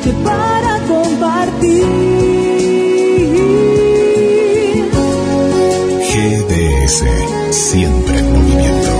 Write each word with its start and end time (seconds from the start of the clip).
noche 0.00 0.12
para 0.24 0.78
compartir. 0.86 1.84
GDS, 6.12 7.04
siempre 7.50 8.18
en 8.18 8.32
movimiento. 8.32 8.90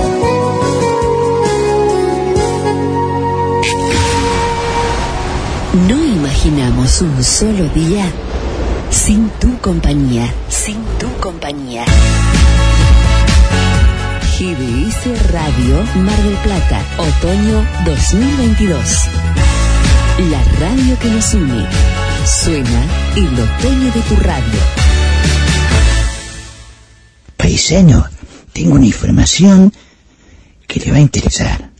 No 5.87 6.03
imaginamos 6.03 7.01
un 7.01 7.23
solo 7.23 7.67
día 7.69 8.05
sin 8.89 9.29
tu 9.39 9.57
compañía, 9.59 10.31
sin 10.49 10.83
tu 10.99 11.07
compañía. 11.19 11.85
GDS 14.37 15.31
Radio 15.31 15.83
Mar 15.95 16.17
del 16.23 16.35
Plata, 16.37 16.81
otoño 16.97 17.65
2022. 17.85 19.20
La 20.29 20.43
radio 20.59 20.99
que 20.99 21.09
nos 21.09 21.33
une. 21.33 21.67
Suena 22.25 22.85
el 23.15 23.33
otoño 23.33 23.91
de 23.91 24.01
tu 24.01 24.15
radio. 24.17 24.59
Paisano, 27.35 28.05
tengo 28.53 28.75
una 28.75 28.85
información 28.85 29.73
que 30.67 30.79
le 30.79 30.91
va 30.91 30.97
a 30.97 31.01
interesar. 31.01 31.71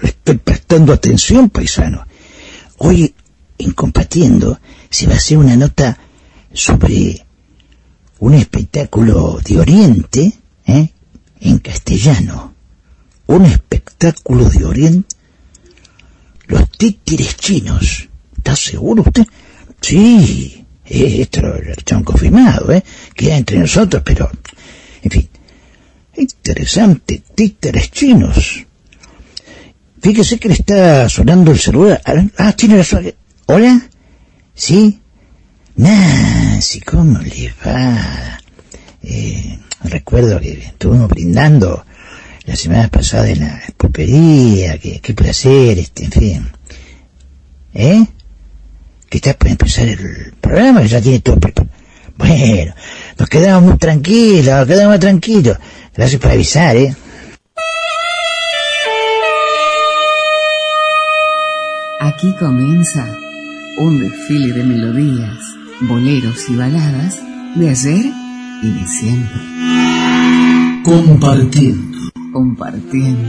Estoy 0.00 0.38
prestando 0.38 0.92
atención, 0.92 1.50
paisano. 1.50 2.06
Hoy, 2.78 3.12
en 3.58 3.72
Compatiendo, 3.72 4.60
se 4.90 5.08
va 5.08 5.14
a 5.14 5.16
hacer 5.16 5.38
una 5.38 5.56
nota 5.56 5.98
sobre 6.52 7.26
un 8.20 8.34
espectáculo 8.34 9.40
de 9.44 9.58
Oriente, 9.58 10.38
¿eh? 10.66 10.92
en 11.40 11.58
castellano. 11.58 12.54
Un 13.26 13.44
espectáculo 13.46 14.48
de 14.48 14.64
Oriente. 14.64 15.19
Los 16.50 16.68
títeres 16.70 17.36
chinos. 17.36 18.08
¿Está 18.36 18.56
seguro 18.56 19.04
usted? 19.06 19.24
Sí, 19.80 20.64
esto 20.84 21.42
lo, 21.42 21.54
lo 21.54 21.96
han 21.96 22.02
confirmado, 22.04 22.72
¿eh? 22.72 22.82
Queda 23.14 23.36
entre 23.36 23.58
nosotros, 23.58 24.02
pero, 24.04 24.28
en 25.02 25.10
fin. 25.10 25.28
Interesante, 26.16 27.22
títeres 27.34 27.90
chinos. 27.92 28.66
Fíjese 30.02 30.38
que 30.40 30.48
le 30.48 30.54
está 30.54 31.08
sonando 31.08 31.52
el 31.52 31.58
celular. 31.58 32.02
Ah, 32.36 32.52
tiene 32.52 32.78
razón. 32.78 33.14
¿Hola? 33.46 33.88
¿Sí? 34.54 34.98
Nancy, 35.76 36.80
¿cómo 36.80 37.18
le 37.20 37.54
va? 37.64 38.40
Eh, 39.02 39.58
recuerdo 39.84 40.40
que 40.40 40.52
estuvimos 40.52 41.08
brindando 41.08 41.84
la 42.50 42.56
semana 42.56 42.88
pasada 42.88 43.30
en 43.30 43.40
la 43.40 43.62
pulpería, 43.76 44.76
que 44.78 44.98
qué 44.98 45.14
placer, 45.14 45.78
este, 45.78 46.06
en 46.06 46.10
fin. 46.10 46.48
¿Eh? 47.72 48.04
Que 49.08 49.18
está 49.18 49.34
por 49.34 49.46
empezar 49.46 49.86
el 49.86 50.32
programa, 50.40 50.82
que 50.82 50.88
ya 50.88 51.00
tiene 51.00 51.20
todo 51.20 51.38
preparado. 51.38 51.72
Bueno, 52.16 52.74
nos 53.16 53.28
quedamos 53.28 53.62
muy 53.62 53.78
tranquilos, 53.78 54.56
nos 54.56 54.66
quedamos 54.66 54.98
tranquilos. 54.98 55.58
Gracias 55.94 56.20
por 56.20 56.32
avisar, 56.32 56.76
¿eh? 56.76 56.92
Aquí 62.00 62.34
comienza 62.36 63.16
un 63.78 64.00
desfile 64.00 64.54
de 64.54 64.64
melodías, 64.64 65.38
boleros 65.82 66.50
y 66.50 66.56
baladas 66.56 67.22
de 67.54 67.70
ayer 67.70 68.06
y 68.62 68.72
de 68.72 68.86
siempre. 68.88 69.40
Compartiendo. 70.82 71.89
Compartiendo. 72.32 73.28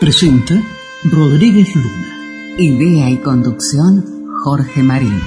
Presenta 0.00 0.60
Rodríguez 1.04 1.74
Luna. 1.76 2.56
Idea 2.58 3.10
y 3.10 3.18
conducción 3.18 4.04
Jorge 4.42 4.82
Marín. 4.82 5.20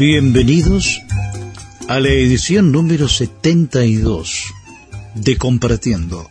Bienvenidos 0.00 1.02
a 1.86 2.00
la 2.00 2.08
edición 2.08 2.72
número 2.72 3.06
72 3.06 4.46
de 5.14 5.36
Compartiendo. 5.36 6.26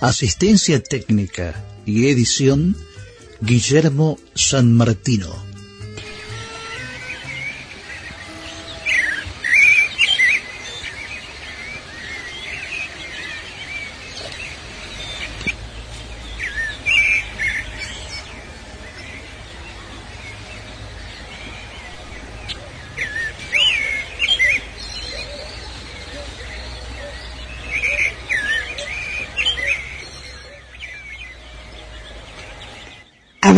Asistencia 0.00 0.80
técnica 0.80 1.60
y 1.84 2.06
edición 2.06 2.76
Guillermo 3.40 4.16
San 4.36 4.74
Martino. 4.74 5.47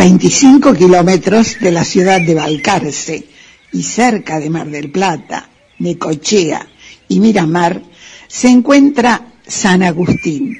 25 0.00 0.72
kilómetros 0.72 1.58
de 1.60 1.70
la 1.70 1.84
ciudad 1.84 2.22
de 2.22 2.34
Balcarce 2.34 3.22
y 3.70 3.82
cerca 3.82 4.40
de 4.40 4.48
Mar 4.48 4.70
del 4.70 4.90
Plata, 4.90 5.50
Necochea 5.78 6.66
y 7.06 7.20
Miramar, 7.20 7.82
se 8.26 8.48
encuentra 8.48 9.34
San 9.46 9.82
Agustín. 9.82 10.56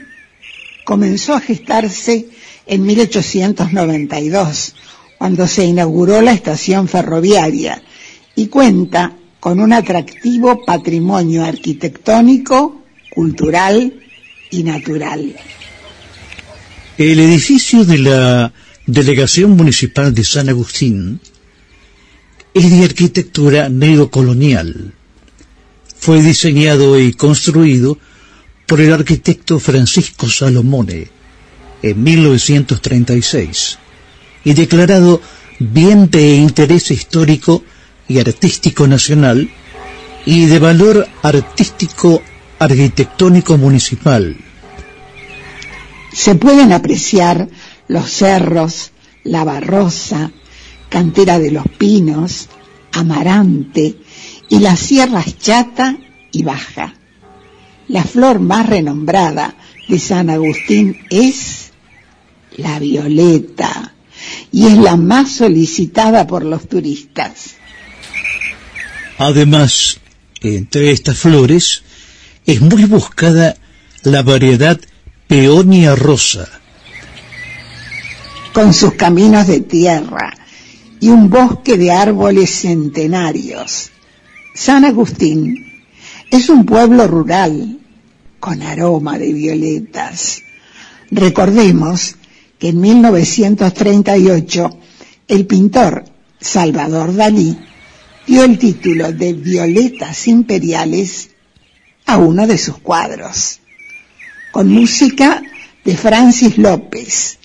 Comenzó 0.85 1.33
a 1.33 1.41
gestarse 1.41 2.29
en 2.67 2.83
1892, 2.83 4.75
cuando 5.17 5.47
se 5.47 5.65
inauguró 5.65 6.21
la 6.21 6.33
estación 6.33 6.87
ferroviaria, 6.87 7.83
y 8.37 8.49
cuenta 8.49 9.17
con 9.41 9.59
un 9.59 9.73
atractivo 9.73 10.67
patrimonio 10.67 11.47
arquitectónico, 11.47 12.83
cultural 13.15 14.03
y 14.51 14.65
natural. 14.65 15.35
El 16.99 17.21
edificio 17.21 17.87
de 17.87 17.97
la 17.97 18.53
Delegación 18.93 19.53
Municipal 19.53 20.13
de 20.13 20.25
San 20.25 20.49
Agustín 20.49 21.21
es 22.53 22.69
de 22.73 22.85
arquitectura 22.85 23.69
neocolonial. 23.69 24.93
Fue 25.97 26.21
diseñado 26.21 26.99
y 26.99 27.13
construido 27.13 27.99
por 28.67 28.81
el 28.81 28.93
arquitecto 28.93 29.61
Francisco 29.61 30.29
Salomone 30.29 31.09
en 31.85 32.03
1936 32.03 33.79
y 34.43 34.55
declarado 34.55 35.23
bien 35.61 36.11
de 36.11 36.35
interés 36.35 36.91
histórico 36.91 37.63
y 38.09 38.19
artístico 38.19 38.89
nacional 38.89 39.49
y 40.27 40.47
de 40.47 40.59
valor 40.59 41.07
artístico 41.23 42.21
arquitectónico 42.59 43.57
municipal. 43.57 44.37
Se 46.13 46.35
pueden 46.35 46.73
apreciar 46.73 47.49
los 47.91 48.09
cerros, 48.09 48.93
la 49.25 49.43
barrosa, 49.43 50.31
cantera 50.89 51.41
de 51.41 51.51
los 51.51 51.67
pinos, 51.77 52.49
amarante 52.93 53.97
y 54.49 54.61
las 54.61 54.79
sierras 54.79 55.37
chata 55.39 55.99
y 56.31 56.45
baja. 56.45 56.95
La 57.89 58.05
flor 58.05 58.39
más 58.39 58.69
renombrada 58.69 59.57
de 59.89 59.99
San 59.99 60.31
Agustín 60.31 61.01
es 61.11 61.73
la 62.57 62.79
violeta 62.79 63.93
y 64.53 64.67
es 64.67 64.79
la 64.79 64.95
más 64.95 65.33
solicitada 65.33 66.29
por 66.29 66.45
los 66.45 66.69
turistas. 66.69 67.57
Además, 69.19 69.99
entre 70.43 70.93
estas 70.93 71.19
flores 71.19 71.83
es 72.47 72.61
muy 72.61 72.85
buscada 72.85 73.57
la 74.05 74.23
variedad 74.23 74.79
peonia 75.27 75.97
rosa, 75.97 76.60
con 78.53 78.75
sus 78.75 78.95
caminos 78.95 79.47
de 79.47 79.61
tierra 79.61 80.35
y 80.99 81.09
un 81.09 81.31
bosque 81.31 81.77
de 81.79 81.93
árboles 81.93 82.51
centenarios. 82.51 83.91
San 84.55 84.85
Agustín 84.85 85.85
es 86.31 86.49
un 86.49 86.67
pueblo 86.67 87.07
rural 87.07 87.79
con 88.39 88.63
aroma 88.63 89.19
de 89.19 89.33
violetas. 89.33 90.43
Recordemos 91.11 92.17
que 92.59 92.69
en 92.69 92.81
1938 92.81 94.79
el 95.29 95.47
pintor 95.47 96.05
Salvador 96.41 97.15
Dalí 97.15 97.57
dio 98.27 98.45
el 98.45 98.59
título 98.59 99.13
de 99.13 99.33
Violetas 99.33 100.29
Imperiales 100.29 101.31
a 102.07 102.19
uno 102.19 102.47
de 102.47 102.59
sus 102.59 102.79
cuadros, 102.79 103.61
con 104.53 104.69
música 104.69 105.43
de 105.85 105.97
Francis 105.97 106.59
López 106.59 107.40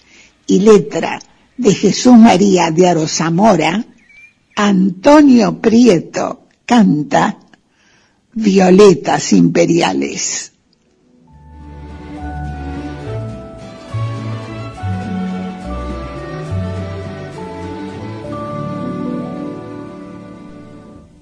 y 0.48 0.60
letra 0.60 1.20
de 1.58 1.74
Jesús 1.74 2.18
María 2.18 2.72
de 2.72 2.88
Arosamora, 2.88 3.86
Antonio 4.56 5.60
Prieto 5.60 6.48
canta 6.66 7.38
Violetas 8.34 9.34
Imperiales. 9.34 10.52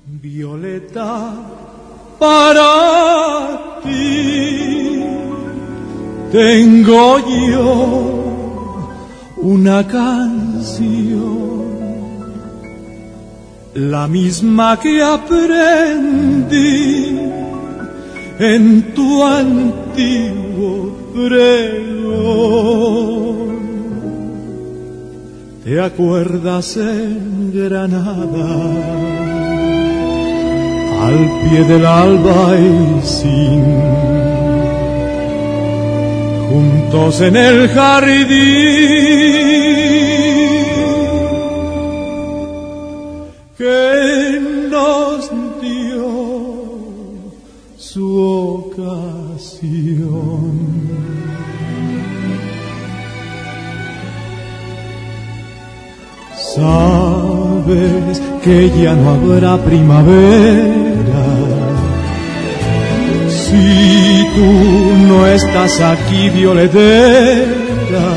Violeta 0.06 1.36
para 2.18 3.82
ti 3.84 5.04
tengo 6.32 7.20
yo 7.20 8.33
una 9.44 9.86
canción 9.86 11.44
la 13.76 14.08
misma 14.08 14.80
que 14.80 15.04
aprendí 15.04 16.54
en 18.40 18.94
tu 18.94 19.24
antiguo 19.24 20.96
pregón. 21.14 22.44
¿Te 25.64 25.82
acuerdas 25.82 26.78
en 26.78 27.52
Granada? 27.54 28.48
Al 31.02 31.32
pie 31.42 31.64
del 31.66 31.86
alba 31.86 32.56
y 32.56 33.02
sin 33.06 34.23
juntos 36.54 37.20
en 37.22 37.36
el 37.36 37.68
jardín 37.70 38.28
que 43.58 44.40
nos 44.70 45.32
dio 45.60 46.12
su 47.76 48.06
ocasión. 48.68 49.34
Sabes 56.56 58.22
que 58.44 58.70
ya 58.80 58.94
no 58.94 59.10
habrá 59.10 59.58
primavera 59.58 60.83
si 63.54 64.28
tú 64.36 64.50
no 65.08 65.28
estás 65.28 65.80
aquí, 65.82 66.30
violetera 66.30 68.08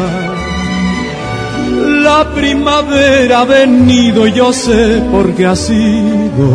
la 2.06 2.25
primavera 2.35 3.41
ha 3.41 3.44
venido, 3.44 4.27
yo 4.29 4.53
sé 4.53 5.03
por 5.11 5.35
qué 5.35 5.44
ha 5.47 5.56
sido. 5.56 6.47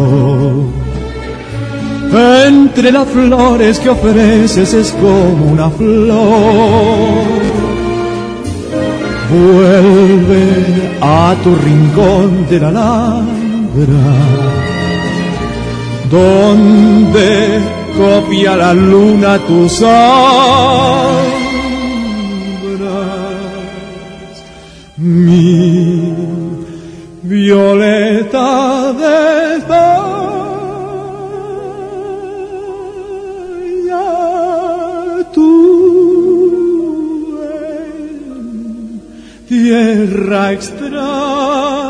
Entre 2.48 2.92
las 2.92 3.07
flores 3.07 3.80
que 3.80 3.89
ofreces 3.89 4.74
es 4.74 4.92
como 4.94 5.51
una 5.51 5.69
flor. 5.69 7.42
Vuelve 9.33 10.44
a 11.01 11.36
tu 11.44 11.56
rincón 11.56 12.48
de 12.50 12.60
la 12.60 12.69
Alhambra, 12.69 14.06
donde 16.10 17.81
copia 17.98 18.56
la 18.56 18.74
luna 18.74 19.38
tu 19.48 19.68
sal 19.70 21.42
mi 25.02 26.14
violeta 27.24 28.94
de 28.94 29.62
falla, 29.68 29.98
tú 35.34 35.52
en 37.54 39.02
tierra 39.48 40.52
extraña 40.52 41.81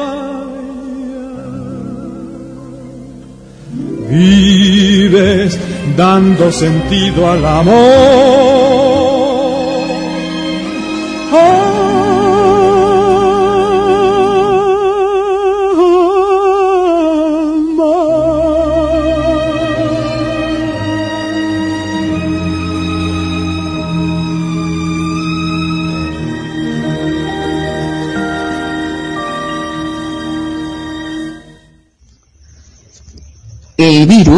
vives 4.12 5.58
dando 5.96 6.52
sentido 6.52 7.30
al 7.30 7.46
amor. 7.46 8.71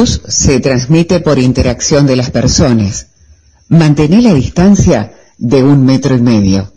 Virus 0.04 0.22
se 0.28 0.60
transmite 0.60 1.22
por 1.22 1.40
interacción 1.40 2.06
de 2.06 2.16
las 2.16 2.30
personas. 2.32 3.08
Mantén 3.70 4.24
la 4.24 4.34
distancia 4.34 5.14
de 5.38 5.64
un 5.64 5.86
metro 5.86 6.16
y 6.16 6.22
medio. 6.22 6.74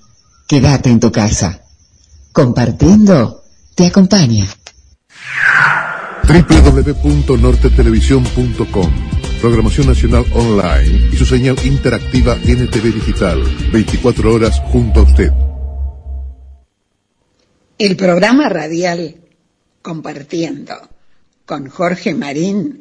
Quédate 0.46 0.90
en 0.90 1.00
tu 1.00 1.10
casa. 1.10 1.62
Compartiendo 2.32 3.42
te 3.74 3.86
acompaña. 3.86 4.46
www.nortetelevisión.com 6.26 8.90
Programación 9.40 9.86
Nacional 9.88 10.24
Online 10.32 11.10
y 11.12 11.16
su 11.16 11.26
señal 11.26 11.56
interactiva 11.64 12.36
NTV 12.36 12.94
Digital. 12.94 13.42
24 13.72 14.34
horas 14.34 14.62
junto 14.72 15.00
a 15.00 15.02
usted. 15.02 15.32
El 17.78 17.96
programa 17.96 18.48
radial 18.48 19.16
Compartiendo 19.82 20.74
con 21.44 21.68
Jorge 21.68 22.14
Marín 22.14 22.80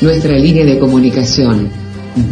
Nuestra 0.00 0.38
línea 0.38 0.64
de 0.64 0.78
comunicación 0.78 1.70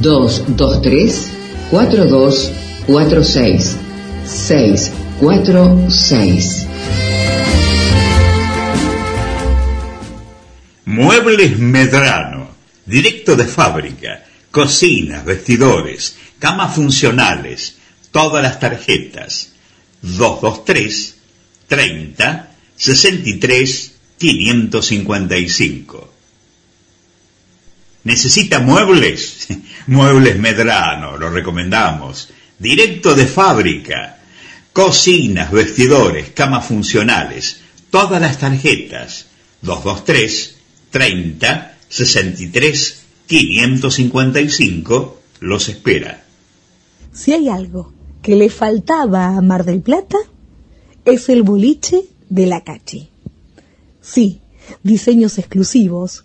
223 0.00 1.30
4246 1.70 3.76
646. 4.24 6.66
Muebles 10.86 11.58
Medrano, 11.58 12.48
directo 12.86 13.36
de 13.36 13.44
fábrica, 13.44 14.24
cocinas, 14.50 15.26
vestidores, 15.26 16.16
camas 16.38 16.74
funcionales, 16.74 17.76
todas 18.10 18.42
las 18.42 18.58
tarjetas. 18.58 19.52
223 20.00 21.16
30 21.66 22.50
63 22.76 23.92
555. 24.16 26.17
¿Necesita 28.04 28.60
muebles? 28.60 29.48
Muebles 29.86 30.38
Medrano, 30.38 31.16
lo 31.16 31.30
recomendamos. 31.30 32.30
Directo 32.58 33.14
de 33.14 33.26
fábrica. 33.26 34.18
Cocinas, 34.72 35.50
vestidores, 35.50 36.30
camas 36.30 36.66
funcionales. 36.66 37.60
Todas 37.90 38.20
las 38.20 38.38
tarjetas. 38.38 39.26
223 39.62 40.56
30 40.90 41.78
63 41.88 43.02
555 43.26 45.20
los 45.40 45.68
espera. 45.68 46.24
Si 47.12 47.32
hay 47.32 47.48
algo 47.48 47.92
que 48.22 48.36
le 48.36 48.48
faltaba 48.48 49.36
a 49.36 49.40
Mar 49.42 49.64
del 49.64 49.80
Plata, 49.82 50.18
es 51.04 51.28
el 51.28 51.42
boliche 51.42 52.02
de 52.28 52.46
la 52.46 52.62
Cachi. 52.64 53.10
Sí, 54.00 54.40
diseños 54.82 55.38
exclusivos, 55.38 56.24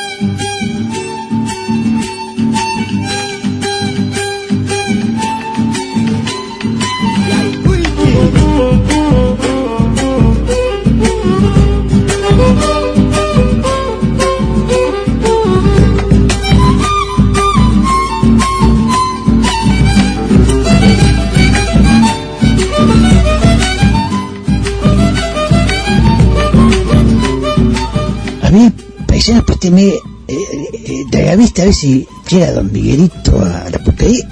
Paisano, 29.21 29.45
présteme 29.45 29.93
eh, 30.27 30.35
eh, 30.73 31.03
de 31.11 31.25
la 31.25 31.35
vista 31.35 31.61
a 31.61 31.65
ver 31.65 31.75
si 31.75 32.07
llega 32.27 32.53
don 32.53 32.71
Miguelito 32.71 33.39
a 33.39 33.69
la 33.69 33.77
pulpería. 33.77 34.27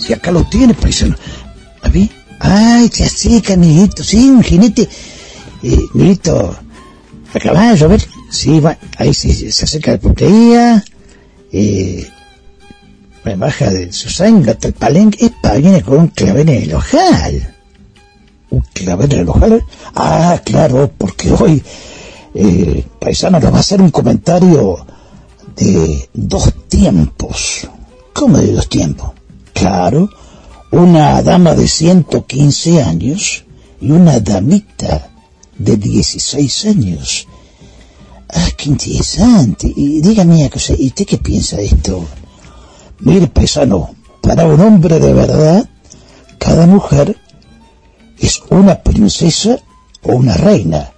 Si 0.00 0.12
acá 0.12 0.32
lo 0.32 0.42
tiene, 0.44 0.74
paisano. 0.74 1.14
A 1.82 1.88
ver. 1.88 2.08
Ay, 2.40 2.88
se 2.88 3.04
acerca 3.04 3.56
Miguelito, 3.56 4.02
sí, 4.02 4.28
un 4.28 4.42
jinete. 4.42 4.88
Eh, 5.62 5.78
Miguelito, 5.94 6.56
a 7.32 7.38
caballo, 7.38 7.86
a 7.86 7.88
ver. 7.90 8.04
Sí, 8.28 8.58
va, 8.58 8.76
ahí 8.98 9.14
se, 9.14 9.52
se 9.52 9.64
acerca 9.64 9.92
a 9.92 9.94
la 9.94 10.00
pulpería. 10.00 10.84
Eh, 11.52 12.04
baja 13.36 13.70
de 13.70 13.92
su 13.92 14.10
sangre 14.10 14.50
hasta 14.50 14.66
el 14.66 14.74
palenque. 14.74 15.26
Epa, 15.26 15.54
viene 15.54 15.82
con 15.82 15.98
un 15.98 16.08
clavel 16.08 16.48
en 16.48 16.62
el 16.64 16.74
ojal. 16.74 17.54
¿Un 18.50 18.64
clavel 18.74 19.12
en 19.12 19.20
el 19.20 19.28
ojal? 19.28 19.64
Ah, 19.94 20.40
claro, 20.44 20.90
porque 20.98 21.30
hoy 21.30 21.62
eh, 22.34 22.84
paisano, 22.98 23.38
le 23.38 23.50
va 23.50 23.58
a 23.58 23.60
hacer 23.60 23.80
un 23.80 23.90
comentario 23.90 24.84
de 25.56 26.08
dos 26.14 26.52
tiempos. 26.68 27.68
¿Cómo 28.12 28.38
de 28.38 28.52
dos 28.52 28.68
tiempos? 28.68 29.10
Claro, 29.52 30.08
una 30.70 31.22
dama 31.22 31.54
de 31.54 31.68
115 31.68 32.82
años 32.82 33.44
y 33.80 33.90
una 33.90 34.20
damita 34.20 35.10
de 35.58 35.76
16 35.76 36.64
años. 36.66 37.26
Ah, 38.28 38.48
qué 38.56 38.70
interesante. 38.70 39.72
Y 39.74 40.00
dígame 40.00 40.48
cosa, 40.48 40.74
¿y 40.78 40.86
usted 40.86 41.06
qué 41.06 41.18
piensa 41.18 41.56
de 41.56 41.66
esto? 41.66 42.06
Mire, 43.00 43.26
paisano, 43.26 43.94
para 44.22 44.46
un 44.46 44.60
hombre 44.60 44.98
de 44.98 45.12
verdad, 45.12 45.68
cada 46.38 46.66
mujer 46.66 47.16
es 48.18 48.40
una 48.48 48.82
princesa 48.82 49.58
o 50.02 50.14
una 50.14 50.34
reina 50.36 50.91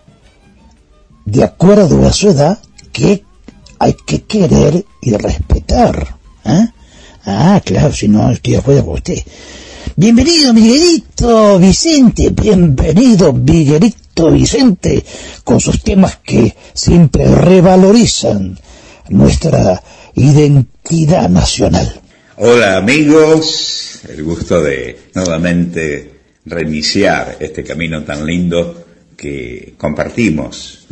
de 1.24 1.44
acuerdo 1.44 2.06
a 2.06 2.12
su 2.12 2.30
edad 2.30 2.58
que 2.92 3.24
hay 3.78 3.94
que 4.06 4.22
querer 4.22 4.84
y 5.00 5.12
respetar. 5.14 6.16
¿eh? 6.44 6.68
Ah, 7.26 7.60
claro, 7.64 7.92
si 7.92 8.08
no 8.08 8.30
estoy 8.30 8.54
de 8.54 8.58
acuerdo 8.58 8.84
con 8.84 8.94
usted. 8.94 9.18
Bienvenido 9.96 10.52
Miguelito 10.52 11.58
Vicente, 11.58 12.30
bienvenido 12.30 13.32
Miguelito 13.32 14.30
Vicente, 14.30 15.04
con 15.44 15.60
sus 15.60 15.82
temas 15.82 16.18
que 16.22 16.56
siempre 16.72 17.26
revalorizan 17.26 18.58
nuestra 19.08 19.82
identidad 20.14 21.28
nacional. 21.28 22.00
Hola 22.36 22.76
amigos, 22.76 24.00
el 24.08 24.24
gusto 24.24 24.60
de 24.60 25.10
nuevamente 25.14 26.14
reiniciar 26.44 27.36
este 27.40 27.62
camino 27.62 28.02
tan 28.02 28.26
lindo 28.26 28.83
que 29.16 29.74
compartimos. 29.76 30.86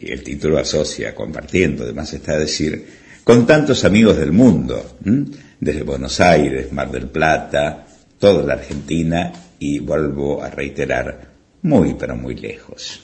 El 0.00 0.22
título 0.22 0.58
asocia 0.58 1.14
compartiendo, 1.14 1.84
además 1.84 2.12
está 2.12 2.32
a 2.32 2.38
decir, 2.38 2.86
con 3.24 3.46
tantos 3.46 3.84
amigos 3.84 4.18
del 4.18 4.32
mundo, 4.32 4.96
desde 5.58 5.82
Buenos 5.82 6.20
Aires, 6.20 6.72
Mar 6.72 6.90
del 6.90 7.08
Plata, 7.08 7.86
toda 8.18 8.44
la 8.44 8.54
Argentina 8.54 9.32
y 9.58 9.78
vuelvo 9.78 10.42
a 10.42 10.50
reiterar, 10.50 11.30
muy 11.62 11.94
pero 11.94 12.16
muy 12.16 12.34
lejos. 12.36 13.00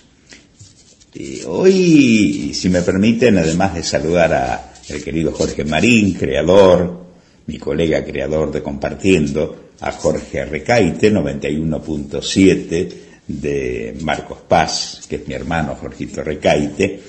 Hoy, 1.47 2.53
si 2.55 2.69
me 2.69 2.83
permiten, 2.83 3.39
además 3.39 3.75
de 3.75 3.83
saludar 3.83 4.33
a 4.33 4.73
el 4.89 5.03
querido 5.03 5.33
Jorge 5.33 5.65
Marín, 5.65 6.15
creador, 6.15 7.07
mi 7.47 7.59
colega 7.59 8.05
creador 8.05 8.53
de 8.53 8.63
Compartiendo, 8.63 9.71
a 9.81 9.93
Jorge 9.93 10.45
Recaite, 10.45 11.13
91.7, 11.13 12.93
de 13.39 13.97
Marcos 14.03 14.39
Paz, 14.49 15.03
que 15.09 15.17
es 15.17 15.29
mi 15.29 15.35
hermano 15.35 15.77
Jorgito 15.77 16.23
Recaite, 16.23 17.01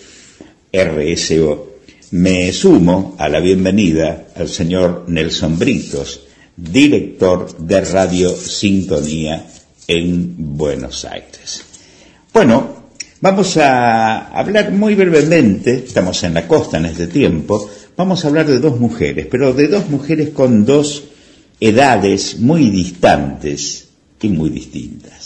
RSO, 0.72 1.72
me 2.12 2.51
sumo 2.51 3.16
a 3.18 3.30
la 3.30 3.40
bienvenida 3.40 4.28
al 4.36 4.50
señor 4.50 5.06
Nelson 5.08 5.58
Britos, 5.58 6.22
director 6.56 7.58
de 7.58 7.82
Radio 7.82 8.36
Sintonía 8.36 9.46
en 9.88 10.36
Buenos 10.38 11.06
Aires. 11.06 11.63
Bueno, 12.34 12.84
vamos 13.22 13.58
a 13.58 14.28
hablar 14.28 14.72
muy 14.72 14.96
brevemente, 14.96 15.84
estamos 15.86 16.22
en 16.24 16.34
la 16.34 16.48
costa 16.48 16.78
en 16.78 16.86
este 16.86 17.08
tiempo, 17.08 17.70
vamos 17.96 18.24
a 18.24 18.28
hablar 18.28 18.48
de 18.48 18.60
dos 18.60 18.80
mujeres, 18.80 19.28
pero 19.30 19.54
de 19.54 19.68
dos 19.68 19.90
mujeres 19.90 20.30
con 20.30 20.66
dos 20.66 21.04
edades 21.60 22.40
muy 22.40 22.70
distantes 22.70 23.88
y 24.22 24.30
muy 24.30 24.50
distintas. 24.50 25.21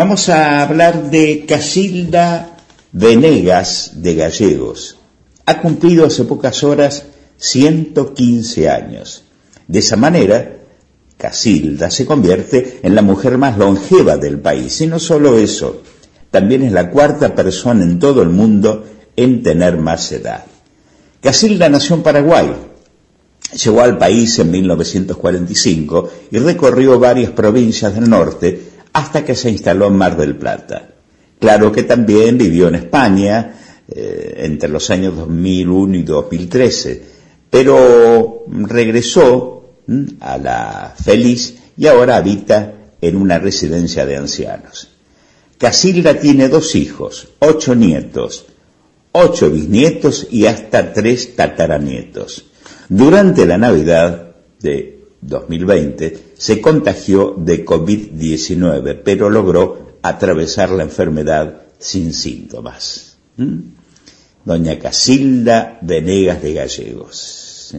Vamos 0.00 0.30
a 0.30 0.62
hablar 0.62 1.10
de 1.10 1.44
Casilda 1.46 2.56
Venegas 2.90 3.92
de 3.96 4.14
Gallegos. 4.14 4.96
Ha 5.44 5.60
cumplido 5.60 6.06
hace 6.06 6.24
pocas 6.24 6.64
horas 6.64 7.04
115 7.36 8.70
años. 8.70 9.24
De 9.68 9.80
esa 9.80 9.96
manera, 9.96 10.56
Casilda 11.18 11.90
se 11.90 12.06
convierte 12.06 12.80
en 12.82 12.94
la 12.94 13.02
mujer 13.02 13.36
más 13.36 13.58
longeva 13.58 14.16
del 14.16 14.38
país. 14.38 14.80
Y 14.80 14.86
no 14.86 14.98
solo 14.98 15.36
eso, 15.36 15.82
también 16.30 16.62
es 16.62 16.72
la 16.72 16.88
cuarta 16.88 17.34
persona 17.34 17.84
en 17.84 17.98
todo 17.98 18.22
el 18.22 18.30
mundo 18.30 18.86
en 19.16 19.42
tener 19.42 19.76
más 19.76 20.10
edad. 20.12 20.46
Casilda 21.20 21.68
nació 21.68 21.96
en 21.96 22.02
Paraguay. 22.02 22.50
Llegó 23.62 23.82
al 23.82 23.98
país 23.98 24.38
en 24.38 24.50
1945 24.50 26.10
y 26.30 26.38
recorrió 26.38 26.98
varias 26.98 27.32
provincias 27.32 27.94
del 27.94 28.08
norte 28.08 28.70
hasta 28.92 29.24
que 29.24 29.34
se 29.34 29.50
instaló 29.50 29.86
en 29.86 29.96
Mar 29.96 30.16
del 30.16 30.36
Plata. 30.36 30.88
Claro 31.38 31.72
que 31.72 31.84
también 31.84 32.36
vivió 32.36 32.68
en 32.68 32.74
España 32.74 33.54
eh, 33.88 34.34
entre 34.44 34.68
los 34.68 34.90
años 34.90 35.16
2001 35.16 35.96
y 35.96 36.02
2013, 36.02 37.02
pero 37.48 38.44
regresó 38.48 39.64
a 40.20 40.38
la 40.38 40.94
feliz 41.02 41.56
y 41.76 41.86
ahora 41.86 42.16
habita 42.16 42.74
en 43.00 43.16
una 43.16 43.38
residencia 43.38 44.06
de 44.06 44.16
ancianos. 44.16 44.88
Casilda 45.58 46.14
tiene 46.14 46.48
dos 46.48 46.74
hijos, 46.74 47.28
ocho 47.38 47.74
nietos, 47.74 48.46
ocho 49.12 49.50
bisnietos 49.50 50.26
y 50.30 50.46
hasta 50.46 50.92
tres 50.92 51.34
tataranietos. 51.34 52.46
Durante 52.88 53.46
la 53.46 53.58
Navidad 53.58 54.34
de 54.60 54.99
2020 55.22 56.32
se 56.36 56.60
contagió 56.60 57.34
de 57.36 57.64
COVID-19, 57.64 59.00
pero 59.04 59.28
logró 59.28 59.98
atravesar 60.02 60.70
la 60.70 60.82
enfermedad 60.82 61.62
sin 61.78 62.12
síntomas. 62.12 63.16
¿Mm? 63.36 63.58
Doña 64.44 64.78
Casilda 64.78 65.78
Venegas 65.82 66.42
de 66.42 66.54
Gallegos. 66.54 67.74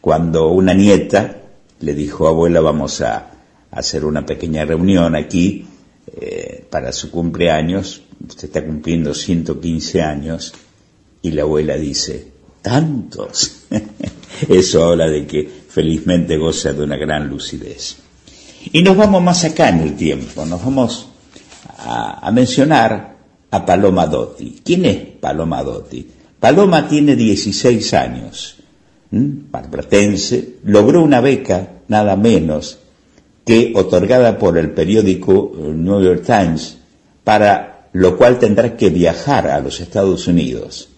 Cuando 0.00 0.48
una 0.48 0.72
nieta 0.72 1.42
le 1.80 1.94
dijo, 1.94 2.26
abuela, 2.26 2.60
vamos 2.60 3.00
a 3.02 3.32
hacer 3.70 4.04
una 4.04 4.24
pequeña 4.24 4.64
reunión 4.64 5.14
aquí 5.14 5.66
eh, 6.18 6.64
para 6.70 6.92
su 6.92 7.10
cumpleaños, 7.10 8.02
usted 8.26 8.44
está 8.44 8.64
cumpliendo 8.64 9.12
115 9.12 10.02
años, 10.02 10.54
y 11.20 11.32
la 11.32 11.42
abuela 11.42 11.76
dice, 11.76 12.28
¿tantos? 12.62 13.64
Eso 14.48 14.84
habla 14.84 15.08
de 15.08 15.26
que 15.26 15.48
felizmente 15.68 16.36
goza 16.36 16.72
de 16.72 16.82
una 16.82 16.96
gran 16.96 17.28
lucidez. 17.28 17.96
Y 18.72 18.82
nos 18.82 18.96
vamos 18.96 19.22
más 19.22 19.44
acá 19.44 19.68
en 19.68 19.80
el 19.80 19.96
tiempo, 19.96 20.44
nos 20.44 20.64
vamos 20.64 21.08
a, 21.78 22.30
mencionar 22.32 23.16
a 23.50 23.64
Paloma 23.64 24.06
Dotti. 24.06 24.60
¿Quién 24.64 24.84
es 24.84 24.96
Paloma 25.20 25.62
Dotti? 25.62 26.06
Paloma 26.40 26.88
tiene 26.88 27.14
16 27.14 27.94
años, 27.94 28.56
marplatense, 29.10 30.56
logró 30.64 31.02
una 31.02 31.20
beca, 31.20 31.68
nada 31.88 32.16
menos, 32.16 32.78
que 33.44 33.72
otorgada 33.76 34.36
por 34.38 34.58
el 34.58 34.70
periódico 34.72 35.52
New 35.56 36.02
York 36.02 36.24
Times, 36.26 36.78
para 37.22 37.88
lo 37.92 38.16
cual 38.16 38.38
tendrá 38.38 38.76
que 38.76 38.90
viajar 38.90 39.46
a 39.48 39.60
los 39.60 39.80
Estados 39.80 40.26
Unidos. 40.26 40.88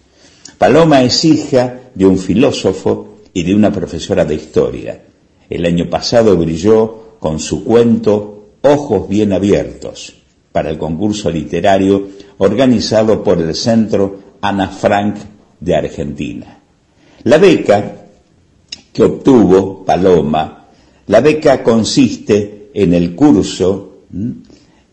Paloma 0.57 1.03
es 1.03 1.23
hija 1.23 1.79
de 1.93 2.05
un 2.05 2.17
filósofo 2.17 3.08
y 3.33 3.43
de 3.43 3.55
una 3.55 3.71
profesora 3.71 4.25
de 4.25 4.35
historia. 4.35 5.01
El 5.49 5.65
año 5.65 5.89
pasado 5.89 6.37
brilló 6.37 7.17
con 7.19 7.39
su 7.39 7.63
cuento 7.63 8.35
Ojos 8.61 9.07
bien 9.07 9.31
abiertos 9.31 10.13
para 10.51 10.69
el 10.69 10.77
concurso 10.77 11.31
literario 11.31 12.09
organizado 12.39 13.23
por 13.23 13.41
el 13.41 13.55
Centro 13.55 14.19
Ana 14.41 14.67
Frank 14.67 15.15
de 15.59 15.75
Argentina. 15.75 16.59
La 17.23 17.37
beca 17.37 17.95
que 18.91 19.03
obtuvo 19.03 19.85
Paloma, 19.85 20.65
la 21.07 21.21
beca 21.21 21.63
consiste 21.63 22.69
en 22.73 22.93
el 22.93 23.15
curso 23.15 23.99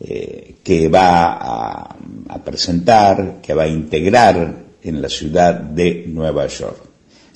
eh, 0.00 0.56
que 0.62 0.88
va 0.88 1.32
a, 1.32 1.96
a 2.28 2.44
presentar, 2.44 3.40
que 3.42 3.54
va 3.54 3.64
a 3.64 3.68
integrar 3.68 4.64
en 4.82 5.02
la 5.02 5.08
ciudad 5.08 5.54
de 5.54 6.04
Nueva 6.06 6.46
York. 6.46 6.85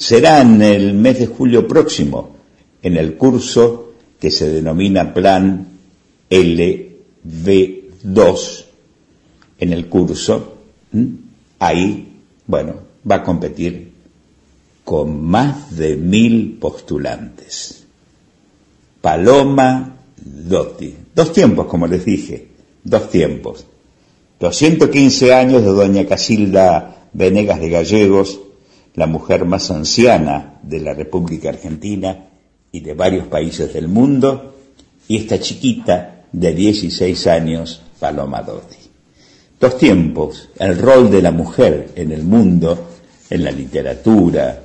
Será 0.01 0.41
en 0.41 0.63
el 0.63 0.95
mes 0.95 1.19
de 1.19 1.27
julio 1.27 1.69
próximo, 1.69 2.37
en 2.83 2.97
el 2.97 3.19
curso 3.19 3.93
que 4.19 4.31
se 4.31 4.49
denomina 4.49 5.13
Plan 5.13 5.69
LV2, 6.31 8.65
en 9.59 9.73
el 9.75 9.91
curso, 9.91 10.55
ahí, 11.59 12.15
bueno, 12.47 12.77
va 13.09 13.17
a 13.17 13.23
competir 13.23 13.93
con 14.85 15.23
más 15.23 15.77
de 15.77 15.99
mil 15.99 16.57
postulantes. 16.59 17.85
Paloma 19.03 19.97
Dotti. 20.17 20.95
Dos 21.15 21.35
tiempos, 21.35 21.67
como 21.67 21.87
les 21.87 22.07
dije, 22.07 22.49
dos 22.83 23.11
tiempos. 23.11 23.67
Los 24.41 24.57
115 24.57 25.35
años 25.35 25.63
de 25.63 25.69
doña 25.69 26.07
Casilda 26.07 27.07
Venegas 27.13 27.61
de 27.61 27.69
Gallegos, 27.69 28.41
la 29.01 29.07
mujer 29.07 29.47
más 29.47 29.71
anciana 29.71 30.59
de 30.63 30.79
la 30.79 30.93
República 30.93 31.49
Argentina 31.49 32.27
y 32.71 32.81
de 32.81 32.93
varios 32.93 33.29
países 33.29 33.73
del 33.73 33.89
mundo, 33.89 34.57
y 35.09 35.17
esta 35.17 35.41
chiquita 35.41 36.27
de 36.31 36.53
16 36.53 37.27
años, 37.29 37.81
Paloma 37.99 38.43
Dotti. 38.43 38.77
Dos 39.59 39.79
tiempos, 39.79 40.51
el 40.59 40.77
rol 40.77 41.11
de 41.11 41.23
la 41.23 41.31
mujer 41.31 41.93
en 41.97 42.13
el 42.13 42.25
mundo, 42.25 42.91
en 43.31 43.43
la 43.43 43.51
literatura, 43.51 44.65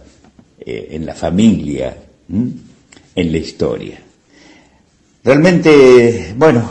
eh, 0.59 0.87
en 0.91 1.05
la 1.05 1.15
familia, 1.15 1.95
en 2.27 3.31
la 3.31 3.37
historia. 3.37 3.97
Realmente, 5.23 6.33
bueno, 6.35 6.69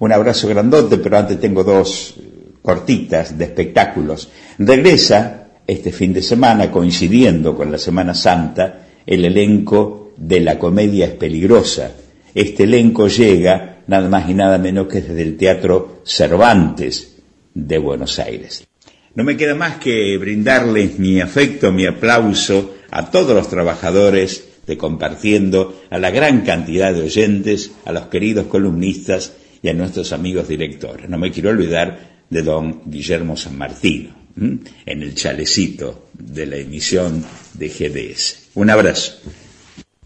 un 0.00 0.12
abrazo 0.12 0.48
grandote, 0.48 0.98
pero 0.98 1.16
antes 1.16 1.40
tengo 1.40 1.62
dos 1.62 2.16
cortitas 2.60 3.38
de 3.38 3.44
espectáculos. 3.44 4.28
Regresa 4.58 5.43
este 5.66 5.92
fin 5.92 6.12
de 6.12 6.22
semana, 6.22 6.70
coincidiendo 6.70 7.56
con 7.56 7.72
la 7.72 7.78
Semana 7.78 8.14
Santa, 8.14 8.86
el 9.06 9.24
elenco 9.24 10.12
de 10.16 10.40
La 10.40 10.58
Comedia 10.58 11.06
es 11.06 11.12
Peligrosa. 11.12 11.92
Este 12.34 12.64
elenco 12.64 13.08
llega 13.08 13.82
nada 13.86 14.08
más 14.08 14.28
y 14.28 14.34
nada 14.34 14.58
menos 14.58 14.88
que 14.88 15.00
desde 15.00 15.22
el 15.22 15.36
Teatro 15.36 16.02
Cervantes 16.04 17.16
de 17.54 17.78
Buenos 17.78 18.18
Aires. 18.18 18.66
No 19.14 19.24
me 19.24 19.36
queda 19.36 19.54
más 19.54 19.76
que 19.76 20.18
brindarles 20.18 20.98
mi 20.98 21.20
afecto, 21.20 21.70
mi 21.70 21.86
aplauso 21.86 22.74
a 22.90 23.10
todos 23.10 23.34
los 23.34 23.48
trabajadores 23.48 24.48
de 24.66 24.76
Compartiendo, 24.76 25.82
a 25.90 25.98
la 25.98 26.10
gran 26.10 26.40
cantidad 26.40 26.92
de 26.92 27.02
oyentes, 27.02 27.72
a 27.84 27.92
los 27.92 28.06
queridos 28.06 28.46
columnistas 28.46 29.34
y 29.62 29.68
a 29.68 29.74
nuestros 29.74 30.12
amigos 30.12 30.48
directores. 30.48 31.08
No 31.08 31.18
me 31.18 31.30
quiero 31.30 31.50
olvidar 31.50 32.24
de 32.28 32.42
don 32.42 32.82
Guillermo 32.86 33.36
San 33.36 33.56
Martino, 33.56 34.23
en 34.36 34.62
el 34.86 35.14
chalecito 35.14 36.08
de 36.12 36.46
la 36.46 36.56
emisión 36.56 37.24
de 37.54 37.68
GDS. 37.68 38.50
Un 38.54 38.70
abrazo. 38.70 39.12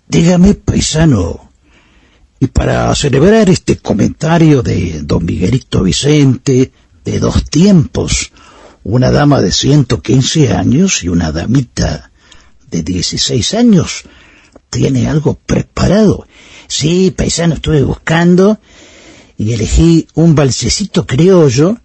Dígame, 0.06 0.54
paisano, 0.54 1.50
y 2.40 2.46
para 2.46 2.94
celebrar 2.94 3.50
este 3.50 3.78
comentario 3.78 4.62
de 4.62 5.02
don 5.02 5.24
Miguelito 5.24 5.82
Vicente, 5.82 6.72
de 7.04 7.18
dos 7.18 7.44
tiempos, 7.50 8.32
una 8.84 9.10
dama 9.10 9.42
de 9.42 9.50
115 9.50 10.52
años 10.52 11.02
y 11.02 11.08
una 11.08 11.32
damita 11.32 12.10
de 12.70 12.82
16 12.82 13.54
años, 13.54 14.04
¿tiene 14.70 15.08
algo 15.08 15.34
preparado? 15.34 16.26
Sí, 16.68 17.12
paisano, 17.16 17.54
estuve 17.54 17.82
buscando 17.82 18.60
y 19.36 19.52
elegí 19.52 20.06
un 20.14 20.34
balsecito 20.34 21.06
criollo 21.06 21.78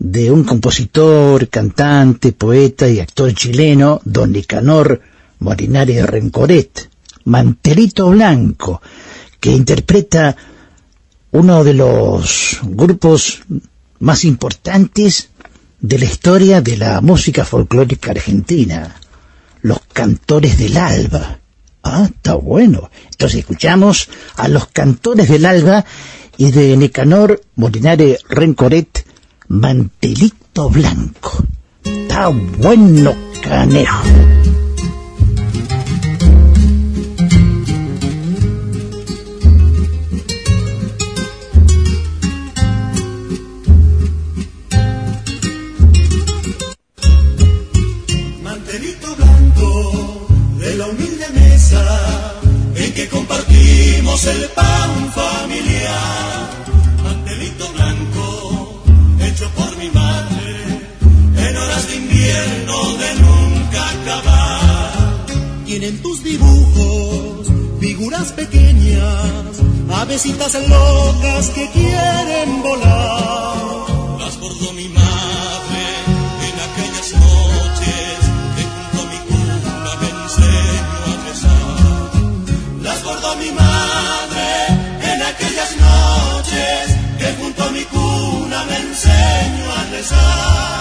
de 0.00 0.30
un 0.30 0.44
compositor, 0.44 1.48
cantante, 1.50 2.32
poeta 2.32 2.88
y 2.88 3.00
actor 3.00 3.34
chileno, 3.34 4.00
don 4.02 4.32
Nicanor 4.32 5.02
Morinari 5.40 6.00
Rencoret, 6.00 6.88
Mantelito 7.26 8.08
Blanco, 8.08 8.80
que 9.38 9.50
interpreta 9.50 10.34
uno 11.32 11.62
de 11.64 11.74
los 11.74 12.60
grupos 12.62 13.42
más 13.98 14.24
importantes 14.24 15.28
de 15.80 15.98
la 15.98 16.06
historia 16.06 16.62
de 16.62 16.78
la 16.78 17.02
música 17.02 17.44
folclórica 17.44 18.12
argentina, 18.12 18.96
los 19.60 19.80
cantores 19.92 20.56
del 20.56 20.78
alba. 20.78 21.40
Ah, 21.82 22.08
está 22.10 22.34
bueno. 22.34 22.90
Entonces 23.10 23.40
escuchamos 23.40 24.08
a 24.36 24.48
los 24.48 24.66
cantores 24.68 25.28
del 25.28 25.44
alba 25.44 25.84
y 26.38 26.52
de 26.52 26.74
Nicanor 26.78 27.42
Morinari 27.56 28.16
Rencoret 28.30 29.09
mantelito 29.50 30.70
blanco. 30.70 31.42
Está 31.82 32.28
bueno, 32.28 33.12
canejo. 33.42 34.04
Mantelito 48.44 49.16
blanco 49.16 50.28
de 50.60 50.74
la 50.76 50.86
humilde 50.86 51.26
mesa 51.34 52.40
en 52.76 52.94
que 52.94 53.08
compartimos 53.08 54.26
el 54.26 54.44
pan 54.50 55.12
familiar. 55.12 56.59
Tienen 65.80 66.02
tus 66.02 66.22
dibujos 66.22 67.48
figuras 67.80 68.32
pequeñas, 68.32 69.62
avesitas 69.90 70.52
locas 70.68 71.48
que 71.54 71.70
quieren 71.70 72.62
volar. 72.62 74.18
Las 74.18 74.38
bordó 74.38 74.74
mi 74.74 74.88
madre 74.90 75.84
en 76.48 76.56
aquellas 76.68 77.12
noches 77.14 78.20
que 78.56 78.62
junto 78.62 79.00
a 79.00 79.06
mi 79.10 79.18
cuna 79.30 79.96
me 80.02 80.08
enseño 80.20 81.00
a 81.06 81.16
rezar. 81.26 82.82
Las 82.82 83.02
bordó 83.02 83.36
mi 83.36 83.50
madre 83.52 84.48
en 85.14 85.22
aquellas 85.22 85.76
noches 85.78 86.94
que 87.18 87.42
junto 87.42 87.62
a 87.62 87.70
mi 87.70 87.84
cuna 87.84 88.64
me 88.64 88.76
enseño 88.76 89.72
a 89.78 89.84
rezar. 89.92 90.79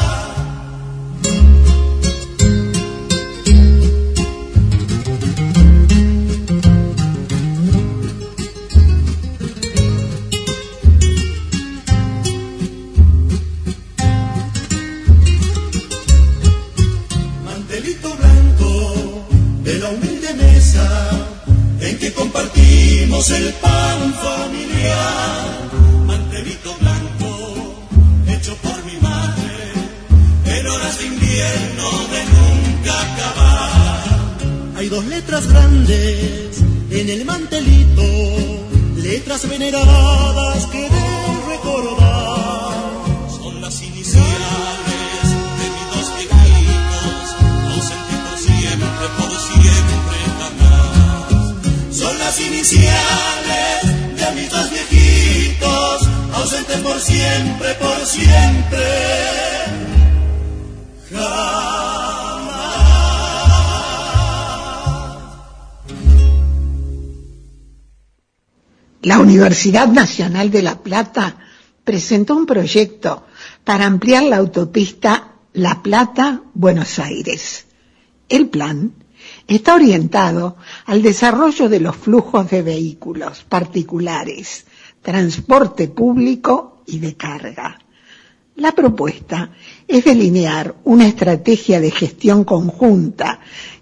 Compartimos 22.19 23.31
el 23.31 23.53
pan 23.53 24.13
familiar 24.13 25.39
blanco 26.79 27.31
hecho 28.27 28.55
por 28.57 28.77
mi 28.85 28.97
madre 28.99 29.55
en 30.45 30.67
horas 30.67 30.99
de 30.99 31.05
invierno 31.05 31.87
de 32.13 32.21
nunca 32.35 32.93
acabar. 33.01 34.37
Hay 34.77 34.89
dos 34.89 35.05
letras 35.05 35.47
grandes 35.47 36.61
en 36.91 37.09
el 37.09 37.25
mantelito, 37.25 38.03
letras 38.97 39.47
veneradas 39.49 40.65
que 40.67 40.81
deben 40.81 41.08
de. 58.69 59.19
La 69.03 69.19
Universidad 69.19 69.87
Nacional 69.87 70.51
de 70.51 70.61
La 70.61 70.79
Plata 70.79 71.37
presentó 71.85 72.35
un 72.35 72.45
proyecto 72.45 73.25
para 73.63 73.85
ampliar 73.85 74.23
la 74.23 74.35
autopista 74.35 75.35
La 75.53 75.81
Plata-Buenos 75.81 76.99
Aires. 76.99 77.67
El 78.27 78.49
plan 78.49 78.98
está 79.49 79.73
orientado 79.73 80.57
al 80.85 81.01
desarrollo 81.01 81.69
de 81.69 81.79
los 81.79 81.95
flujos 81.95 82.49
de 82.51 82.61
vehículos 82.61 83.43
particulares, 83.49 84.65
transporte 85.01 85.87
público 85.87 86.83
y 86.85 86.99
de 86.99 87.15
carga. 87.15 87.79
La 88.55 88.73
propuesta 88.73 89.49
es 89.87 90.05
delinear 90.05 90.75
una 90.83 91.07
estrategia 91.07 91.79
de 91.79 91.89
gestión 91.89 92.43
conjunta 92.43 93.39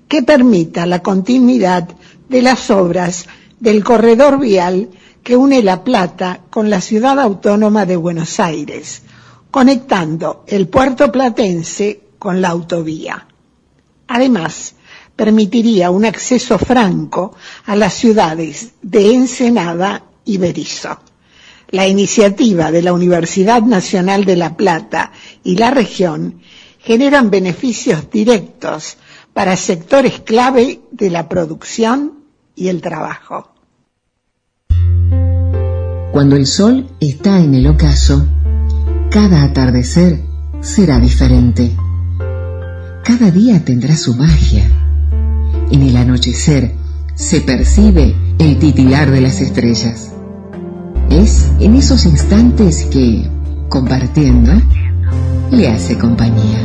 que 0.07 0.23
permita 0.23 0.85
la 0.85 1.03
continuidad 1.03 1.89
de 2.29 2.41
las 2.41 2.69
obras 2.69 3.27
del 3.59 3.83
corredor 3.83 4.39
vial 4.39 4.89
que 5.21 5.35
une 5.35 5.61
La 5.63 5.83
Plata 5.83 6.43
con 6.49 6.69
la 6.69 6.79
ciudad 6.79 7.19
autónoma 7.19 7.85
de 7.85 7.97
Buenos 7.97 8.39
Aires, 8.39 9.01
conectando 9.51 10.45
el 10.47 10.69
puerto 10.69 11.11
platense 11.11 12.03
con 12.19 12.41
la 12.41 12.49
autovía. 12.49 13.27
Además, 14.07 14.75
permitiría 15.17 15.89
un 15.89 16.05
acceso 16.05 16.57
franco 16.57 17.35
a 17.65 17.75
las 17.75 17.93
ciudades 17.93 18.69
de 18.81 19.13
Ensenada 19.13 20.03
y 20.23 20.37
Berizo. 20.37 20.99
La 21.69 21.85
iniciativa 21.87 22.71
de 22.71 22.81
la 22.81 22.93
Universidad 22.93 23.61
Nacional 23.63 24.23
de 24.23 24.37
La 24.37 24.55
Plata 24.55 25.11
y 25.43 25.57
la 25.57 25.71
región 25.71 26.39
generan 26.79 27.29
beneficios 27.29 28.09
directos 28.09 28.97
para 29.33 29.57
sectores 29.57 30.21
clave 30.21 30.79
de 30.91 31.09
la 31.09 31.27
producción 31.27 32.13
y 32.55 32.69
el 32.69 32.81
trabajo. 32.81 33.51
Cuando 36.13 36.35
el 36.37 36.45
sol 36.47 36.87
está 36.99 37.39
en 37.39 37.53
el 37.53 37.67
ocaso, 37.67 38.25
cada 39.11 39.43
atardecer 39.43 40.21
será 40.61 40.99
diferente. 40.99 41.75
Cada 43.03 43.29
día 43.31 43.63
tendrá 43.63 43.95
su 43.95 44.15
magia. 44.15 44.86
En 45.69 45.83
el 45.83 45.97
anochecer 45.97 46.73
se 47.15 47.41
percibe 47.41 48.15
el 48.39 48.57
titilar 48.57 49.11
de 49.11 49.21
las 49.21 49.41
estrellas. 49.41 50.13
Es 51.09 51.51
en 51.59 51.75
esos 51.75 52.05
instantes 52.05 52.85
que, 52.85 53.29
compartiendo, 53.67 54.53
le 55.51 55.67
hace 55.67 55.97
compañía. 55.97 56.59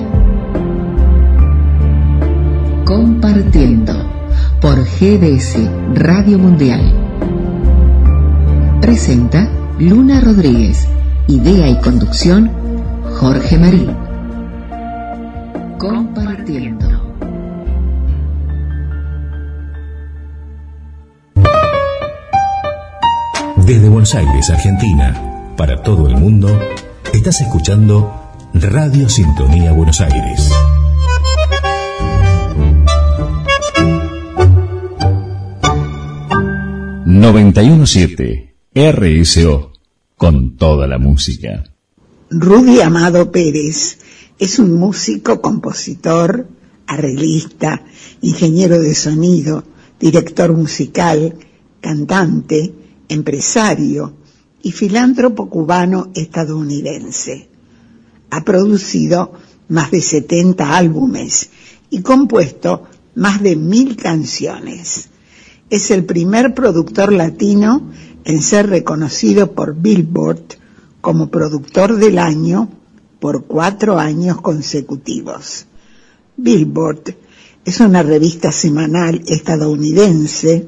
Compartiendo 2.85 3.93
por 4.61 4.85
GDS 4.85 5.57
Radio 5.95 6.39
Mundial. 6.39 6.81
Presenta 8.81 9.49
Luna 9.79 10.21
Rodríguez. 10.21 10.87
Idea 11.27 11.69
y 11.69 11.81
conducción 11.81 12.51
Jorge 13.19 13.59
Marín. 13.59 13.91
Compartiendo. 15.79 16.82
Desde 23.73 23.89
Buenos 23.89 24.15
Aires, 24.15 24.51
Argentina, 24.51 25.55
para 25.57 25.83
todo 25.83 26.07
el 26.07 26.15
mundo, 26.15 26.47
estás 27.11 27.41
escuchando 27.41 28.13
Radio 28.53 29.09
Sintonía 29.09 29.73
Buenos 29.73 29.99
Aires. 30.03 30.51
...917... 37.07 38.53
RSO... 38.75 39.73
...con 40.19 40.59
toda 40.59 40.87
la 40.87 40.99
música. 40.99 41.65
Rudy 42.29 42.83
Amado 42.83 43.33
Pérez 43.33 44.01
es 44.39 44.59
un 44.59 44.79
músico, 44.79 45.41
compositor, 45.41 46.47
arreglista, 46.87 47.83
ingeniero 48.21 48.79
de 48.79 48.95
sonido, 48.95 49.65
director 49.99 50.53
musical, 50.53 51.37
cantante, 51.81 52.82
empresario 53.13 54.15
y 54.63 54.73
filántropo 54.73 55.49
cubano 55.49 56.11
estadounidense. 56.15 57.49
Ha 58.31 58.45
producido 58.45 59.33
más 59.69 59.91
de 59.91 60.01
70 60.01 60.77
álbumes 60.77 61.51
y 61.91 62.01
compuesto 62.03 62.85
más 63.15 63.43
de 63.43 63.57
mil 63.57 63.97
canciones. 63.97 65.09
Es 65.69 65.91
el 65.91 66.05
primer 66.05 66.55
productor 66.55 67.13
latino 67.13 67.91
en 68.25 68.43
ser 68.43 68.69
reconocido 68.69 69.53
por 69.53 69.75
Billboard 69.75 70.45
como 71.01 71.31
productor 71.31 71.97
del 71.97 72.19
año 72.19 72.69
por 73.21 73.45
cuatro 73.45 73.99
años 73.99 74.41
consecutivos. 74.41 75.67
Billboard 76.37 77.15
es 77.65 77.81
una 77.81 78.03
revista 78.03 78.53
semanal 78.53 79.23
estadounidense 79.27 80.67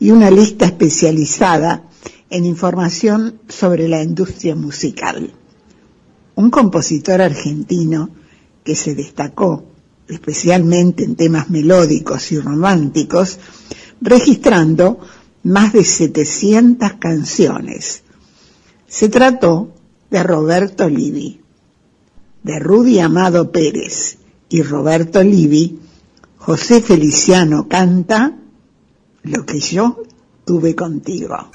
y 0.00 0.10
una 0.10 0.30
lista 0.30 0.64
especializada 0.64 1.84
en 2.30 2.46
información 2.46 3.40
sobre 3.48 3.86
la 3.86 4.02
industria 4.02 4.56
musical. 4.56 5.32
Un 6.34 6.50
compositor 6.50 7.20
argentino 7.20 8.08
que 8.64 8.74
se 8.74 8.94
destacó 8.94 9.64
especialmente 10.08 11.04
en 11.04 11.14
temas 11.14 11.50
melódicos 11.50 12.32
y 12.32 12.40
románticos, 12.40 13.38
registrando 14.00 14.98
más 15.44 15.72
de 15.72 15.84
700 15.84 16.94
canciones. 16.94 18.02
Se 18.88 19.08
trató 19.08 19.74
de 20.10 20.22
Roberto 20.22 20.88
Livi. 20.88 21.40
De 22.42 22.58
Rudy 22.58 23.00
Amado 23.00 23.52
Pérez 23.52 24.16
y 24.48 24.62
Roberto 24.62 25.22
Livi, 25.22 25.78
José 26.38 26.80
Feliciano 26.80 27.68
canta 27.68 28.39
lo 29.22 29.44
que 29.44 29.60
yo 29.60 30.02
tuve 30.44 30.74
contigo. 30.74 31.50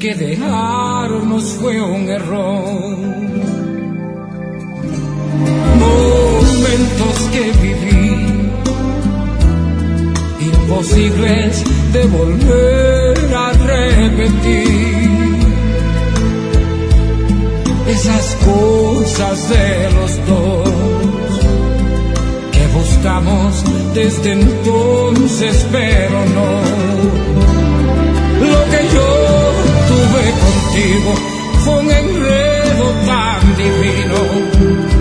Que 0.00 0.14
dejarnos 0.14 1.44
fue 1.60 1.78
un 1.82 2.08
error. 2.08 2.96
Momentos 5.78 7.16
que 7.32 7.52
viví, 7.60 8.50
imposibles 10.40 11.64
de 11.92 12.06
volver 12.06 13.34
a 13.34 13.52
repetir 13.52 14.94
esas 17.86 18.36
cosas 18.36 19.50
de 19.50 19.90
los 19.96 20.26
dos 20.26 20.70
que 22.52 22.66
buscamos 22.68 23.64
desde 23.92 24.32
entonces, 24.32 25.66
pero 25.70 26.24
no. 26.36 26.50
Lo 28.40 28.60
que 28.70 28.94
yo 28.94 29.49
contigo 30.32 31.14
fue 31.64 31.78
un 31.80 31.90
enredo 31.90 32.86
tan 33.06 33.56
divino 33.56 34.16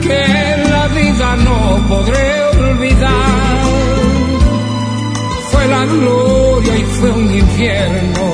que 0.02 0.26
en 0.54 0.72
la 0.72 0.88
vida 0.88 1.36
no 1.38 1.88
podré 1.88 2.44
olvidar. 2.58 3.64
Fue 5.52 5.68
la 5.68 5.86
gloria 5.86 6.78
y 6.78 6.84
fue 6.84 7.12
un 7.12 7.36
infierno, 7.36 8.26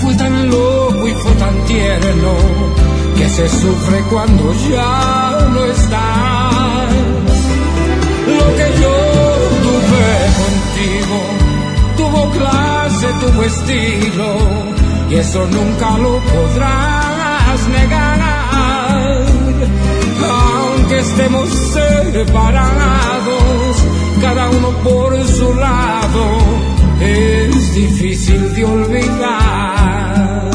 fue 0.00 0.14
tan 0.14 0.50
loco 0.50 1.08
y 1.08 1.12
fue 1.12 1.32
tan 1.32 1.64
tierno 1.66 2.66
se 3.28 3.48
sufre 3.48 4.00
cuando 4.10 4.52
ya 4.70 5.48
no 5.52 5.64
estás. 5.64 6.92
Lo 8.38 8.46
que 8.56 8.68
yo 8.82 8.96
tuve 9.66 10.08
contigo 10.40 11.18
tuvo 11.96 12.30
clase, 12.30 13.06
tuvo 13.20 13.42
estilo, 13.42 14.28
y 15.10 15.14
eso 15.14 15.46
nunca 15.46 15.96
lo 15.98 16.18
podrás 16.20 17.68
negar. 17.68 18.20
Aunque 20.28 20.98
estemos 20.98 21.48
separados, 21.72 22.56
cada 24.20 24.50
uno 24.50 24.70
por 24.82 25.24
su 25.24 25.54
lado, 25.54 26.24
es 27.00 27.74
difícil 27.74 28.54
de 28.54 28.64
olvidar. 28.64 30.50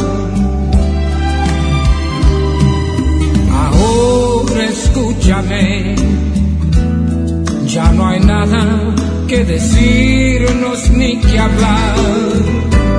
Ahora 3.51 4.65
escúchame, 4.65 5.95
ya 7.67 7.91
no 7.93 8.07
hay 8.07 8.19
nada 8.19 8.93
que 9.27 9.45
decirnos 9.45 10.89
ni 10.89 11.19
que 11.21 11.39
hablar. 11.39 12.90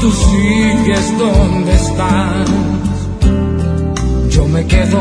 Tú 0.00 0.10
sigues 0.10 1.18
donde 1.18 1.72
estás, 1.74 2.48
yo 4.30 4.46
me 4.46 4.66
quedo 4.66 4.98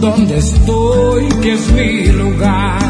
donde 0.00 0.38
estoy, 0.38 1.28
que 1.40 1.52
es 1.52 1.72
mi 1.72 2.06
lugar. 2.06 2.80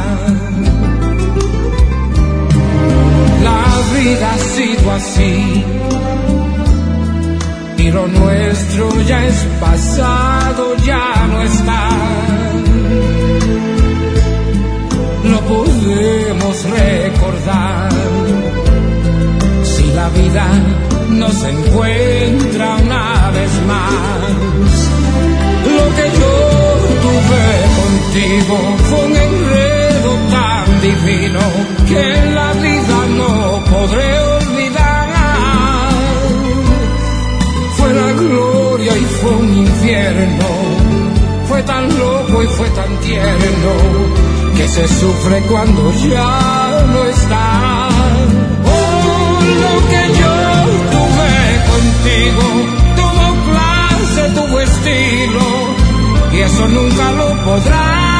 La 3.42 3.62
vida 3.94 4.32
ha 4.32 4.38
sido 4.56 4.90
así 4.92 5.64
y 7.76 7.90
lo 7.90 8.06
nuestro 8.06 9.02
ya 9.02 9.26
es 9.26 9.46
pasado, 9.60 10.74
ya 10.86 11.26
no 11.30 11.42
está. 11.42 11.88
No 15.24 15.40
podemos 15.40 16.64
recordar 16.70 17.90
si 19.62 19.84
la 19.92 20.08
vida 20.08 20.46
nos 21.18 21.42
encuentra 21.44 22.76
una 22.76 23.30
vez 23.30 23.50
más. 23.66 24.70
Lo 25.76 25.86
que 25.96 26.06
yo 26.20 26.34
tuve 27.04 27.46
contigo 27.80 28.56
fue 28.88 29.04
un 29.06 29.16
enredo 29.16 30.10
tan 30.30 30.80
divino 30.80 31.40
que 31.88 32.18
en 32.18 32.34
la 32.34 32.52
vida 32.54 32.98
no 33.16 33.64
podré 33.70 34.20
olvidar. 34.20 35.08
Fue 37.76 37.92
la 37.92 38.12
gloria 38.12 38.96
y 38.96 39.04
fue 39.20 39.30
un 39.30 39.54
infierno, 39.54 40.48
fue 41.48 41.62
tan 41.62 41.88
loco 41.98 42.42
y 42.42 42.46
fue 42.46 42.68
tan 42.70 42.96
tierno 43.00 43.72
que 44.56 44.68
se 44.68 44.88
sufre 44.88 45.40
cuando 45.50 45.92
ya 45.92 46.86
no 46.92 47.04
está. 47.04 47.88
Oh, 48.66 49.40
lo 49.62 49.88
que 49.90 50.03
contigo 52.04 52.42
tuvo 52.96 53.50
clase, 53.50 54.30
tuvo 54.34 54.60
estilo, 54.60 55.40
y 56.32 56.40
eso 56.40 56.68
nunca 56.68 57.12
lo 57.12 57.44
podrás 57.44 58.13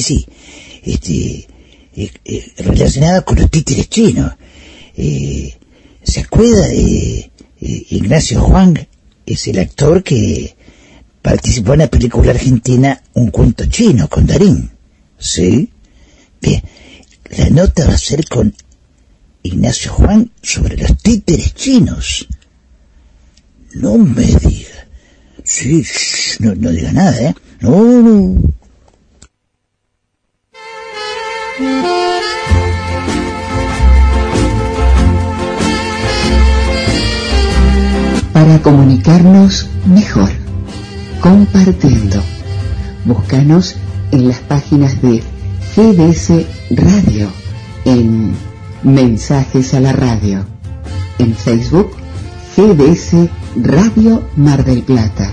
Sí, 0.00 0.26
este, 0.84 1.46
eh, 1.96 2.10
eh, 2.24 2.52
relacionada 2.58 3.22
con 3.22 3.38
los 3.38 3.50
títeres 3.50 3.88
chinos. 3.88 4.32
Eh, 4.96 5.54
¿Se 6.02 6.20
acuerda 6.20 6.68
de 6.68 7.30
eh, 7.60 7.86
Ignacio 7.90 8.40
Juan? 8.40 8.86
Es 9.24 9.48
el 9.48 9.58
actor 9.58 10.02
que 10.02 10.54
participó 11.22 11.72
en 11.72 11.80
la 11.80 11.90
película 11.90 12.30
argentina 12.30 13.02
Un 13.14 13.30
cuento 13.30 13.66
chino 13.66 14.08
con 14.08 14.26
Darín. 14.26 14.70
¿Sí? 15.18 15.70
Bien, 16.40 16.62
la 17.30 17.50
nota 17.50 17.86
va 17.86 17.94
a 17.94 17.98
ser 17.98 18.28
con 18.28 18.54
Ignacio 19.42 19.92
Juan 19.92 20.30
sobre 20.42 20.76
los 20.76 20.96
títeres 20.98 21.54
chinos. 21.54 22.26
No 23.72 23.96
me 23.96 24.24
diga. 24.24 24.86
Sí, 25.42 25.84
no, 26.40 26.54
no 26.54 26.70
diga 26.70 26.92
nada, 26.92 27.20
¿eh? 27.20 27.34
No, 27.60 28.02
no. 28.02 28.55
Para 38.32 38.60
comunicarnos 38.60 39.66
mejor, 39.86 40.28
compartiendo. 41.20 42.22
Búscanos 43.06 43.76
en 44.12 44.28
las 44.28 44.40
páginas 44.40 45.00
de 45.00 45.22
GDS 45.74 46.44
Radio, 46.70 47.30
en 47.86 48.34
Mensajes 48.82 49.72
a 49.72 49.80
la 49.80 49.92
Radio, 49.92 50.44
en 51.18 51.34
Facebook 51.34 51.92
GDS 52.54 53.30
Radio 53.56 54.28
Mar 54.36 54.62
del 54.62 54.82
Plata, 54.82 55.30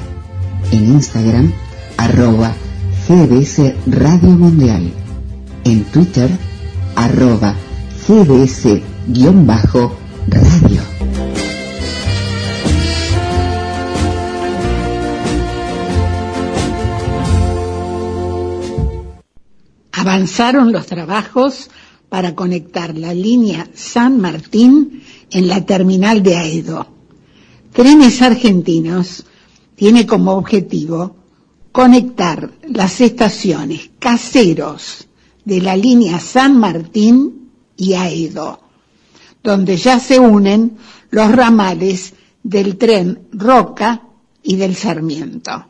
en 0.71 0.85
Instagram 0.85 1.51
arroba 1.97 2.53
GDS 3.09 3.73
Radio 3.87 4.29
Mundial, 4.29 4.93
en 5.63 5.83
Twitter 5.85 6.29
arroba 6.95 7.55
GDS-radio. 8.07 8.81
Avanzaron 19.91 20.71
los 20.71 20.85
trabajos 20.85 21.69
para 22.09 22.35
conectar 22.35 22.97
la 22.97 23.13
línea 23.13 23.67
San 23.73 24.19
Martín 24.19 25.03
en 25.31 25.47
la 25.47 25.65
terminal 25.65 26.21
de 26.21 26.35
Aedo. 26.35 26.87
Trenes 27.71 28.21
Argentinos 28.21 29.25
tiene 29.75 30.05
como 30.05 30.33
objetivo 30.33 31.15
conectar 31.71 32.51
las 32.69 33.01
estaciones 33.01 33.89
caseros 33.97 35.07
de 35.45 35.61
la 35.61 35.75
línea 35.75 36.19
San 36.19 36.57
Martín 36.57 37.49
y 37.77 37.93
Aedo, 37.93 38.59
donde 39.43 39.77
ya 39.77 39.99
se 39.99 40.19
unen 40.19 40.77
los 41.09 41.31
ramales 41.31 42.13
del 42.41 42.77
tren 42.77 43.27
Roca 43.31 44.01
y 44.41 44.55
del 44.55 44.75
Sarmiento. 44.75 45.65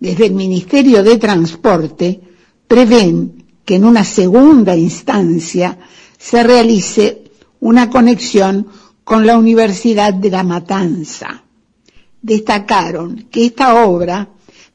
Desde 0.00 0.26
el 0.26 0.34
Ministerio 0.34 1.02
de 1.02 1.16
Transporte 1.18 2.20
prevén 2.66 3.44
que 3.64 3.76
en 3.76 3.84
una 3.84 4.04
segunda 4.04 4.76
instancia 4.76 5.78
se 6.18 6.42
realice 6.42 7.24
una 7.60 7.90
conexión 7.90 8.66
con 9.04 9.26
la 9.26 9.36
Universidad 9.38 10.14
de 10.14 10.30
La 10.30 10.42
Matanza. 10.42 11.42
Destacaron 12.20 13.26
que 13.30 13.46
esta 13.46 13.84
obra 13.86 14.28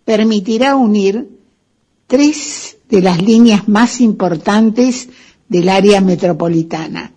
permitirá 0.05 0.75
unir 0.75 1.27
tres 2.07 2.77
de 2.93 3.01
las 3.01 3.23
líneas 3.23 3.67
más 3.67 4.01
importantes 4.01 5.09
del 5.49 5.67
área 5.69 5.99
metropolitana 5.99 7.11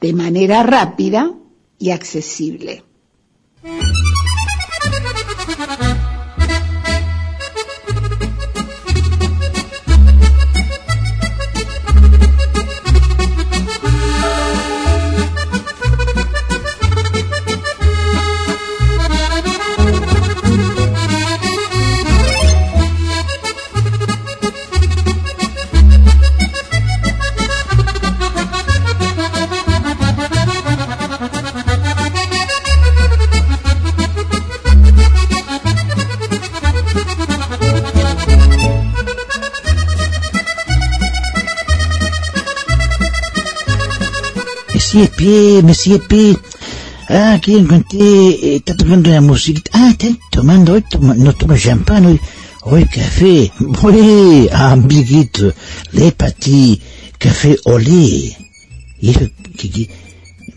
de 0.00 0.12
manera 0.12 0.62
rápida 0.62 1.32
y 1.80 1.90
accesible. 1.90 2.84
Monsieur 44.86 45.08
P, 45.08 45.62
Monsieur 45.64 45.98
P. 45.98 46.38
Ah, 47.08 47.32
aquí 47.32 47.56
encontré, 47.56 47.98
eh, 47.98 48.56
está 48.58 48.72
tomando 48.76 49.10
una 49.10 49.20
música. 49.20 49.60
Ah, 49.72 49.90
está 49.90 50.06
tomando, 50.30 50.74
hoy 50.74 50.84
toma, 50.88 51.12
no 51.14 51.32
toma 51.32 51.58
champán, 51.58 52.06
hoy, 52.06 52.20
hoy 52.62 52.84
café. 52.84 53.50
Oui, 53.82 54.48
amiguito, 54.52 55.52
le 55.90 56.12
pati, 56.12 56.80
café 57.18 57.56
olé. 57.64 58.36
Y 59.00 59.10
eso, 59.10 59.28
que, 59.58 59.70
que, 59.70 59.90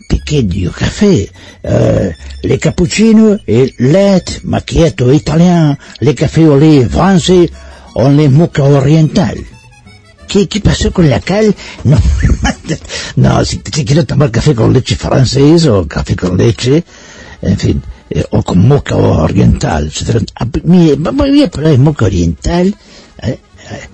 pequeño 0.08 0.70
café. 0.70 1.28
Euh, 1.64 2.12
le 2.44 2.58
cappuccino, 2.60 3.36
el 3.48 3.74
latte, 3.78 4.42
macchiato 4.44 5.12
italien, 5.12 5.76
le 5.98 6.14
café 6.14 6.46
olé 6.46 6.88
francés, 6.88 7.50
o 7.94 8.08
le 8.08 8.28
mocha 8.28 8.62
oriental. 8.62 9.44
¿Qué, 10.30 10.46
¿Qué 10.46 10.60
pasó 10.60 10.92
con 10.92 11.10
la 11.10 11.18
cal? 11.18 11.54
No, 11.84 11.98
no 13.16 13.44
si, 13.44 13.60
si 13.74 13.84
quiero 13.84 14.06
tomar 14.06 14.30
café 14.30 14.54
con 14.54 14.72
leche 14.72 14.94
francés 14.94 15.66
o 15.66 15.88
café 15.88 16.14
con 16.14 16.36
leche, 16.36 16.84
en 17.42 17.58
fin, 17.58 17.82
eh, 18.08 18.24
o 18.30 18.40
con 18.44 18.58
moca 18.68 18.94
oriental. 18.96 19.90
Ah, 20.36 20.46
Mire, 20.62 20.94
voy 20.96 21.42
a 21.42 21.50
probar 21.50 21.78
moca 21.78 22.04
oriental. 22.04 22.72
Eh, 23.22 23.38
eh, 23.70 23.88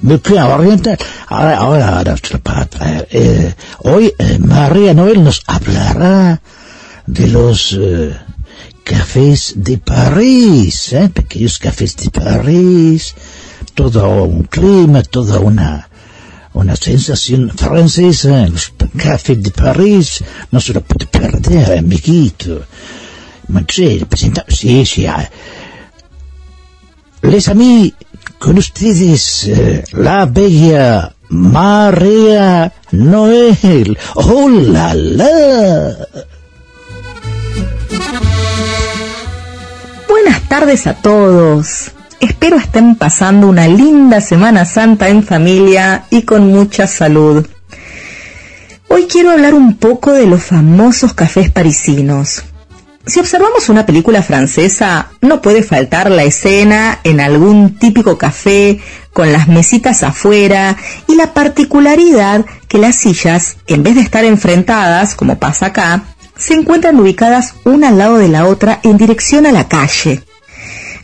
moca 0.00 0.54
oriental. 0.54 0.98
Ahora, 1.28 1.56
ahora, 1.58 1.88
ahora 1.98 2.16
para 2.42 2.64
traer. 2.64 3.06
Eh, 3.10 3.54
hoy 3.80 4.10
eh, 4.18 4.38
María 4.38 4.94
Noel 4.94 5.22
nos 5.22 5.42
hablará 5.46 6.40
de 7.06 7.28
los 7.28 7.78
cafés 8.84 9.52
de 9.56 9.76
París, 9.76 10.94
¿eh? 10.94 11.10
pequeños 11.12 11.58
cafés 11.58 11.94
de 11.96 12.08
París, 12.10 13.14
todo 13.74 14.24
un 14.24 14.44
clima, 14.44 15.02
toda 15.02 15.40
una, 15.40 15.88
una 16.52 16.76
sensación 16.76 17.50
francesa, 17.50 18.46
los 18.46 18.72
cafés 18.96 19.42
de 19.42 19.50
París, 19.50 20.24
no 20.50 20.60
se 20.60 20.72
lo 20.72 20.80
puede 20.80 21.06
perder, 21.06 21.78
amiguito. 21.78 22.64
Manche, 23.48 24.06
presenta, 24.06 24.44
sí, 24.48 24.86
sí, 24.86 25.06
ah. 25.06 25.28
les 27.22 27.48
amis, 27.48 27.92
con 28.38 28.56
ustedes, 28.56 29.46
eh, 29.48 29.84
la 29.92 30.24
bella 30.26 31.14
María 31.28 32.72
Noel. 32.92 33.98
¡Oh, 34.14 34.48
la! 34.48 34.94
Buenas 40.08 40.48
tardes 40.48 40.86
a 40.86 40.94
todos. 40.94 41.90
Espero 42.24 42.56
estén 42.56 42.96
pasando 42.96 43.48
una 43.48 43.68
linda 43.68 44.18
Semana 44.22 44.64
Santa 44.64 45.10
en 45.10 45.22
familia 45.22 46.06
y 46.08 46.22
con 46.22 46.50
mucha 46.50 46.86
salud. 46.86 47.46
Hoy 48.88 49.06
quiero 49.10 49.30
hablar 49.30 49.52
un 49.52 49.76
poco 49.76 50.10
de 50.12 50.24
los 50.26 50.42
famosos 50.42 51.12
cafés 51.12 51.50
parisinos. 51.50 52.42
Si 53.04 53.20
observamos 53.20 53.68
una 53.68 53.84
película 53.84 54.22
francesa, 54.22 55.10
no 55.20 55.42
puede 55.42 55.62
faltar 55.62 56.10
la 56.10 56.24
escena 56.24 56.98
en 57.04 57.20
algún 57.20 57.78
típico 57.78 58.16
café 58.16 58.80
con 59.12 59.30
las 59.30 59.46
mesitas 59.46 60.02
afuera 60.02 60.78
y 61.06 61.16
la 61.16 61.34
particularidad 61.34 62.46
que 62.68 62.78
las 62.78 62.96
sillas, 62.96 63.58
en 63.66 63.82
vez 63.82 63.96
de 63.96 64.00
estar 64.00 64.24
enfrentadas, 64.24 65.14
como 65.14 65.38
pasa 65.38 65.66
acá, 65.66 66.04
se 66.38 66.54
encuentran 66.54 66.98
ubicadas 66.98 67.56
una 67.64 67.88
al 67.88 67.98
lado 67.98 68.16
de 68.16 68.28
la 68.28 68.46
otra 68.46 68.80
en 68.82 68.96
dirección 68.96 69.44
a 69.44 69.52
la 69.52 69.68
calle. 69.68 70.22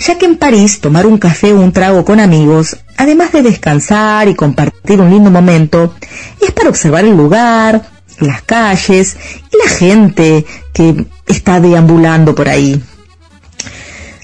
Ya 0.01 0.17
que 0.17 0.25
en 0.25 0.37
París 0.37 0.81
tomar 0.81 1.07
un 1.07 1.19
café 1.19 1.53
o 1.53 1.61
un 1.61 1.73
trago 1.73 2.07
con 2.07 2.21
amigos, 2.21 2.79
además 2.97 3.33
de 3.33 3.43
descansar 3.43 4.29
y 4.29 4.35
compartir 4.35 4.99
un 4.99 5.11
lindo 5.11 5.31
momento, 5.31 5.95
es 6.41 6.51
para 6.53 6.71
observar 6.71 7.05
el 7.05 7.15
lugar, 7.17 7.83
las 8.19 8.41
calles 8.43 9.17
y 9.53 9.57
la 9.59 9.71
gente 9.71 10.47
que 10.73 11.05
está 11.27 11.61
deambulando 11.61 12.35
por 12.35 12.49
ahí. 12.49 12.83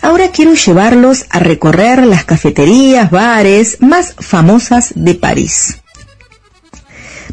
Ahora 0.01 0.31
quiero 0.31 0.55
llevarlos 0.55 1.27
a 1.29 1.41
recorrer 1.41 2.07
las 2.07 2.25
cafeterías, 2.25 3.11
bares 3.11 3.79
más 3.81 4.15
famosas 4.19 4.93
de 4.95 5.15
París. 5.15 5.79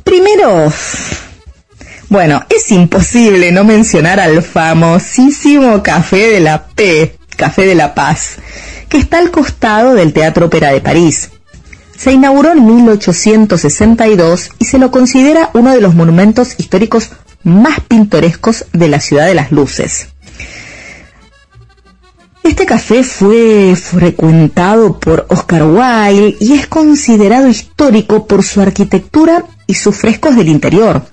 Primero, 0.04 0.72
bueno, 2.10 2.44
es 2.50 2.72
imposible 2.72 3.54
no 3.54 3.64
mencionar 3.64 4.20
al 4.20 4.44
famosísimo 4.44 5.82
Café 5.82 6.30
de 6.30 6.40
la 6.42 6.66
P, 6.66 7.16
Café 7.36 7.66
de 7.66 7.76
la 7.76 7.96
Paz, 7.96 8.38
que 8.90 8.98
está 8.98 9.20
al 9.20 9.32
costado 9.32 9.94
del 9.94 10.14
Teatro 10.14 10.48
Ópera 10.48 10.72
de 10.72 10.82
París. 10.82 11.32
Se 11.98 12.12
inauguró 12.12 12.52
en 12.52 12.66
1862 12.66 14.50
y 14.60 14.66
se 14.66 14.80
lo 14.80 14.92
considera 14.92 15.50
uno 15.54 15.72
de 15.72 15.82
los 15.82 15.96
monumentos 15.96 16.56
históricos 16.58 17.10
más 17.44 17.80
pintorescos 17.82 18.66
de 18.74 18.88
la 18.88 19.00
ciudad 19.00 19.28
de 19.28 19.36
las 19.36 19.52
luces. 19.52 20.08
Este 22.44 22.66
café 22.66 23.04
fue 23.04 23.74
frecuentado 23.76 25.00
por 25.00 25.26
Oscar 25.30 25.64
Wilde 25.64 26.36
y 26.42 26.54
es 26.54 26.68
considerado 26.68 27.48
histórico 27.48 28.28
por 28.28 28.44
su 28.44 28.60
arquitectura 28.60 29.46
y 29.66 29.76
sus 29.76 29.96
frescos 29.96 30.36
del 30.36 30.50
interior. 30.50 31.04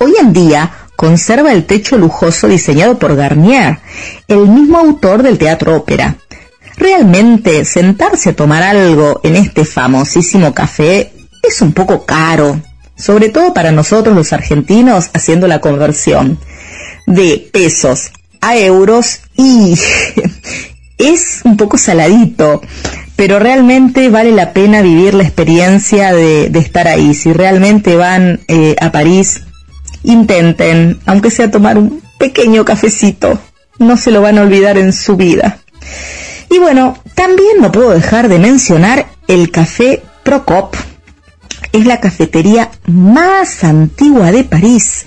Hoy 0.00 0.14
en 0.18 0.32
día 0.32 0.72
conserva 0.96 1.52
el 1.52 1.64
techo 1.64 1.98
lujoso 1.98 2.48
diseñado 2.48 2.98
por 2.98 3.14
Garnier, 3.14 3.78
el 4.26 4.48
mismo 4.48 4.78
autor 4.78 5.22
del 5.22 5.38
teatro 5.38 5.76
ópera. 5.76 6.16
Realmente 6.76 7.64
sentarse 7.64 8.30
a 8.30 8.36
tomar 8.36 8.62
algo 8.62 9.20
en 9.22 9.36
este 9.36 9.64
famosísimo 9.64 10.52
café 10.52 11.12
es 11.42 11.62
un 11.62 11.72
poco 11.72 12.04
caro, 12.04 12.60
sobre 12.96 13.28
todo 13.28 13.54
para 13.54 13.72
nosotros 13.72 14.16
los 14.16 14.32
argentinos 14.32 15.10
haciendo 15.12 15.46
la 15.46 15.60
conversión 15.60 16.38
de 17.06 17.48
pesos 17.52 18.10
a 18.40 18.56
euros 18.56 19.20
y 19.36 19.74
es 20.98 21.40
un 21.44 21.56
poco 21.56 21.78
saladito, 21.78 22.60
pero 23.16 23.38
realmente 23.38 24.08
vale 24.08 24.32
la 24.32 24.52
pena 24.52 24.82
vivir 24.82 25.14
la 25.14 25.22
experiencia 25.22 26.12
de, 26.12 26.46
estar 26.46 26.88
ahí. 26.88 27.14
Si 27.14 27.32
realmente 27.32 27.96
van 27.96 28.40
eh, 28.48 28.76
a 28.80 28.92
París, 28.92 29.42
intenten, 30.06 31.00
aunque 31.04 31.30
sea 31.30 31.50
tomar 31.50 31.76
un 31.76 32.00
pequeño 32.18 32.64
cafecito, 32.64 33.38
no 33.78 33.98
se 33.98 34.10
lo 34.10 34.22
van 34.22 34.38
a 34.38 34.42
olvidar 34.42 34.78
en 34.78 34.92
su 34.92 35.16
vida. 35.16 35.60
Y 36.50 36.58
bueno, 36.58 36.98
también 37.14 37.60
no 37.60 37.70
puedo 37.72 37.90
dejar 37.90 38.28
de 38.28 38.38
mencionar 38.38 39.06
el 39.28 39.50
café 39.50 40.02
Procop. 40.22 40.76
Es 41.72 41.86
la 41.86 41.98
cafetería 42.00 42.70
más 42.86 43.64
antigua 43.64 44.30
de 44.32 44.44
París. 44.44 45.06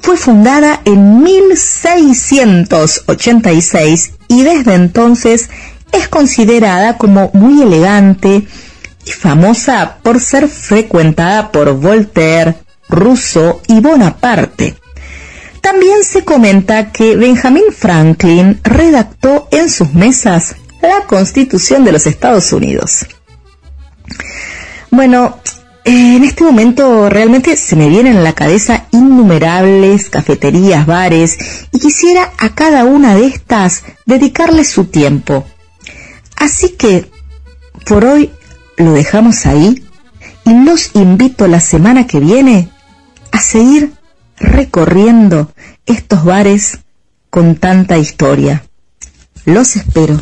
Fue 0.00 0.16
fundada 0.16 0.80
en 0.84 1.22
1686 1.22 4.12
y 4.28 4.42
desde 4.42 4.74
entonces 4.74 5.50
es 5.92 6.08
considerada 6.08 6.96
como 6.96 7.30
muy 7.34 7.62
elegante 7.62 8.46
y 9.04 9.10
famosa 9.10 9.98
por 10.02 10.20
ser 10.20 10.48
frecuentada 10.48 11.50
por 11.50 11.74
Voltaire, 11.74 12.54
Rousseau 12.90 13.60
y 13.68 13.80
Bonaparte. 13.80 14.76
También 15.60 16.04
se 16.04 16.24
comenta 16.24 16.90
que 16.90 17.16
Benjamin 17.16 17.72
Franklin 17.76 18.60
redactó 18.62 19.48
en 19.50 19.70
sus 19.70 19.92
mesas 19.94 20.56
la 20.82 21.06
Constitución 21.06 21.84
de 21.84 21.92
los 21.92 22.06
Estados 22.06 22.52
Unidos. 22.52 23.06
Bueno, 24.90 25.38
en 25.84 26.24
este 26.24 26.44
momento 26.44 27.08
realmente 27.08 27.56
se 27.56 27.76
me 27.76 27.88
vienen 27.88 28.16
a 28.16 28.20
la 28.20 28.32
cabeza 28.32 28.86
innumerables 28.90 30.10
cafeterías, 30.10 30.86
bares 30.86 31.38
y 31.72 31.78
quisiera 31.78 32.32
a 32.38 32.54
cada 32.54 32.84
una 32.84 33.14
de 33.14 33.26
estas 33.26 33.84
dedicarle 34.06 34.64
su 34.64 34.86
tiempo. 34.86 35.46
Así 36.36 36.70
que 36.70 37.10
por 37.86 38.04
hoy 38.04 38.30
lo 38.76 38.92
dejamos 38.92 39.46
ahí 39.46 39.84
y 40.44 40.64
los 40.64 40.90
invito 40.94 41.46
la 41.46 41.60
semana 41.60 42.06
que 42.06 42.20
viene 42.20 42.70
a 43.32 43.40
seguir 43.40 43.92
recorriendo 44.38 45.52
estos 45.86 46.24
bares 46.24 46.78
con 47.30 47.56
tanta 47.56 47.98
historia. 47.98 48.64
Los 49.44 49.76
espero. 49.76 50.20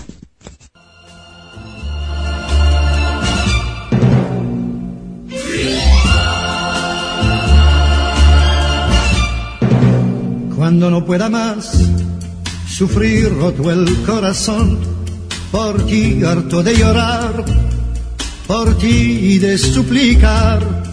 Cuando 10.57 10.91
no 10.91 11.05
pueda 11.05 11.31
más 11.31 11.73
sufrir 12.69 13.33
roto 13.35 13.71
el 13.71 14.03
corazón, 14.03 14.79
por 15.51 15.87
ti 15.87 16.23
harto 16.25 16.63
de 16.63 16.77
llorar, 16.77 17.45
por 18.47 18.77
ti 18.77 19.33
y 19.33 19.39
de 19.39 19.57
suplicar 19.57 20.88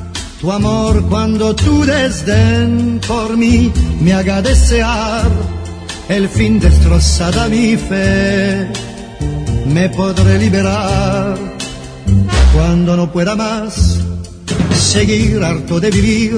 tu 0.46 0.52
amor 0.52 1.04
cuando 1.10 1.56
tu 1.56 1.84
desdén 1.86 3.02
por 3.08 3.36
mí 3.36 3.72
me 4.00 4.14
haga 4.14 4.44
desear 4.44 5.28
el 6.08 6.30
fin 6.30 6.60
destrozada 6.60 7.48
mi 7.48 7.76
fe, 7.76 8.68
me 9.66 9.90
podré 9.90 10.38
liberar 10.38 11.36
cuando 12.54 12.96
no 12.96 13.12
pueda 13.12 13.36
más 13.36 14.00
seguir 14.72 15.44
harto 15.44 15.80
de 15.80 15.90
vivir. 15.90 16.32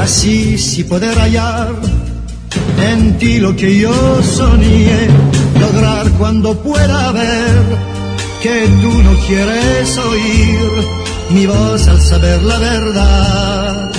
Así 0.00 0.58
sí 0.58 0.82
poder 0.82 1.16
hallar 1.16 1.70
en 2.90 3.16
ti 3.16 3.38
lo 3.38 3.54
que 3.54 3.78
yo 3.78 3.94
soñé, 4.24 5.06
lograr 5.60 6.10
cuando 6.18 6.60
pueda 6.60 7.12
ver 7.12 7.62
que 8.42 8.66
tú 8.82 8.92
no 9.04 9.12
quieres 9.24 9.98
oír 9.98 11.01
mi 11.30 11.46
voz 11.46 11.88
al 11.88 12.00
saber 12.00 12.42
la 12.42 12.58
verdad, 12.58 13.90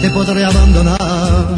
te 0.00 0.10
podré 0.10 0.44
abandonar. 0.44 1.56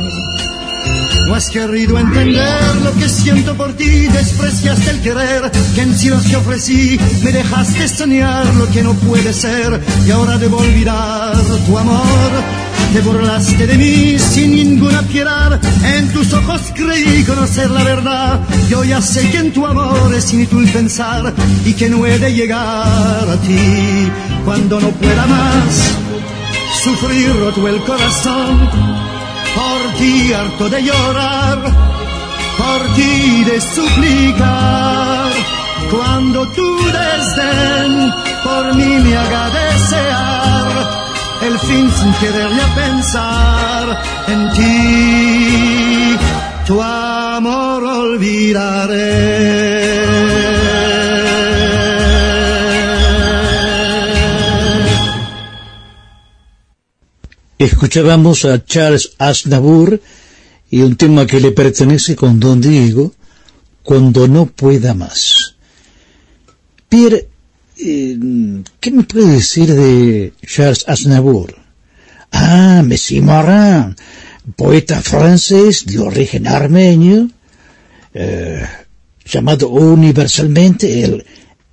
No 1.27 1.35
has 1.35 1.51
querido 1.51 1.99
entender 1.99 2.77
lo 2.83 2.95
que 2.95 3.09
siento 3.09 3.55
por 3.55 3.75
ti, 3.75 4.07
despreciaste 4.07 4.91
el 4.91 5.01
querer 5.03 5.51
que 5.75 5.83
en 5.83 5.97
silencio 5.97 6.39
ofrecí, 6.39 6.99
me 7.23 7.33
dejaste 7.33 7.87
soñar 7.87 8.47
lo 8.55 8.67
que 8.69 8.83
no 8.83 8.95
puede 8.95 9.33
ser 9.35 9.79
y 10.07 10.11
ahora 10.11 10.39
debo 10.39 10.57
olvidar 10.57 11.37
tu 11.67 11.77
amor. 11.77 12.58
Te 12.93 13.01
burlaste 13.03 13.67
de 13.67 13.77
mí 13.77 14.19
sin 14.19 14.57
ninguna 14.57 15.03
piedad, 15.03 15.61
en 15.85 16.09
tus 16.09 16.33
ojos 16.33 16.61
creí 16.75 17.23
conocer 17.25 17.71
la 17.71 17.85
verdad. 17.85 18.41
Yo 18.71 18.83
ya 18.83 19.03
sé 19.03 19.29
que 19.31 19.39
en 19.39 19.53
tu 19.53 19.67
amor 19.67 20.15
es 20.15 20.33
inútil 20.33 20.67
pensar 20.73 21.35
y 21.67 21.75
que 21.75 21.91
no 21.91 22.07
he 22.07 22.19
de 22.19 22.33
llegar 22.33 23.29
a 23.29 23.37
ti 23.47 24.11
cuando 24.45 24.81
no 24.81 24.89
pueda 24.89 25.27
más 25.27 25.99
sufrir 26.83 27.37
roto 27.37 27.69
el 27.69 27.79
corazón. 27.83 28.71
Por 29.55 29.99
ti 29.99 30.33
harto 30.33 30.69
de 30.71 30.83
llorar, 30.83 31.59
por 32.57 32.95
ti 32.95 33.45
de 33.45 33.61
suplicar, 33.61 35.31
cuando 35.91 36.49
tu 36.49 36.77
desdén 36.87 38.13
por 38.45 38.75
mí 38.77 38.99
me 39.05 39.17
haga 39.17 39.51
desear 39.51 41.08
el 41.43 41.59
fin 41.59 41.91
sin 41.91 42.13
querer 42.15 42.51
ya 42.57 42.75
pensar 42.75 44.03
en 44.27 44.53
ti, 44.53 46.17
tu 46.67 46.81
amor 46.83 47.85
olvidaré. 47.85 49.29
Escuchábamos 57.59 58.45
a 58.45 58.65
Charles 58.65 59.13
Aznavour 59.19 60.01
y 60.71 60.83
un 60.83 60.97
tema 60.97 61.27
que 61.27 61.41
le 61.41 61.53
pertenece 61.53 62.15
con 62.15 62.39
Don 62.39 62.61
Diego, 62.61 63.13
Cuando 63.83 64.29
no 64.29 64.45
pueda 64.45 64.93
más. 64.93 65.57
Eh, 67.79 68.19
¿qué 68.81 68.91
me 68.91 69.05
puede 69.05 69.33
decir 69.33 69.73
de 69.73 70.33
Charles 70.47 70.85
Aznavour? 70.87 71.55
Ah, 72.33 72.83
Messi 72.85 73.21
Morin, 73.21 73.97
poeta 74.57 75.01
francés 75.01 75.87
de 75.87 75.99
origen 75.99 76.47
armenio, 76.47 77.31
eh, 78.15 78.63
llamado 79.25 79.69
universalmente 79.69 81.05
el 81.05 81.25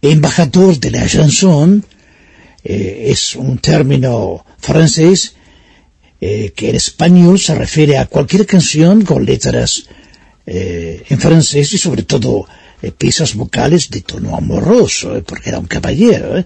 embajador 0.01 0.79
de 0.79 0.91
la 0.91 1.07
chanson, 1.07 1.83
eh, 2.63 3.07
es 3.07 3.35
un 3.35 3.57
término 3.57 4.45
francés 4.57 5.35
que 6.19 6.69
en 6.69 6.75
español 6.75 7.37
se 7.37 7.53
refiere 7.53 7.99
a 7.99 8.07
cualquier 8.07 8.47
canción 8.47 9.03
con 9.03 9.25
letras 9.25 9.85
en 10.47 11.19
francés 11.19 11.73
y 11.73 11.77
sobre 11.77 12.01
todo 12.01 12.47
piezas 12.91 13.35
vocales 13.35 13.89
de 13.89 14.01
tono 14.01 14.35
amoroso, 14.35 15.15
eh, 15.15 15.21
porque 15.21 15.49
era 15.49 15.59
un 15.59 15.67
caballero. 15.67 16.37
eh. 16.37 16.45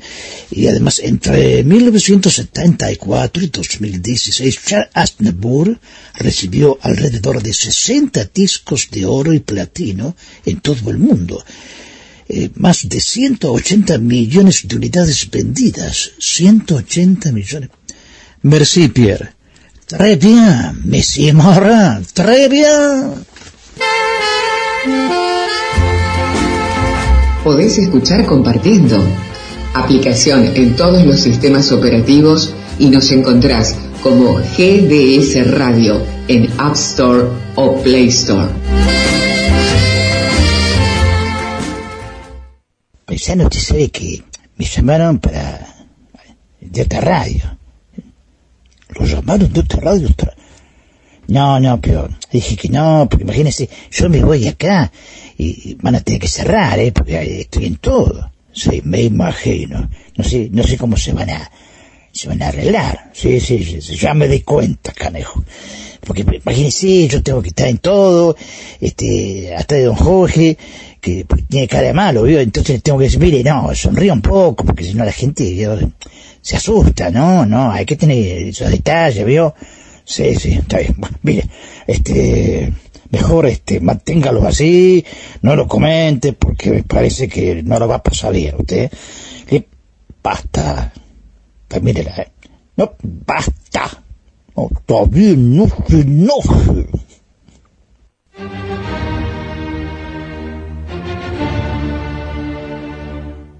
Y 0.52 0.68
además, 0.68 1.00
entre 1.04 1.64
1974 1.64 3.44
y 3.44 3.48
2016, 3.48 4.60
Charles 4.66 4.90
Aznavour 4.94 5.80
recibió 6.16 6.78
alrededor 6.82 7.42
de 7.42 7.54
60 7.54 8.26
discos 8.34 8.88
de 8.92 9.06
oro 9.06 9.34
y 9.34 9.40
platino 9.40 10.16
en 10.46 10.60
todo 10.62 10.90
el 10.92 10.98
mundo. 10.98 11.44
Eh, 12.28 12.52
más 12.56 12.88
de 12.88 13.00
180 13.02 13.98
millones 13.98 14.68
de 14.68 14.76
unidades 14.76 15.30
vendidas. 15.32 16.12
180 16.20 17.32
millones. 17.32 17.70
Merci, 18.44 18.88
Pierre. 18.90 19.34
Très 19.88 20.16
bien, 20.18 20.82
Monsieur 20.86 21.34
Morin, 21.34 22.06
très. 22.14 22.48
Podés 27.44 27.78
escuchar 27.78 28.26
compartiendo. 28.26 29.02
Aplicación 29.74 30.58
en 30.58 30.76
todos 30.76 31.06
los 31.06 31.22
sistemas 31.22 31.72
operativos 31.72 32.54
y 32.78 32.90
nos 32.90 33.12
encontrás 33.12 33.78
como 34.04 34.34
GDS 34.36 35.50
Radio 35.52 36.04
en 36.28 36.50
App 36.58 36.74
Store 36.74 37.30
o 37.56 37.82
Play 37.82 38.08
Store. 38.08 38.50
Paisano, 43.06 43.46
usted 43.46 43.60
sabe 43.60 43.90
que 43.90 44.22
me 44.58 44.66
llamaron 44.66 45.20
para... 45.20 45.66
de 46.60 46.82
otra 46.82 47.00
radio. 47.00 47.58
Lo 48.90 49.06
llamaron 49.06 49.52
de 49.54 49.62
otra 49.62 49.80
radio. 49.80 50.10
No, 51.30 51.60
no, 51.60 51.80
pero 51.80 52.10
dije 52.32 52.56
que 52.56 52.70
no, 52.70 53.08
porque 53.08 53.24
imagínense, 53.24 53.70
yo 53.92 54.10
me 54.10 54.24
voy 54.24 54.48
acá 54.48 54.92
y 55.38 55.76
van 55.76 55.96
a 55.96 56.02
tener 56.02 56.20
que 56.20 56.28
cerrar, 56.28 56.80
¿eh? 56.80 56.92
Porque 56.92 57.42
estoy 57.42 57.66
en 57.68 57.76
todo. 57.76 58.32
Sí, 58.52 58.82
me 58.84 59.04
imagino. 59.04 59.90
No 60.18 60.24
sé, 60.24 60.50
no 60.52 60.64
sé 60.64 60.76
cómo 60.76 60.98
se 60.98 61.14
van 61.14 61.30
a, 61.30 61.52
se 62.12 62.28
van 62.28 62.42
a 62.42 62.48
arreglar. 62.48 63.12
Sí, 63.14 63.40
sí, 63.40 63.64
sí, 63.64 63.96
ya 63.96 64.16
me 64.16 64.28
di 64.28 64.42
cuenta, 64.42 64.92
canejo. 64.92 65.44
Porque 66.02 66.26
imagínense, 66.44 67.08
yo 67.08 67.22
tengo 67.22 67.44
que 67.44 67.50
estar 67.50 67.68
en 67.68 67.78
todo, 67.78 68.36
este, 68.82 69.54
hasta 69.56 69.76
de 69.76 69.84
don 69.84 69.96
Jorge, 69.96 70.58
que 71.00 71.28
tiene 71.48 71.68
cara 71.68 71.88
de 71.88 71.94
malo, 71.94 72.24
¿vio? 72.24 72.40
Entonces 72.40 72.82
tengo 72.82 72.98
que 72.98 73.06
decir, 73.06 73.20
mire, 73.20 73.44
no, 73.44 73.74
sonríe 73.76 74.12
un 74.12 74.22
poco, 74.22 74.66
porque 74.66 74.84
si 74.84 74.96
no 74.96 75.06
la 75.06 75.12
gente 75.12 75.44
¿vio? 75.52 75.78
se 76.42 76.56
asusta, 76.56 77.12
¿no? 77.12 77.46
No, 77.46 77.72
hay 77.72 77.86
que 77.86 77.96
tener 77.96 78.48
esos 78.48 78.72
detalles, 78.72 79.24
¿vio? 79.24 79.54
Sí, 80.10 80.34
sí, 80.36 80.54
está 80.54 80.80
bien. 80.80 80.96
Mire, 81.22 81.48
este, 81.86 82.74
mejor 83.12 83.46
este, 83.46 83.80
manténgalo 83.80 84.44
así, 84.48 85.06
no 85.44 85.56
lo 85.56 85.68
comente, 85.68 86.34
porque 86.34 86.72
me 86.72 86.84
parece 86.84 87.28
que 87.30 87.62
no 87.62 87.78
lo 87.78 87.88
va 87.88 87.98
a 87.98 88.04
pasar 88.04 88.34
bien 88.34 88.56
usted. 88.58 88.92
Le- 89.52 89.68
basta. 90.24 90.92
Pues 91.68 91.84
mírela, 91.84 92.16
¿eh? 92.18 92.32
No, 92.76 92.94
basta. 93.04 94.04
No, 94.56 94.68
todavía 94.88 95.36
no 95.38 95.68
se 95.88 96.00
enoje. 96.02 96.88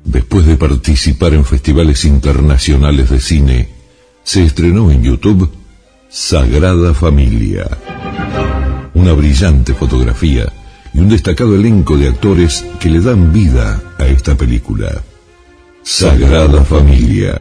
Después 0.06 0.46
de 0.46 0.56
participar 0.58 1.34
en 1.34 1.46
festivales 1.46 2.04
internacionales 2.06 3.10
de 3.12 3.20
cine, 3.20 3.68
se 4.24 4.44
estrenó 4.44 4.90
en 4.92 5.04
YouTube 5.04 5.52
Sagrada 6.12 6.92
Familia. 6.96 7.70
Una 8.96 9.14
brillante 9.14 9.76
fotografía 9.76 10.52
y 10.92 10.98
un 10.98 11.08
destacado 11.08 11.54
elenco 11.54 11.98
de 11.98 12.08
actores 12.08 12.66
que 12.80 12.90
le 12.90 13.00
dan 13.00 13.32
vida 13.32 13.80
a 14.00 14.08
esta 14.08 14.34
película. 14.34 15.04
Sagrada 15.84 16.64
Familia. 16.64 17.40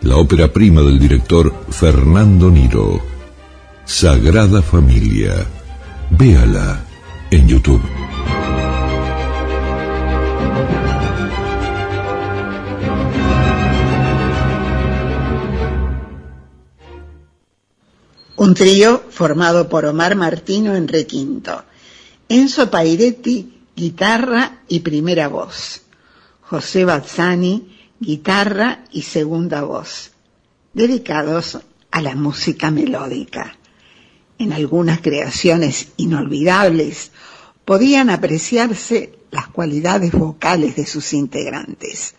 La 0.00 0.16
ópera 0.16 0.50
prima 0.50 0.80
del 0.80 0.98
director 0.98 1.54
Fernando 1.68 2.50
Niro. 2.50 3.02
Sagrada 3.84 4.62
Familia. 4.62 5.34
Véala 6.08 6.82
en 7.30 7.48
YouTube. 7.48 7.82
Un 18.40 18.54
trío 18.54 19.02
formado 19.10 19.68
por 19.68 19.84
Omar 19.84 20.16
Martino 20.16 20.74
en 20.74 20.88
requinto, 20.88 21.62
Enzo 22.26 22.70
Pairetti, 22.70 23.66
guitarra 23.76 24.62
y 24.66 24.80
primera 24.80 25.28
voz, 25.28 25.82
José 26.40 26.86
Bazzani, 26.86 27.76
guitarra 28.00 28.86
y 28.92 29.02
segunda 29.02 29.60
voz, 29.64 30.12
dedicados 30.72 31.58
a 31.90 32.00
la 32.00 32.16
música 32.16 32.70
melódica. 32.70 33.58
En 34.38 34.54
algunas 34.54 35.02
creaciones 35.02 35.88
inolvidables 35.98 37.10
podían 37.66 38.08
apreciarse 38.08 39.18
las 39.30 39.48
cualidades 39.48 40.12
vocales 40.12 40.76
de 40.76 40.86
sus 40.86 41.12
integrantes 41.12 42.14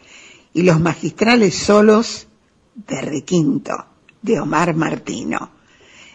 y 0.53 0.61
los 0.61 0.79
magistrales 0.79 1.55
solos 1.55 2.27
de 2.75 3.01
requinto 3.01 3.87
de 4.21 4.39
Omar 4.39 4.75
Martino. 4.75 5.60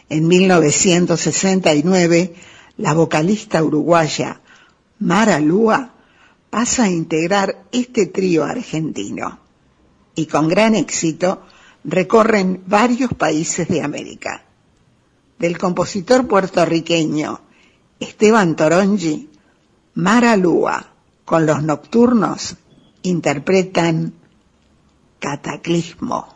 En 0.09 0.29
1969, 0.29 2.35
la 2.79 2.95
vocalista 2.95 3.63
uruguaya 3.63 4.41
Mara 4.99 5.41
Lúa 5.41 5.93
pasa 6.51 6.85
a 6.85 6.91
integrar 6.91 7.65
este 7.73 8.07
trío 8.07 8.45
argentino 8.45 9.41
y 10.15 10.27
con 10.27 10.49
gran 10.49 10.75
éxito 10.75 11.43
recorren 11.85 12.63
varios 12.67 13.13
países 13.15 13.69
de 13.69 13.83
América. 13.83 14.47
del 15.39 15.59
compositor 15.59 16.27
puertorriqueño 16.27 17.41
Esteban 18.01 18.57
Torongi, 18.57 19.31
Mara 19.95 20.37
Lúa, 20.37 20.93
con 21.25 21.47
los 21.47 21.63
nocturnos, 21.63 22.57
interpretan 23.03 24.13
Cataclismo. 25.19 26.36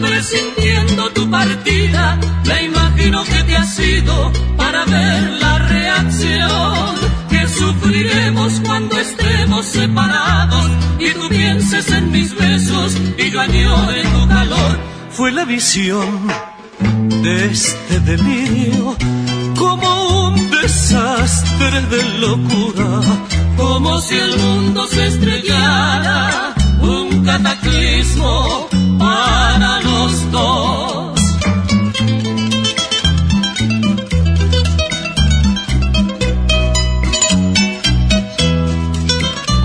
presintiendo 0.00 1.10
tu 1.10 1.30
partida, 1.30 2.18
me 2.46 2.64
imagino 2.64 3.24
que 3.24 3.42
te 3.44 3.56
ha 3.56 3.64
sido 3.64 4.32
para 4.56 4.84
ver 4.84 5.30
la 5.40 5.58
reacción. 5.58 6.96
Que 7.30 7.46
sufriremos 7.46 8.60
cuando 8.64 8.98
estemos 8.98 9.66
separados. 9.66 10.70
Y 10.98 11.10
tú 11.10 11.28
pienses 11.28 11.90
en 11.90 12.10
mis 12.10 12.34
besos 12.34 12.96
y 13.16 13.30
yo 13.30 13.40
añore 13.40 14.02
tu 14.02 14.28
calor. 14.28 14.78
Fue 15.10 15.30
la 15.32 15.44
visión 15.44 16.28
de 17.22 17.46
este 17.46 18.00
delirio 18.00 18.96
como 19.56 20.28
un 20.28 20.50
desastre 20.50 21.80
de 21.82 22.18
locura, 22.18 23.00
como 23.56 24.00
si 24.00 24.16
el 24.16 24.36
mundo 24.38 24.86
se 24.86 25.06
estrellara, 25.06 26.54
un 26.80 27.24
cataclismo 27.24 28.68
para 28.98 29.80
los 29.80 30.30
dos. 30.30 31.20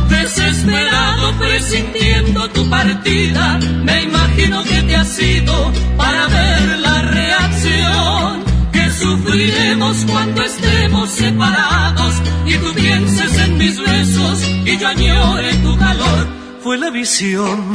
Desesperado 0.09 1.33
presintiendo 1.39 2.49
tu 2.49 2.69
partida, 2.69 3.59
me 3.83 4.03
imagino 4.03 4.63
que 4.63 4.81
te 4.83 4.95
ha 4.95 5.05
sido 5.05 5.71
para 5.97 6.27
ver 6.27 6.79
la 6.79 7.01
reacción 7.01 8.43
que 8.71 8.89
sufriremos 8.91 10.05
cuando 10.09 10.43
estemos 10.43 11.09
separados 11.09 12.13
y 12.45 12.53
tú 12.57 12.73
pienses 12.73 13.37
en 13.39 13.57
mis 13.57 13.79
besos 13.79 14.43
y 14.65 14.77
yo 14.77 14.87
añore 14.87 15.53
tu 15.55 15.77
calor. 15.77 16.42
Fue 16.63 16.77
la 16.77 16.89
visión 16.91 17.73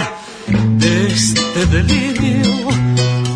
de 0.79 1.09
este 1.09 1.67
delirio 1.67 2.69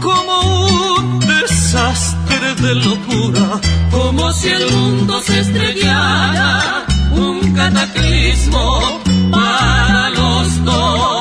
como 0.00 0.64
un 0.96 1.20
desastre 1.20 2.54
de 2.54 2.74
locura, 2.76 3.60
como 3.90 4.32
si 4.32 4.48
el 4.48 4.70
mundo 4.70 5.20
se 5.20 5.40
estrellara, 5.40 6.86
un 7.12 7.52
cataclismo 7.52 9.02
para 9.30 10.08
los 10.08 10.64
dos. 10.64 11.12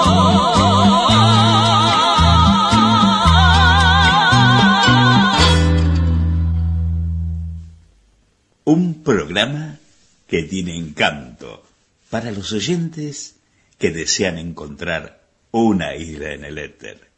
Un 8.64 9.04
programa 9.04 9.78
que 10.26 10.44
tiene 10.44 10.78
encanto 10.78 11.66
para 12.10 12.32
los 12.32 12.54
oyentes 12.54 13.36
que 13.82 13.90
desean 13.90 14.38
encontrar 14.38 15.04
una 15.50 15.96
isla 15.96 16.34
en 16.34 16.46
el 16.46 16.60
éter, 16.60 17.10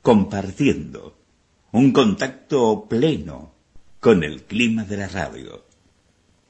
compartiendo 0.00 1.18
un 1.72 1.90
contacto 1.92 2.86
pleno 2.88 3.52
con 3.98 4.22
el 4.22 4.44
clima 4.44 4.84
de 4.84 4.96
la 4.96 5.08
radio. 5.08 5.66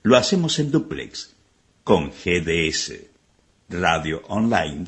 Lo 0.03 0.19
hacemos 0.19 0.59
en 0.59 0.71
duplex 0.71 1.35
con 1.83 2.11
GDS, 2.11 2.93
Radio 3.71 4.21
Online, 4.29 4.85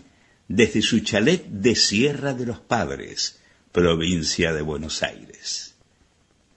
desde 0.46 0.82
su 0.82 1.00
chalet 1.00 1.46
de 1.46 1.74
Sierra 1.74 2.34
de 2.34 2.44
los 2.44 2.60
Padres, 2.60 3.40
provincia 3.72 4.52
de 4.52 4.60
Buenos 4.60 5.02
Aires. 5.02 5.74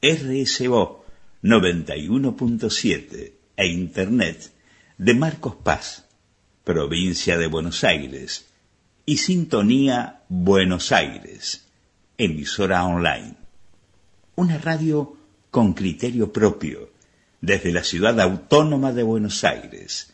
RSO 0.02 1.06
91.7 1.42 3.32
e 3.56 3.68
Internet 3.68 4.52
de 4.98 5.14
Marcos 5.14 5.56
Paz, 5.56 6.03
provincia 6.64 7.38
de 7.38 7.48
Buenos 7.48 7.84
Aires, 7.84 8.46
y 9.06 9.18
Sintonía 9.18 10.22
Buenos 10.30 10.92
Aires, 10.92 11.68
emisora 12.18 12.86
online. 12.86 13.36
Una 14.36 14.58
radio 14.58 15.16
con 15.52 15.74
criterio 15.74 16.32
propio, 16.32 16.90
desde 17.42 17.72
la 17.72 17.84
ciudad 17.84 18.20
autónoma 18.20 18.92
de 18.94 19.04
Buenos 19.04 19.44
Aires, 19.44 20.12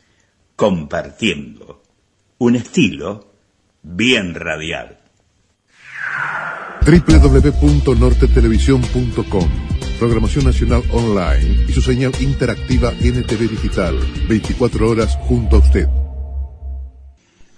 compartiendo 0.55 1.83
un 2.39 2.55
estilo 2.55 3.31
bien 3.83 4.33
radial. 4.33 4.97
www.nortetelevisión.com 6.85 9.49
Programación 9.99 10.45
Nacional 10.45 10.81
Online 10.93 11.65
y 11.67 11.73
su 11.73 11.81
señal 11.81 12.13
interactiva 12.21 12.91
NTV 12.91 13.49
Digital, 13.49 13.99
24 14.29 14.89
horas 14.89 15.17
junto 15.27 15.57
a 15.57 15.59
usted. 15.59 15.89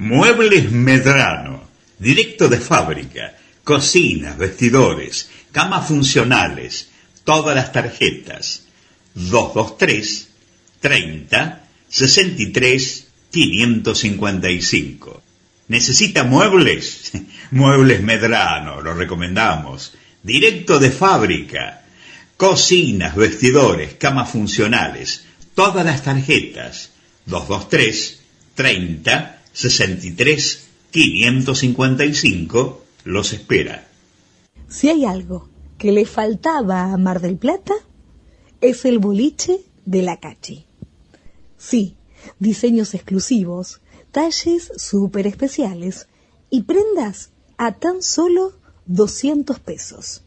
Muebles 0.02 0.72
Medrano, 0.72 1.62
directo 2.00 2.50
de 2.50 2.58
fábrica, 2.60 3.38
cocinas, 3.64 4.36
vestidores, 4.36 5.30
camas 5.52 5.88
funcionales, 5.88 6.90
todas 7.24 7.56
las 7.56 7.72
tarjetas. 7.72 8.64
223 9.14 10.28
30 10.80 11.64
63 11.88 13.08
555. 13.30 15.24
¿Necesita 15.68 16.24
muebles? 16.24 17.12
Muebles 17.52 18.02
Medrano, 18.02 18.82
lo 18.82 18.96
recomendamos. 18.96 19.94
Directo 20.24 20.80
de 20.80 20.90
fábrica. 20.90 21.84
Cocinas, 22.38 23.16
vestidores, 23.16 23.94
camas 24.00 24.32
funcionales, 24.32 25.26
todas 25.54 25.86
las 25.86 26.02
tarjetas. 26.02 26.90
223 27.28 28.20
30 28.56 29.41
63 29.54 30.68
555 30.92 32.84
los 33.06 33.34
espera. 33.34 33.88
Si 34.68 34.90
hay 34.90 35.06
algo 35.06 35.50
que 35.78 35.92
le 35.92 36.06
faltaba 36.06 36.92
a 36.92 36.98
Mar 36.98 37.22
del 37.22 37.38
Plata, 37.38 37.74
es 38.62 38.86
el 38.86 39.00
boliche 39.00 39.62
de 39.86 40.02
la 40.04 40.20
Cachi. 40.20 40.66
Sí, 41.58 41.96
diseños 42.40 42.94
exclusivos, 42.94 43.82
talles 44.12 44.72
súper 44.78 45.28
especiales 45.28 46.08
y 46.50 46.64
prendas 46.64 47.32
a 47.58 47.74
tan 47.74 48.02
solo 48.02 48.54
200 48.86 49.60
pesos. 49.60 50.24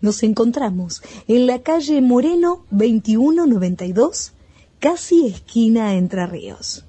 Nos 0.00 0.22
encontramos 0.22 1.02
en 1.28 1.46
la 1.46 1.62
calle 1.62 2.00
Moreno 2.00 2.66
2192, 2.70 4.32
casi 4.78 5.26
esquina 5.26 5.94
Entre 5.94 6.26
Ríos 6.26 6.84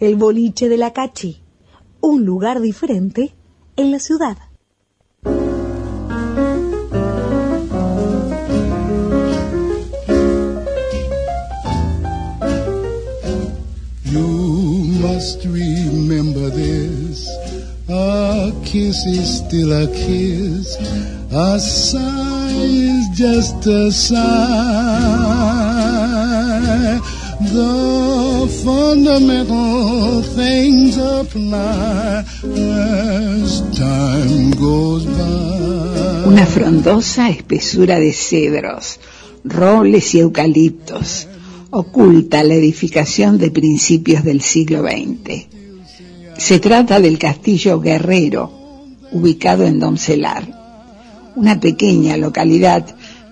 el 0.00 0.16
boliche 0.16 0.68
de 0.68 0.76
la 0.76 0.92
Cachi, 0.92 1.42
un 2.00 2.24
lugar 2.24 2.60
diferente 2.60 3.34
en 3.76 3.90
la 3.90 3.98
ciudad. 3.98 4.36
You 14.04 14.28
must 15.00 15.44
remember 15.44 16.50
this. 16.50 17.28
A 17.88 18.52
kiss 18.64 19.06
is 19.06 19.38
still 19.38 19.72
a 19.72 19.86
kiss. 19.86 20.76
A 21.30 21.58
sigh 21.58 22.50
is 22.52 23.08
just 23.18 23.66
a 23.66 23.90
sigh. 23.90 25.71
Una 36.24 36.46
frondosa 36.46 37.28
espesura 37.28 38.00
de 38.00 38.12
cedros, 38.14 38.98
robles 39.44 40.14
y 40.14 40.20
eucaliptos 40.20 41.28
oculta 41.70 42.42
la 42.42 42.54
edificación 42.54 43.36
de 43.36 43.50
principios 43.50 44.24
del 44.24 44.40
siglo 44.40 44.82
XX. 44.82 45.46
Se 46.38 46.58
trata 46.58 47.00
del 47.00 47.18
castillo 47.18 47.80
Guerrero, 47.80 48.50
ubicado 49.12 49.64
en 49.64 49.78
Domcelar, 49.78 50.48
una 51.36 51.60
pequeña 51.60 52.16
localidad 52.16 52.86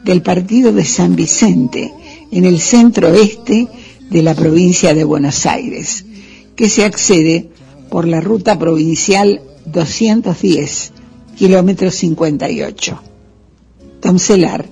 del 0.04 0.20
partido 0.20 0.72
de 0.72 0.84
San 0.84 1.16
Vicente, 1.16 1.90
en 2.30 2.44
el 2.44 2.60
centro 2.60 3.08
oeste 3.08 3.68
de 4.10 4.22
la 4.22 4.34
provincia 4.34 4.92
de 4.92 5.04
Buenos 5.04 5.46
Aires, 5.46 6.04
que 6.56 6.68
se 6.68 6.84
accede 6.84 7.48
por 7.88 8.06
la 8.06 8.20
ruta 8.20 8.58
provincial 8.58 9.40
210, 9.66 10.92
kilómetro 11.36 11.90
58. 11.90 13.00
Domcelar 14.02 14.66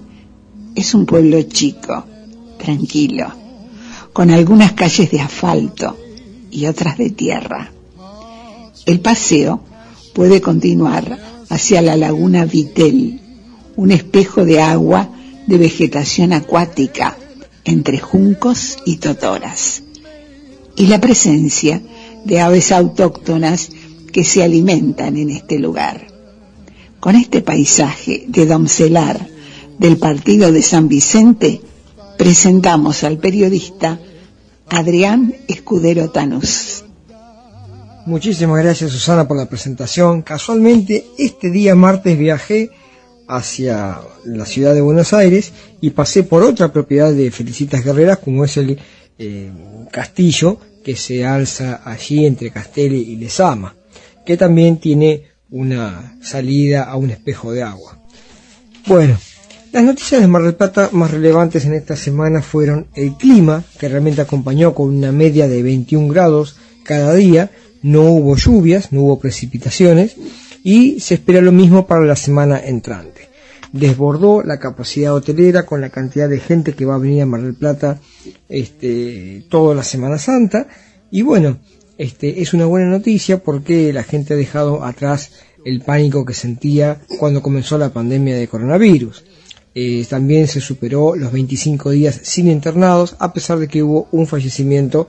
es 0.75 0.95
un 0.95 1.07
pueblo 1.07 1.41
chico, 1.43 2.05
tranquilo, 2.59 3.33
con 4.13 4.31
algunas 4.31 4.73
calles 4.73 5.11
de 5.11 5.21
asfalto 5.21 5.97
y 6.51 6.67
otras 6.67 6.99
de 6.99 7.11
tierra. 7.11 7.71
El 8.87 9.01
paseo 9.01 9.61
puede 10.15 10.41
continuar 10.41 11.19
hacia 11.49 11.81
la 11.81 11.97
laguna 11.97 12.45
Vitel, 12.45 13.21
un 13.77 13.93
espejo 13.93 14.45
de 14.45 14.61
agua 14.61 15.11
de 15.47 15.59
vegetación 15.59 16.33
acuática 16.33 17.17
entre 17.69 17.99
juncos 17.99 18.79
y 18.85 18.97
totoras, 18.97 19.83
y 20.77 20.87
la 20.87 21.01
presencia 21.01 21.83
de 22.25 22.41
aves 22.41 22.73
autóctonas 22.73 23.71
que 24.13 24.25
se 24.25 24.43
alimentan 24.43 25.17
en 25.17 25.31
este 25.31 25.59
lugar. 25.59 26.07
Con 27.01 27.15
este 27.15 27.43
paisaje 27.43 28.25
de 28.27 28.47
Domcelar 28.47 29.29
del 29.79 29.99
partido 29.99 30.51
de 30.51 30.63
San 30.63 30.89
Vicente, 30.89 31.61
presentamos 32.17 33.05
al 33.05 33.19
periodista 33.19 34.01
Adrián 34.69 35.35
Escudero 35.47 36.11
Tanús. 36.11 36.85
Muchísimas 38.07 38.63
gracias 38.63 38.91
Susana 38.91 39.29
por 39.29 39.37
la 39.37 39.49
presentación. 39.49 40.23
Casualmente 40.23 41.07
este 41.19 41.51
día 41.51 41.75
martes 41.75 42.19
viajé 42.19 42.71
hacia 43.29 44.01
la 44.25 44.47
ciudad 44.47 44.75
de 44.75 44.81
Buenos 44.81 45.13
Aires 45.13 45.53
y 45.81 45.91
pasé 45.91 46.23
por 46.23 46.43
otra 46.43 46.73
propiedad 46.73 47.13
de 47.13 47.31
Felicitas 47.31 47.85
Guerreras 47.85 48.19
como 48.19 48.45
es 48.45 48.57
el 48.57 48.79
eh, 49.19 49.53
castillo 49.93 50.59
que 50.83 50.97
se 50.97 51.27
alza 51.27 51.83
allí 51.85 52.25
entre 52.25 52.51
Castelli 52.51 52.97
y 52.97 53.17
Lesama, 53.17 53.77
que 54.25 54.37
también 54.39 54.79
tiene 54.79 55.25
una 55.51 56.17
salida 56.23 56.85
a 56.85 56.97
un 56.97 57.11
espejo 57.11 57.53
de 57.53 57.63
agua. 57.63 57.99
Bueno, 58.87 59.19
las 59.73 59.85
noticias 59.85 60.23
de 60.23 60.27
Mar 60.27 60.43
del 60.43 60.55
Plata 60.55 60.89
más 60.93 61.11
relevantes 61.11 61.67
en 61.67 61.75
esta 61.75 61.97
semana 61.97 62.41
fueron 62.41 62.87
el 62.95 63.15
clima, 63.17 63.63
que 63.79 63.89
realmente 63.89 64.23
acompañó 64.23 64.75
con 64.75 64.89
una 64.89 65.13
media 65.13 65.47
de 65.47 65.63
21 65.63 66.09
grados 66.09 66.57
cada 66.85 67.15
día, 67.15 67.51
no 67.83 68.03
hubo 68.05 68.37
lluvias, 68.37 68.93
no 68.93 69.03
hubo 69.03 69.19
precipitaciones 69.21 70.17
y 70.63 71.01
se 71.01 71.15
espera 71.15 71.41
lo 71.41 71.53
mismo 71.53 71.87
para 71.87 72.05
la 72.05 72.17
semana 72.17 72.61
entrante. 72.61 73.29
Desbordó 73.73 74.43
la 74.43 74.59
capacidad 74.59 75.15
hotelera 75.15 75.67
con 75.67 75.81
la 75.81 75.91
cantidad 75.91 76.29
de 76.29 76.41
gente 76.41 76.73
que 76.73 76.87
va 76.87 76.95
a 76.95 76.99
venir 76.99 77.23
a 77.23 77.27
Mar 77.27 77.43
del 77.43 77.55
Plata 77.55 78.01
este, 78.49 79.45
toda 79.49 79.75
la 79.75 79.83
Semana 79.83 80.19
Santa 80.19 80.67
y 81.11 81.23
bueno, 81.23 81.59
este, 81.99 82.41
es 82.43 82.55
una 82.55 82.67
buena 82.67 82.89
noticia 82.89 83.43
porque 83.43 83.93
la 83.93 84.05
gente 84.05 84.35
ha 84.35 84.37
dejado 84.37 84.85
atrás 84.85 85.33
el 85.65 85.81
pánico 85.81 86.25
que 86.25 86.35
sentía 86.35 87.01
cuando 87.19 87.43
comenzó 87.43 87.77
la 87.77 87.93
pandemia 87.93 88.37
de 88.37 88.49
coronavirus. 88.49 89.25
Eh, 89.75 90.07
también 90.09 90.49
se 90.49 90.61
superó 90.61 91.15
los 91.15 91.33
25 91.33 91.91
días 91.91 92.21
sin 92.23 92.51
internados, 92.51 93.17
a 93.19 93.33
pesar 93.33 93.59
de 93.59 93.69
que 93.69 93.83
hubo 93.83 94.09
un 94.13 94.27
fallecimiento 94.27 95.09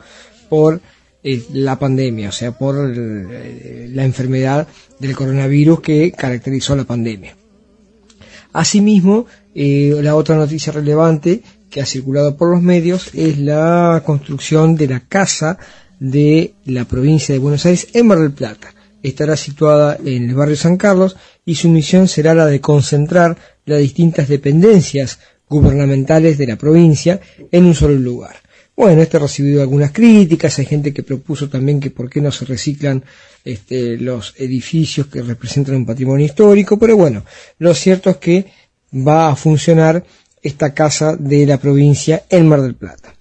por 0.49 0.81
la 1.23 1.77
pandemia, 1.77 2.29
o 2.29 2.31
sea, 2.31 2.57
por 2.57 2.75
eh, 2.95 3.89
la 3.91 4.05
enfermedad 4.05 4.67
del 4.99 5.15
coronavirus 5.15 5.81
que 5.81 6.11
caracterizó 6.11 6.75
la 6.75 6.85
pandemia. 6.85 7.35
Asimismo, 8.53 9.27
la 9.53 10.15
otra 10.15 10.35
noticia 10.35 10.71
relevante 10.71 11.43
que 11.69 11.81
ha 11.81 11.85
circulado 11.85 12.35
por 12.35 12.51
los 12.51 12.61
medios 12.61 13.09
es 13.13 13.37
la 13.37 14.01
construcción 14.05 14.75
de 14.75 14.87
la 14.87 15.01
casa 15.01 15.57
de 15.99 16.53
la 16.65 16.85
provincia 16.85 17.33
de 17.33 17.39
Buenos 17.39 17.65
Aires 17.65 17.87
en 17.93 18.07
Mar 18.07 18.19
del 18.19 18.31
Plata. 18.31 18.73
Estará 19.03 19.37
situada 19.37 19.97
en 20.03 20.29
el 20.29 20.35
barrio 20.35 20.55
San 20.55 20.77
Carlos 20.77 21.15
y 21.45 21.55
su 21.55 21.69
misión 21.69 22.07
será 22.07 22.33
la 22.33 22.47
de 22.47 22.59
concentrar 22.59 23.37
las 23.65 23.79
distintas 23.79 24.27
dependencias 24.27 25.19
gubernamentales 25.47 26.37
de 26.37 26.47
la 26.47 26.55
provincia 26.57 27.19
en 27.51 27.65
un 27.65 27.75
solo 27.75 27.95
lugar. 27.95 28.35
Bueno, 28.79 29.01
este 29.01 29.17
ha 29.17 29.19
recibido 29.19 29.61
algunas 29.61 29.91
críticas, 29.91 30.57
hay 30.57 30.65
gente 30.65 30.93
que 30.93 31.03
propuso 31.03 31.49
también 31.49 31.81
que 31.81 31.91
por 31.91 32.09
qué 32.09 32.21
no 32.21 32.31
se 32.31 32.45
reciclan 32.45 33.03
este, 33.43 33.97
los 33.97 34.33
edificios 34.37 35.07
que 35.07 35.21
representan 35.21 35.75
un 35.75 35.85
patrimonio 35.85 36.25
histórico, 36.25 36.79
pero 36.79 36.95
bueno, 36.95 37.25
lo 37.57 37.73
cierto 37.73 38.09
es 38.09 38.15
que 38.15 38.45
va 38.95 39.31
a 39.31 39.35
funcionar 39.35 40.05
esta 40.41 40.73
casa 40.73 41.17
de 41.17 41.45
la 41.45 41.57
provincia 41.57 42.23
en 42.29 42.47
Mar 42.47 42.61
del 42.61 42.75
Plata. 42.75 43.13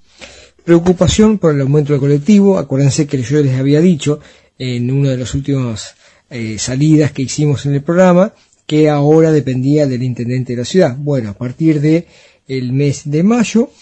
Preocupación 0.65 1.39
por 1.39 1.53
el 1.53 1.61
aumento 1.63 1.93
del 1.93 1.99
colectivo, 1.99 2.57
acuérdense 2.57 3.09
que 3.09 3.21
yo 3.21 3.43
les 3.43 3.59
había 3.59 3.81
dicho 3.81 4.21
en 4.61 4.89
una 4.93 5.11
de 5.11 5.17
las 5.17 5.35
últimas 5.35 5.97
eh, 6.31 6.57
salidas 6.61 7.11
que 7.11 7.23
hicimos 7.23 7.67
en 7.67 7.75
el 7.75 7.83
programa, 7.83 8.33
que 8.65 8.89
ahora 8.89 9.33
dependía 9.33 9.89
del 9.89 10.05
intendente 10.05 10.53
de 10.53 10.59
la 10.59 10.65
ciudad. 10.65 10.97
Bueno, 10.97 11.31
a 11.31 11.35
partir 11.35 11.81
de 11.81 12.07
el 12.47 12.73
mes 12.73 13.11
de 13.11 13.25
mayo, 13.25 13.73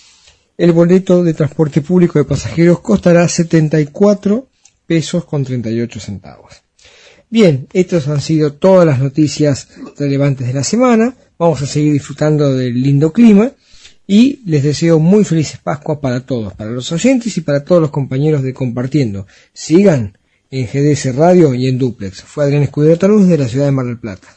el 0.58 0.72
boleto 0.72 1.22
de 1.22 1.34
transporte 1.34 1.82
público 1.82 2.18
de 2.18 2.24
pasajeros 2.24 2.80
costará 2.80 3.28
74 3.28 4.48
pesos 4.86 5.24
con 5.24 5.44
38 5.44 6.00
centavos. 6.00 6.54
Bien, 7.28 7.66
estas 7.72 8.08
han 8.08 8.20
sido 8.20 8.52
todas 8.52 8.86
las 8.86 9.00
noticias 9.00 9.68
relevantes 9.98 10.46
de 10.46 10.54
la 10.54 10.64
semana. 10.64 11.16
Vamos 11.38 11.60
a 11.60 11.66
seguir 11.66 11.92
disfrutando 11.92 12.54
del 12.54 12.80
lindo 12.80 13.12
clima 13.12 13.52
y 14.06 14.40
les 14.46 14.62
deseo 14.62 15.00
muy 15.00 15.24
felices 15.24 15.58
Pascuas 15.62 15.98
para 15.98 16.20
todos, 16.20 16.54
para 16.54 16.70
los 16.70 16.90
oyentes 16.92 17.36
y 17.36 17.40
para 17.40 17.64
todos 17.64 17.82
los 17.82 17.90
compañeros 17.90 18.42
de 18.42 18.54
Compartiendo. 18.54 19.26
Sigan 19.52 20.16
en 20.50 20.66
GDS 20.66 21.16
Radio 21.16 21.52
y 21.54 21.66
en 21.66 21.78
Duplex. 21.78 22.22
Fue 22.22 22.44
Adrián 22.44 22.62
Escudero 22.62 22.96
Taluz 22.96 23.26
de 23.26 23.38
la 23.38 23.48
ciudad 23.48 23.66
de 23.66 23.72
Mar 23.72 23.86
del 23.86 23.98
Plata. 23.98 24.28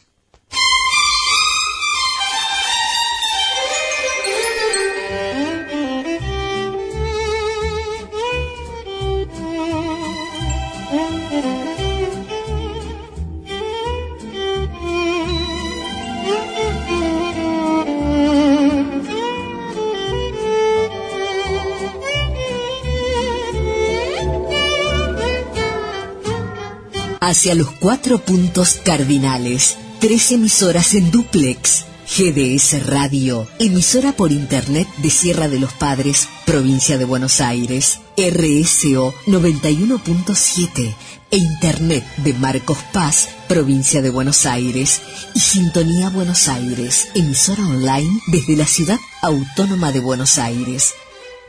Hacia 27.30 27.54
los 27.54 27.70
cuatro 27.72 28.26
puntos 28.26 28.80
cardinales. 28.84 29.78
Tres 30.00 30.32
emisoras 30.32 30.96
en 30.96 31.12
duplex. 31.12 31.86
GDS 32.08 32.88
Radio, 32.88 33.48
emisora 33.60 34.14
por 34.14 34.32
Internet 34.32 34.88
de 34.98 35.12
Sierra 35.12 35.48
de 35.48 35.60
los 35.60 35.72
Padres, 35.74 36.28
provincia 36.48 36.98
de 36.98 37.06
Buenos 37.06 37.40
Aires. 37.40 38.00
RSO 38.18 39.14
91.7 39.28 40.96
e 41.30 41.38
Internet 41.38 42.04
de 42.18 42.34
Marcos 42.34 42.80
Paz, 42.92 43.30
provincia 43.48 44.02
de 44.02 44.10
Buenos 44.10 44.48
Aires. 44.48 45.00
Y 45.36 45.40
Sintonía 45.40 46.10
Buenos 46.10 46.48
Aires, 46.48 47.10
emisora 47.14 47.64
online 47.68 48.10
desde 48.32 48.56
la 48.56 48.66
ciudad 48.66 49.00
autónoma 49.22 49.92
de 49.92 50.00
Buenos 50.00 50.40
Aires. 50.40 50.94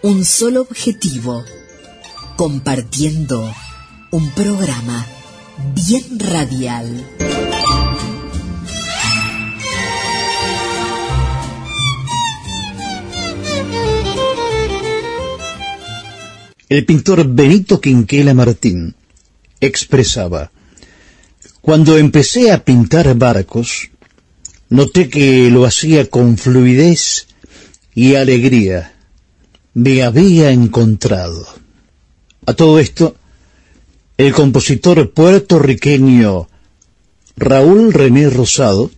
Un 0.02 0.26
solo 0.26 0.60
objetivo, 0.60 1.42
compartiendo 2.36 3.50
un 4.10 4.30
programa 4.32 5.06
bien 5.74 6.18
radial. 6.18 7.06
El 16.68 16.84
pintor 16.86 17.26
Benito 17.26 17.80
Quinquela 17.80 18.32
Martín 18.32 18.94
expresaba, 19.60 20.52
Cuando 21.60 21.98
empecé 21.98 22.52
a 22.52 22.64
pintar 22.64 23.14
barcos, 23.16 23.90
noté 24.68 25.08
que 25.08 25.50
lo 25.50 25.64
hacía 25.66 26.08
con 26.08 26.38
fluidez 26.38 27.26
y 27.94 28.14
alegría. 28.14 28.94
Me 29.74 30.02
había 30.02 30.52
encontrado. 30.52 31.46
A 32.46 32.54
todo 32.54 32.78
esto, 32.78 33.16
el 34.20 34.34
compositor 34.34 35.12
puertorriqueño 35.12 36.46
Raúl 37.38 37.90
René 37.90 38.28
Rosado 38.28 38.90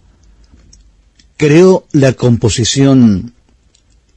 creó 1.37 1.87
la 1.93 2.15
composición 2.15 3.33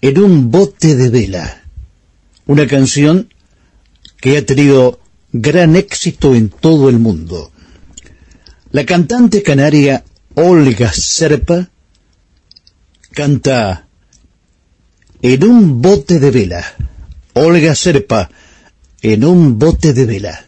En 0.01 0.17
un 0.17 0.49
bote 0.49 0.95
de 0.95 1.09
vela, 1.09 1.63
una 2.47 2.65
canción 2.65 3.31
que 4.19 4.35
ha 4.35 4.45
tenido 4.47 4.99
gran 5.31 5.75
éxito 5.75 6.33
en 6.33 6.49
todo 6.49 6.89
el 6.89 6.97
mundo. 6.97 7.51
La 8.71 8.83
cantante 8.83 9.43
canaria 9.43 10.03
Olga 10.33 10.91
Serpa 10.91 11.69
canta 13.11 13.87
En 15.21 15.43
un 15.43 15.83
bote 15.83 16.19
de 16.19 16.31
vela. 16.31 16.65
Olga 17.33 17.75
Serpa, 17.75 18.31
en 19.03 19.23
un 19.23 19.59
bote 19.59 19.93
de 19.93 20.05
vela. 20.07 20.45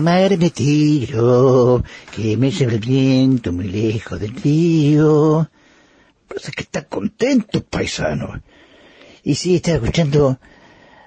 Mar 0.00 0.36
me 0.38 0.50
tiro, 0.50 1.82
que 2.14 2.36
me 2.36 2.50
lleva 2.50 2.72
el 2.72 2.80
viento 2.80 3.52
muy 3.52 3.68
lejos 3.68 4.20
del 4.20 4.34
río. 4.34 5.50
Parece 6.28 6.52
que 6.52 6.62
está 6.62 6.84
contento, 6.84 7.62
paisano. 7.62 8.40
Y 9.22 9.34
sí, 9.34 9.56
está 9.56 9.74
escuchando 9.74 10.38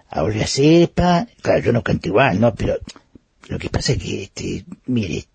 a 0.10 0.24
Olga 0.24 0.46
Cepa. 0.48 1.28
Claro, 1.42 1.62
yo 1.62 1.74
no 1.74 1.84
canto 1.84 2.10
igual, 2.10 2.40
¿no? 2.40 2.54
Pero 2.54 2.78
lo 3.48 3.58
que 3.58 3.70
pasa 3.70 3.94
es 3.94 4.00
que, 4.00 4.24
este, 4.24 4.66
mire, 4.88 5.26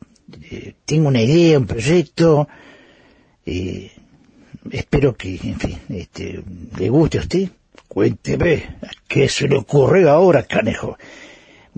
eh, 0.51 0.75
tengo 0.85 1.09
una 1.09 1.23
idea, 1.23 1.59
un 1.59 1.67
proyecto. 1.67 2.49
Eh, 3.45 3.91
espero 4.71 5.17
que, 5.17 5.41
en 5.43 5.59
fin, 5.59 5.79
este, 5.89 6.43
le 6.79 6.89
guste 6.89 7.19
a 7.19 7.23
usted. 7.23 7.49
Cuénteme, 7.89 8.77
¿qué 9.09 9.29
se 9.29 9.49
le 9.49 9.57
ocurre 9.57 10.09
ahora, 10.09 10.43
canejo? 10.43 10.99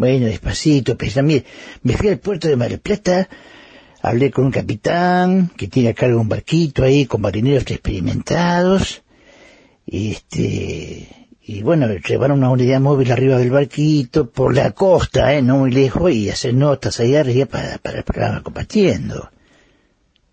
Bueno, 0.00 0.28
despacito, 0.28 0.96
pues 0.96 1.12
también 1.12 1.44
me 1.82 1.94
fui 1.94 2.08
al 2.08 2.18
puerto 2.18 2.48
de 2.48 2.56
Mar 2.56 2.70
del 2.70 2.80
Plata, 2.80 3.28
hablé 4.00 4.30
con 4.30 4.46
un 4.46 4.50
capitán 4.50 5.50
que 5.54 5.68
tiene 5.68 5.90
a 5.90 5.94
cargo 5.94 6.22
un 6.22 6.28
barquito 6.30 6.84
ahí 6.84 7.04
con 7.04 7.20
marineros 7.20 7.64
experimentados, 7.70 9.02
y 9.84 10.12
este, 10.12 11.28
y 11.42 11.62
bueno, 11.62 11.86
llevaron 11.92 12.38
una 12.38 12.48
unidad 12.48 12.80
móvil 12.80 13.12
arriba 13.12 13.36
del 13.36 13.50
barquito, 13.50 14.30
por 14.30 14.54
la 14.54 14.70
costa, 14.70 15.34
eh, 15.34 15.42
no 15.42 15.58
muy 15.58 15.70
lejos, 15.70 16.10
y 16.10 16.30
hacer 16.30 16.54
notas 16.54 16.98
ahí 16.98 17.14
arriba 17.14 17.44
para, 17.44 17.76
para 17.76 17.98
el 17.98 18.04
programa 18.04 18.42
compartiendo. 18.42 19.28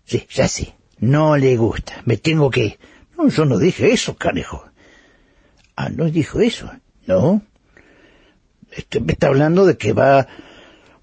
Sí, 0.06 0.26
ya 0.30 0.48
sí, 0.48 0.72
no 1.00 1.36
le 1.36 1.58
gusta, 1.58 2.00
me 2.06 2.16
tengo 2.16 2.48
que... 2.48 2.78
No, 3.18 3.28
yo 3.28 3.44
no 3.44 3.58
dije 3.58 3.92
eso, 3.92 4.16
canejo. 4.16 4.64
Ah, 5.76 5.90
¿no 5.90 6.06
dijo 6.06 6.40
eso? 6.40 6.70
No, 7.06 7.42
este, 8.78 9.00
me 9.00 9.12
está 9.12 9.26
hablando 9.26 9.66
de 9.66 9.76
que 9.76 9.92
va 9.92 10.28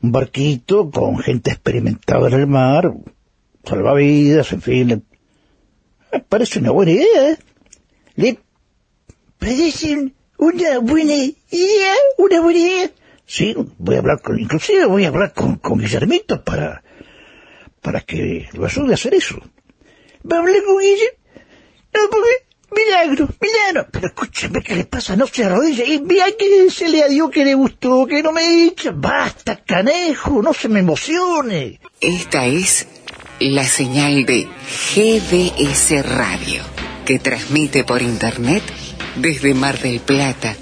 un 0.02 0.12
barquito 0.12 0.90
con 0.92 1.18
gente 1.20 1.52
experimentada 1.52 2.30
en 2.30 2.34
el 2.34 2.48
mar, 2.48 2.94
salvavidas, 3.66 4.54
en 4.54 4.62
fin. 4.62 5.06
Me 6.12 6.20
parece 6.22 6.60
una 6.60 6.72
buena 6.72 6.92
idea. 6.92 7.32
¿eh? 7.32 7.38
¿Le 8.16 8.40
parece 9.38 10.14
una 10.38 10.80
buena 10.80 11.16
idea? 11.16 11.94
¿Una 12.18 12.42
buena 12.42 12.60
idea? 12.60 12.92
Sí, 13.26 13.54
voy 13.78 13.96
a 13.96 14.00
hablar 14.00 14.22
con, 14.22 14.40
inclusive 14.40 14.86
voy 14.86 15.04
a 15.04 15.10
hablar 15.10 15.34
con, 15.34 15.58
con 15.58 15.80
Guillermito 15.80 16.44
para, 16.44 16.82
para 17.82 18.02
que 18.02 18.48
lo 18.54 18.66
ayude 18.66 18.92
a 18.92 18.94
hacer 18.94 19.16
eso. 19.16 19.38
¿Va 20.32 20.38
a 20.38 20.40
hablar 20.40 20.64
con 20.64 20.80
Guillermo? 20.80 21.20
No, 21.94 22.10
porque 22.10 22.45
Milagro, 22.72 23.28
milagro. 23.40 23.88
Pero 23.92 24.08
escúcheme, 24.08 24.62
¿qué 24.62 24.76
le 24.76 24.86
pasa? 24.86 25.16
No 25.16 25.28
se 25.28 25.44
arrodille. 25.44 25.86
Y 25.86 26.00
vea 26.00 26.26
que 26.38 26.70
se 26.70 26.90
le 26.90 27.04
a 27.04 27.08
Dios 27.08 27.30
que 27.30 27.46
le 27.46 27.54
gustó, 27.54 28.06
que 28.08 28.24
no 28.24 28.32
me 28.32 28.66
echa. 28.66 28.92
Basta, 28.94 29.58
canejo, 29.58 30.42
no 30.42 30.54
se 30.54 30.70
me 30.70 30.80
emocione. 30.80 31.80
Esta 32.00 32.46
es 32.46 32.88
la 33.40 33.66
señal 33.66 34.26
de 34.26 34.48
GDS 34.96 36.06
Radio, 36.06 36.64
que 37.06 37.20
transmite 37.20 37.84
por 37.84 38.02
Internet 38.02 38.64
desde 39.16 39.54
Mar 39.54 39.80
del 39.80 40.00
Plata, 40.00 40.56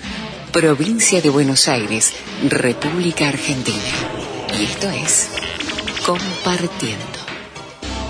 provincia 0.52 1.22
de 1.22 1.30
Buenos 1.30 1.68
Aires, 1.68 2.14
República 2.50 3.30
Argentina. 3.30 3.78
Y 4.60 4.64
esto 4.64 4.90
es 4.90 5.30
Compartiendo. 6.06 7.20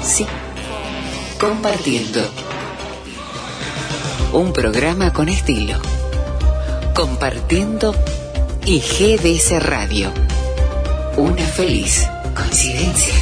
Sí, 0.02 0.26
compartiendo 1.40 2.20
un 4.34 4.52
programa 4.52 5.14
con 5.14 5.30
estilo. 5.30 5.78
Compartiendo 6.96 7.96
y 8.66 8.80
GDS 8.80 9.64
Radio. 9.64 10.12
Una 11.18 11.46
feliz 11.46 12.10
coincidencia. 12.36 13.14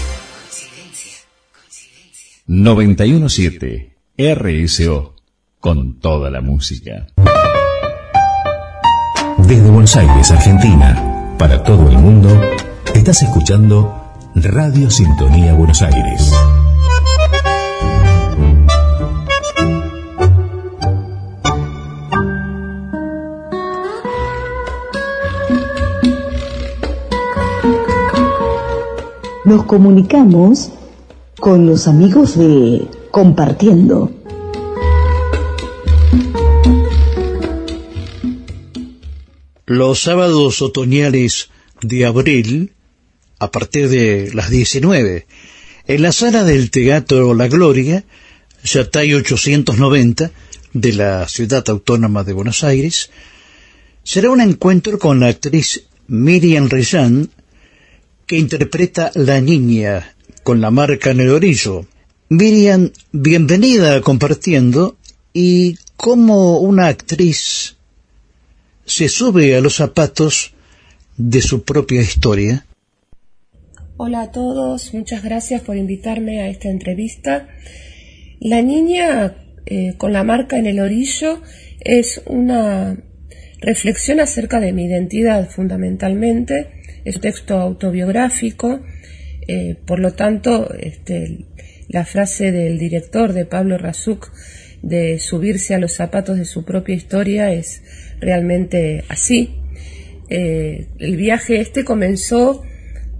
917 2.47 3.97
RSO 4.17 5.15
con 5.59 5.99
toda 5.99 6.29
la 6.29 6.41
música. 6.41 7.07
Desde 9.37 9.69
Buenos 9.69 9.95
Aires, 9.95 10.31
Argentina, 10.31 11.35
para 11.37 11.63
todo 11.63 11.89
el 11.89 11.97
mundo, 11.97 12.29
estás 12.93 13.21
escuchando 13.21 14.13
Radio 14.35 14.89
Sintonía 14.89 15.53
Buenos 15.53 15.81
Aires. 15.81 16.31
Nos 29.51 29.65
comunicamos 29.65 30.71
con 31.37 31.65
los 31.65 31.89
amigos 31.89 32.37
de 32.37 32.87
Compartiendo. 33.11 34.09
Los 39.65 39.99
sábados 39.99 40.61
otoñales 40.61 41.49
de 41.81 42.05
abril, 42.05 42.71
a 43.39 43.51
partir 43.51 43.89
de 43.89 44.31
las 44.33 44.49
19, 44.49 45.27
en 45.85 46.01
la 46.01 46.13
sala 46.13 46.45
del 46.45 46.71
Teatro 46.71 47.33
La 47.33 47.49
Gloria, 47.49 48.05
Yatay 48.63 49.15
890, 49.15 50.31
de 50.71 50.93
la 50.93 51.27
Ciudad 51.27 51.65
Autónoma 51.67 52.23
de 52.23 52.31
Buenos 52.31 52.63
Aires, 52.63 53.09
será 54.05 54.29
un 54.29 54.39
encuentro 54.39 54.97
con 54.97 55.19
la 55.19 55.27
actriz 55.27 55.87
Miriam 56.07 56.69
Rejan, 56.69 57.29
que 58.31 58.37
interpreta 58.37 59.11
La 59.15 59.41
Niña, 59.41 60.15
con 60.41 60.61
la 60.61 60.71
marca 60.71 61.11
en 61.11 61.19
el 61.19 61.31
orillo. 61.31 61.85
Miriam, 62.29 62.89
bienvenida 63.11 63.99
Compartiendo 63.99 64.95
y 65.33 65.75
cómo 65.97 66.61
una 66.61 66.87
actriz 66.87 67.75
se 68.85 69.09
sube 69.09 69.53
a 69.57 69.59
los 69.59 69.75
zapatos 69.75 70.53
de 71.17 71.41
su 71.41 71.63
propia 71.63 71.99
historia. 71.99 72.65
Hola 73.97 74.21
a 74.21 74.31
todos, 74.31 74.93
muchas 74.93 75.23
gracias 75.23 75.61
por 75.63 75.75
invitarme 75.75 76.39
a 76.39 76.47
esta 76.47 76.69
entrevista. 76.69 77.49
La 78.39 78.61
niña 78.61 79.35
eh, 79.65 79.95
con 79.97 80.13
la 80.13 80.23
marca 80.23 80.57
en 80.57 80.67
el 80.67 80.79
orillo 80.79 81.41
es 81.81 82.21
una 82.27 82.97
reflexión 83.59 84.21
acerca 84.21 84.61
de 84.61 84.71
mi 84.71 84.85
identidad 84.85 85.49
fundamentalmente, 85.49 86.80
es 87.05 87.15
un 87.15 87.21
texto 87.21 87.59
autobiográfico, 87.59 88.81
eh, 89.47 89.75
por 89.85 89.99
lo 89.99 90.13
tanto 90.13 90.73
este, 90.73 91.45
la 91.87 92.05
frase 92.05 92.51
del 92.51 92.77
director 92.77 93.33
de 93.33 93.45
Pablo 93.45 93.77
Razuk 93.77 94.31
de 94.81 95.19
subirse 95.19 95.75
a 95.75 95.79
los 95.79 95.93
zapatos 95.93 96.37
de 96.37 96.45
su 96.45 96.65
propia 96.65 96.95
historia 96.95 97.51
es 97.51 97.83
realmente 98.19 99.03
así. 99.09 99.55
Eh, 100.29 100.87
el 100.99 101.17
viaje 101.17 101.59
este 101.59 101.83
comenzó 101.83 102.63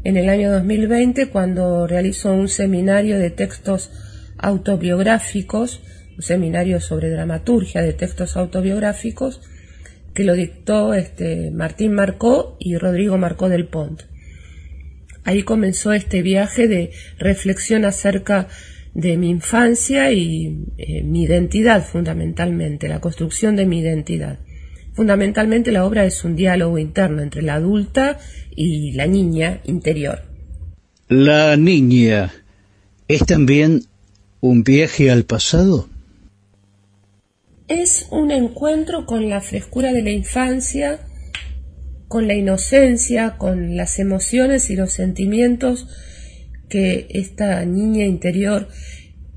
en 0.04 0.18
el 0.18 0.30
año 0.30 0.52
2020 0.52 1.28
cuando 1.28 1.86
realizó 1.86 2.34
un 2.34 2.48
seminario 2.48 3.20
de 3.20 3.30
textos 3.30 3.92
autobiográficos, 4.38 5.82
un 6.18 6.24
seminario 6.24 6.80
sobre 6.80 7.10
dramaturgia 7.10 7.82
de 7.82 7.94
textos 7.94 8.38
autobiográficos, 8.38 9.42
que 10.14 10.24
lo 10.24 10.34
dictó 10.34 10.94
este, 10.94 11.52
Martín 11.52 11.94
Marcó 11.94 12.58
y 12.60 12.78
Rodrigo 12.78 13.18
Marcó 13.18 13.50
del 13.50 13.68
Pont. 13.68 14.04
Ahí 15.24 15.44
comenzó 15.44 15.94
este 15.94 16.22
viaje 16.22 16.68
de 16.68 16.92
reflexión 17.18 17.86
acerca 17.86 18.48
de 18.94 19.18
mi 19.18 19.30
infancia 19.30 20.12
y 20.12 20.66
eh, 20.78 21.04
mi 21.04 21.24
identidad 21.24 21.86
fundamentalmente, 21.86 22.90
la 22.90 23.00
construcción 23.00 23.56
de 23.56 23.66
mi 23.66 23.80
identidad. 23.80 24.40
Fundamentalmente 24.94 25.72
la 25.72 25.86
obra 25.86 26.06
es 26.06 26.24
un 26.26 26.36
diálogo 26.36 26.78
interno 26.78 27.22
entre 27.22 27.42
la 27.42 27.56
adulta 27.56 28.20
y 28.54 28.92
la 28.94 29.08
niña 29.08 29.62
interior. 29.64 30.24
La 31.08 31.56
niña 31.56 32.34
es 33.08 33.26
también 33.26 33.84
un 34.42 34.64
viaje 34.64 35.12
al 35.12 35.24
pasado. 35.24 35.88
Es 37.72 38.08
un 38.12 38.32
encuentro 38.32 39.06
con 39.06 39.30
la 39.30 39.40
frescura 39.40 39.94
de 39.94 40.04
la 40.04 40.10
infancia, 40.10 41.00
con 42.10 42.28
la 42.28 42.34
inocencia, 42.34 43.38
con 43.38 43.78
las 43.78 43.98
emociones 43.98 44.70
y 44.70 44.76
los 44.76 44.92
sentimientos 44.92 45.88
que 46.68 47.08
esta 47.12 47.64
niña 47.64 48.04
interior 48.04 48.68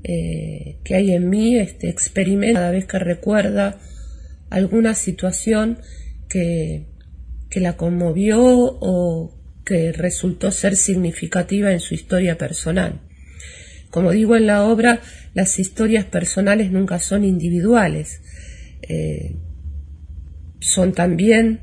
eh, 0.03 0.79
que 0.83 0.95
hay 0.95 1.13
en 1.13 1.29
mí 1.29 1.57
este, 1.57 1.87
experimenta 1.87 2.59
cada 2.59 2.71
vez 2.71 2.85
que 2.85 2.99
recuerda 2.99 3.79
alguna 4.49 4.95
situación 4.95 5.79
que, 6.27 6.87
que 7.49 7.61
la 7.61 7.77
conmovió 7.77 8.41
o 8.43 9.33
que 9.63 9.93
resultó 9.93 10.51
ser 10.51 10.75
significativa 10.75 11.71
en 11.71 11.79
su 11.79 11.93
historia 11.93 12.37
personal. 12.37 12.99
Como 13.95 14.11
digo 14.11 14.35
en 14.35 14.45
la 14.45 14.65
obra, 14.65 14.99
las 15.33 15.57
historias 15.57 16.03
personales 16.03 16.69
nunca 16.69 16.99
son 16.99 17.23
individuales, 17.23 18.21
eh, 18.87 19.35
son 20.59 20.93
también 20.93 21.61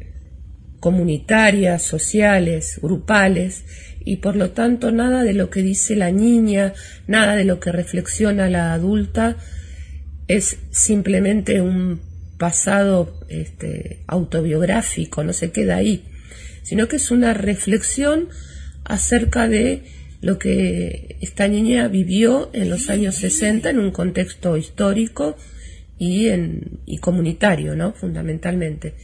comunitarias, 0.80 1.82
sociales, 1.82 2.80
grupales, 2.82 3.64
y 4.04 4.16
por 4.16 4.36
lo 4.36 4.50
tanto 4.50 4.90
nada 4.90 5.22
de 5.22 5.32
lo 5.32 5.48
que 5.48 5.62
dice 5.62 5.94
la 5.94 6.10
niña, 6.10 6.74
nada 7.06 7.36
de 7.36 7.44
lo 7.44 7.60
que 7.60 7.70
reflexiona 7.70 8.48
la 8.48 8.72
adulta 8.72 9.36
es 10.28 10.58
simplemente 10.70 11.60
un 11.60 12.00
pasado 12.38 13.20
este, 13.28 14.02
autobiográfico, 14.06 15.22
no 15.22 15.32
se 15.32 15.52
queda 15.52 15.76
ahí, 15.76 16.04
sino 16.62 16.88
que 16.88 16.96
es 16.96 17.10
una 17.10 17.34
reflexión 17.34 18.28
acerca 18.84 19.46
de 19.48 19.84
lo 20.20 20.38
que 20.38 21.18
esta 21.20 21.48
niña 21.48 21.86
vivió 21.88 22.50
en 22.52 22.70
los 22.70 22.90
años 22.90 23.16
60 23.16 23.70
en 23.70 23.78
un 23.78 23.90
contexto 23.90 24.56
histórico 24.56 25.36
y, 26.02 26.30
en, 26.30 26.80
y 26.84 26.98
comunitario, 26.98 27.76
¿no? 27.76 27.92
Fundamentalmente. 27.92 28.94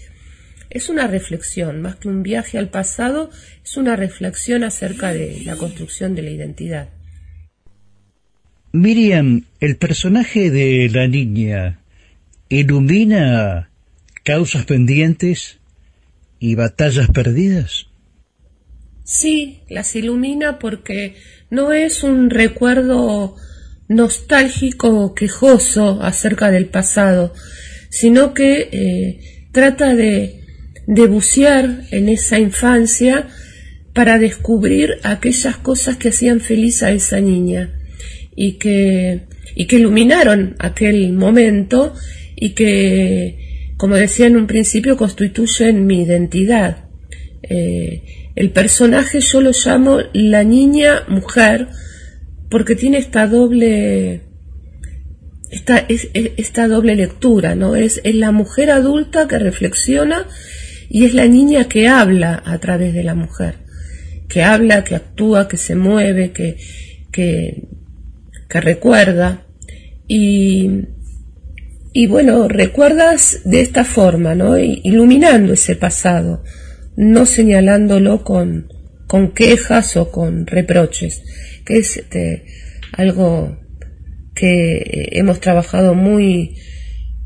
Es 0.68 0.88
una 0.88 1.06
reflexión, 1.06 1.80
más 1.80 1.94
que 1.94 2.08
un 2.08 2.24
viaje 2.24 2.58
al 2.58 2.70
pasado, 2.70 3.30
es 3.64 3.76
una 3.76 3.94
reflexión 3.94 4.64
acerca 4.64 5.12
de 5.12 5.42
la 5.44 5.54
construcción 5.54 6.16
de 6.16 6.22
la 6.22 6.30
identidad. 6.30 6.88
Miriam, 8.72 9.44
el 9.60 9.76
personaje 9.76 10.50
de 10.50 10.90
la 10.92 11.06
niña 11.06 11.78
ilumina 12.48 13.70
causas 14.24 14.64
pendientes 14.64 15.60
y 16.40 16.56
batallas 16.56 17.08
perdidas. 17.10 17.86
Sí, 19.04 19.60
las 19.68 19.94
ilumina 19.94 20.58
porque 20.58 21.14
no 21.48 21.72
es 21.72 22.02
un 22.02 22.28
recuerdo 22.28 23.36
nostálgico 23.88 24.88
o 24.88 25.14
quejoso 25.14 26.00
acerca 26.02 26.50
del 26.50 26.66
pasado, 26.66 27.32
sino 27.90 28.34
que 28.34 28.68
eh, 28.70 29.48
trata 29.52 29.94
de 29.94 30.38
de 30.88 31.06
bucear 31.06 31.82
en 31.90 32.08
esa 32.08 32.38
infancia 32.38 33.28
para 33.92 34.18
descubrir 34.18 34.94
aquellas 35.02 35.58
cosas 35.58 35.98
que 35.98 36.08
hacían 36.08 36.40
feliz 36.40 36.82
a 36.82 36.90
esa 36.92 37.20
niña 37.20 37.78
y 38.34 38.52
que, 38.52 39.26
y 39.54 39.66
que 39.66 39.76
iluminaron 39.76 40.56
aquel 40.58 41.12
momento 41.12 41.92
y 42.36 42.50
que, 42.50 43.74
como 43.76 43.96
decía 43.96 44.28
en 44.28 44.38
un 44.38 44.46
principio, 44.46 44.96
constituyen 44.96 45.86
mi 45.86 46.04
identidad. 46.04 46.86
Eh, 47.42 48.30
el 48.34 48.50
personaje 48.50 49.20
yo 49.20 49.42
lo 49.42 49.50
llamo 49.52 49.98
la 50.14 50.42
niña 50.42 51.02
mujer 51.06 51.68
porque 52.50 52.74
tiene 52.74 52.98
esta 52.98 53.26
doble 53.26 54.22
esta, 55.50 55.86
esta 55.88 56.68
doble 56.68 56.94
lectura, 56.94 57.54
¿no? 57.54 57.74
Es, 57.76 58.00
es 58.04 58.14
la 58.14 58.32
mujer 58.32 58.70
adulta 58.70 59.26
que 59.28 59.38
reflexiona 59.38 60.26
y 60.90 61.04
es 61.04 61.14
la 61.14 61.26
niña 61.26 61.68
que 61.68 61.88
habla 61.88 62.42
a 62.44 62.58
través 62.58 62.94
de 62.94 63.04
la 63.04 63.14
mujer, 63.14 63.56
que 64.28 64.42
habla, 64.42 64.84
que 64.84 64.94
actúa, 64.94 65.48
que 65.48 65.56
se 65.56 65.74
mueve, 65.74 66.32
que, 66.32 66.56
que, 67.12 67.68
recuerda. 68.60 69.46
Y, 70.06 70.70
y 71.92 72.06
bueno, 72.06 72.48
recuerdas 72.48 73.40
de 73.44 73.60
esta 73.60 73.84
forma, 73.84 74.34
¿no? 74.34 74.58
Iluminando 74.58 75.54
ese 75.54 75.76
pasado, 75.76 76.42
no 76.96 77.26
señalándolo 77.26 78.24
con, 78.24 78.72
con 79.06 79.32
quejas 79.32 79.96
o 79.96 80.10
con 80.10 80.46
reproches, 80.46 81.22
que 81.68 81.78
es 81.78 81.98
este, 81.98 82.46
algo 82.92 83.58
que 84.34 85.10
hemos 85.12 85.38
trabajado 85.38 85.94
muy, 85.94 86.56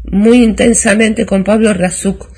muy 0.04 0.42
intensamente 0.42 1.26
con 1.26 1.44
Pablo 1.44 1.72
Razuk 1.72 2.32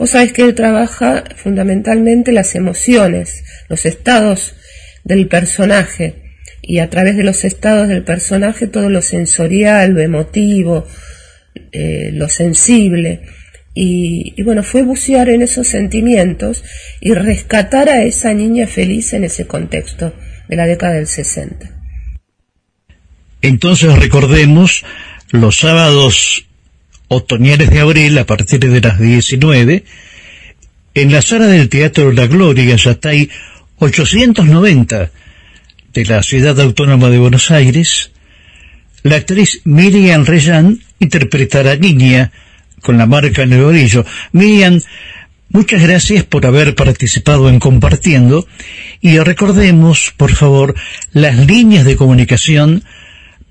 Vos 0.00 0.12
sabés 0.12 0.32
que 0.32 0.40
él 0.40 0.54
trabaja 0.54 1.24
fundamentalmente 1.36 2.32
las 2.32 2.54
emociones, 2.54 3.44
los 3.68 3.84
estados 3.84 4.54
del 5.04 5.28
personaje. 5.28 6.38
Y 6.62 6.78
a 6.78 6.88
través 6.88 7.18
de 7.18 7.22
los 7.22 7.44
estados 7.44 7.86
del 7.86 8.02
personaje 8.02 8.66
todo 8.66 8.88
lo 8.88 9.02
sensorial, 9.02 9.90
lo 9.92 10.00
emotivo, 10.00 10.86
eh, 11.70 12.12
lo 12.14 12.30
sensible. 12.30 13.20
Y, 13.74 14.32
y, 14.38 14.42
bueno, 14.42 14.62
fue 14.62 14.80
bucear 14.80 15.28
en 15.28 15.42
esos 15.42 15.68
sentimientos 15.68 16.64
y 17.02 17.12
rescatar 17.12 17.90
a 17.90 18.02
esa 18.02 18.32
niña 18.32 18.66
feliz 18.66 19.12
en 19.12 19.24
ese 19.24 19.46
contexto 19.46 20.14
de 20.50 20.56
la 20.56 20.66
década 20.66 20.94
del 20.94 21.06
60. 21.06 21.70
Entonces 23.40 23.96
recordemos 23.96 24.84
los 25.30 25.58
sábados 25.58 26.46
otoñales 27.06 27.70
de 27.70 27.78
abril 27.78 28.18
a 28.18 28.26
partir 28.26 28.58
de 28.58 28.80
las 28.80 28.98
19 28.98 29.84
en 30.94 31.12
la 31.12 31.22
sala 31.22 31.46
del 31.46 31.68
Teatro 31.68 32.10
La 32.10 32.26
Gloria, 32.26 32.74
Yatay 32.74 33.30
890, 33.78 35.10
de 35.94 36.04
la 36.04 36.22
Ciudad 36.24 36.60
Autónoma 36.60 37.10
de 37.10 37.18
Buenos 37.18 37.52
Aires, 37.52 38.10
la 39.04 39.16
actriz 39.16 39.60
Miriam 39.64 40.24
Reyan 40.24 40.80
interpretará 40.98 41.76
Niña 41.76 42.32
con 42.82 42.98
la 42.98 43.06
marca 43.06 43.42
en 43.42 43.52
el 43.52 43.62
orillo. 43.62 44.04
Miriam, 44.32 44.80
muchas 45.50 45.82
gracias 45.82 46.24
por 46.24 46.46
haber 46.46 46.74
participado 46.74 47.48
en 47.48 47.60
Compartiendo 47.60 48.46
y 49.00 49.18
recordemos, 49.18 50.12
por 50.16 50.32
favor, 50.32 50.74
las 51.12 51.36
líneas 51.46 51.84
de 51.84 51.96
comunicación 51.96 52.82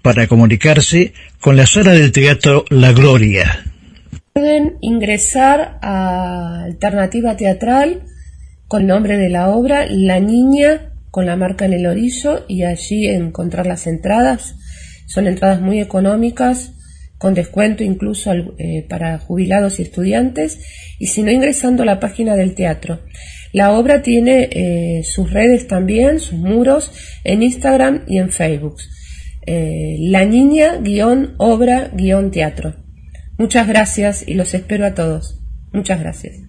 para 0.02 0.28
comunicarse 0.28 1.14
con 1.40 1.56
la 1.56 1.66
sala 1.66 1.92
del 1.92 2.12
teatro 2.12 2.66
La 2.70 2.92
Gloria. 2.92 3.64
Pueden 4.34 4.78
ingresar 4.82 5.80
a 5.82 6.64
Alternativa 6.64 7.36
Teatral 7.36 8.04
con 8.68 8.82
el 8.82 8.88
nombre 8.88 9.18
de 9.18 9.30
la 9.30 9.50
obra 9.50 9.86
La 9.90 10.20
Niña 10.20 10.90
con 11.12 11.26
la 11.26 11.36
marca 11.36 11.66
en 11.66 11.74
el 11.74 11.88
orillo 11.88 12.46
y 12.48 12.64
allí 12.64 13.08
encontrar 13.08 13.66
las 13.66 13.88
entradas. 13.88 14.56
Son 15.08 15.28
entradas 15.28 15.62
muy 15.62 15.80
económicas, 15.80 16.74
con 17.20 17.36
descuento 17.36 17.84
incluso 17.84 18.32
eh, 18.58 18.86
para 18.90 19.20
jubilados 19.20 19.80
y 19.80 19.84
estudiantes, 19.84 20.60
y 20.98 21.08
si 21.08 21.22
no 21.22 21.30
ingresando 21.30 21.84
a 21.84 21.86
la 21.86 22.00
página 22.00 22.36
del 22.36 22.56
teatro. 22.56 23.02
La 23.52 23.74
obra 23.74 24.02
tiene 24.02 24.50
eh, 24.52 25.04
sus 25.04 25.32
redes 25.32 25.68
también, 25.68 26.20
sus 26.20 26.40
muros, 26.40 26.92
en 27.24 27.44
Instagram 27.44 28.06
y 28.08 28.18
en 28.18 28.32
Facebook. 28.32 28.78
Eh, 29.46 29.98
la 30.00 30.26
niña 30.26 30.78
guion 30.78 31.36
obra 31.38 31.92
guion 31.94 32.32
teatro. 32.32 32.76
Muchas 33.38 33.68
gracias 33.68 34.28
y 34.28 34.34
los 34.34 34.54
espero 34.54 34.86
a 34.86 34.94
todos. 34.94 35.42
Muchas 35.74 36.00
gracias. 36.00 36.49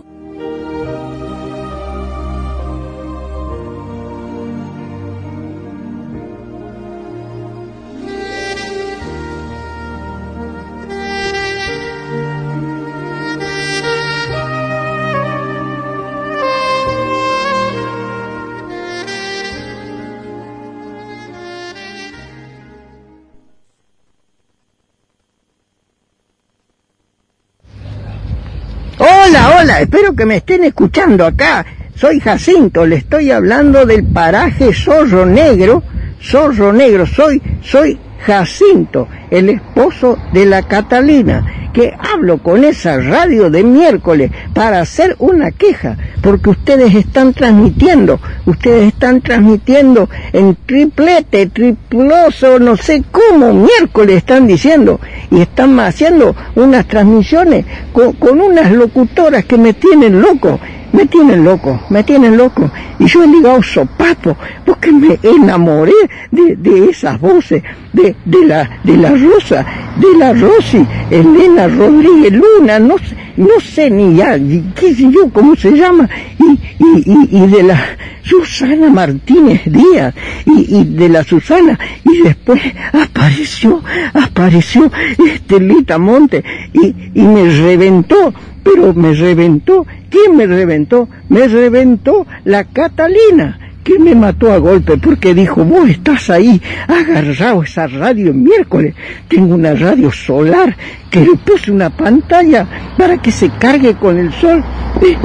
Que 30.21 30.25
me 30.27 30.35
estén 30.35 30.63
escuchando 30.63 31.25
acá. 31.25 31.65
Soy 31.95 32.19
Jacinto, 32.19 32.85
le 32.85 32.97
estoy 32.97 33.31
hablando 33.31 33.87
del 33.87 34.03
paraje 34.03 34.71
Zorro 34.71 35.25
Negro. 35.25 35.81
Zorro 36.21 36.71
Negro, 36.71 37.07
soy, 37.07 37.41
soy 37.63 37.97
Jacinto, 38.19 39.07
el 39.31 39.49
esposo 39.49 40.19
de 40.31 40.45
la 40.45 40.61
Catalina, 40.61 41.71
que 41.73 41.91
hablo 41.97 42.37
con 42.37 42.63
esa 42.63 42.97
radio 42.99 43.49
de 43.49 43.63
miércoles 43.63 44.29
para 44.53 44.79
hacer 44.81 45.15
una 45.17 45.49
queja, 45.49 45.97
porque 46.21 46.51
ustedes 46.51 46.93
están 46.93 47.33
transmitiendo, 47.33 48.19
ustedes 48.45 48.87
están 48.87 49.21
transmitiendo 49.21 50.09
en 50.33 50.55
triplete, 50.65 51.47
triploso, 51.47 52.59
no 52.59 52.77
sé 52.77 53.03
cómo, 53.11 53.53
miércoles 53.53 54.17
están 54.17 54.47
diciendo, 54.47 54.99
y 55.29 55.41
están 55.41 55.79
haciendo 55.79 56.35
unas 56.55 56.87
transmisiones 56.87 57.65
con, 57.91 58.15
unas 58.39 58.71
locutoras 58.71 59.45
que 59.45 59.57
me 59.57 59.73
tienen 59.73 60.21
loco 60.21 60.59
me 60.93 61.05
tienen 61.05 61.43
loco, 61.43 61.79
me 61.89 62.03
tienen 62.03 62.35
loco. 62.35 62.69
Y 62.99 63.05
yo 63.05 63.23
he 63.23 63.27
ligado 63.27 63.63
sopapo, 63.63 64.35
porque 64.65 64.91
me 64.91 65.17
enamoré 65.23 65.93
de, 66.31 66.55
de 66.55 66.89
esas 66.89 67.19
voces, 67.19 67.63
de, 67.93 68.15
de, 68.25 68.45
la, 68.45 68.69
de 68.83 68.97
la 68.97 69.11
Rosa, 69.11 69.65
de 69.97 70.17
la 70.17 70.33
Rosy, 70.33 70.85
Elena 71.09 71.67
Rodríguez 71.67 72.33
Luna, 72.33 72.79
no, 72.79 72.95
no 73.41 73.59
sé 73.59 73.89
ni 73.89 74.15
ya, 74.15 74.37
qué 74.75 74.93
sé 74.93 75.11
yo, 75.11 75.29
cómo 75.33 75.55
se 75.55 75.71
llama, 75.71 76.09
y, 76.39 76.51
y, 76.83 77.43
y, 77.43 77.47
de 77.47 77.63
la 77.63 77.97
Susana 78.23 78.89
Martínez 78.89 79.61
Díaz, 79.65 80.13
y, 80.45 80.77
y 80.77 80.83
de 80.83 81.09
la 81.09 81.23
Susana, 81.23 81.77
y 82.03 82.21
después 82.21 82.61
apareció, 82.93 83.81
apareció 84.13 84.91
Estelita 85.17 85.97
Monte, 85.97 86.43
y, 86.73 86.95
y 87.13 87.21
me 87.23 87.49
reventó, 87.49 88.33
pero 88.63 88.93
me 88.93 89.13
reventó. 89.13 89.85
¿Quién 90.09 90.35
me 90.35 90.45
reventó? 90.45 91.07
Me 91.29 91.47
reventó 91.47 92.27
la 92.43 92.65
Catalina, 92.65 93.70
que 93.83 93.97
me 93.99 94.15
mató 94.15 94.51
a 94.51 94.57
golpe 94.57 94.97
porque 94.97 95.33
dijo, 95.33 95.63
vos 95.63 95.89
estás 95.89 96.29
ahí, 96.29 96.61
agarrado 96.87 97.63
esa 97.63 97.87
radio 97.87 98.33
miércoles. 98.33 98.95
Tengo 99.27 99.55
una 99.55 99.73
radio 99.73 100.11
solar 100.11 100.75
que 101.09 101.21
le 101.21 101.35
puse 101.35 101.71
una 101.71 101.89
pantalla 101.89 102.67
para 102.97 103.17
que 103.17 103.31
se 103.31 103.49
cargue 103.49 103.95
con 103.95 104.17
el 104.17 104.31
sol. 104.33 104.63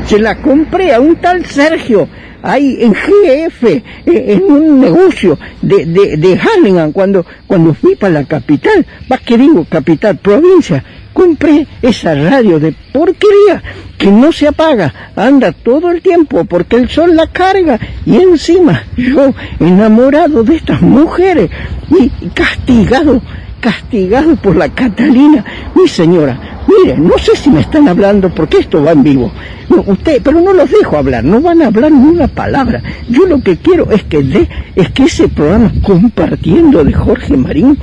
Se 0.07 0.19
la 0.19 0.37
compré 0.37 0.95
a 0.95 1.01
un 1.01 1.17
tal 1.17 1.45
Sergio 1.45 2.09
ahí 2.43 2.79
en 2.81 2.93
GF, 2.93 3.65
eh, 3.65 3.83
en 4.07 4.43
un 4.45 4.81
negocio 4.81 5.39
de, 5.61 5.85
de, 5.87 6.17
de 6.17 6.91
cuando, 6.93 7.27
cuando 7.47 7.75
fui 7.75 7.97
para 7.97 8.13
la 8.15 8.25
capital, 8.25 8.87
va 9.11 9.19
que 9.19 9.37
digo 9.37 9.67
capital, 9.69 10.17
provincia, 10.19 10.83
compré 11.17 11.67
esa 11.81 12.15
radio 12.15 12.61
de 12.61 12.75
porquería 12.93 13.63
que 13.97 14.11
no 14.11 14.31
se 14.33 14.49
apaga, 14.49 14.93
anda 15.17 15.51
todo 15.51 15.91
el 15.91 16.03
tiempo 16.03 16.45
porque 16.45 16.77
el 16.77 16.91
sol 16.91 17.17
la 17.17 17.27
carga 17.29 17.81
y 18.05 18.17
encima 18.17 18.85
yo 18.99 19.33
enamorado 19.59 20.45
de 20.45 20.57
estas 20.57 20.83
mujeres 20.83 21.51
y 21.89 22.11
castigado, 22.35 23.23
castigado 23.61 24.37
por 24.37 24.57
la 24.57 24.69
Catalina, 24.69 25.43
mi 25.75 25.89
señora, 25.89 26.39
mire, 26.69 26.99
no 26.99 27.17
sé 27.17 27.35
si 27.35 27.49
me 27.49 27.63
están 27.63 27.89
hablando 27.89 28.29
porque 28.29 28.59
esto 28.59 28.85
va 28.85 28.93
en 28.93 29.03
vivo, 29.03 29.33
no, 29.71 29.85
usted, 29.87 30.21
pero 30.23 30.39
no 30.43 30.53
los 30.53 30.71
dejo 30.71 30.99
hablar, 30.99 31.25
no 31.25 31.41
van 31.41 31.63
a 31.63 31.69
hablar 31.69 31.93
ni 31.93 32.11
una 32.11 32.29
palabra. 32.29 32.83
Yo 33.09 33.25
lo 33.25 33.41
que 33.41 33.57
quiero 33.57 33.91
es 33.91 34.05
que 34.05 34.23
de, 34.23 34.47
es 34.77 34.91
que 34.91 35.05
ese 35.05 35.29
programa 35.29 35.73
compartiendo 35.83 36.85
de 36.85 36.93
Jorge 36.93 37.39
Marín 37.39 37.79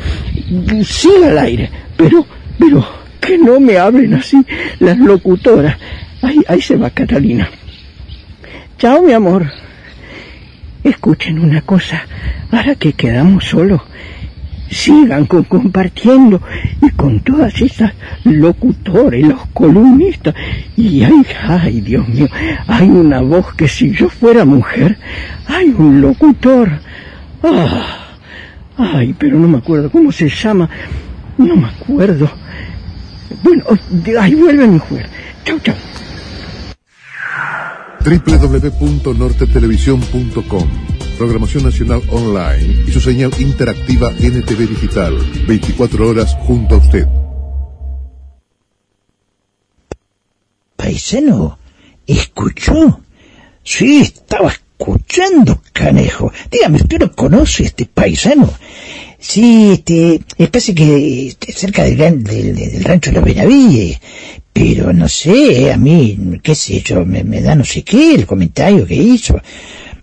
siga 0.85 1.29
al 1.29 1.39
aire, 1.39 1.71
pero, 1.97 2.27
pero 2.59 3.02
que 3.25 3.37
no 3.37 3.59
me 3.59 3.77
hablen 3.77 4.13
así 4.13 4.45
las 4.79 4.97
locutoras. 4.97 5.77
Ahí, 6.21 6.41
ahí 6.47 6.61
se 6.61 6.75
va 6.75 6.89
Catalina. 6.89 7.49
Chao, 8.77 9.01
mi 9.03 9.13
amor. 9.13 9.49
Escuchen 10.83 11.39
una 11.39 11.61
cosa, 11.61 12.03
ahora 12.51 12.75
que 12.75 12.91
quedamos 12.91 13.45
solos, 13.45 13.81
sigan 14.69 15.25
con, 15.25 15.45
compartiendo 15.45 16.41
y 16.81 16.89
con 16.89 17.21
todas 17.21 17.61
esas 17.61 17.93
locutores, 18.25 19.25
los 19.25 19.45
columnistas. 19.53 20.35
Y 20.75 21.03
ay, 21.03 21.25
ay, 21.47 21.79
Dios 21.79 22.05
mío, 22.09 22.27
hay 22.67 22.89
una 22.89 23.21
voz 23.21 23.53
que 23.53 23.69
si 23.69 23.91
yo 23.91 24.09
fuera 24.09 24.43
mujer, 24.43 24.97
hay 25.47 25.69
un 25.69 26.01
locutor. 26.01 26.69
Ah, 27.41 28.17
ay, 28.77 29.15
pero 29.17 29.39
no 29.39 29.47
me 29.47 29.59
acuerdo 29.59 29.89
cómo 29.89 30.11
se 30.11 30.27
llama, 30.27 30.69
no 31.37 31.55
me 31.55 31.67
acuerdo. 31.67 32.29
Bueno, 33.41 33.63
ahí 34.19 34.35
vuelve 34.35 34.67
mi 34.67 34.75
mujer. 34.75 35.09
Chau, 35.45 35.57
chau 35.59 35.75
www.nortetelevisión.com 38.03 40.69
Programación 41.17 41.63
Nacional 41.63 42.01
Online 42.11 42.83
y 42.85 42.91
su 42.91 42.99
señal 42.99 43.31
interactiva 43.39 44.11
NTV 44.11 44.67
Digital, 44.67 45.17
24 45.47 46.09
horas 46.09 46.35
junto 46.41 46.75
a 46.75 46.79
usted. 46.79 47.07
paisano, 50.83 51.57
¿escuchó? 52.05 52.99
Sí, 53.63 54.01
estaba 54.01 54.49
escuchando, 54.49 55.61
canejo. 55.71 56.31
Dígame, 56.51 56.77
¿usted 56.77 56.99
no 56.99 57.11
conoce 57.13 57.63
a 57.63 57.67
este 57.67 57.85
paisano? 57.85 58.51
Sí, 59.25 59.71
este, 59.71 60.19
me 60.37 60.47
parece 60.47 60.75
que 60.75 61.27
este, 61.27 61.53
cerca 61.53 61.83
del, 61.83 62.23
del, 62.25 62.55
del 62.55 62.83
rancho 62.83 63.09
de 63.09 63.15
los 63.15 63.25
Benavides, 63.25 63.97
pero 64.51 64.91
no 64.91 65.07
sé, 65.07 65.71
a 65.71 65.77
mí, 65.77 66.19
qué 66.43 66.53
sé 66.53 66.81
yo, 66.81 67.05
me, 67.05 67.23
me 67.23 67.41
da 67.41 67.55
no 67.55 67.63
sé 67.63 67.83
qué 67.83 68.15
el 68.15 68.25
comentario 68.25 68.85
que 68.85 68.95
hizo. 68.95 69.41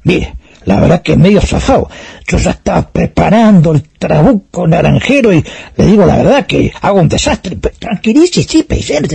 Mire, 0.05 0.35
la 0.65 0.81
verdad 0.81 1.03
que 1.03 1.13
es 1.13 1.19
medio 1.19 1.43
zafado. 1.43 1.91
Yo 2.27 2.39
ya 2.39 2.53
estaba 2.53 2.91
preparando 2.91 3.73
el 3.73 3.83
trabuco 3.83 4.67
naranjero 4.67 5.35
y 5.35 5.45
le 5.77 5.87
digo 5.87 6.07
la 6.07 6.17
verdad 6.17 6.47
que 6.47 6.73
hago 6.81 7.01
un 7.01 7.09
desastre. 7.09 7.57
Tranquilice, 7.79 8.43
sí, 8.43 8.63
paisano, 8.63 9.07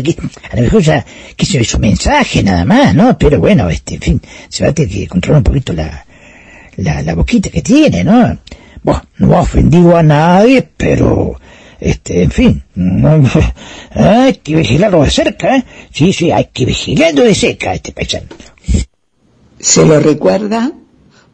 a 0.51 0.56
lo 0.56 0.62
mejor 0.62 0.84
ya, 0.84 1.03
qué 1.36 1.45
sé 1.47 1.64
su 1.64 1.80
mensaje 1.80 2.43
nada 2.43 2.64
más, 2.64 2.93
¿no? 2.93 3.18
Pero 3.18 3.39
bueno, 3.39 3.72
este, 3.72 3.95
en 3.95 4.01
fin, 4.01 4.22
se 4.49 4.64
va 4.64 4.70
a 4.70 4.74
tener 4.74 4.91
que 4.91 5.08
controlar 5.08 5.39
un 5.39 5.43
poquito 5.45 5.74
la, 5.74 6.06
la, 6.78 7.01
la 7.01 7.16
boquita 7.16 7.49
que 7.49 7.64
tiene, 7.64 8.03
¿no? 8.03 8.38
Bueno, 8.86 9.02
no 9.18 9.36
ha 9.36 9.42
ofendido 9.42 9.98
a 9.98 10.04
nadie, 10.04 10.62
pero, 10.62 11.40
este, 11.80 12.22
en 12.22 12.30
fin, 12.30 12.64
hay 13.90 14.34
que 14.36 14.58
vigilarlo 14.58 15.02
de 15.02 15.10
cerca, 15.10 15.58
¿eh? 15.58 15.66
Sí, 15.92 16.14
sí, 16.14 16.30
hay 16.30 16.50
que 16.54 16.66
vigilarlo 16.66 17.24
de 17.24 17.34
cerca 17.34 17.74
este 17.74 17.94
paisano. 17.94 18.28
Se 19.60 19.84
lo 19.88 20.00
recuerda 20.00 20.72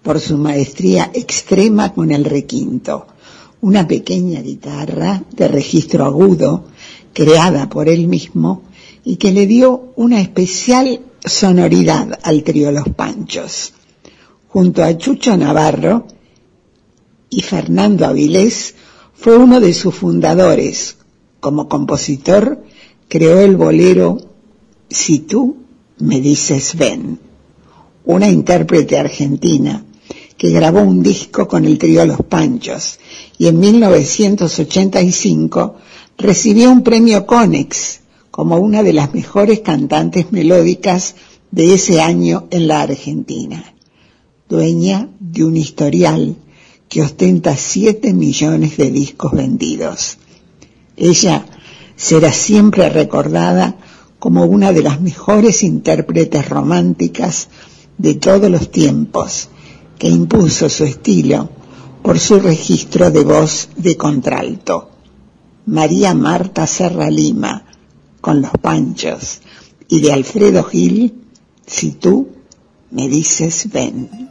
por 0.01 0.21
su 0.21 0.37
maestría 0.37 1.11
extrema 1.13 1.93
con 1.93 2.11
el 2.11 2.23
requinto, 2.23 3.07
una 3.59 3.85
pequeña 3.85 4.39
guitarra 4.39 5.21
de 5.35 5.49
registro 5.49 6.05
agudo 6.05 6.67
creada 7.11 7.67
por 7.67 7.89
él 7.89 8.07
mismo 8.07 8.61
y 9.03 9.17
que 9.17 9.33
le 9.33 9.45
dio 9.45 9.91
una 9.97 10.21
especial 10.21 11.01
sonoridad 11.25 12.17
al 12.23 12.43
trío 12.43 12.71
Los 12.71 12.87
Panchos. 12.95 13.73
Junto 14.47 14.85
a 14.85 14.97
Chucho 14.97 15.35
Navarro 15.35 16.07
y 17.31 17.41
Fernando 17.41 18.05
Avilés 18.05 18.75
fue 19.15 19.35
uno 19.37 19.59
de 19.59 19.73
sus 19.73 19.95
fundadores. 19.95 20.97
Como 21.39 21.67
compositor 21.67 22.63
creó 23.07 23.39
el 23.39 23.55
bolero 23.55 24.19
Si 24.89 25.17
tú 25.19 25.57
me 25.97 26.19
dices 26.19 26.75
ven, 26.75 27.19
una 28.05 28.27
intérprete 28.27 28.99
argentina 28.99 29.85
que 30.37 30.49
grabó 30.49 30.81
un 30.81 31.01
disco 31.01 31.47
con 31.47 31.63
el 31.65 31.77
trío 31.77 32.05
Los 32.05 32.23
Panchos 32.23 32.99
y 33.37 33.47
en 33.47 33.57
1985 33.59 35.75
recibió 36.17 36.69
un 36.69 36.83
premio 36.83 37.25
Conex 37.25 38.01
como 38.29 38.57
una 38.57 38.83
de 38.83 38.91
las 38.91 39.13
mejores 39.13 39.61
cantantes 39.61 40.33
melódicas 40.33 41.15
de 41.51 41.75
ese 41.75 42.01
año 42.01 42.47
en 42.51 42.67
la 42.67 42.81
Argentina, 42.81 43.73
dueña 44.49 45.07
de 45.19 45.45
un 45.45 45.55
historial 45.55 46.35
que 46.91 47.01
ostenta 47.01 47.55
7 47.55 48.13
millones 48.13 48.75
de 48.75 48.91
discos 48.91 49.31
vendidos. 49.31 50.17
Ella 50.97 51.45
será 51.95 52.33
siempre 52.33 52.89
recordada 52.89 53.77
como 54.19 54.43
una 54.43 54.73
de 54.73 54.83
las 54.83 54.99
mejores 54.99 55.63
intérpretes 55.63 56.49
románticas 56.49 57.47
de 57.97 58.15
todos 58.15 58.51
los 58.51 58.71
tiempos 58.71 59.47
que 59.97 60.09
impuso 60.09 60.67
su 60.67 60.83
estilo 60.83 61.49
por 62.03 62.19
su 62.19 62.41
registro 62.41 63.09
de 63.09 63.23
voz 63.23 63.69
de 63.77 63.95
contralto. 63.95 64.89
María 65.67 66.13
Marta 66.13 66.67
Serra 66.67 67.09
Lima, 67.09 67.67
con 68.19 68.41
los 68.41 68.51
Panchos, 68.61 69.39
y 69.87 70.01
de 70.01 70.11
Alfredo 70.11 70.65
Gil, 70.65 71.13
si 71.65 71.93
tú 71.93 72.27
me 72.91 73.07
dices 73.07 73.69
ven. 73.71 74.30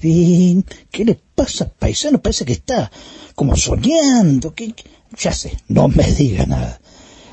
bien, 0.00 0.64
¿qué 0.92 1.04
le 1.04 1.16
pasa, 1.34 1.68
paisano? 1.68 2.22
Parece 2.22 2.44
que 2.44 2.52
está 2.52 2.88
como 3.34 3.56
soñando. 3.56 4.54
que 4.54 4.72
Ya 5.18 5.32
sé, 5.32 5.56
no 5.66 5.88
me 5.88 6.04
diga 6.04 6.46
nada. 6.46 6.80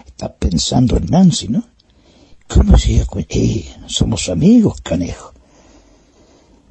Está 0.08 0.34
pensando 0.34 0.98
en 0.98 1.06
Nancy, 1.06 1.48
¿no? 1.48 1.64
¿Cómo 2.48 2.76
se 2.80 2.94
llama? 2.94 3.24
Eh, 3.30 3.66
somos 3.86 4.30
amigos, 4.30 4.82
canejo. 4.82 5.32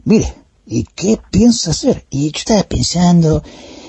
Mire, 0.05 0.35
¿y 0.67 0.83
qué 0.83 1.21
piensa 1.31 1.71
hacer? 1.71 2.07
Y 2.11 2.33
yo 2.33 2.39
estaba 2.39 2.65
pensando, 2.65 3.45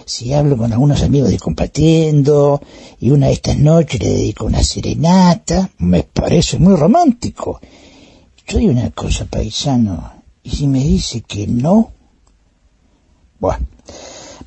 si 0.06 0.32
hablo 0.32 0.56
con 0.58 0.72
algunos 0.72 1.02
amigos 1.02 1.32
de 1.32 1.40
compartiendo, 1.40 2.62
y 3.00 3.10
una 3.10 3.28
de 3.28 3.34
estas 3.34 3.58
noches 3.58 4.00
le 4.00 4.10
dedico 4.10 4.46
una 4.46 4.64
serenata, 4.64 5.72
me 5.80 6.04
parece 6.04 6.60
muy 6.60 6.76
romántico. 6.76 7.60
Yo 8.50 8.58
digo 8.58 8.72
una 8.72 8.90
cosa, 8.90 9.26
paisano, 9.26 10.12
y 10.42 10.50
si 10.50 10.66
me 10.66 10.80
dice 10.80 11.22
que 11.22 11.46
no, 11.46 11.92
bueno, 13.40 13.68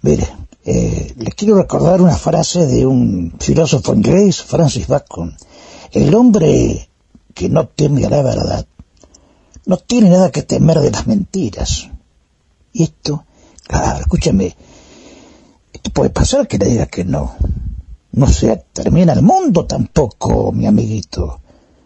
mire, 0.02 0.26
eh, 0.64 1.14
les 1.16 1.34
quiero 1.36 1.54
recordar 1.54 2.02
una 2.02 2.16
frase 2.16 2.66
de 2.66 2.84
un 2.84 3.32
filósofo 3.38 3.94
inglés, 3.94 4.42
Francis 4.42 4.88
Bacon. 4.88 5.36
El 5.92 6.12
hombre 6.16 6.90
que 7.32 7.48
no 7.48 7.68
teme 7.68 8.04
a 8.04 8.10
la 8.10 8.22
verdad 8.22 8.66
no 9.66 9.76
tiene 9.76 10.10
nada 10.10 10.32
que 10.32 10.42
temer 10.42 10.80
de 10.80 10.90
las 10.90 11.06
mentiras. 11.06 11.88
Y 12.72 12.82
esto, 12.82 13.24
claro, 13.68 14.00
escúchame, 14.00 14.56
esto 15.72 15.90
puede 15.92 16.10
pasar 16.10 16.48
que 16.48 16.58
le 16.58 16.66
diga 16.66 16.86
que 16.86 17.04
no. 17.04 17.36
No 18.10 18.26
se 18.26 18.64
termina 18.72 19.12
el 19.12 19.22
mundo 19.22 19.64
tampoco, 19.64 20.50
mi 20.50 20.66
amiguito. 20.66 21.41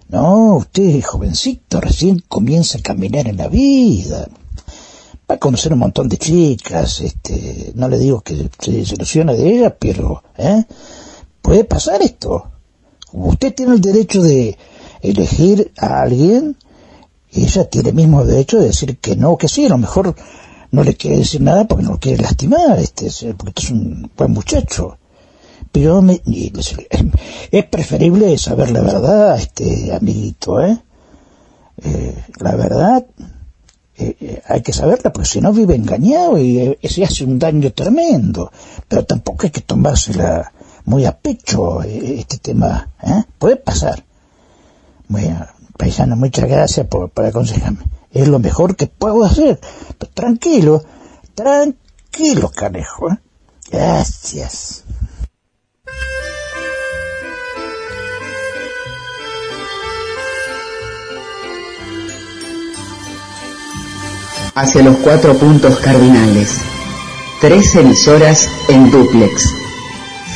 No, 0.08 0.56
usted, 0.56 1.02
jovencito, 1.02 1.80
recién 1.80 2.22
comienza 2.28 2.78
a 2.78 2.82
caminar 2.82 3.26
en 3.26 3.38
la 3.38 3.48
vida. 3.48 4.28
Va 5.28 5.34
a 5.34 5.38
conocer 5.38 5.72
un 5.72 5.80
montón 5.80 6.08
de 6.08 6.16
chicas, 6.16 7.00
este, 7.00 7.72
no 7.74 7.88
le 7.88 7.98
digo 7.98 8.20
que 8.20 8.48
se 8.60 8.70
desilusione 8.70 9.34
de 9.34 9.50
ellas, 9.50 9.74
pero, 9.80 10.22
¿eh? 10.38 10.64
Puede 11.42 11.64
pasar 11.64 12.02
esto. 12.02 12.52
Usted 13.12 13.52
tiene 13.52 13.74
el 13.74 13.80
derecho 13.80 14.22
de 14.22 14.56
elegir 15.02 15.72
a 15.76 16.02
alguien, 16.02 16.56
ella 17.32 17.68
tiene 17.68 17.88
el 17.88 17.96
mismo 17.96 18.24
derecho 18.24 18.60
de 18.60 18.66
decir 18.66 18.98
que 18.98 19.16
no, 19.16 19.36
que 19.36 19.48
sí, 19.48 19.66
a 19.66 19.70
lo 19.70 19.78
mejor 19.78 20.14
no 20.70 20.84
le 20.84 20.94
quiere 20.94 21.18
decir 21.18 21.40
nada 21.40 21.66
porque 21.66 21.84
no 21.84 21.92
lo 21.92 21.98
quiere 21.98 22.22
lastimar, 22.22 22.78
este, 22.78 23.10
porque 23.34 23.64
es 23.64 23.70
un 23.72 24.08
buen 24.16 24.30
muchacho 24.30 24.98
es 27.50 27.64
preferible 27.66 28.36
saber 28.38 28.70
la 28.70 28.80
verdad, 28.80 29.36
este 29.36 29.94
amiguito, 29.94 30.60
¿eh? 30.60 30.78
eh 31.82 32.24
la 32.40 32.56
verdad 32.56 33.06
eh, 33.98 34.16
eh, 34.20 34.42
hay 34.46 34.62
que 34.62 34.72
saberla 34.72 35.10
porque 35.10 35.28
si 35.28 35.40
no 35.40 35.52
vive 35.52 35.74
engañado 35.74 36.38
y 36.38 36.76
se 36.84 37.04
hace 37.04 37.24
un 37.24 37.38
daño 37.38 37.72
tremendo. 37.72 38.52
Pero 38.88 39.04
tampoco 39.04 39.44
hay 39.44 39.50
que 39.50 39.62
tomársela 39.62 40.52
muy 40.84 41.04
a 41.04 41.16
pecho 41.16 41.82
este 41.82 42.38
tema. 42.38 42.90
Puede 43.38 43.56
pasar. 43.56 44.04
Bueno, 45.08 45.46
paisano, 45.76 46.16
muchas 46.16 46.48
gracias 46.48 46.86
por, 46.86 47.10
aconsejarme. 47.24 47.84
Es 48.10 48.28
lo 48.28 48.38
mejor 48.38 48.76
que 48.76 48.86
puedo 48.86 49.24
hacer. 49.24 49.60
Tranquilo, 50.14 50.82
tranquilo, 51.34 52.50
canejo. 52.50 53.08
Gracias. 53.70 54.84
Hacia 64.56 64.82
los 64.82 64.96
cuatro 64.96 65.34
puntos 65.34 65.78
cardinales. 65.80 66.62
Tres 67.42 67.74
emisoras 67.74 68.48
en 68.68 68.90
duplex. 68.90 69.50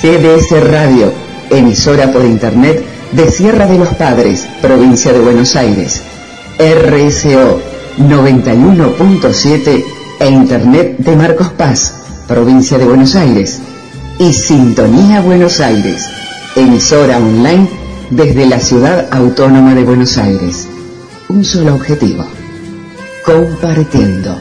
CDS 0.02 0.62
Radio, 0.68 1.10
emisora 1.48 2.12
por 2.12 2.24
internet 2.26 2.84
de 3.12 3.30
Sierra 3.30 3.66
de 3.66 3.78
los 3.78 3.88
Padres, 3.94 4.46
provincia 4.60 5.14
de 5.14 5.20
Buenos 5.20 5.56
Aires. 5.56 6.02
RSO 6.58 7.62
91.7 7.98 9.84
e 10.20 10.28
internet 10.28 10.96
de 10.98 11.16
Marcos 11.16 11.48
Paz, 11.48 11.94
provincia 12.28 12.76
de 12.76 12.84
Buenos 12.84 13.16
Aires. 13.16 13.62
Y 14.20 14.34
Sintonía 14.34 15.22
Buenos 15.22 15.60
Aires, 15.60 16.06
emisora 16.54 17.16
online 17.16 17.66
desde 18.10 18.44
la 18.44 18.60
ciudad 18.60 19.08
autónoma 19.10 19.74
de 19.74 19.82
Buenos 19.82 20.18
Aires. 20.18 20.68
Un 21.30 21.42
solo 21.42 21.74
objetivo 21.74 22.26
Compartiendo. 23.24 24.38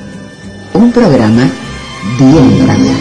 Un 0.74 0.92
programa 0.92 1.50
bien 2.18 2.68
radial. 2.68 2.96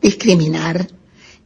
Discriminar 0.00 0.86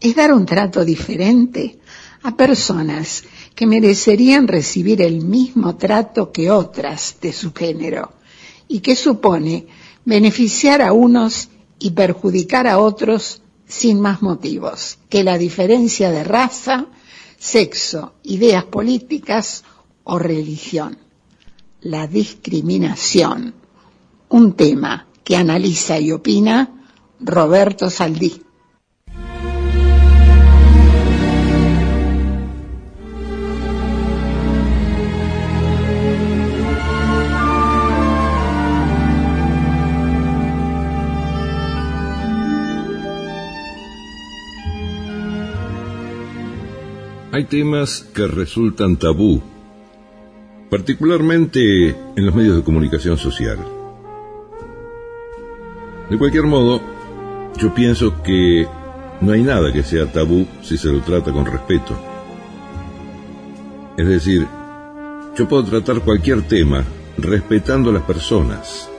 es 0.02 0.16
dar 0.16 0.32
un 0.32 0.44
trato 0.46 0.84
diferente 0.84 1.78
a 2.24 2.36
personas 2.36 3.22
que 3.54 3.66
merecerían 3.66 4.48
recibir 4.48 5.00
el 5.00 5.24
mismo 5.24 5.76
trato 5.76 6.32
que 6.32 6.50
otras 6.50 7.16
de 7.20 7.32
su 7.32 7.52
género 7.52 8.12
y 8.66 8.80
que 8.80 8.96
supone 8.96 9.66
beneficiar 10.04 10.82
a 10.82 10.92
unos 10.92 11.50
y 11.78 11.90
perjudicar 11.90 12.66
a 12.66 12.80
otros 12.80 13.42
sin 13.66 14.00
más 14.00 14.22
motivos 14.22 14.98
que 15.08 15.22
la 15.22 15.38
diferencia 15.38 16.10
de 16.10 16.24
raza, 16.24 16.86
sexo, 17.38 18.14
ideas 18.24 18.64
políticas 18.64 19.62
o 20.02 20.18
religión. 20.18 20.98
La 21.80 22.08
discriminación, 22.08 23.54
un 24.28 24.54
tema 24.54 25.06
que 25.22 25.36
analiza 25.36 25.98
y 26.00 26.10
opina 26.10 26.88
Roberto 27.20 27.88
Saldí. 27.88 28.42
Hay 47.34 47.44
temas 47.44 48.06
que 48.14 48.26
resultan 48.26 48.98
tabú, 48.98 49.40
particularmente 50.68 51.88
en 51.88 52.26
los 52.26 52.34
medios 52.34 52.56
de 52.56 52.62
comunicación 52.62 53.16
social. 53.16 53.56
De 56.10 56.18
cualquier 56.18 56.44
modo, 56.44 56.82
yo 57.56 57.72
pienso 57.72 58.22
que 58.22 58.68
no 59.22 59.32
hay 59.32 59.42
nada 59.42 59.72
que 59.72 59.82
sea 59.82 60.12
tabú 60.12 60.46
si 60.60 60.76
se 60.76 60.92
lo 60.92 61.00
trata 61.00 61.32
con 61.32 61.46
respeto. 61.46 61.98
Es 63.96 64.06
decir, 64.06 64.46
yo 65.34 65.48
puedo 65.48 65.64
tratar 65.64 66.02
cualquier 66.02 66.42
tema 66.42 66.84
respetando 67.16 67.88
a 67.88 67.94
las 67.94 68.02
personas. 68.02 68.90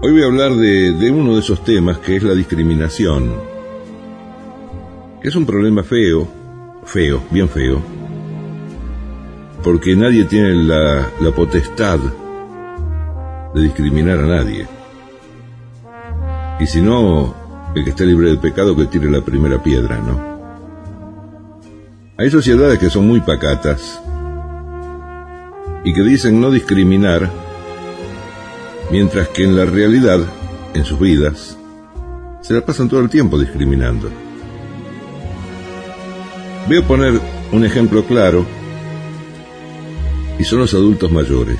Hoy 0.00 0.12
voy 0.12 0.22
a 0.22 0.26
hablar 0.26 0.52
de, 0.54 0.92
de 0.92 1.10
uno 1.10 1.34
de 1.34 1.40
esos 1.40 1.62
temas 1.64 1.98
que 1.98 2.16
es 2.16 2.22
la 2.22 2.32
discriminación 2.32 3.53
es 5.24 5.34
un 5.36 5.46
problema 5.46 5.82
feo, 5.82 6.28
feo, 6.84 7.22
bien 7.30 7.48
feo, 7.48 7.82
porque 9.62 9.96
nadie 9.96 10.24
tiene 10.24 10.52
la, 10.52 11.08
potestad 11.34 11.98
de 13.54 13.62
discriminar 13.62 14.18
a 14.18 14.26
nadie. 14.26 14.66
Y 16.60 16.66
si 16.66 16.82
no, 16.82 17.34
el 17.74 17.84
que 17.84 17.90
esté 17.90 18.04
libre 18.04 18.28
del 18.28 18.38
pecado 18.38 18.76
que 18.76 18.84
tire 18.84 19.10
la 19.10 19.22
primera 19.22 19.62
piedra, 19.62 19.98
¿no? 19.98 20.34
Hay 22.18 22.28
sociedades 22.28 22.78
que 22.78 22.90
son 22.90 23.08
muy 23.08 23.20
pacatas 23.20 24.02
y 25.84 25.94
que 25.94 26.02
dicen 26.02 26.38
no 26.38 26.50
discriminar, 26.50 27.30
mientras 28.90 29.28
que 29.28 29.44
en 29.44 29.56
la 29.56 29.64
realidad, 29.64 30.20
en 30.74 30.84
sus 30.84 31.00
vidas, 31.00 31.58
se 32.42 32.52
la 32.52 32.60
pasan 32.60 32.90
todo 32.90 33.00
el 33.00 33.08
tiempo 33.08 33.38
discriminando. 33.38 34.23
A 36.64 36.86
poner 36.88 37.20
un 37.52 37.64
ejemplo 37.64 38.04
claro 38.04 38.44
y 40.38 40.44
son 40.44 40.60
los 40.60 40.72
adultos 40.74 41.12
mayores. 41.12 41.58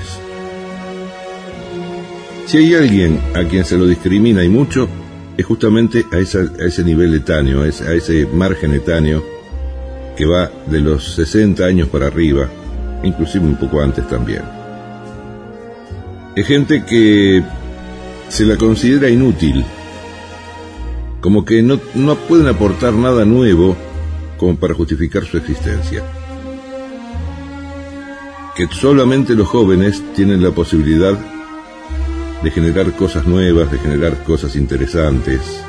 Si 2.47 2.57
hay 2.57 2.73
alguien 2.73 3.21
a 3.33 3.43
quien 3.47 3.63
se 3.63 3.77
lo 3.77 3.87
discrimina 3.87 4.43
y 4.43 4.49
mucho, 4.49 4.89
es 5.37 5.45
justamente 5.45 6.05
a, 6.11 6.17
ese 6.17 6.83
nivel 6.83 7.13
etáneo, 7.13 7.61
a 7.61 7.67
ese, 7.67 7.87
a 7.87 7.93
ese 7.93 8.25
margen 8.25 8.73
etáneo 8.73 9.23
que 10.17 10.25
va 10.25 10.51
de 10.65 10.81
los 10.81 11.13
60 11.13 11.63
años 11.63 11.87
para 11.87 12.07
arriba, 12.07 12.49
inclusive 13.03 13.45
un 13.45 13.57
poco 13.57 13.81
antes 13.81 14.07
también. 14.09 14.41
Es 16.35 16.45
gente 16.47 16.83
que 16.83 17.43
se 18.27 18.43
la 18.43 18.57
considera 18.57 19.07
inútil, 19.07 19.63
como 21.21 21.45
que 21.45 21.61
no, 21.61 21.79
no 21.93 22.15
pueden 22.15 22.47
aportar 22.47 22.93
nada 22.93 23.23
nuevo 23.23 23.77
como 24.37 24.55
para 24.57 24.73
justificar 24.73 25.25
su 25.25 25.37
existencia. 25.37 26.03
Que 28.55 28.67
solamente 28.67 29.35
los 29.35 29.47
jóvenes 29.47 30.01
tienen 30.15 30.41
la 30.41 30.51
posibilidad 30.51 31.17
de 32.43 32.51
generar 32.51 32.93
cosas 32.93 33.25
nuevas, 33.25 33.71
de 33.71 33.77
generar 33.79 34.23
cosas 34.23 34.55
interesantes. 34.55 35.61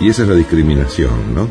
Y 0.00 0.08
esa 0.08 0.22
es 0.22 0.28
la 0.28 0.34
discriminación, 0.34 1.34
¿no? 1.34 1.48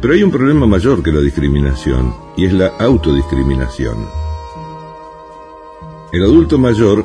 Pero 0.00 0.14
hay 0.14 0.22
un 0.22 0.30
problema 0.30 0.66
mayor 0.66 1.02
que 1.02 1.10
la 1.10 1.20
discriminación, 1.20 2.14
y 2.36 2.44
es 2.44 2.52
la 2.52 2.68
autodiscriminación. 2.78 4.06
El 6.12 6.22
adulto 6.22 6.58
mayor, 6.58 7.04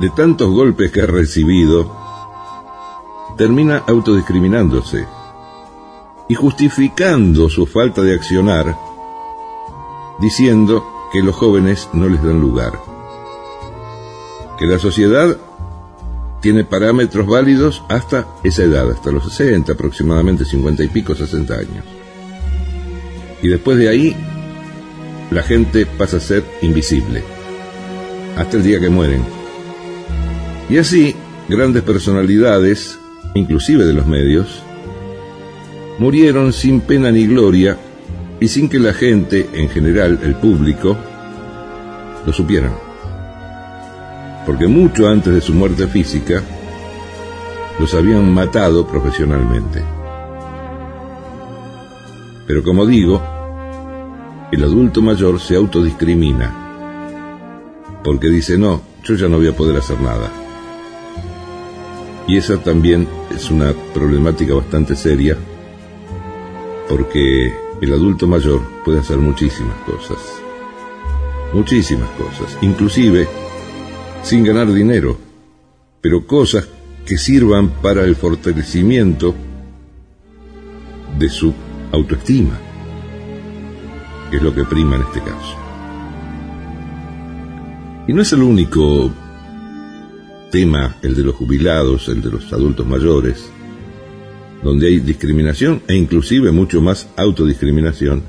de 0.00 0.10
tantos 0.10 0.50
golpes 0.50 0.90
que 0.90 1.02
ha 1.02 1.06
recibido, 1.06 2.03
termina 3.36 3.82
autodiscriminándose 3.86 5.06
y 6.28 6.34
justificando 6.34 7.48
su 7.48 7.66
falta 7.66 8.02
de 8.02 8.14
accionar, 8.14 8.76
diciendo 10.20 10.84
que 11.12 11.22
los 11.22 11.34
jóvenes 11.34 11.88
no 11.92 12.08
les 12.08 12.22
dan 12.22 12.40
lugar, 12.40 12.80
que 14.58 14.66
la 14.66 14.78
sociedad 14.78 15.36
tiene 16.40 16.64
parámetros 16.64 17.26
válidos 17.26 17.82
hasta 17.88 18.26
esa 18.42 18.62
edad, 18.62 18.90
hasta 18.90 19.10
los 19.10 19.24
60, 19.24 19.72
aproximadamente 19.72 20.44
50 20.44 20.84
y 20.84 20.88
pico, 20.88 21.14
60 21.14 21.54
años. 21.54 21.84
Y 23.42 23.48
después 23.48 23.78
de 23.78 23.88
ahí, 23.88 24.16
la 25.30 25.42
gente 25.42 25.86
pasa 25.86 26.18
a 26.18 26.20
ser 26.20 26.44
invisible, 26.62 27.22
hasta 28.36 28.56
el 28.56 28.62
día 28.62 28.80
que 28.80 28.90
mueren. 28.90 29.22
Y 30.68 30.78
así, 30.78 31.14
grandes 31.48 31.82
personalidades 31.82 32.98
inclusive 33.34 33.84
de 33.84 33.92
los 33.92 34.06
medios, 34.06 34.62
murieron 35.98 36.52
sin 36.52 36.80
pena 36.80 37.10
ni 37.10 37.26
gloria 37.26 37.76
y 38.40 38.48
sin 38.48 38.68
que 38.68 38.78
la 38.78 38.92
gente, 38.92 39.48
en 39.52 39.68
general 39.68 40.18
el 40.22 40.34
público, 40.36 40.96
lo 42.24 42.32
supieran. 42.32 42.72
Porque 44.46 44.66
mucho 44.66 45.08
antes 45.08 45.32
de 45.32 45.40
su 45.40 45.54
muerte 45.54 45.86
física, 45.86 46.42
los 47.78 47.94
habían 47.94 48.32
matado 48.32 48.86
profesionalmente. 48.86 49.82
Pero 52.46 52.62
como 52.62 52.86
digo, 52.86 53.22
el 54.52 54.62
adulto 54.62 55.00
mayor 55.00 55.40
se 55.40 55.56
autodiscrimina, 55.56 56.52
porque 58.04 58.28
dice, 58.28 58.58
no, 58.58 58.82
yo 59.02 59.14
ya 59.14 59.28
no 59.28 59.38
voy 59.38 59.48
a 59.48 59.56
poder 59.56 59.78
hacer 59.78 60.00
nada. 60.00 60.43
Y 62.26 62.36
esa 62.38 62.62
también 62.62 63.06
es 63.34 63.50
una 63.50 63.72
problemática 63.92 64.54
bastante 64.54 64.96
seria 64.96 65.36
porque 66.88 67.52
el 67.80 67.92
adulto 67.92 68.26
mayor 68.26 68.62
puede 68.84 69.00
hacer 69.00 69.18
muchísimas 69.18 69.76
cosas. 69.84 70.18
Muchísimas 71.52 72.08
cosas, 72.10 72.58
inclusive 72.62 73.28
sin 74.22 74.42
ganar 74.42 74.72
dinero, 74.72 75.18
pero 76.00 76.26
cosas 76.26 76.66
que 77.06 77.16
sirvan 77.18 77.68
para 77.82 78.04
el 78.04 78.16
fortalecimiento 78.16 79.34
de 81.18 81.28
su 81.28 81.52
autoestima, 81.92 82.58
que 84.30 84.38
es 84.38 84.42
lo 84.42 84.54
que 84.54 84.64
prima 84.64 84.96
en 84.96 85.02
este 85.02 85.20
caso. 85.20 85.56
Y 88.08 88.12
no 88.12 88.22
es 88.22 88.32
el 88.32 88.42
único 88.42 89.10
tema, 90.54 90.98
el 91.02 91.16
de 91.16 91.24
los 91.24 91.34
jubilados, 91.34 92.06
el 92.06 92.22
de 92.22 92.30
los 92.30 92.52
adultos 92.52 92.86
mayores, 92.86 93.50
donde 94.62 94.86
hay 94.86 95.00
discriminación 95.00 95.82
e 95.88 95.96
inclusive 95.96 96.52
mucho 96.52 96.80
más 96.80 97.08
autodiscriminación, 97.16 98.22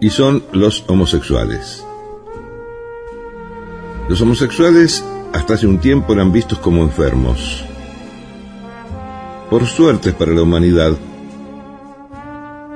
y 0.00 0.08
son 0.08 0.42
los 0.54 0.82
homosexuales. 0.86 1.84
Los 4.08 4.18
homosexuales 4.22 5.04
hasta 5.34 5.52
hace 5.52 5.66
un 5.66 5.78
tiempo 5.78 6.14
eran 6.14 6.32
vistos 6.32 6.58
como 6.58 6.82
enfermos. 6.82 7.62
Por 9.50 9.66
suerte 9.66 10.14
para 10.14 10.32
la 10.32 10.40
humanidad, 10.40 10.96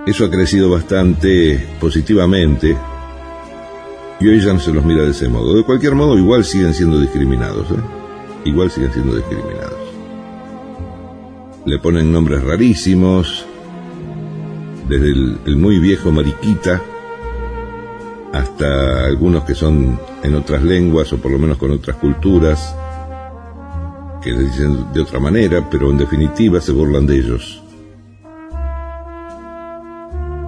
eso 0.06 0.26
ha 0.26 0.30
crecido 0.30 0.68
bastante 0.68 1.66
positivamente 1.80 2.76
y 4.20 4.28
hoy 4.28 4.38
ya 4.38 4.52
no 4.52 4.60
se 4.60 4.70
los 4.70 4.84
mira 4.84 5.04
de 5.04 5.12
ese 5.12 5.30
modo. 5.30 5.56
De 5.56 5.64
cualquier 5.64 5.94
modo, 5.94 6.18
igual 6.18 6.44
siguen 6.44 6.74
siendo 6.74 7.00
discriminados. 7.00 7.70
¿eh? 7.70 7.97
Igual 8.44 8.70
siguen 8.70 8.92
siendo 8.92 9.16
discriminados. 9.16 9.78
Le 11.64 11.78
ponen 11.78 12.12
nombres 12.12 12.42
rarísimos, 12.42 13.46
desde 14.88 15.08
el, 15.08 15.56
muy 15.56 15.78
viejo 15.78 16.10
Mariquita 16.10 16.80
hasta 18.32 19.04
algunos 19.04 19.44
que 19.44 19.54
son 19.54 19.98
en 20.22 20.34
otras 20.34 20.62
lenguas 20.62 21.12
o 21.12 21.18
por 21.18 21.30
lo 21.30 21.38
menos 21.38 21.58
con 21.58 21.70
otras 21.70 21.96
culturas, 21.96 22.74
que 24.22 24.32
le 24.32 24.44
dicen 24.44 24.92
de 24.92 25.00
otra 25.00 25.18
manera, 25.18 25.68
pero 25.70 25.90
en 25.90 25.98
definitiva 25.98 26.60
se 26.60 26.72
burlan 26.72 27.06
de 27.06 27.16
ellos. 27.18 27.62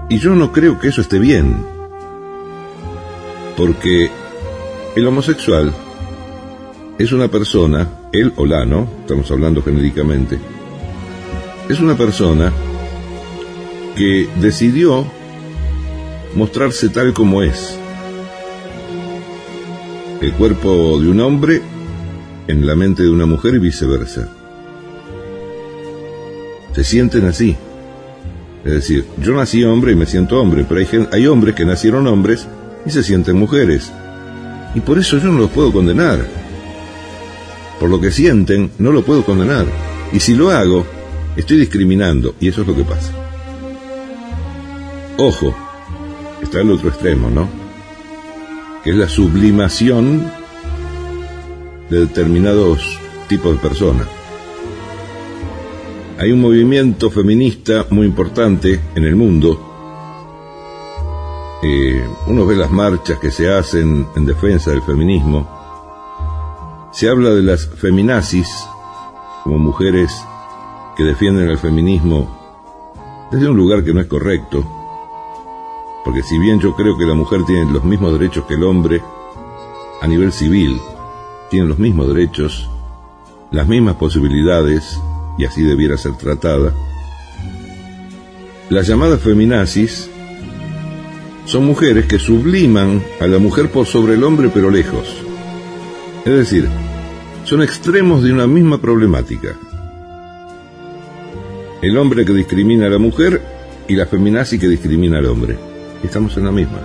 Y 0.09 0.19
yo 0.19 0.35
no 0.35 0.53
creo 0.53 0.79
que 0.79 0.89
eso 0.89 1.01
esté 1.01 1.19
bien, 1.19 1.65
porque 3.57 4.11
el 4.97 5.07
homosexual 5.07 5.73
es 7.03 7.13
una 7.13 7.29
persona, 7.29 7.89
él 8.13 8.31
o 8.37 8.45
la, 8.45 8.67
¿no? 8.67 8.87
Estamos 9.01 9.31
hablando 9.31 9.63
genéricamente. 9.63 10.39
Es 11.67 11.81
una 11.81 11.97
persona 11.97 12.53
que 13.97 14.29
decidió 14.39 15.07
mostrarse 16.35 16.91
tal 16.91 17.15
como 17.15 17.43
es. 17.43 17.79
El 20.21 20.35
cuerpo 20.35 21.01
de 21.01 21.09
un 21.09 21.21
hombre 21.21 21.63
en 22.47 22.67
la 22.67 22.77
mente 22.77 23.03
de 23.03 23.09
una 23.09 23.25
mujer 23.25 23.55
y 23.55 23.61
viceversa. 23.61 24.29
Se 26.75 26.85
sienten 26.85 27.25
así. 27.25 27.57
Es 28.63 28.73
decir, 28.73 29.07
yo 29.23 29.33
nací 29.33 29.65
hombre 29.65 29.93
y 29.93 29.97
me 29.97 30.05
siento 30.05 30.39
hombre, 30.39 30.67
pero 30.69 30.81
hay, 30.81 31.09
hay 31.13 31.27
hombres 31.27 31.55
que 31.55 31.65
nacieron 31.65 32.07
hombres 32.07 32.47
y 32.85 32.91
se 32.91 33.03
sienten 33.03 33.37
mujeres. 33.37 33.91
Y 34.75 34.81
por 34.81 34.99
eso 34.99 35.17
yo 35.17 35.33
no 35.33 35.39
los 35.39 35.51
puedo 35.51 35.73
condenar 35.73 36.40
por 37.81 37.89
lo 37.89 37.99
que 37.99 38.13
sienten, 38.13 38.71
no 38.79 38.93
lo 38.93 39.03
puedo 39.03 39.25
condenar. 39.25 39.65
Y 40.13 40.21
si 40.21 40.35
lo 40.35 40.51
hago, 40.51 40.85
estoy 41.35 41.57
discriminando, 41.57 42.35
y 42.39 42.49
eso 42.49 42.61
es 42.61 42.67
lo 42.67 42.77
que 42.77 42.85
pasa. 42.85 43.11
Ojo, 45.17 45.55
está 46.43 46.61
el 46.61 46.71
otro 46.71 46.91
extremo, 46.91 47.31
¿no? 47.31 47.49
Que 48.85 48.91
es 48.91 48.97
la 48.97 49.09
sublimación 49.09 50.31
de 51.89 52.01
determinados 52.01 52.99
tipos 53.29 53.55
de 53.55 53.69
personas. 53.69 54.07
Hay 56.19 56.33
un 56.33 56.41
movimiento 56.43 57.11
feminista 57.11 57.87
muy 57.89 58.07
importante 58.07 58.79
en 58.95 59.05
el 59.05 59.17
mundo. 59.17 59.59
Eh, 61.63 62.05
uno 62.27 62.45
ve 62.45 62.57
las 62.57 62.71
marchas 62.71 63.19
que 63.19 63.31
se 63.31 63.51
hacen 63.51 64.07
en 64.15 64.27
defensa 64.27 64.71
del 64.71 64.83
feminismo 64.83 65.60
se 66.93 67.09
habla 67.09 67.31
de 67.31 67.43
las 67.43 67.67
feminazis 67.67 68.49
como 69.45 69.59
mujeres 69.59 70.13
que 70.97 71.05
defienden 71.05 71.49
el 71.49 71.59
feminismo 71.59 72.39
desde 73.31 73.49
un 73.49 73.57
lugar 73.57 73.85
que 73.85 73.95
no 73.95 74.01
es 74.01 74.07
correcto, 74.07 74.65
porque 76.05 76.23
si 76.23 76.39
bien 76.39 76.59
yo 76.59 76.75
creo 76.75 76.99
que 76.99 77.07
la 77.07 77.15
mujer 77.15 77.45
tiene 77.47 77.73
los 77.73 77.85
mismos 77.85 78.19
derechos 78.19 78.45
que 78.47 78.55
el 78.55 78.65
hombre 78.65 79.01
a 80.01 80.07
nivel 80.07 80.33
civil, 80.33 80.81
tiene 81.49 81.67
los 81.67 81.79
mismos 81.79 82.09
derechos, 82.09 82.69
las 83.53 83.69
mismas 83.69 83.97
posibilidades, 83.97 85.01
y 85.39 85.45
así 85.45 85.63
debiera 85.63 85.97
ser 85.97 86.17
tratada, 86.17 86.75
las 88.69 88.87
llamadas 88.87 89.21
feminazis 89.21 90.11
son 91.45 91.67
mujeres 91.67 92.07
que 92.07 92.19
subliman 92.19 93.03
a 93.21 93.27
la 93.27 93.39
mujer 93.39 93.71
por 93.71 93.87
sobre 93.87 94.15
el 94.15 94.25
hombre 94.25 94.51
pero 94.53 94.71
lejos. 94.71 95.30
Es 96.25 96.33
decir, 96.33 96.69
son 97.45 97.63
extremos 97.63 98.23
de 98.23 98.33
una 98.33 98.47
misma 98.47 98.79
problemática. 98.79 99.57
El 101.81 101.97
hombre 101.97 102.27
que 102.27 102.35
discrimina 102.35 102.87
a 102.87 102.91
la 102.91 102.99
mujer 102.99 103.41
y 103.89 103.95
la 103.95 104.05
feminazi 104.05 104.59
que 104.59 104.69
discrimina 104.69 105.19
al 105.19 105.27
hombre. 105.27 105.59
Estamos 106.03 106.37
en 106.37 106.45
la 106.45 106.53
misma. 106.53 106.79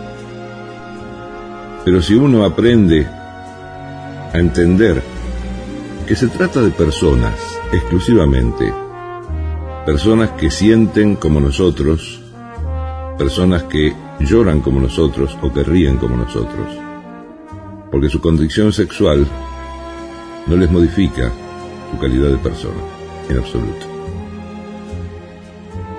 Pero 1.84 2.02
si 2.02 2.16
uno 2.16 2.46
aprende 2.46 3.06
a 3.06 4.38
entender 4.40 5.04
que 6.08 6.16
se 6.16 6.28
trata 6.28 6.62
de 6.62 6.72
personas 6.72 7.36
exclusivamente, 7.74 8.74
personas 9.86 10.32
que 10.32 10.50
sienten 10.50 11.18
como 11.18 11.42
nosotros, 11.42 12.22
personas 13.18 13.64
que 13.64 13.94
lloran 14.22 14.62
como 14.62 14.80
nosotros 14.80 15.38
o 15.42 15.52
que 15.52 15.64
ríen 15.64 15.98
como 15.98 16.16
nosotros, 16.16 16.85
porque 17.96 18.10
su 18.10 18.20
condición 18.20 18.74
sexual 18.74 19.26
no 20.48 20.58
les 20.58 20.70
modifica 20.70 21.32
su 21.90 21.98
calidad 21.98 22.30
de 22.30 22.38
persona, 22.38 22.76
en 23.30 23.38
absoluto. 23.38 23.86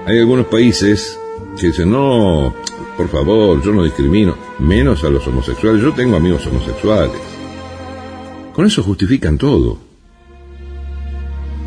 Hay 0.05 0.19
algunos 0.19 0.45
países 0.45 1.19
que 1.59 1.69
dicen, 1.69 1.91
no, 1.91 2.55
por 2.99 3.09
favor, 3.09 3.63
yo 3.63 3.73
no 3.73 3.83
discrimino, 3.83 4.37
menos 4.59 5.05
a 5.05 5.09
los 5.09 5.27
homosexuales, 5.27 5.81
yo 5.81 5.95
tengo 5.95 6.17
amigos 6.17 6.47
homosexuales. 6.47 7.19
Con 8.55 8.67
eso 8.67 8.83
justifican 8.83 9.39
todo. 9.39 9.79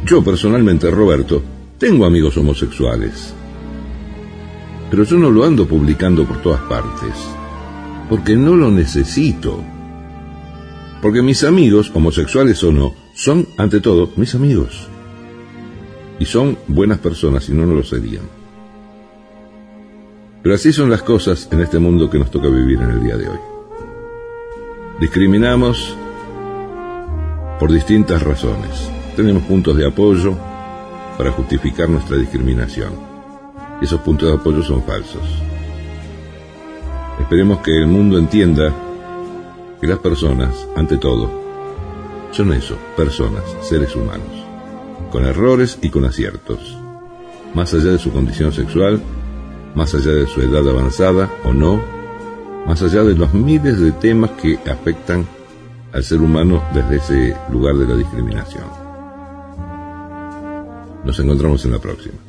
Yo 0.06 0.24
personalmente, 0.24 0.92
Roberto, 0.92 1.42
tengo 1.80 2.06
amigos 2.06 2.38
homosexuales. 2.38 3.34
Pero 4.92 5.06
yo 5.06 5.18
no 5.18 5.32
lo 5.32 5.44
ando 5.44 5.68
publicando 5.68 6.24
por 6.24 6.40
todas 6.44 6.62
partes, 6.62 7.16
porque 8.08 8.36
no 8.36 8.56
lo 8.56 8.70
necesito. 8.70 9.64
Porque 11.02 11.22
mis 11.22 11.44
amigos, 11.44 11.92
homosexuales 11.94 12.64
o 12.64 12.72
no, 12.72 12.94
son, 13.14 13.48
ante 13.58 13.80
todo, 13.80 14.12
mis 14.18 14.36
amigos. 14.36 14.88
Y 16.20 16.26
son 16.26 16.58
buenas 16.68 17.00
personas, 17.00 17.46
si 17.46 17.54
no, 17.54 17.66
no 17.66 17.74
lo 17.74 17.84
serían. 17.84 18.24
Pero 20.44 20.56
así 20.56 20.74
son 20.74 20.90
las 20.90 21.02
cosas 21.04 21.48
en 21.52 21.62
este 21.62 21.80
mundo 21.80 22.10
que 22.10 22.20
nos 22.20 22.32
toca 22.32 22.50
vivir 22.50 22.82
en 22.82 22.90
el 22.90 23.04
día 23.04 23.18
de 23.18 23.30
hoy. 23.30 23.40
Discriminamos 25.00 25.96
por 27.60 27.72
distintas 27.72 28.22
razones. 28.22 28.90
Tenemos 29.16 29.44
puntos 29.44 29.78
de 29.78 29.88
apoyo 29.88 30.38
para 31.18 31.32
justificar 31.32 31.90
nuestra 31.90 32.18
discriminación. 32.18 32.94
Esos 33.82 34.02
puntos 34.02 34.30
de 34.30 34.36
apoyo 34.36 34.62
son 34.64 34.84
falsos. 34.84 35.24
Esperemos 37.20 37.60
que 37.60 37.78
el 37.78 37.88
mundo 37.88 38.18
entienda 38.18 38.74
que 39.80 39.88
las 39.88 40.00
personas, 40.00 40.68
ante 40.76 40.98
todo, 40.98 41.30
son 42.32 42.54
eso, 42.54 42.78
personas, 42.96 43.44
seres 43.62 43.96
humanos, 43.96 44.28
con 45.12 45.26
errores 45.26 45.80
y 45.82 45.90
con 45.90 46.06
aciertos, 46.06 46.78
más 47.54 47.74
allá 47.74 47.92
de 47.92 48.00
su 48.00 48.12
condición 48.12 48.52
sexual, 48.52 49.02
más 49.76 49.94
allá 49.96 50.12
de 50.12 50.28
su 50.28 50.42
edad 50.42 50.68
avanzada 50.68 51.30
o 51.44 51.54
no, 51.54 51.82
más 52.68 52.82
allá 52.82 53.04
de 53.04 53.16
los 53.16 53.34
miles 53.34 53.80
de 53.80 53.92
temas 53.92 54.32
que 54.32 54.60
afectan 54.70 55.26
al 55.92 56.04
ser 56.04 56.22
humano 56.22 56.64
desde 56.74 56.98
ese 56.98 57.38
lugar 57.52 57.76
de 57.76 57.88
la 57.88 57.96
discriminación. 57.96 58.66
Nos 61.04 61.20
encontramos 61.20 61.66
en 61.66 61.72
la 61.72 61.80
próxima. 61.80 62.29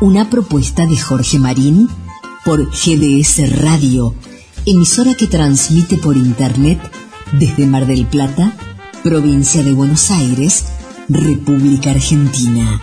Una 0.00 0.30
propuesta 0.30 0.86
de 0.86 0.96
Jorge 0.96 1.40
Marín 1.40 1.88
por 2.44 2.70
GDS 2.70 3.60
Radio, 3.60 4.14
emisora 4.64 5.16
que 5.16 5.26
transmite 5.26 5.96
por 5.96 6.16
Internet 6.16 6.78
desde 7.32 7.66
Mar 7.66 7.84
del 7.84 8.06
Plata, 8.06 8.56
provincia 9.02 9.64
de 9.64 9.72
Buenos 9.72 10.12
Aires, 10.12 10.66
República 11.08 11.90
Argentina. 11.90 12.80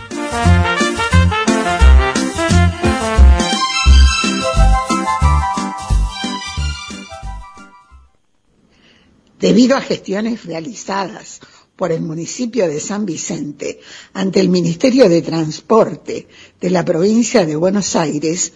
Debido 9.40 9.74
a 9.74 9.80
gestiones 9.80 10.44
realizadas 10.44 11.40
por 11.76 11.92
el 11.92 12.00
municipio 12.00 12.66
de 12.66 12.80
San 12.80 13.04
Vicente 13.04 13.80
ante 14.14 14.40
el 14.40 14.48
Ministerio 14.48 15.08
de 15.08 15.20
Transporte 15.20 16.26
de 16.60 16.70
la 16.70 16.84
provincia 16.84 17.44
de 17.44 17.54
Buenos 17.54 17.94
Aires, 17.96 18.52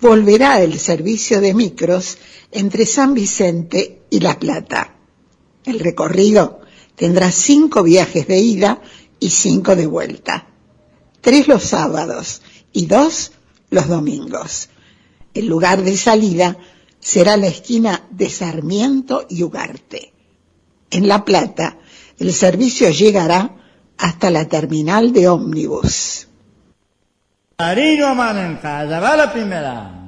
volverá 0.00 0.62
el 0.62 0.78
servicio 0.78 1.40
de 1.40 1.54
micros 1.54 2.16
entre 2.50 2.86
San 2.86 3.12
Vicente 3.12 4.02
y 4.10 4.20
La 4.20 4.38
Plata. 4.38 4.96
El 5.64 5.80
recorrido 5.80 6.60
tendrá 6.96 7.30
cinco 7.30 7.82
viajes 7.82 8.26
de 8.26 8.38
ida 8.38 8.82
y 9.20 9.30
cinco 9.30 9.76
de 9.76 9.86
vuelta. 9.86 10.48
Tres 11.20 11.46
los 11.48 11.62
sábados 11.62 12.42
y 12.72 12.86
dos 12.86 13.32
los 13.70 13.86
domingos. 13.86 14.70
El 15.34 15.46
lugar 15.46 15.82
de 15.82 15.96
salida 15.96 16.56
será 17.00 17.36
la 17.36 17.48
esquina 17.48 18.06
de 18.10 18.30
Sarmiento 18.30 19.26
y 19.28 19.42
Ugarte. 19.42 20.12
En 20.90 21.08
La 21.08 21.24
Plata, 21.24 21.78
el 22.18 22.32
servicio 22.32 22.90
llegará 22.90 23.50
hasta 23.98 24.30
la 24.30 24.48
terminal 24.48 25.12
de 25.12 25.28
ómnibus. 25.28 26.28
Va 27.60 29.16
la 29.16 29.32
primera. 29.32 30.01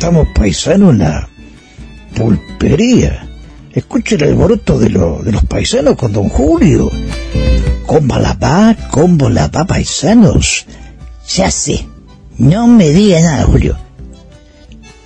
Estamos 0.00 0.28
paisanos 0.34 0.92
en 0.94 0.98
la 1.00 1.28
pulpería. 2.14 3.28
Escucha 3.70 4.14
el 4.14 4.24
alboroto 4.24 4.78
de, 4.78 4.88
lo- 4.88 5.22
de 5.22 5.30
los 5.30 5.44
paisanos 5.44 5.94
con 5.96 6.10
don 6.10 6.30
Julio. 6.30 6.90
¿Cómo 7.84 8.18
la 8.18 8.32
va? 8.32 8.74
¿Cómo 8.90 9.28
la 9.28 9.48
va, 9.48 9.66
paisanos? 9.66 10.64
Ya 11.36 11.50
sé. 11.50 11.86
No 12.38 12.66
me 12.66 12.88
diga 12.88 13.20
nada, 13.20 13.44
Julio. 13.44 13.76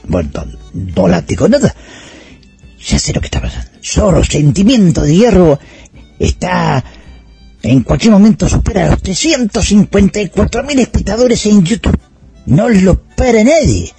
Bueno, 0.06 0.30
no, 0.32 0.44
no 0.96 1.08
la 1.08 1.22
digo 1.22 1.48
nada. 1.48 1.74
Ya 2.86 2.96
sé 3.00 3.12
lo 3.12 3.20
que 3.20 3.26
está 3.26 3.40
pasando. 3.42 3.70
Solo 3.80 4.22
sentimiento 4.22 5.02
de 5.02 5.16
hierro 5.16 5.58
está... 6.20 6.84
En 7.64 7.82
cualquier 7.82 8.12
momento 8.12 8.48
supera 8.48 8.90
los 8.90 9.02
354.000 9.02 10.78
espectadores 10.78 11.46
en 11.46 11.64
YouTube. 11.64 11.98
No 12.46 12.68
lo 12.68 13.00
para 13.16 13.42
nadie. 13.42 13.92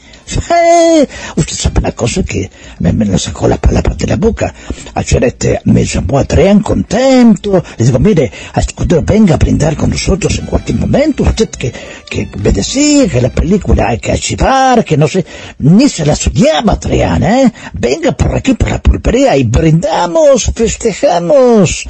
Usted 1.35 1.53
sabe 1.53 1.80
una 1.80 1.91
cosa 1.91 2.23
que 2.23 2.49
me, 2.80 2.91
me 2.93 3.05
lo 3.05 3.17
sacó 3.17 3.47
las 3.47 3.59
palabras 3.59 3.97
de 3.97 4.07
la 4.07 4.15
boca. 4.15 4.53
Ayer 4.95 5.23
este 5.23 5.61
me 5.65 5.85
llamó 5.85 6.17
a 6.17 6.23
Trean 6.26 6.61
contento. 6.61 7.63
Le 7.77 7.85
digo, 7.85 7.99
mire, 7.99 8.31
cuando 8.76 9.03
venga 9.03 9.35
a 9.35 9.38
brindar 9.38 9.76
con 9.76 9.91
nosotros 9.91 10.39
en 10.39 10.47
cualquier 10.47 10.80
momento, 10.80 11.23
usted 11.23 11.49
que, 11.49 11.72
que 12.09 12.27
me 12.41 12.51
decía 12.51 13.07
que 13.07 13.22
la 13.22 13.30
película 13.30 13.89
hay 13.89 13.99
que 13.99 14.11
archivar, 14.11 14.84
que 14.84 14.97
no 14.97 15.07
sé, 15.07 15.26
ni 15.59 15.88
se 15.89 16.05
la 16.05 16.15
soñaba 16.15 16.80
Trean, 16.80 17.23
¿eh? 17.23 17.53
Venga 17.73 18.11
por 18.13 18.35
aquí, 18.35 18.53
por 18.55 18.72
la 18.72 18.81
pulpería 18.81 19.38
y 19.38 19.43
brindamos, 19.43 20.51
festejamos. 20.55 21.85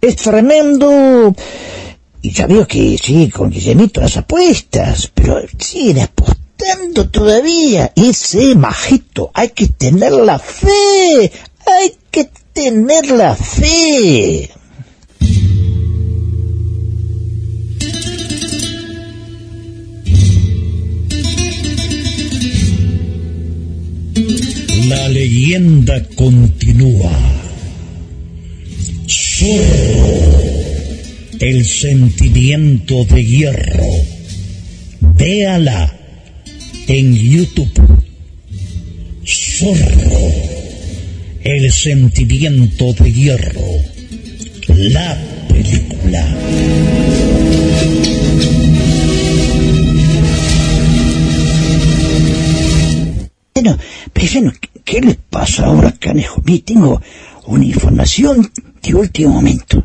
Es 0.00 0.16
tremendo. 0.16 1.34
Y 2.20 2.30
ya 2.32 2.48
que 2.66 2.98
sí, 2.98 3.30
con 3.30 3.50
Guillemito 3.50 4.00
las 4.00 4.16
apuestas, 4.16 5.10
pero 5.14 5.40
siguen 5.58 6.00
apostando 6.00 7.08
todavía. 7.10 7.92
Ese 7.94 8.54
majito, 8.56 9.30
hay 9.34 9.50
que 9.50 9.68
tener 9.68 10.12
la 10.12 10.38
fe, 10.38 11.30
hay 11.66 11.94
que 12.10 12.28
tener 12.52 13.10
la 13.10 13.36
fe. 13.36 14.50
La 24.88 25.08
leyenda 25.08 26.02
continúa 26.16 27.12
el 31.40 31.64
sentimiento 31.64 33.04
de 33.04 33.24
hierro. 33.24 33.90
Véala 35.00 35.96
en 36.86 37.14
YouTube. 37.14 38.02
Zorro, 39.24 40.32
el 41.42 41.70
sentimiento 41.70 42.92
de 42.94 43.12
hierro. 43.12 43.66
La 44.68 45.16
película. 45.48 46.36
Bueno, 53.54 53.78
pero 54.12 54.52
¿qué 54.84 55.00
le 55.00 55.14
pasa 55.14 55.66
ahora, 55.66 55.92
Canejo? 55.92 56.42
Mire, 56.44 56.62
tengo 56.62 57.00
una 57.46 57.64
información 57.64 58.50
de 58.82 58.94
último 58.94 59.34
momento. 59.34 59.84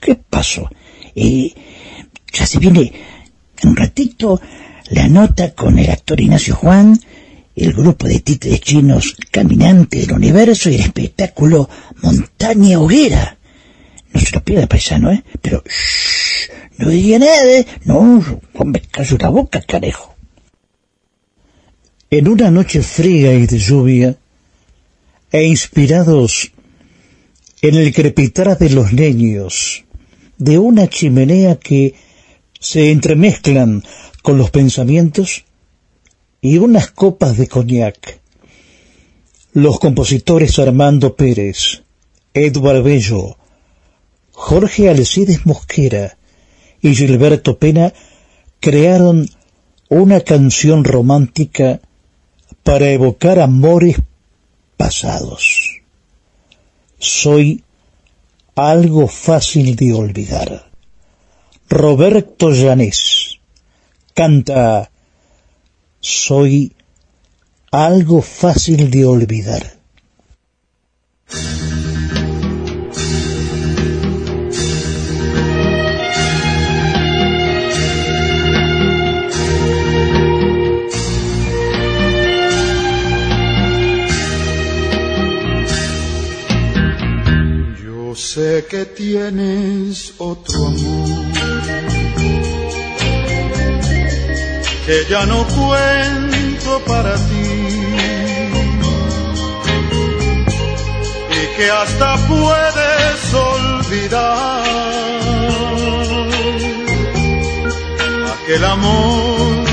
¿Qué 0.00 0.14
pasó? 0.14 0.68
Eh, 1.16 1.52
ya 2.32 2.46
se 2.46 2.58
viene 2.58 2.92
en 3.62 3.68
un 3.70 3.76
ratito 3.76 4.38
la 4.90 5.08
nota 5.08 5.54
con 5.54 5.78
el 5.78 5.90
actor 5.90 6.20
Ignacio 6.20 6.54
Juan, 6.54 7.00
el 7.56 7.72
grupo 7.72 8.06
de 8.06 8.20
títeres 8.20 8.60
chinos 8.60 9.16
Caminante 9.30 10.00
del 10.00 10.12
Universo 10.12 10.68
y 10.68 10.74
el 10.74 10.82
espectáculo 10.82 11.70
Montaña 12.02 12.78
Hoguera. 12.78 13.38
No 14.12 14.20
se 14.20 14.34
lo 14.34 14.44
pierda, 14.44 14.66
paisano, 14.66 15.10
¿eh? 15.10 15.24
Pero, 15.40 15.64
shh, 15.66 16.50
no 16.78 16.90
diga 16.90 17.18
nada, 17.18 17.50
¿eh? 17.50 17.66
No, 17.84 18.22
hombre, 18.54 18.82
caso 18.90 19.16
la 19.18 19.30
boca, 19.30 19.62
canejo. 19.62 20.14
En 22.10 22.28
una 22.28 22.50
noche 22.50 22.82
fría 22.82 23.32
y 23.32 23.46
de 23.46 23.58
lluvia, 23.58 24.16
e 25.32 25.44
inspirados 25.44 26.52
en 27.62 27.74
el 27.74 27.92
crepitar 27.92 28.56
de 28.58 28.70
los 28.70 28.92
leños 28.92 29.85
de 30.38 30.58
una 30.58 30.88
chimenea 30.88 31.56
que 31.56 31.94
se 32.58 32.90
entremezclan 32.90 33.82
con 34.22 34.38
los 34.38 34.50
pensamientos 34.50 35.44
y 36.40 36.58
unas 36.58 36.90
copas 36.90 37.36
de 37.36 37.48
coñac. 37.48 38.20
Los 39.52 39.78
compositores 39.78 40.58
Armando 40.58 41.16
Pérez, 41.16 41.82
Eduard 42.34 42.82
Bello, 42.82 43.38
Jorge 44.32 44.90
Alcides 44.90 45.46
Mosquera 45.46 46.18
y 46.82 46.94
Gilberto 46.94 47.58
Pena 47.58 47.92
crearon 48.60 49.28
una 49.88 50.20
canción 50.20 50.84
romántica 50.84 51.80
para 52.62 52.90
evocar 52.90 53.38
amores 53.38 53.96
pasados. 54.76 55.80
Soy 56.98 57.62
algo 58.56 59.06
fácil 59.06 59.76
de 59.76 59.92
olvidar. 59.92 60.70
Roberto 61.68 62.50
Llanés 62.50 63.38
canta 64.14 64.90
Soy 66.00 66.72
algo 67.70 68.22
fácil 68.22 68.90
de 68.90 69.04
olvidar. 69.04 69.76
Sé 88.36 88.66
que 88.68 88.84
tienes 88.84 90.12
otro 90.18 90.66
amor 90.66 91.32
que 94.84 94.96
ya 95.08 95.24
no 95.24 95.38
cuento 95.58 96.82
para 96.86 97.14
ti 97.28 97.48
y 101.40 101.56
que 101.56 101.70
hasta 101.70 102.16
puedes 102.28 103.34
olvidar. 103.54 104.64
Aquel 108.34 108.64
amor 108.64 109.65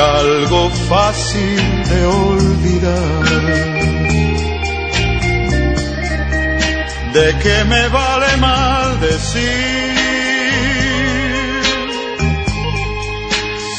Algo 0.00 0.70
fácil 0.88 1.84
de 1.90 2.06
olvidar. 2.06 3.24
¿De 7.12 7.36
qué 7.42 7.64
me 7.64 7.88
vale 7.88 8.36
mal 8.36 9.00
decir? 9.00 9.88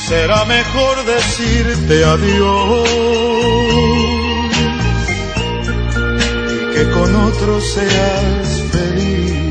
Será 0.09 0.43
mejor 0.43 1.05
decirte 1.05 2.03
adiós 2.03 2.89
y 6.53 6.73
que 6.73 6.89
con 6.91 7.15
otro 7.15 7.61
seas 7.61 8.63
feliz. 8.71 9.48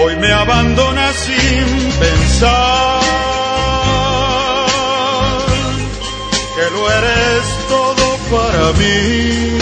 Hoy 0.00 0.14
me 0.16 0.32
abandonas 0.32 1.16
sin 1.16 1.92
pensar 1.98 3.00
que 6.54 6.70
lo 6.74 6.90
eres 6.98 7.44
todo 7.68 8.04
para 8.30 8.72
mí. 8.78 9.58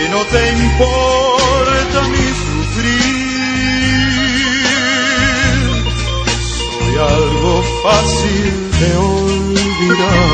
Y 0.00 0.04
no 0.10 0.20
te 0.32 0.42
importa 0.66 1.98
mi 2.12 2.26
sufrir. 2.44 3.14
Soy 6.52 6.94
algo 6.98 7.52
fácil 7.82 8.52
de 8.80 8.90
olvidar. 8.96 10.33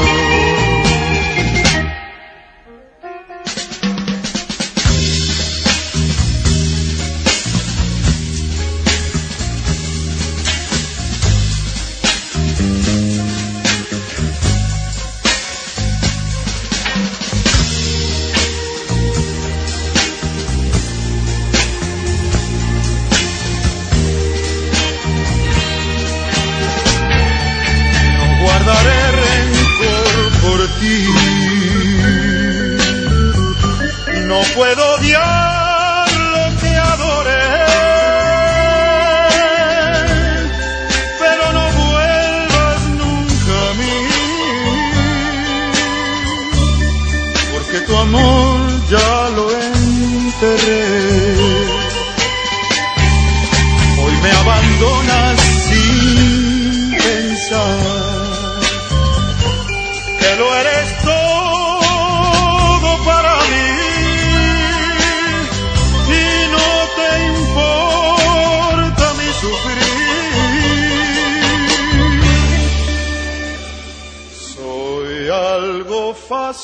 Un 76.51 76.57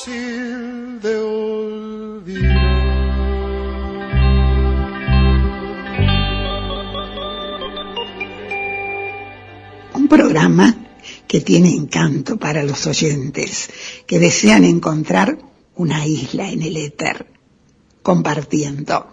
programa 10.09 10.75
que 11.29 11.41
tiene 11.41 11.71
encanto 11.71 12.37
para 12.37 12.65
los 12.65 12.85
oyentes 12.89 13.71
que 14.09 14.19
desean 14.19 14.65
encontrar 14.65 15.39
una 15.77 16.05
isla 16.05 16.51
en 16.51 16.63
el 16.63 16.77
éter, 16.77 17.25
compartiendo. 18.03 19.07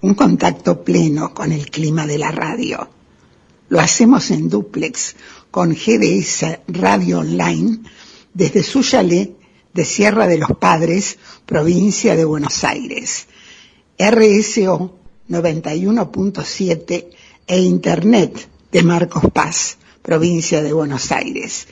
un 0.00 0.14
contacto 0.14 0.84
pleno 0.84 1.34
con 1.34 1.52
el 1.52 1.70
clima 1.70 2.06
de 2.06 2.16
la 2.16 2.30
radio. 2.30 2.88
Lo 3.68 3.78
hacemos 3.78 4.30
en 4.30 4.48
duplex 4.48 5.16
con 5.50 5.74
GDS 5.74 6.60
Radio 6.68 7.18
Online 7.18 7.80
desde 8.32 8.62
su 8.62 8.82
chalet 8.82 9.37
de 9.78 9.84
Sierra 9.84 10.26
de 10.26 10.38
los 10.38 10.50
Padres, 10.58 11.18
provincia 11.46 12.16
de 12.16 12.24
Buenos 12.24 12.64
Aires. 12.64 13.28
RSO 13.96 14.96
91.7 15.28 17.06
e 17.46 17.60
Internet 17.60 18.48
de 18.72 18.82
Marcos 18.82 19.30
Paz, 19.32 19.78
provincia 20.02 20.64
de 20.64 20.72
Buenos 20.72 21.12
Aires. 21.12 21.68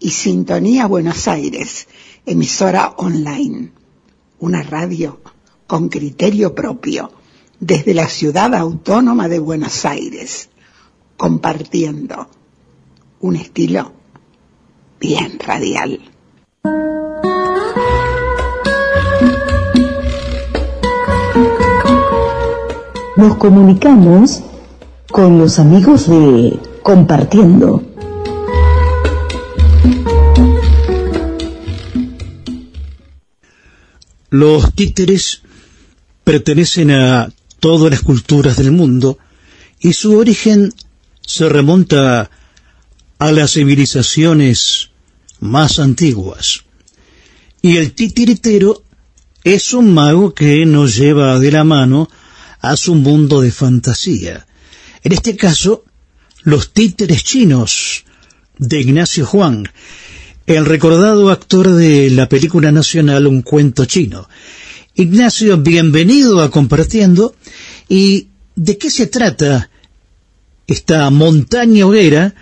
Y 0.00 0.10
Sintonía 0.10 0.88
Buenos 0.88 1.28
Aires, 1.28 1.86
emisora 2.26 2.94
online. 2.96 3.70
Una 4.40 4.64
radio 4.64 5.20
con 5.68 5.88
criterio 5.88 6.56
propio, 6.56 7.12
desde 7.60 7.94
la 7.94 8.08
ciudad 8.08 8.52
autónoma 8.52 9.28
de 9.28 9.38
Buenos 9.38 9.84
Aires, 9.84 10.48
compartiendo 11.16 12.26
un 13.20 13.36
estilo 13.36 13.92
bien 14.98 15.38
radial. 15.38 16.00
Nos 23.16 23.36
comunicamos 23.36 24.42
con 25.08 25.38
los 25.38 25.60
amigos 25.60 26.08
de 26.08 26.58
Compartiendo. 26.82 27.80
Los 34.30 34.74
títeres 34.74 35.42
pertenecen 36.24 36.90
a 36.90 37.32
todas 37.60 37.92
las 37.92 38.00
culturas 38.00 38.56
del 38.56 38.72
mundo 38.72 39.18
y 39.78 39.92
su 39.92 40.18
origen 40.18 40.74
se 41.24 41.48
remonta 41.48 42.30
a 43.20 43.32
las 43.32 43.52
civilizaciones 43.52 44.90
más 45.38 45.78
antiguas. 45.78 46.64
Y 47.62 47.76
el 47.76 47.92
titiritero 47.92 48.82
es 49.44 49.72
un 49.72 49.94
mago 49.94 50.34
que 50.34 50.66
nos 50.66 50.96
lleva 50.96 51.38
de 51.38 51.52
la 51.52 51.62
mano 51.62 52.08
a 52.70 52.76
su 52.76 52.94
mundo 52.94 53.40
de 53.40 53.50
fantasía. 53.50 54.46
En 55.02 55.12
este 55.12 55.36
caso, 55.36 55.84
los 56.42 56.72
títeres 56.72 57.22
chinos 57.24 58.04
de 58.58 58.80
Ignacio 58.80 59.26
Juan, 59.26 59.68
el 60.46 60.64
recordado 60.64 61.30
actor 61.30 61.70
de 61.70 62.10
la 62.10 62.28
película 62.28 62.72
nacional 62.72 63.26
Un 63.26 63.42
cuento 63.42 63.84
chino. 63.84 64.28
Ignacio, 64.94 65.58
bienvenido 65.58 66.40
a 66.40 66.50
Compartiendo. 66.50 67.34
¿Y 67.88 68.28
de 68.56 68.78
qué 68.78 68.90
se 68.90 69.06
trata 69.08 69.70
esta 70.66 71.10
montaña 71.10 71.86
hoguera 71.86 72.34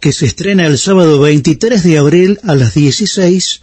que 0.00 0.12
se 0.12 0.26
estrena 0.26 0.66
el 0.66 0.78
sábado 0.78 1.20
23 1.20 1.82
de 1.82 1.98
abril 1.98 2.40
a 2.42 2.54
las 2.54 2.74
16 2.74 3.62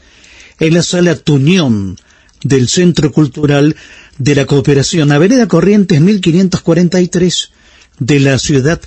en 0.60 0.74
la 0.74 0.82
sala 0.82 1.15
Tuñón 1.15 1.98
del 2.44 2.68
Centro 2.68 3.11
Cultural 3.11 3.76
de 4.18 4.36
la 4.36 4.45
Cooperación, 4.45 5.11
Avenida 5.11 5.48
Corrientes 5.48 5.99
1543 5.99 7.52
de 7.99 8.20
la 8.20 8.38
Ciudad 8.38 8.82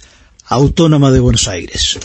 Autónoma 0.47 1.11
de 1.11 1.20
Buenos 1.20 1.49
Aires. 1.49 1.99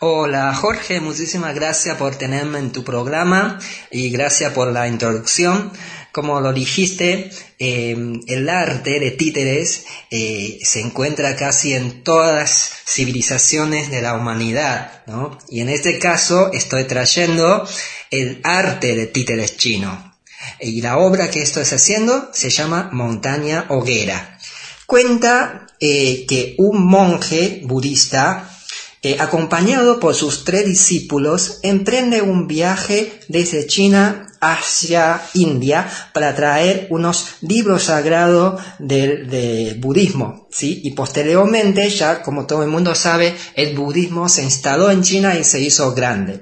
Hola 0.00 0.52
Jorge, 0.54 1.00
muchísimas 1.00 1.54
gracias 1.54 1.96
por 1.96 2.16
tenerme 2.16 2.58
en 2.58 2.72
tu 2.72 2.84
programa 2.84 3.58
y 3.90 4.10
gracias 4.10 4.52
por 4.52 4.70
la 4.70 4.86
introducción. 4.86 5.72
Como 6.14 6.40
lo 6.40 6.52
dijiste, 6.52 7.28
em, 7.58 8.20
el 8.28 8.48
arte 8.48 9.00
de 9.00 9.10
títeres 9.10 9.84
eh, 10.12 10.60
se 10.62 10.78
encuentra 10.78 11.34
casi 11.34 11.74
en 11.74 12.04
todas 12.04 12.70
civilizaciones 12.86 13.90
de 13.90 14.00
la 14.00 14.14
humanidad, 14.14 15.02
¿no? 15.08 15.36
Y 15.48 15.58
en 15.58 15.70
este 15.70 15.98
caso 15.98 16.52
estoy 16.52 16.84
trayendo 16.84 17.66
el 18.12 18.40
arte 18.44 18.94
de 18.94 19.08
títeres 19.08 19.56
chino. 19.56 20.14
Y 20.60 20.82
la 20.82 20.98
obra 20.98 21.32
que 21.32 21.42
estoy 21.42 21.64
haciendo 21.64 22.30
se 22.32 22.50
llama 22.50 22.90
Montaña 22.92 23.66
Hoguera. 23.70 24.38
Cuenta 24.86 25.66
eh, 25.80 26.26
que 26.28 26.54
un 26.58 26.86
monje 26.86 27.62
budista 27.64 28.54
eh, 29.02 29.16
acompañado 29.18 30.00
por 30.00 30.14
sus 30.14 30.44
tres 30.44 30.64
discípulos, 30.64 31.58
emprende 31.62 32.22
un 32.22 32.46
viaje 32.46 33.20
desde 33.28 33.66
China 33.66 34.23
hacia 34.52 35.22
India 35.34 35.88
para 36.12 36.34
traer 36.34 36.86
unos 36.90 37.36
libros 37.40 37.84
sagrados 37.84 38.60
de, 38.78 39.76
budismo, 39.78 40.48
¿sí? 40.50 40.80
Y 40.84 40.90
posteriormente, 40.92 41.88
ya 41.90 42.22
como 42.22 42.46
todo 42.46 42.62
el 42.62 42.68
mundo 42.68 42.94
sabe, 42.94 43.34
el 43.54 43.74
budismo 43.76 44.28
se 44.28 44.42
instaló 44.42 44.90
en 44.90 45.02
China 45.02 45.36
y 45.38 45.44
se 45.44 45.60
hizo 45.60 45.94
grande. 45.94 46.40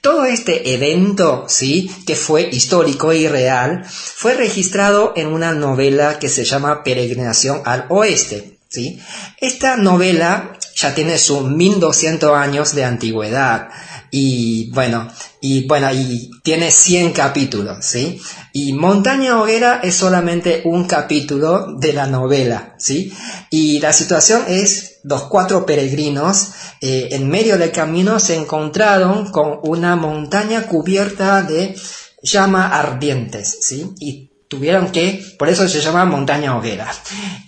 Todo 0.00 0.24
este 0.24 0.74
evento, 0.74 1.46
¿sí? 1.48 1.90
Que 2.06 2.16
fue 2.16 2.48
histórico 2.50 3.12
y 3.12 3.28
real, 3.28 3.84
fue 3.86 4.34
registrado 4.34 5.12
en 5.16 5.28
una 5.28 5.52
novela 5.52 6.18
que 6.18 6.28
se 6.28 6.44
llama 6.44 6.82
Peregrinación 6.82 7.62
al 7.64 7.86
Oeste, 7.88 8.58
¿sí? 8.68 9.00
Esta 9.40 9.76
novela 9.76 10.58
ya 10.74 10.94
tiene 10.94 11.18
sus 11.18 11.48
1200 11.48 12.36
años 12.36 12.74
de 12.74 12.84
antigüedad 12.84 13.68
y 14.16 14.70
bueno, 14.70 15.08
y 15.40 15.66
bueno, 15.66 15.92
y 15.92 16.30
tiene 16.44 16.70
100 16.70 17.12
capítulos, 17.12 17.84
¿sí? 17.84 18.20
Y 18.52 18.72
Montaña 18.72 19.42
Hoguera 19.42 19.80
es 19.82 19.96
solamente 19.96 20.62
un 20.66 20.84
capítulo 20.84 21.74
de 21.80 21.92
la 21.92 22.06
novela, 22.06 22.76
¿sí? 22.78 23.12
Y 23.50 23.80
la 23.80 23.92
situación 23.92 24.44
es, 24.46 25.00
los 25.02 25.24
cuatro 25.24 25.66
peregrinos 25.66 26.50
eh, 26.80 27.08
en 27.10 27.28
medio 27.28 27.58
del 27.58 27.72
camino 27.72 28.20
se 28.20 28.36
encontraron 28.36 29.32
con 29.32 29.58
una 29.64 29.96
montaña 29.96 30.68
cubierta 30.68 31.42
de 31.42 31.74
llamas 32.22 32.72
ardientes, 32.72 33.58
¿sí? 33.62 33.94
Y 33.98 34.30
tuvieron 34.54 34.92
que, 34.92 35.34
por 35.36 35.48
eso 35.48 35.68
se 35.68 35.80
llama 35.80 36.04
montaña 36.04 36.56
hoguera, 36.56 36.92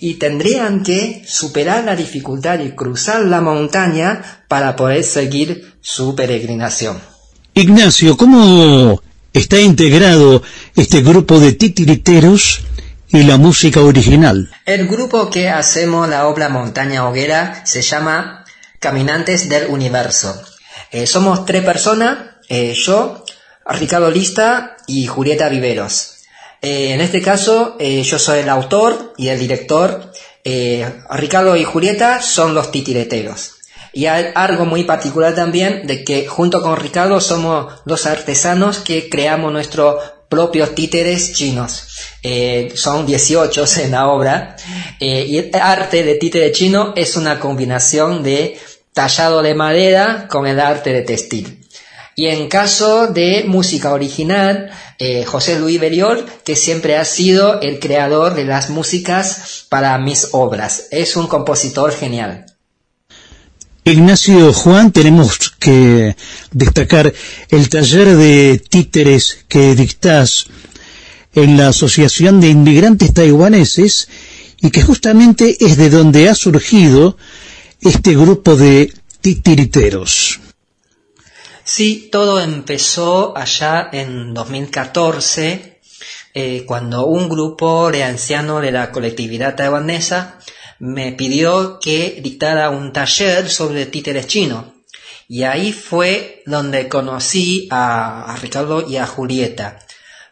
y 0.00 0.14
tendrían 0.14 0.82
que 0.82 1.22
superar 1.26 1.84
la 1.84 1.94
dificultad 1.94 2.58
y 2.58 2.70
cruzar 2.70 3.20
la 3.22 3.40
montaña 3.40 4.42
para 4.48 4.74
poder 4.74 5.04
seguir 5.04 5.74
su 5.80 6.16
peregrinación. 6.16 7.00
Ignacio, 7.54 8.16
¿cómo 8.16 9.00
está 9.32 9.60
integrado 9.60 10.42
este 10.74 11.00
grupo 11.02 11.38
de 11.38 11.52
titiriteros 11.52 12.62
y 13.08 13.22
la 13.22 13.36
música 13.36 13.80
original? 13.82 14.50
El 14.64 14.88
grupo 14.88 15.30
que 15.30 15.48
hacemos 15.48 16.08
la 16.08 16.26
obra 16.26 16.48
Montaña 16.48 17.08
Hoguera 17.08 17.62
se 17.64 17.82
llama 17.82 18.44
Caminantes 18.80 19.48
del 19.48 19.68
Universo. 19.68 20.42
Eh, 20.90 21.06
somos 21.06 21.46
tres 21.46 21.64
personas, 21.64 22.18
eh, 22.48 22.74
yo, 22.74 23.24
Ricardo 23.64 24.10
Lista 24.10 24.76
y 24.88 25.06
Julieta 25.06 25.48
Viveros. 25.48 26.15
Eh, 26.66 26.92
en 26.94 27.00
este 27.00 27.22
caso, 27.22 27.76
eh, 27.78 28.02
yo 28.02 28.18
soy 28.18 28.40
el 28.40 28.48
autor 28.48 29.14
y 29.16 29.28
el 29.28 29.38
director. 29.38 30.10
Eh, 30.42 30.84
Ricardo 31.10 31.54
y 31.54 31.62
Julieta 31.62 32.20
son 32.20 32.56
los 32.56 32.72
titireteros. 32.72 33.52
Y 33.92 34.06
hay 34.06 34.32
algo 34.34 34.64
muy 34.64 34.82
particular 34.82 35.32
también 35.32 35.86
de 35.86 36.02
que 36.02 36.26
junto 36.26 36.60
con 36.62 36.76
Ricardo 36.76 37.20
somos 37.20 37.72
los 37.84 38.04
artesanos 38.06 38.78
que 38.78 39.08
creamos 39.08 39.52
nuestros 39.52 40.02
propios 40.28 40.74
títeres 40.74 41.34
chinos. 41.34 41.84
son 42.74 43.06
18 43.06 43.64
en 43.84 43.90
la 43.92 44.08
obra. 44.08 44.56
y 44.98 45.38
el 45.38 45.50
arte 45.54 46.02
de 46.02 46.16
títere 46.16 46.50
chino 46.50 46.94
es 46.96 47.16
una 47.16 47.38
combinación 47.38 48.24
de 48.24 48.58
tallado 48.92 49.40
de 49.40 49.54
madera 49.54 50.26
con 50.28 50.48
el 50.48 50.58
arte 50.58 50.92
de 50.92 51.02
textil. 51.02 51.60
Y 52.18 52.28
en 52.28 52.48
caso 52.48 53.08
de 53.08 53.44
música 53.46 53.92
original, 53.92 54.70
eh, 54.98 55.24
José 55.24 55.58
Luis 55.58 55.80
Beriol, 55.80 56.26
que 56.44 56.56
siempre 56.56 56.96
ha 56.96 57.04
sido 57.04 57.60
el 57.60 57.78
creador 57.78 58.34
de 58.34 58.44
las 58.44 58.70
músicas 58.70 59.66
para 59.68 59.96
mis 59.98 60.28
obras. 60.32 60.88
Es 60.90 61.16
un 61.16 61.26
compositor 61.26 61.92
genial. 61.92 62.46
Ignacio 63.84 64.52
Juan, 64.52 64.90
tenemos 64.90 65.50
que 65.58 66.16
destacar 66.50 67.12
el 67.50 67.68
taller 67.68 68.16
de 68.16 68.60
títeres 68.68 69.44
que 69.46 69.76
dictás 69.76 70.46
en 71.34 71.56
la 71.56 71.68
Asociación 71.68 72.40
de 72.40 72.48
Inmigrantes 72.48 73.14
Taiwaneses 73.14 74.08
y 74.60 74.70
que 74.70 74.82
justamente 74.82 75.56
es 75.60 75.76
de 75.76 75.90
donde 75.90 76.28
ha 76.28 76.34
surgido 76.34 77.16
este 77.80 78.16
grupo 78.16 78.56
de 78.56 78.92
titiriteros. 79.20 80.40
Sí, 81.68 82.08
todo 82.12 82.40
empezó 82.40 83.36
allá 83.36 83.90
en 83.92 84.32
2014, 84.34 85.80
eh, 86.32 86.64
cuando 86.64 87.06
un 87.06 87.28
grupo 87.28 87.90
de 87.90 88.04
ancianos 88.04 88.62
de 88.62 88.70
la 88.70 88.92
colectividad 88.92 89.56
taiwanesa 89.56 90.38
me 90.78 91.10
pidió 91.10 91.80
que 91.80 92.20
dictara 92.22 92.70
un 92.70 92.92
taller 92.92 93.50
sobre 93.50 93.86
títeres 93.86 94.28
chinos. 94.28 94.66
Y 95.26 95.42
ahí 95.42 95.72
fue 95.72 96.44
donde 96.46 96.88
conocí 96.88 97.66
a, 97.72 98.36
Ricardo 98.40 98.88
y 98.88 98.98
a 98.98 99.06
Julieta. 99.08 99.80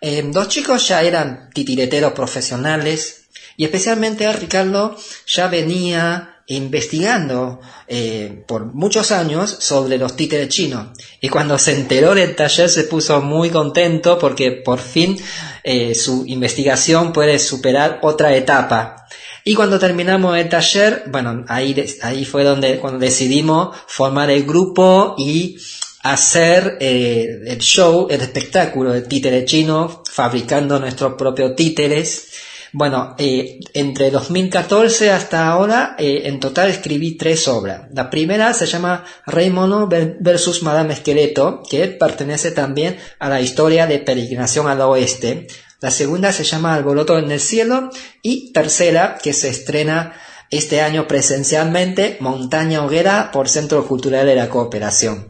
Eh, 0.00 0.22
dos 0.32 0.46
chicos 0.46 0.86
ya 0.86 1.02
eran 1.02 1.50
titireteros 1.52 2.12
profesionales 2.12 3.24
Y 3.56 3.64
especialmente 3.64 4.32
Ricardo 4.32 4.96
ya 5.26 5.48
venía 5.48 6.33
investigando 6.46 7.60
eh, 7.88 8.44
por 8.46 8.74
muchos 8.74 9.12
años 9.12 9.56
sobre 9.60 9.98
los 9.98 10.16
títeres 10.16 10.48
chinos. 10.48 10.88
Y 11.20 11.28
cuando 11.28 11.58
se 11.58 11.72
enteró 11.72 12.14
del 12.14 12.36
taller 12.36 12.68
se 12.68 12.84
puso 12.84 13.20
muy 13.22 13.50
contento 13.50 14.18
porque 14.18 14.52
por 14.52 14.78
fin 14.78 15.18
eh, 15.62 15.94
su 15.94 16.24
investigación 16.26 17.12
puede 17.12 17.38
superar 17.38 18.00
otra 18.02 18.34
etapa. 18.36 19.06
Y 19.44 19.54
cuando 19.54 19.78
terminamos 19.78 20.36
el 20.38 20.48
taller, 20.48 21.04
bueno, 21.06 21.44
ahí, 21.48 21.74
ahí 22.02 22.24
fue 22.24 22.44
donde 22.44 22.78
cuando 22.78 22.98
decidimos 22.98 23.76
formar 23.86 24.30
el 24.30 24.44
grupo 24.44 25.14
y 25.18 25.58
hacer 26.02 26.76
eh, 26.80 27.40
el 27.46 27.58
show, 27.58 28.06
el 28.10 28.20
espectáculo 28.20 28.92
de 28.92 29.02
títeres 29.02 29.46
chino, 29.46 30.02
fabricando 30.10 30.78
nuestros 30.78 31.14
propios 31.14 31.56
títeres 31.56 32.28
bueno, 32.74 33.14
eh, 33.18 33.60
entre 33.72 34.10
2014 34.10 35.12
hasta 35.12 35.46
ahora, 35.46 35.94
eh, 35.96 36.22
en 36.24 36.40
total 36.40 36.70
escribí 36.70 37.16
tres 37.16 37.46
obras. 37.46 37.82
La 37.92 38.10
primera 38.10 38.52
se 38.52 38.66
llama 38.66 39.04
Rey 39.26 39.48
Mono 39.48 39.88
versus 39.88 40.64
Madame 40.64 40.92
Esqueleto, 40.92 41.62
que 41.70 41.86
pertenece 41.86 42.50
también 42.50 42.98
a 43.20 43.28
la 43.28 43.40
historia 43.40 43.86
de 43.86 44.00
peregrinación 44.00 44.66
al 44.66 44.80
oeste. 44.80 45.46
La 45.80 45.92
segunda 45.92 46.32
se 46.32 46.42
llama 46.42 46.74
Alboroto 46.74 47.16
en 47.16 47.30
el 47.30 47.38
cielo 47.38 47.90
y 48.22 48.52
tercera, 48.52 49.18
que 49.22 49.32
se 49.32 49.50
estrena 49.50 50.14
este 50.50 50.80
año 50.80 51.06
presencialmente, 51.06 52.16
Montaña 52.18 52.84
Hoguera 52.84 53.30
por 53.32 53.48
Centro 53.48 53.86
Cultural 53.86 54.26
de 54.26 54.34
la 54.34 54.48
Cooperación. 54.48 55.28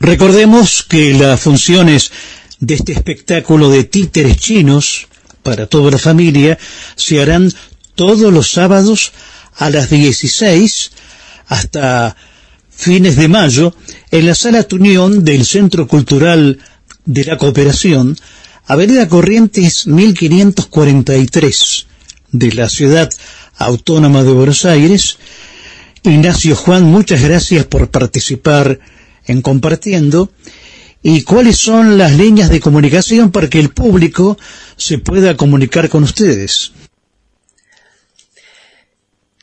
Recordemos 0.00 0.82
que 0.82 1.14
las 1.14 1.40
funciones 1.40 2.10
de 2.58 2.74
este 2.74 2.90
espectáculo 2.90 3.70
de 3.70 3.84
títeres 3.84 4.38
chinos 4.38 5.06
para 5.48 5.66
toda 5.66 5.90
la 5.90 5.96
familia 5.96 6.58
se 6.94 7.22
harán 7.22 7.50
todos 7.94 8.30
los 8.30 8.52
sábados 8.52 9.12
a 9.56 9.70
las 9.70 9.88
16 9.88 10.90
hasta 11.46 12.14
fines 12.68 13.16
de 13.16 13.28
mayo 13.28 13.74
en 14.10 14.26
la 14.26 14.34
sala 14.34 14.64
Tunión 14.64 15.24
del 15.24 15.46
Centro 15.46 15.88
Cultural 15.88 16.58
de 17.06 17.24
la 17.24 17.38
Cooperación, 17.38 18.14
Avenida 18.66 19.08
Corrientes 19.08 19.86
1543 19.86 21.86
de 22.32 22.52
la 22.52 22.68
Ciudad 22.68 23.08
Autónoma 23.56 24.24
de 24.24 24.32
Buenos 24.32 24.66
Aires. 24.66 25.16
Ignacio 26.02 26.56
Juan, 26.56 26.84
muchas 26.84 27.22
gracias 27.22 27.64
por 27.64 27.90
participar 27.90 28.80
en 29.24 29.40
compartiendo 29.40 30.30
y 31.02 31.22
cuáles 31.22 31.56
son 31.56 31.96
las 31.96 32.12
líneas 32.12 32.50
de 32.50 32.60
comunicación 32.60 33.30
para 33.30 33.48
que 33.48 33.60
el 33.60 33.70
público 33.70 34.36
se 34.78 34.98
pueda 34.98 35.36
comunicar 35.36 35.88
con 35.88 36.04
ustedes. 36.04 36.72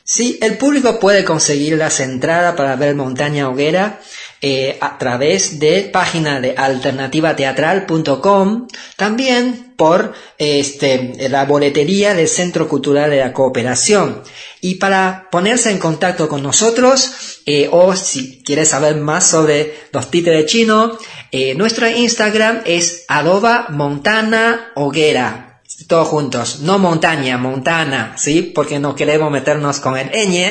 Sí, 0.08 0.38
el 0.40 0.56
público 0.56 1.00
puede 1.00 1.24
conseguir 1.24 1.76
las 1.76 1.98
entradas 2.00 2.54
para 2.54 2.76
ver 2.76 2.94
Montaña 2.94 3.48
Hoguera 3.48 4.00
eh, 4.40 4.78
a 4.80 4.98
través 4.98 5.58
de 5.58 5.90
página 5.92 6.40
de 6.40 6.54
alternativateatral.com, 6.56 8.68
también 8.96 9.74
por 9.76 10.14
este, 10.38 11.28
la 11.28 11.44
boletería 11.44 12.14
del 12.14 12.28
Centro 12.28 12.68
Cultural 12.68 13.10
de 13.10 13.18
la 13.18 13.32
Cooperación. 13.32 14.22
Y 14.60 14.76
para 14.76 15.26
ponerse 15.32 15.72
en 15.72 15.78
contacto 15.78 16.28
con 16.28 16.40
nosotros, 16.42 17.40
eh, 17.44 17.68
o 17.72 17.96
si 17.96 18.44
quieres 18.44 18.68
saber 18.68 18.94
más 18.96 19.28
sobre 19.28 19.74
los 19.92 20.08
títeres 20.10 20.46
chinos, 20.46 20.98
eh, 21.36 21.54
nuestro 21.54 21.88
Instagram 21.88 22.62
es 22.64 23.04
arroba 23.08 23.66
montana 23.70 24.72
hoguera 24.74 25.46
todos 25.88 26.08
juntos, 26.08 26.60
no 26.60 26.78
montaña, 26.78 27.36
montana, 27.38 28.14
¿sí? 28.16 28.42
Porque 28.42 28.78
no 28.78 28.94
queremos 28.94 29.30
meternos 29.30 29.80
con 29.80 29.96
el 29.98 30.10
ñ. 30.10 30.50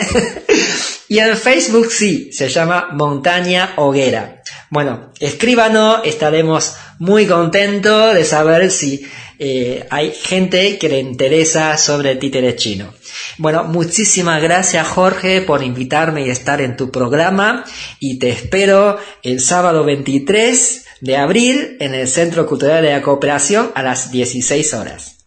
y 1.09 1.19
en 1.19 1.35
Facebook 1.35 1.91
sí, 1.91 2.31
se 2.31 2.49
llama 2.49 2.89
Montaña 2.93 3.73
Hoguera. 3.77 4.34
Bueno, 4.69 5.11
escríbanos, 5.19 6.01
estaremos 6.05 6.75
muy 6.99 7.25
contentos 7.25 8.13
de 8.13 8.25
saber 8.25 8.71
si 8.71 9.05
eh, 9.37 9.85
hay 9.89 10.11
gente 10.11 10.77
que 10.77 10.89
le 10.89 10.99
interesa 10.99 11.77
sobre 11.77 12.11
el 12.11 12.19
títere 12.19 12.55
chino. 12.55 12.93
Bueno, 13.37 13.63
muchísimas 13.65 14.41
gracias 14.41 14.87
Jorge 14.87 15.41
por 15.41 15.61
invitarme 15.63 16.25
y 16.25 16.29
estar 16.29 16.61
en 16.61 16.77
tu 16.77 16.89
programa 16.89 17.65
y 17.99 18.17
te 18.17 18.29
espero 18.29 18.97
el 19.23 19.41
sábado 19.41 19.83
23 19.83 20.85
de 21.01 21.17
abril 21.17 21.77
en 21.79 21.93
el 21.93 22.07
Centro 22.07 22.47
Cultural 22.47 22.83
de 22.83 22.91
la 22.91 23.01
Cooperación 23.01 23.71
a 23.75 23.83
las 23.83 24.11
16 24.11 24.73
horas. 24.73 25.17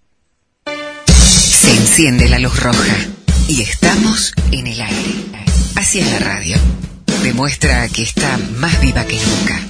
Se 0.65 1.71
enciende 1.71 2.29
la 2.29 2.39
luz 2.39 2.63
roja 2.63 2.97
y 3.47 3.63
estamos 3.63 4.33
en 4.53 4.67
el 4.67 4.81
aire. 4.81 5.29
Así 5.77 6.01
es 6.01 6.11
la 6.13 6.19
radio. 6.19 6.57
Demuestra 7.23 7.89
que 7.89 8.03
está 8.03 8.39
más 8.57 8.81
viva 8.81 9.05
que 9.05 9.19
nunca. 9.21 9.61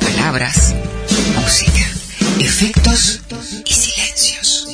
Palabras, 0.00 0.74
música, 1.40 1.86
efectos 2.38 3.20
y 3.64 3.72
silencios. 3.72 4.68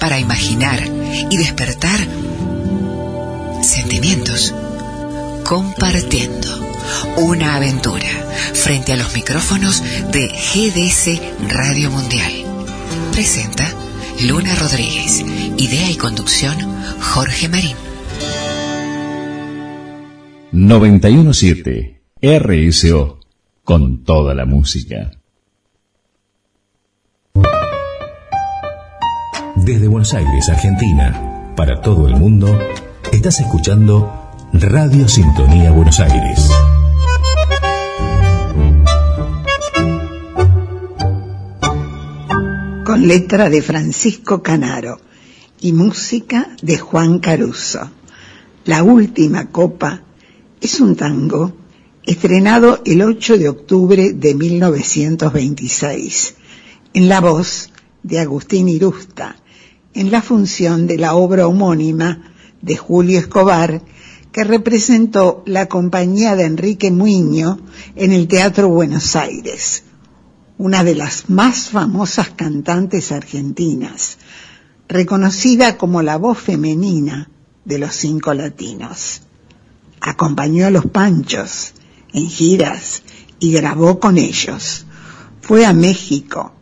Para 0.00 0.18
imaginar 0.18 0.80
y 1.30 1.36
despertar 1.36 2.00
sentimientos. 3.62 4.54
Compartiendo 5.44 6.48
una 7.16 7.56
aventura 7.56 8.08
frente 8.54 8.92
a 8.92 8.96
los 8.96 9.12
micrófonos 9.14 9.82
de 10.12 10.28
GDS 10.28 11.20
Radio 11.52 11.90
Mundial. 11.90 12.32
Presenta 13.12 13.68
Luna 14.20 14.54
Rodríguez. 14.54 15.20
Idea 15.58 15.90
y 15.90 15.96
conducción, 15.96 16.56
Jorge 17.00 17.48
Marín. 17.48 17.91
917 20.52 22.02
RSO 22.20 23.20
con 23.64 24.04
toda 24.04 24.34
la 24.34 24.44
música. 24.44 25.10
Desde 29.56 29.88
Buenos 29.88 30.12
Aires, 30.12 30.50
Argentina, 30.50 31.54
para 31.56 31.80
todo 31.80 32.06
el 32.06 32.16
mundo, 32.16 32.48
estás 33.10 33.40
escuchando 33.40 34.12
Radio 34.52 35.08
Sintonía 35.08 35.70
Buenos 35.70 35.98
Aires. 36.00 36.50
con 42.84 43.08
letra 43.08 43.48
de 43.48 43.62
Francisco 43.62 44.42
Canaro 44.42 45.00
y 45.62 45.72
música 45.72 46.48
de 46.60 46.76
Juan 46.76 47.20
Caruso. 47.20 47.90
La 48.66 48.82
última 48.82 49.46
copa 49.46 50.02
es 50.62 50.80
un 50.80 50.96
tango 50.96 51.52
estrenado 52.04 52.80
el 52.84 53.02
8 53.02 53.36
de 53.36 53.48
octubre 53.48 54.12
de 54.12 54.34
1926 54.34 56.34
en 56.94 57.08
la 57.08 57.20
voz 57.20 57.70
de 58.04 58.20
Agustín 58.20 58.68
Irusta 58.68 59.34
en 59.92 60.12
la 60.12 60.22
función 60.22 60.86
de 60.86 60.98
la 60.98 61.14
obra 61.14 61.48
homónima 61.48 62.32
de 62.60 62.76
Julio 62.76 63.18
Escobar 63.18 63.82
que 64.30 64.44
representó 64.44 65.42
la 65.46 65.66
compañía 65.66 66.36
de 66.36 66.44
Enrique 66.44 66.92
Muño 66.92 67.58
en 67.96 68.12
el 68.12 68.28
Teatro 68.28 68.68
Buenos 68.68 69.16
Aires 69.16 69.82
una 70.58 70.84
de 70.84 70.94
las 70.94 71.28
más 71.28 71.70
famosas 71.70 72.30
cantantes 72.30 73.10
argentinas, 73.10 74.18
reconocida 74.86 75.76
como 75.76 76.02
la 76.02 76.18
voz 76.18 76.38
femenina 76.38 77.30
de 77.64 77.80
los 77.80 77.96
cinco 77.96 78.32
latinos. 78.32 79.22
Acompañó 80.04 80.66
a 80.66 80.70
los 80.70 80.86
Panchos 80.86 81.74
en 82.12 82.28
giras 82.28 83.04
y 83.38 83.52
grabó 83.52 84.00
con 84.00 84.18
ellos. 84.18 84.84
Fue 85.40 85.64
a 85.64 85.72
México 85.72 86.52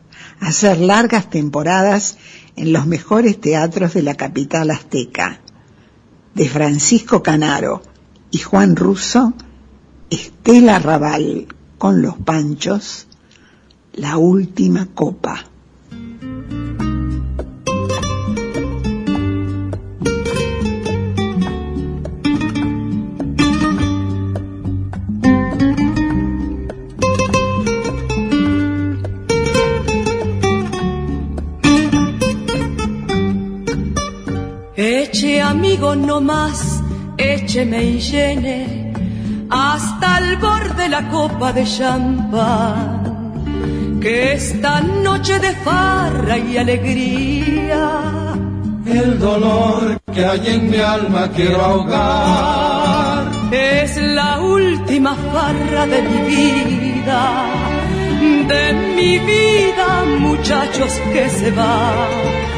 a 0.41 0.49
hacer 0.49 0.79
largas 0.79 1.31
temporadas 1.31 2.19
en 2.57 2.75
los 2.75 2.87
mejores 2.87 3.41
teatros 3.41 3.95
de 3.95 4.03
la 4.03 4.15
capital 4.15 4.71
azteca. 4.71 5.41
De 6.35 6.51
Francisco 6.51 7.23
Canaro 7.23 7.83
y 8.31 8.39
Juan 8.39 8.77
Russo, 8.77 9.33
Estela 10.11 10.79
Raval 10.79 11.49
con 11.79 12.03
los 12.03 12.19
Panchos, 12.19 13.07
la 13.95 14.19
última 14.19 14.87
copa. 14.95 15.50
Amigo 35.51 35.95
no 35.95 36.21
más, 36.21 36.83
écheme 37.17 37.83
y 37.85 38.01
llene 38.01 38.93
hasta 39.51 40.19
el 40.19 40.37
borde 40.37 40.89
la 40.89 41.09
copa 41.09 41.53
de 41.53 41.65
champán 41.65 43.01
que 44.01 44.33
esta 44.33 44.81
noche 44.81 45.39
de 45.39 45.53
farra 45.67 46.39
y 46.39 46.57
alegría 46.57 48.11
el 48.87 49.19
dolor 49.19 50.01
que 50.13 50.25
hay 50.25 50.47
en 50.47 50.71
mi 50.71 50.79
alma 50.79 51.31
quiero 51.35 51.61
ahogar. 51.61 53.31
Es 53.53 53.97
la 53.97 54.41
última 54.41 55.15
farra 55.33 55.87
de 55.87 56.03
mi 56.03 56.21
vida, 56.35 57.23
de 58.49 58.73
mi 58.97 59.19
vida, 59.19 60.05
muchachos 60.19 60.93
que 61.13 61.29
se 61.29 61.51
va. 61.53 62.50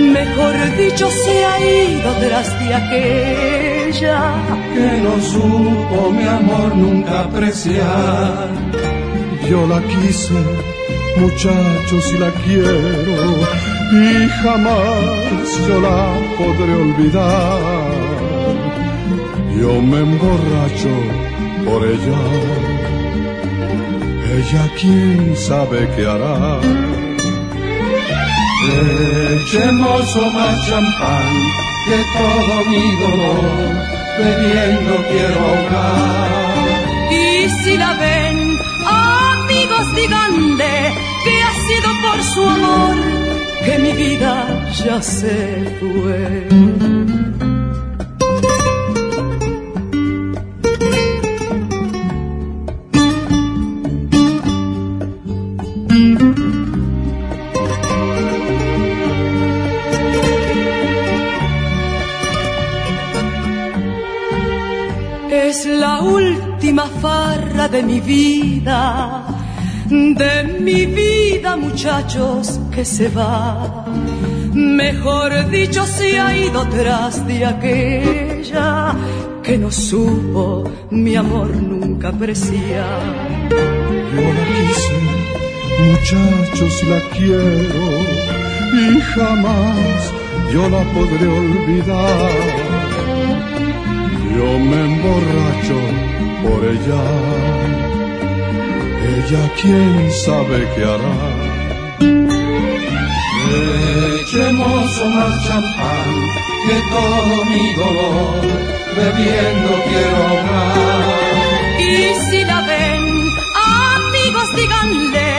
Mejor 0.00 0.54
dicho, 0.76 1.08
se 1.10 1.44
ha 1.44 1.56
ido 1.60 2.10
tras 2.20 2.58
de 2.60 2.74
aquella 2.74 4.20
que 4.74 5.00
no 5.02 5.20
supo 5.20 6.10
mi 6.10 6.26
amor 6.26 6.76
nunca 6.76 7.20
apreciar. 7.20 8.48
Yo 9.48 9.66
la 9.66 9.80
quise, 9.82 10.40
muchachos, 11.16 12.04
y 12.14 12.18
la 12.18 12.30
quiero 12.44 13.70
y 13.92 14.28
jamás 14.42 15.66
yo 15.66 15.80
la 15.80 16.14
podré 16.38 16.74
olvidar. 16.74 17.60
Yo 19.60 19.82
me 19.82 19.98
emborracho 19.98 20.94
por 21.64 21.84
ella, 21.84 22.20
ella 24.36 24.70
quién 24.80 25.36
sabe 25.36 25.88
qué 25.96 26.06
hará. 26.06 26.89
Echemos 28.62 30.32
más 30.34 30.66
champán 30.68 31.32
que 31.86 31.96
todo 32.18 32.64
mi 32.66 32.96
dolor 32.96 33.90
bebiendo 34.18 34.96
quiero 35.08 35.40
ahogar. 35.40 37.10
Y 37.10 37.48
si 37.62 37.76
la 37.78 37.94
ven, 37.94 38.58
amigos, 38.86 39.94
díganle 39.96 40.94
que 41.24 41.42
ha 41.42 41.52
sido 41.66 41.88
por 42.04 42.22
su 42.22 42.48
amor 42.48 42.96
que 43.64 43.78
mi 43.78 43.92
vida 43.92 44.68
ya 44.84 45.02
se 45.02 45.64
fue. 45.80 47.19
De 69.90 70.58
mi 70.60 70.86
vida, 70.86 71.56
muchachos, 71.56 72.58
que 72.74 72.84
se 72.84 73.08
va. 73.08 73.84
Mejor 74.52 75.48
dicho, 75.48 75.86
se 75.86 76.18
ha 76.18 76.36
ido 76.36 76.66
tras 76.68 77.24
de 77.26 77.44
aquella 77.44 78.94
que 79.44 79.56
no 79.56 79.70
supo 79.70 80.64
mi 80.90 81.14
amor 81.14 81.50
nunca 81.54 82.08
apreciar. 82.08 83.48
Yo 84.14 84.22
la 84.38 84.44
quise, 84.54 84.96
muchachos, 85.88 86.74
la 86.88 87.00
quiero 87.16 87.84
y 88.88 89.00
jamás 89.14 90.12
yo 90.52 90.68
la 90.68 90.82
podré 90.94 91.26
olvidar. 91.42 92.30
Yo 94.36 94.58
me 94.68 94.78
emborracho 94.90 95.78
por 96.42 96.64
ella 96.64 97.89
ella 99.20 99.44
quién 99.60 100.10
sabe 100.24 100.58
qué 100.74 100.82
hará. 100.92 101.16
Echemos 104.20 104.90
más 105.14 105.34
champán 105.46 106.10
que 106.66 106.76
todo 106.94 107.44
mi 107.50 107.64
dolor 107.82 108.40
bebiendo 108.96 109.70
quiero 109.88 110.16
ahogar. 110.28 111.10
Y 111.78 112.14
si 112.26 112.44
la 112.44 112.60
ven, 112.70 113.02
amigos, 113.94 114.48
díganle 114.56 115.32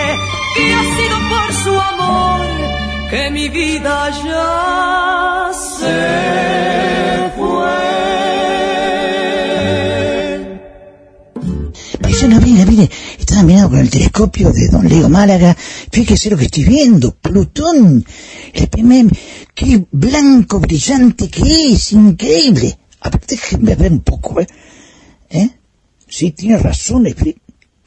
que 0.56 0.66
ha 0.74 0.84
sido 0.96 1.18
por 1.32 1.48
su 1.64 1.74
amor 1.92 2.42
que 3.10 3.30
mi 3.32 3.48
vida 3.50 4.10
ya 4.26 5.50
se 5.54 7.32
fue. 7.38 7.82
Mirando 13.44 13.70
con 13.70 13.80
el 13.80 13.90
telescopio 13.90 14.52
de 14.52 14.68
Don 14.68 14.88
Leo 14.88 15.10
Málaga. 15.10 15.56
Fíjese 15.92 16.30
lo 16.30 16.38
que 16.38 16.46
estoy 16.46 16.64
viendo. 16.66 17.16
Plutón. 17.16 18.06
El 18.54 18.68
primer, 18.68 19.08
qué 19.54 19.86
blanco 19.92 20.60
brillante 20.60 21.30
que 21.30 21.74
es. 21.74 21.92
Increíble. 21.94 22.78
A 23.02 23.10
ver, 23.10 23.22
déjenme 23.28 23.76
ver 23.76 23.92
un 23.92 24.02
poco, 24.02 24.42
¿eh? 24.42 24.48
¿Eh? 25.30 25.50
Sí, 26.08 26.32
tiene 26.32 26.58
razón. 26.58 27.08
Pero, 27.18 27.38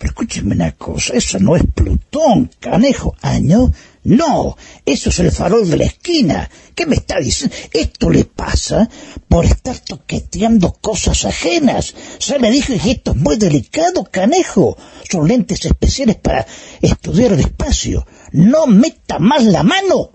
escúchenme 0.01 0.55
una 0.55 0.73
cosa. 0.73 1.15
Eso 1.15 1.39
no 1.39 1.57
es 1.57 1.63
Plutón, 1.75 2.51
canejo. 2.61 3.15
Año. 3.21 3.73
No, 4.05 4.57
eso 4.85 5.09
es 5.09 5.19
el 5.19 5.33
farol 5.33 5.69
de 5.69 5.79
la 5.79 5.85
esquina. 5.85 6.51
¿Qué 6.75 6.85
me 6.85 6.97
está 6.97 7.19
diciendo? 7.19 7.57
Esto 7.73 8.11
le 8.11 8.25
pasa 8.25 8.89
por 9.29 9.47
estar 9.47 9.79
toqueteando 9.79 10.75
cosas 10.75 11.25
ajenas. 11.25 11.95
Se 12.19 12.39
me 12.39 12.51
dijo 12.51 12.75
que 12.75 12.91
esto 12.91 13.13
es 13.13 13.17
muy 13.17 13.37
delicado, 13.37 14.05
canejo. 14.05 14.77
Son 15.11 15.27
lentes 15.27 15.65
especiales 15.65 16.17
para 16.17 16.47
estudiar 16.83 17.33
el 17.33 17.41
espacio. 17.41 18.07
No 18.33 18.67
meta 18.67 19.19
más 19.19 19.43
la 19.45 19.63
mano. 19.63 20.11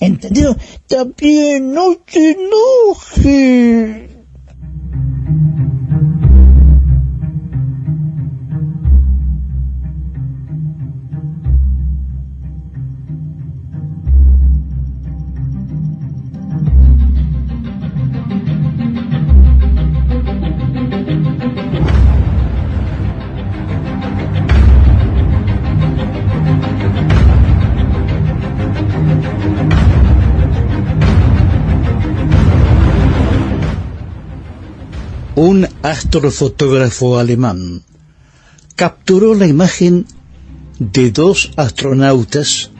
¿Entendido? 0.00 0.56
También 0.88 1.72
no 1.72 1.98
te. 1.98 4.11
Un 35.42 35.66
astrofotógrafo 35.82 37.18
alemán 37.18 37.82
capturó 38.76 39.34
la 39.34 39.48
imagen 39.48 40.06
de 40.78 41.10
dos 41.10 41.50
astronautas 41.56 42.70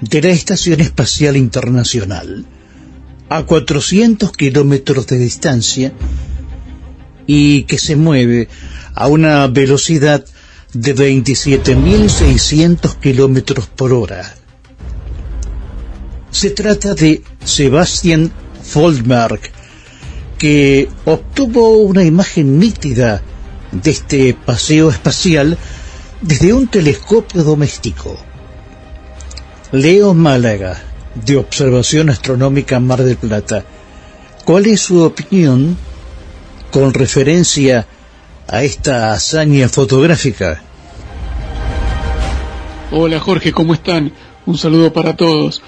de 0.00 0.22
la 0.22 0.28
Estación 0.28 0.80
Espacial 0.80 1.36
Internacional 1.36 2.46
a 3.28 3.42
400 3.44 4.30
kilómetros 4.32 5.08
de 5.08 5.18
distancia 5.18 5.92
y 7.26 7.64
que 7.64 7.78
se 7.78 7.96
mueve 7.96 8.46
a 8.94 9.08
una 9.08 9.44
velocidad 9.48 10.24
de 10.74 10.94
27.600 10.94 12.94
kilómetros 13.00 13.66
por 13.66 13.92
hora. 13.92 14.32
Se 16.30 16.50
trata 16.50 16.94
de 16.94 17.22
Sebastian 17.44 18.30
Foldmark, 18.62 19.51
que 20.42 20.88
obtuvo 21.04 21.76
una 21.82 22.02
imagen 22.02 22.58
nítida 22.58 23.22
de 23.70 23.90
este 23.92 24.34
paseo 24.34 24.90
espacial 24.90 25.56
desde 26.20 26.52
un 26.52 26.66
telescopio 26.66 27.44
doméstico. 27.44 28.16
Leo 29.70 30.14
Málaga, 30.14 30.82
de 31.14 31.36
Observación 31.36 32.10
Astronómica 32.10 32.80
Mar 32.80 33.04
del 33.04 33.18
Plata, 33.18 33.64
¿cuál 34.44 34.66
es 34.66 34.80
su 34.80 35.04
opinión 35.04 35.76
con 36.72 36.92
referencia 36.92 37.86
a 38.48 38.64
esta 38.64 39.12
hazaña 39.12 39.68
fotográfica? 39.68 40.60
Hola 42.90 43.20
Jorge, 43.20 43.52
¿cómo 43.52 43.74
están? 43.74 44.12
Un 44.44 44.58
saludo 44.58 44.92
para 44.92 45.14
todos. 45.14 45.62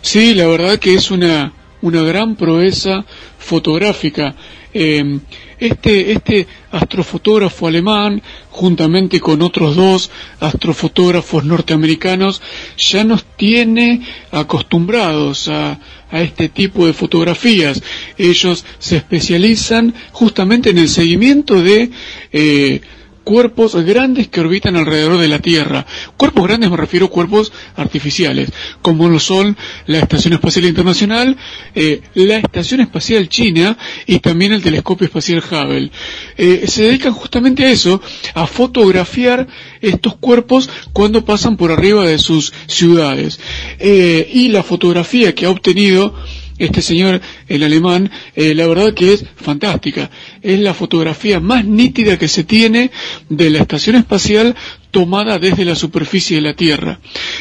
Sí, 0.00 0.32
la 0.34 0.46
verdad 0.46 0.78
que 0.78 0.94
es 0.94 1.10
una 1.10 1.52
una 1.82 2.02
gran 2.02 2.36
proeza 2.36 3.04
fotográfica. 3.38 4.34
Em, 4.74 5.20
este, 5.60 6.12
este 6.12 6.46
astrofotógrafo 6.70 7.66
alemán, 7.68 8.22
juntamente 8.50 9.20
con 9.20 9.42
otros 9.42 9.76
dos 9.76 10.10
astrofotógrafos 10.40 11.44
norteamericanos, 11.44 12.40
ya 12.78 13.04
nos 13.04 13.24
tiene 13.36 14.00
acostumbrados 14.32 15.48
a, 15.48 15.78
a 16.10 16.20
este 16.22 16.48
tipo 16.48 16.86
de 16.86 16.92
fotografías. 16.94 17.82
Ellos 18.18 18.64
se 18.78 18.96
especializan 18.96 19.94
justamente 20.12 20.70
en 20.70 20.78
el 20.78 20.88
seguimiento 20.88 21.62
de 21.62 21.90
eh, 22.32 22.80
cuerpos 23.24 23.74
grandes 23.84 24.28
que 24.28 24.40
orbitan 24.40 24.76
alrededor 24.76 25.18
de 25.18 25.28
la 25.28 25.38
Tierra. 25.38 25.86
Cuerpos 26.16 26.46
grandes 26.46 26.70
me 26.70 26.76
refiero 26.76 27.06
a 27.06 27.10
cuerpos 27.10 27.52
artificiales, 27.76 28.50
como 28.80 29.08
lo 29.08 29.18
son 29.18 29.56
la 29.86 29.98
Estación 29.98 30.34
Espacial 30.34 30.66
Internacional, 30.66 31.36
eh, 31.74 32.00
la 32.14 32.38
Estación 32.38 32.80
Espacial 32.80 33.28
China 33.28 33.76
y 34.06 34.18
también 34.20 34.52
el 34.52 34.62
Telescopio 34.62 35.06
Espacial 35.06 35.42
Hubble. 35.50 35.90
Eh, 36.36 36.64
se 36.66 36.84
dedican 36.84 37.12
justamente 37.12 37.64
a 37.64 37.70
eso, 37.70 38.00
a 38.34 38.46
fotografiar 38.46 39.46
estos 39.80 40.16
cuerpos 40.16 40.68
cuando 40.92 41.24
pasan 41.24 41.56
por 41.56 41.72
arriba 41.72 42.06
de 42.06 42.18
sus 42.18 42.52
ciudades. 42.66 43.38
Eh, 43.78 44.30
y 44.32 44.48
la 44.48 44.62
fotografía 44.62 45.34
que 45.34 45.46
ha 45.46 45.50
obtenido 45.50 46.14
este 46.64 46.82
señor, 46.82 47.20
el 47.48 47.62
alemán, 47.62 48.10
eh, 48.34 48.54
la 48.54 48.66
verdad 48.66 48.94
que 48.94 49.12
es 49.12 49.24
fantástica. 49.36 50.10
Es 50.40 50.60
la 50.60 50.74
fotografía 50.74 51.40
más 51.40 51.64
nítida 51.64 52.18
que 52.18 52.28
se 52.28 52.44
tiene 52.44 52.90
de 53.28 53.50
la 53.50 53.58
estación 53.60 53.96
espacial 53.96 54.54
tomada 54.90 55.38
desde 55.38 55.64
la 55.64 55.74
superficie 55.74 56.36
de 56.36 56.42
la 56.42 56.54
Tierra. 56.54 57.00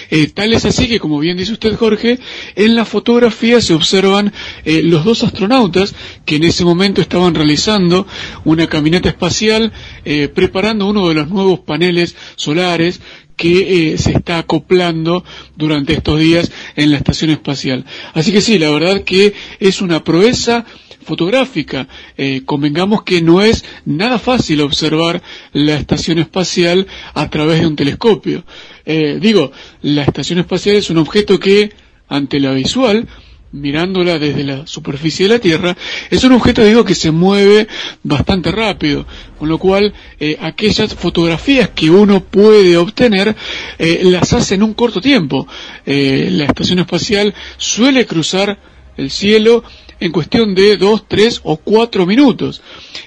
Eh, 0.10 0.28
tal 0.34 0.54
es 0.54 0.66
así 0.66 0.88
que, 0.88 1.00
como 1.00 1.20
bien 1.20 1.38
dice 1.38 1.54
usted, 1.54 1.76
Jorge, 1.76 2.18
en 2.56 2.76
la 2.76 2.86
fotografía 2.86 3.60
se 3.62 3.74
observan 3.74 4.32
eh, 4.64 4.82
los 4.84 5.04
dos 5.04 5.24
astronautas 5.24 5.94
que 6.26 6.38
en 6.38 6.46
ese 6.46 6.64
momento 6.64 7.02
estaban 7.02 7.36
realizando 7.36 8.08
una 8.46 8.68
caminata 8.68 9.10
espacial, 9.10 9.72
preparando 10.34 10.88
uno 10.88 11.08
de 11.10 11.14
los 11.16 11.30
nuevos 11.30 11.60
paneles 11.60 12.16
solares 12.36 13.02
que 13.42 13.94
eh, 13.94 13.98
se 13.98 14.12
está 14.12 14.38
acoplando 14.38 15.24
durante 15.56 15.94
estos 15.94 16.20
días 16.20 16.52
en 16.76 16.92
la 16.92 16.98
estación 16.98 17.32
espacial. 17.32 17.86
Así 18.14 18.32
que 18.32 18.40
sí, 18.40 18.60
la 18.60 18.70
verdad 18.70 19.04
que 19.04 19.34
es 19.60 19.82
una 19.82 20.04
proeza 20.04 20.64
fotográfica. 21.02 21.88
Eh, 22.18 22.44
convengamos 22.46 23.02
que 23.02 23.20
no 23.24 23.42
es 23.42 23.66
nada 23.84 24.20
fácil 24.20 24.62
observar 24.62 25.24
la 25.54 25.74
estación 25.74 26.20
espacial 26.20 26.86
a 27.16 27.32
través 27.32 27.62
de 27.62 27.66
un 27.66 27.76
telescopio. 27.76 28.46
Eh, 28.86 29.18
digo, 29.20 29.52
la 29.82 30.04
estación 30.04 30.38
espacial 30.38 30.76
es 30.76 30.92
un 30.92 31.00
objeto 31.00 31.40
que, 31.40 31.72
ante 32.10 32.40
la 32.40 32.52
visual, 32.52 33.08
mirándola 33.52 34.18
desde 34.18 34.44
la 34.44 34.66
superficie 34.68 35.28
de 35.28 35.34
la 35.36 35.40
Tierra, 35.40 35.78
es 36.10 36.24
un 36.24 36.34
objeto, 36.34 36.64
digo, 36.64 36.86
que 36.86 36.96
se 36.96 37.12
mueve 37.12 37.68
bastante 38.04 38.52
rápido, 38.52 39.06
con 39.38 39.50
lo 39.50 39.58
cual 39.58 39.94
eh, 40.20 40.38
aquellas 40.42 40.94
fotografías 40.96 41.70
que 41.70 41.90
uno 41.90 42.24
puede 42.24 42.78
obtener 42.78 43.36
eh, 43.78 44.02
las 44.06 44.34
hace 44.34 44.56
en 44.56 44.64
un 44.64 44.74
corto 44.74 45.02
tiempo. 45.02 45.48
Eh, 45.86 46.30
la 46.32 46.46
estación 46.46 46.80
espacial 46.80 47.34
suele 47.58 48.06
cruzar 48.06 48.58
el 48.98 49.10
cielo 49.10 49.64
en 50.00 50.12
cuestión 50.12 50.56
de 50.56 50.78
dos, 50.78 51.08
tres 51.08 51.40
o 51.44 51.58
cuatro 51.58 52.06
minutos. 52.06 52.62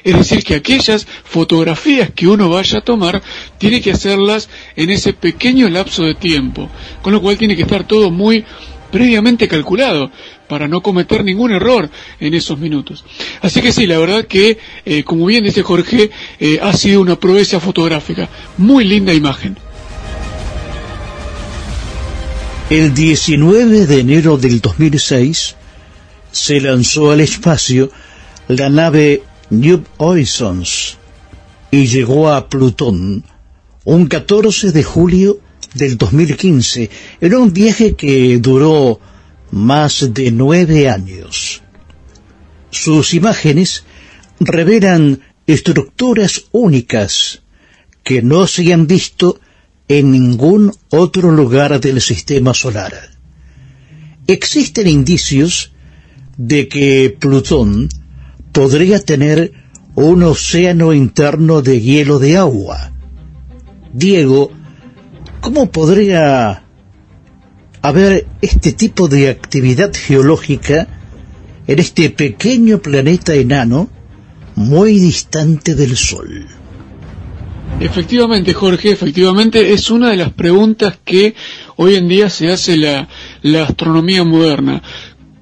Es 0.04 0.16
decir, 0.16 0.44
que 0.44 0.54
aquellas 0.54 1.06
fotografías 1.24 2.10
que 2.10 2.28
uno 2.28 2.48
vaya 2.48 2.78
a 2.78 2.84
tomar, 2.84 3.20
tiene 3.58 3.80
que 3.80 3.90
hacerlas 3.90 4.48
en 4.76 4.90
ese 4.90 5.12
pequeño 5.12 5.68
lapso 5.68 6.04
de 6.04 6.14
tiempo, 6.14 6.70
con 7.02 7.12
lo 7.12 7.20
cual 7.20 7.36
tiene 7.36 7.56
que 7.56 7.62
estar 7.62 7.86
todo 7.86 8.10
muy 8.10 8.44
previamente 8.92 9.48
calculado 9.48 10.12
para 10.48 10.68
no 10.68 10.82
cometer 10.82 11.24
ningún 11.24 11.52
error 11.52 11.90
en 12.20 12.34
esos 12.34 12.58
minutos. 12.58 13.04
Así 13.42 13.60
que 13.60 13.72
sí, 13.72 13.86
la 13.86 13.98
verdad 13.98 14.26
que, 14.26 14.58
eh, 14.84 15.04
como 15.04 15.26
bien 15.26 15.44
dice 15.44 15.62
Jorge, 15.62 16.10
eh, 16.38 16.58
ha 16.62 16.72
sido 16.72 17.00
una 17.00 17.18
proeza 17.18 17.60
fotográfica. 17.60 18.28
Muy 18.58 18.84
linda 18.84 19.12
imagen. 19.12 19.56
El 22.70 22.94
19 22.94 23.86
de 23.86 24.00
enero 24.00 24.36
del 24.36 24.60
2006 24.60 25.56
se 26.32 26.60
lanzó 26.60 27.10
al 27.10 27.20
espacio 27.20 27.90
la 28.48 28.68
nave 28.68 29.22
New 29.50 29.84
Horizons 29.98 30.98
y 31.70 31.86
llegó 31.86 32.30
a 32.30 32.48
Plutón 32.48 33.24
un 33.84 34.06
14 34.06 34.72
de 34.72 34.82
julio 34.82 35.40
del 35.74 35.98
2015. 35.98 36.90
Era 37.20 37.38
un 37.38 37.52
viaje 37.52 37.94
que 37.94 38.38
duró 38.38 38.98
más 39.54 40.12
de 40.12 40.32
nueve 40.32 40.88
años. 40.88 41.62
Sus 42.70 43.14
imágenes 43.14 43.84
revelan 44.40 45.20
estructuras 45.46 46.46
únicas 46.50 47.42
que 48.02 48.20
no 48.20 48.46
se 48.48 48.72
han 48.72 48.86
visto 48.86 49.40
en 49.86 50.10
ningún 50.10 50.72
otro 50.90 51.30
lugar 51.30 51.80
del 51.80 52.00
sistema 52.00 52.52
solar. 52.52 52.92
Existen 54.26 54.88
indicios 54.88 55.72
de 56.36 56.66
que 56.66 57.16
Plutón 57.18 57.88
podría 58.50 58.98
tener 58.98 59.52
un 59.94 60.24
océano 60.24 60.92
interno 60.92 61.62
de 61.62 61.80
hielo 61.80 62.18
de 62.18 62.36
agua. 62.36 62.92
Diego 63.92 64.50
¿Cómo 65.44 65.70
podría 65.70 66.63
haber 67.84 68.26
este 68.40 68.72
tipo 68.72 69.08
de 69.08 69.28
actividad 69.28 69.92
geológica 69.94 70.88
en 71.66 71.78
este 71.78 72.08
pequeño 72.08 72.78
planeta 72.80 73.34
enano 73.34 73.90
muy 74.54 74.98
distante 74.98 75.74
del 75.74 75.94
Sol? 75.94 76.46
Efectivamente, 77.80 78.54
Jorge, 78.54 78.90
efectivamente 78.90 79.74
es 79.74 79.90
una 79.90 80.08
de 80.08 80.16
las 80.16 80.32
preguntas 80.32 80.98
que 81.04 81.34
hoy 81.76 81.96
en 81.96 82.08
día 82.08 82.30
se 82.30 82.50
hace 82.50 82.78
la, 82.78 83.06
astronomía 83.62 84.24
moderna. 84.24 84.82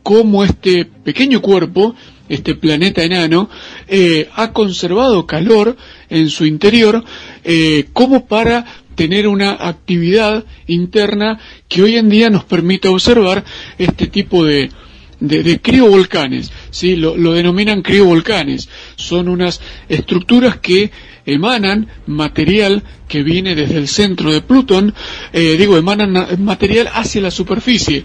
¿Cómo 0.02 0.42
este 0.42 0.84
pequeño 0.84 1.40
cuerpo, 1.40 1.94
este 2.28 2.56
planeta 2.56 3.04
enano, 3.04 3.50
eh, 3.86 4.28
ha 4.34 4.52
conservado 4.52 5.28
calor 5.28 5.76
en 6.10 6.28
su 6.28 6.44
interior 6.44 7.04
eh, 7.44 7.86
como 7.92 8.26
para 8.26 8.81
tener 8.94 9.26
una 9.28 9.50
actividad 9.52 10.44
interna 10.66 11.38
que 11.68 11.82
hoy 11.82 11.96
en 11.96 12.08
día 12.08 12.30
nos 12.30 12.44
permite 12.44 12.88
observar 12.88 13.44
este 13.78 14.06
tipo 14.06 14.44
de, 14.44 14.70
de, 15.20 15.60
criovolcanes, 15.60 16.50
¿sí? 16.70 16.96
Lo, 16.96 17.14
denominan 17.32 17.82
criovolcanes. 17.82 18.68
Son 18.96 19.28
unas 19.28 19.60
estructuras 19.88 20.58
que 20.58 20.90
emanan 21.24 21.88
material 22.06 22.82
que 23.08 23.22
viene 23.22 23.54
desde 23.54 23.78
el 23.78 23.88
centro 23.88 24.32
de 24.32 24.40
Plutón, 24.40 24.94
eh, 25.32 25.56
digo, 25.56 25.76
emanan 25.76 26.42
material 26.42 26.88
hacia 26.92 27.22
la 27.22 27.30
superficie. 27.30 28.04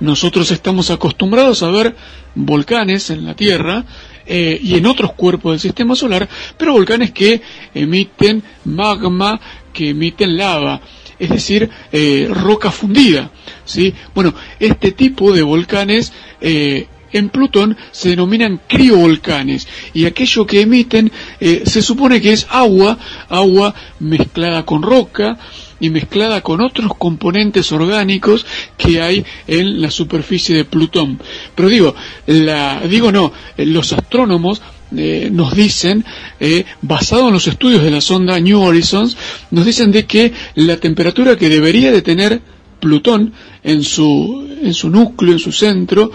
Nosotros 0.00 0.50
estamos 0.50 0.90
acostumbrados 0.90 1.62
a 1.62 1.70
ver 1.70 1.94
volcanes 2.34 3.10
en 3.10 3.24
la 3.26 3.34
Tierra 3.34 3.84
eh, 4.26 4.58
y 4.60 4.74
en 4.74 4.86
otros 4.86 5.12
cuerpos 5.12 5.52
del 5.52 5.60
sistema 5.60 5.94
solar, 5.94 6.28
pero 6.56 6.72
volcanes 6.72 7.12
que 7.12 7.40
emiten 7.74 8.42
magma 8.64 9.40
que 9.72 9.90
emiten 9.90 10.36
lava, 10.36 10.80
es 11.18 11.28
decir, 11.30 11.68
eh, 11.92 12.28
roca 12.30 12.70
fundida. 12.70 13.30
¿sí? 13.64 13.94
Bueno, 14.14 14.34
este 14.58 14.92
tipo 14.92 15.32
de 15.32 15.42
volcanes 15.42 16.12
eh, 16.40 16.86
en 17.12 17.28
Plutón 17.28 17.76
se 17.92 18.10
denominan 18.10 18.60
criovolcanes 18.66 19.68
y 19.94 20.04
aquello 20.06 20.46
que 20.46 20.62
emiten 20.62 21.10
eh, 21.40 21.62
se 21.64 21.82
supone 21.82 22.20
que 22.20 22.32
es 22.32 22.46
agua, 22.50 22.98
agua 23.28 23.74
mezclada 24.00 24.64
con 24.64 24.82
roca 24.82 25.38
y 25.80 25.90
mezclada 25.90 26.40
con 26.40 26.60
otros 26.60 26.92
componentes 26.98 27.72
orgánicos 27.72 28.46
que 28.76 29.00
hay 29.00 29.24
en 29.46 29.80
la 29.80 29.90
superficie 29.90 30.56
de 30.56 30.64
Plutón. 30.64 31.18
Pero 31.54 31.68
digo, 31.68 31.94
la, 32.26 32.80
digo 32.80 33.12
no, 33.12 33.32
los 33.56 33.92
astrónomos 33.92 34.62
eh, 34.96 35.28
nos 35.32 35.54
dicen, 35.54 36.04
eh, 36.38 36.64
basado 36.82 37.28
en 37.28 37.34
los 37.34 37.46
estudios 37.48 37.82
de 37.82 37.90
la 37.90 38.00
sonda 38.00 38.38
New 38.38 38.60
Horizons, 38.60 39.16
nos 39.50 39.66
dicen 39.66 39.90
de 39.90 40.06
que 40.06 40.32
la 40.54 40.76
temperatura 40.76 41.36
que 41.36 41.48
debería 41.48 41.90
de 41.92 42.02
tener 42.02 42.40
Plutón 42.78 43.32
en 43.64 43.82
su, 43.82 44.46
en 44.62 44.74
su 44.74 44.90
núcleo, 44.90 45.32
en 45.32 45.38
su 45.38 45.50
centro, 45.50 46.12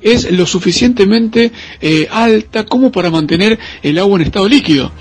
es 0.00 0.30
lo 0.30 0.46
suficientemente 0.46 1.52
eh, 1.80 2.08
alta 2.10 2.64
como 2.64 2.90
para 2.90 3.10
mantener 3.10 3.58
el 3.82 3.98
agua 3.98 4.18
en 4.18 4.26
estado 4.26 4.48
líquido. 4.48 4.92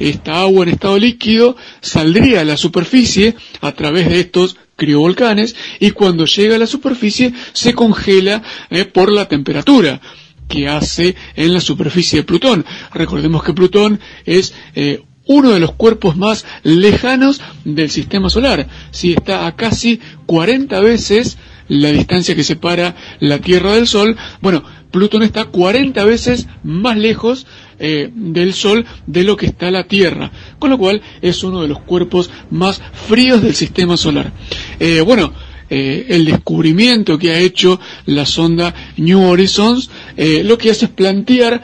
Esta 0.00 0.40
agua 0.40 0.64
en 0.64 0.70
estado 0.70 0.98
líquido 0.98 1.56
saldría 1.80 2.40
a 2.40 2.44
la 2.44 2.56
superficie 2.56 3.36
a 3.60 3.72
través 3.72 4.08
de 4.08 4.20
estos 4.20 4.56
criovolcanes 4.76 5.54
y 5.78 5.90
cuando 5.92 6.24
llega 6.24 6.56
a 6.56 6.58
la 6.58 6.66
superficie 6.66 7.32
se 7.52 7.74
congela 7.74 8.42
por 8.92 9.12
la 9.12 9.28
temperatura 9.28 10.00
que 10.48 10.68
hace 10.68 11.14
en 11.36 11.52
la 11.54 11.60
superficie 11.60 12.20
de 12.20 12.24
Plutón. 12.24 12.64
Recordemos 12.92 13.44
que 13.44 13.52
Plutón 13.52 14.00
es 14.24 14.52
eh, 14.74 15.02
uno 15.26 15.50
de 15.50 15.60
los 15.60 15.72
cuerpos 15.74 16.16
más 16.16 16.44
lejanos 16.64 17.40
del 17.64 17.90
sistema 17.90 18.28
solar. 18.28 18.66
Si 18.90 19.12
está 19.12 19.46
a 19.46 19.54
casi 19.54 20.00
40 20.26 20.80
veces 20.80 21.38
la 21.68 21.92
distancia 21.92 22.34
que 22.34 22.42
separa 22.42 22.96
la 23.20 23.38
Tierra 23.38 23.76
del 23.76 23.86
Sol, 23.86 24.16
bueno, 24.40 24.64
Plutón 24.90 25.22
está 25.22 25.44
40 25.44 26.04
veces 26.04 26.48
más 26.64 26.96
lejos 26.96 27.46
eh, 27.78 28.10
del 28.12 28.52
Sol 28.54 28.84
de 29.06 29.24
lo 29.24 29.36
que 29.36 29.46
está 29.46 29.70
la 29.70 29.84
Tierra, 29.84 30.30
con 30.58 30.70
lo 30.70 30.78
cual 30.78 31.00
es 31.22 31.42
uno 31.44 31.62
de 31.62 31.68
los 31.68 31.80
cuerpos 31.80 32.30
más 32.50 32.80
fríos 33.08 33.42
del 33.42 33.54
sistema 33.54 33.96
solar. 33.96 34.32
Eh, 34.78 35.00
bueno, 35.00 35.32
eh, 35.68 36.06
el 36.08 36.24
descubrimiento 36.24 37.18
que 37.18 37.30
ha 37.30 37.38
hecho 37.38 37.80
la 38.06 38.26
sonda 38.26 38.74
New 38.96 39.22
Horizons, 39.22 39.88
lo 40.16 40.58
que 40.58 40.70
hace 40.70 40.86
es 40.86 40.90
plantear 40.90 41.62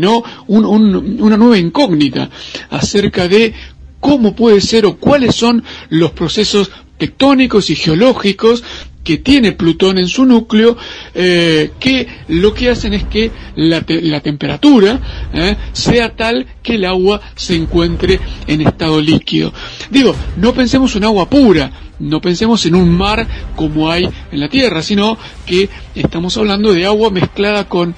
¿no? 0.00 0.22
una 0.46 1.36
nueva 1.36 1.58
incógnita 1.58 2.30
acerca 2.70 3.28
de 3.28 3.52
cómo 4.00 4.34
puede 4.34 4.60
ser 4.62 4.86
o 4.86 4.96
cuáles 4.96 5.34
son 5.34 5.62
los 5.90 6.12
procesos 6.12 6.70
tectónicos 6.98 7.70
y 7.70 7.76
geológicos 7.76 8.64
que 9.08 9.16
tiene 9.16 9.52
Plutón 9.52 9.96
en 9.96 10.06
su 10.06 10.26
núcleo, 10.26 10.76
eh, 11.14 11.70
que 11.80 12.06
lo 12.28 12.52
que 12.52 12.68
hacen 12.68 12.92
es 12.92 13.04
que 13.04 13.30
la, 13.56 13.80
temperatura 14.20 15.00
eh, 15.32 15.56
sea 15.72 16.14
tal 16.14 16.46
que 16.62 16.74
el 16.74 16.84
agua 16.84 17.18
se 17.34 17.56
encuentre 17.56 18.20
en 18.46 18.60
estado 18.60 19.00
líquido. 19.00 19.54
Digo, 19.88 20.14
no 20.36 20.52
pensemos 20.52 20.94
en 20.94 21.04
agua 21.04 21.26
pura, 21.30 21.72
no 22.00 22.20
pensemos 22.20 22.66
en 22.66 22.74
un 22.74 22.90
mar 22.90 23.26
como 23.56 23.90
hay 23.90 24.06
en 24.30 24.40
la 24.40 24.50
Tierra, 24.50 24.82
sino 24.82 25.16
que 25.46 25.70
estamos 25.94 26.36
hablando 26.36 26.74
de 26.74 26.84
agua 26.84 27.08
mezclada 27.08 27.66
con 27.66 27.94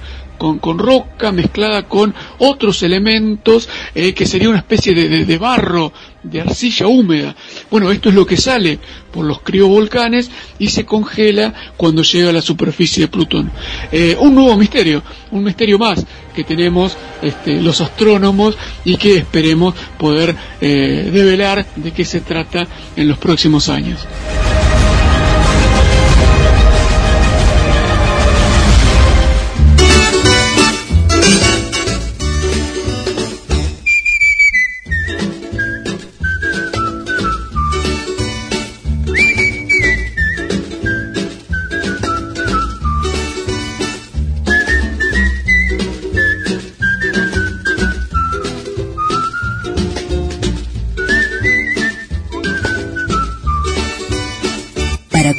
con, 0.59 0.79
roca 0.79 1.31
mezclada 1.31 1.83
con 1.83 2.15
otros 2.39 2.81
elementos 2.81 3.69
eh, 3.93 4.13
que 4.13 4.25
sería 4.25 4.49
una 4.49 4.57
especie 4.57 4.95
de, 4.95 5.37
barro, 5.37 5.93
de 6.23 6.41
arcilla 6.41 6.87
húmeda. 6.87 7.35
Bueno, 7.71 7.89
esto 7.89 8.09
es 8.09 8.15
lo 8.15 8.25
que 8.25 8.35
sale 8.35 8.79
por 9.13 9.25
los 9.25 9.41
criovolcanes 9.41 10.29
y 10.59 10.67
se 10.67 10.85
congela 10.85 11.53
cuando 11.77 12.03
llega 12.03 12.29
a 12.29 12.33
la 12.33 12.41
superficie 12.41 13.03
de 13.03 13.07
Plutón. 13.07 13.49
Eh, 13.93 14.17
un 14.19 14.35
nuevo 14.35 14.57
misterio, 14.57 15.01
un 15.31 15.43
misterio 15.43 15.79
más 15.79 16.05
que 16.35 16.43
tenemos 16.43 16.97
este, 17.21 17.61
los 17.61 17.79
astrónomos 17.79 18.57
y 18.83 18.97
que 18.97 19.17
esperemos 19.17 19.73
poder 19.97 20.35
eh, 20.59 21.09
develar 21.13 21.65
de 21.77 21.91
qué 21.91 22.03
se 22.03 22.19
trata 22.19 22.67
en 22.97 23.07
los 23.07 23.17
próximos 23.17 23.69
años. 23.69 24.05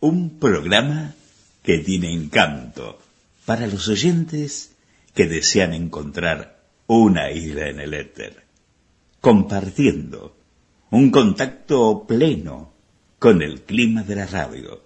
Un 0.00 0.38
programa 0.38 1.14
que 1.62 1.78
tiene 1.78 2.12
encanto 2.12 2.98
para 3.46 3.66
los 3.66 3.88
oyentes 3.88 4.72
que 5.14 5.26
desean 5.26 5.72
encontrar 5.72 6.60
una 6.86 7.30
isla 7.30 7.68
en 7.68 7.80
el 7.80 7.94
éter, 7.94 8.44
compartiendo 9.22 10.36
un 10.90 11.10
contacto 11.10 12.04
pleno 12.06 12.74
con 13.18 13.40
el 13.40 13.62
clima 13.62 14.02
de 14.02 14.16
la 14.16 14.26
radio. 14.26 14.84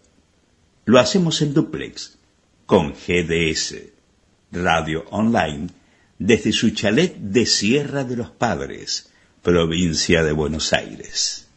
Lo 0.84 1.00
hacemos 1.00 1.42
en 1.42 1.54
duplex 1.54 2.16
con 2.66 2.92
GDS, 2.92 3.74
Radio 4.52 5.04
Online, 5.10 5.68
desde 6.18 6.52
su 6.52 6.70
chalet 6.70 7.16
de 7.16 7.46
Sierra 7.46 8.04
de 8.04 8.16
los 8.16 8.30
Padres, 8.30 9.10
provincia 9.42 10.22
de 10.22 10.32
Buenos 10.32 10.72
Aires. 10.72 11.48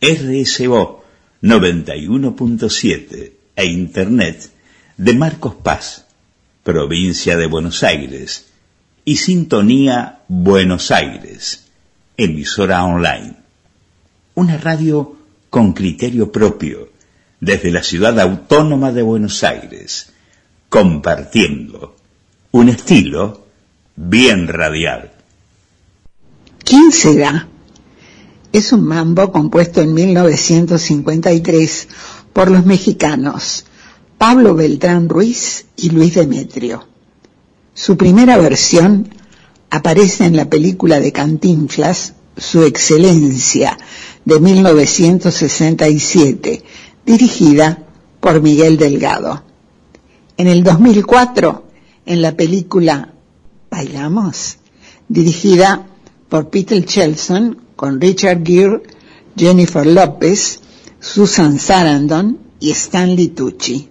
RSO 0.00 1.01
91.7 1.42 3.32
e 3.56 3.66
Internet 3.66 4.50
de 4.96 5.14
Marcos 5.14 5.56
Paz, 5.56 6.06
provincia 6.62 7.36
de 7.36 7.46
Buenos 7.46 7.82
Aires, 7.82 8.46
y 9.04 9.16
Sintonía 9.16 10.20
Buenos 10.28 10.92
Aires, 10.92 11.64
emisora 12.16 12.84
online. 12.84 13.34
Una 14.36 14.56
radio 14.56 15.16
con 15.50 15.72
criterio 15.72 16.30
propio, 16.30 16.90
desde 17.40 17.72
la 17.72 17.82
ciudad 17.82 18.20
autónoma 18.20 18.92
de 18.92 19.02
Buenos 19.02 19.42
Aires, 19.42 20.12
compartiendo 20.68 21.96
un 22.52 22.68
estilo 22.68 23.46
bien 23.96 24.46
radial. 24.46 25.10
¿Quién 26.64 26.92
será? 26.92 27.48
Es 28.52 28.72
un 28.72 28.84
mambo 28.84 29.32
compuesto 29.32 29.80
en 29.80 29.94
1953 29.94 31.88
por 32.32 32.48
los 32.50 32.66
mexicanos 32.66 33.64
Pablo 34.18 34.54
Beltrán 34.54 35.08
Ruiz 35.08 35.66
y 35.76 35.90
Luis 35.90 36.14
Demetrio. 36.14 36.86
Su 37.74 37.96
primera 37.96 38.38
versión 38.38 39.08
aparece 39.70 40.26
en 40.26 40.36
la 40.36 40.48
película 40.48 41.00
de 41.00 41.10
Cantinflas, 41.10 42.14
Su 42.36 42.62
Excelencia, 42.62 43.76
de 44.24 44.38
1967, 44.38 46.62
dirigida 47.04 47.84
por 48.20 48.40
Miguel 48.40 48.76
Delgado. 48.76 49.42
En 50.36 50.46
el 50.46 50.62
2004, 50.62 51.64
en 52.06 52.22
la 52.22 52.36
película 52.36 53.14
Bailamos, 53.70 54.58
dirigida 55.08 55.88
por 56.28 56.48
Peter 56.50 56.84
Chelson 56.84 57.61
con 57.82 58.00
Richard 58.00 58.44
Gere, 58.44 58.80
Jennifer 59.36 59.84
López, 59.84 60.60
Susan 61.00 61.58
Sarandon 61.58 62.38
y 62.60 62.70
Stanley 62.70 63.30
Tucci. 63.30 63.88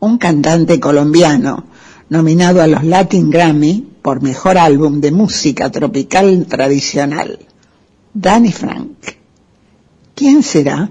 Un 0.00 0.18
cantante 0.18 0.78
colombiano 0.78 1.64
nominado 2.10 2.60
a 2.60 2.66
los 2.66 2.84
Latin 2.84 3.30
Grammy 3.30 3.88
por 4.02 4.20
Mejor 4.20 4.58
Álbum 4.58 5.00
de 5.00 5.12
Música 5.12 5.70
Tropical 5.70 6.44
Tradicional, 6.44 7.38
Danny 8.12 8.52
Frank. 8.52 8.98
¿Quién 10.14 10.42
será? 10.42 10.90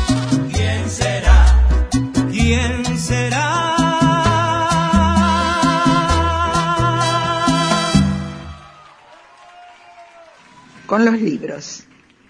Con 10.91 11.05
los 11.05 11.21
libros 11.21 11.85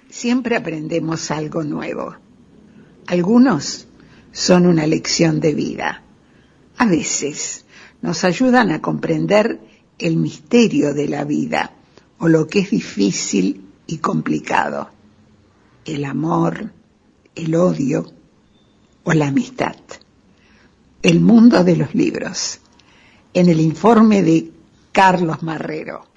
siempre 0.08 0.56
aprendemos 0.56 1.32
algo 1.32 1.64
nuevo. 1.64 2.16
Algunos 3.08 3.88
son 4.32 4.68
una 4.68 4.86
lección 4.86 5.40
de 5.40 5.56
vida. 5.56 6.04
A 6.78 6.86
veces 6.86 7.66
nos 8.04 8.24
ayudan 8.24 8.70
a 8.70 8.80
comprender 8.80 9.60
el 9.98 10.18
misterio 10.18 10.94
de 10.94 11.08
la 11.08 11.24
vida 11.24 11.74
o 12.20 12.28
lo 12.28 12.46
que 12.46 12.60
es 12.60 12.70
difícil 12.70 13.66
y 13.88 13.98
complicado. 13.98 14.92
El 15.84 16.06
amor, 16.06 16.72
el 17.34 17.56
odio 17.56 18.14
o 19.04 19.14
la 19.14 19.30
amistad. 19.30 19.78
El 21.02 21.20
mundo 21.20 21.64
de 21.64 21.78
los 21.78 21.96
libros. 21.96 22.60
En 23.34 23.50
el 23.50 23.60
informe 23.60 24.22
de 24.22 24.52
Carlos 24.92 25.42
Marrero. 25.42 26.11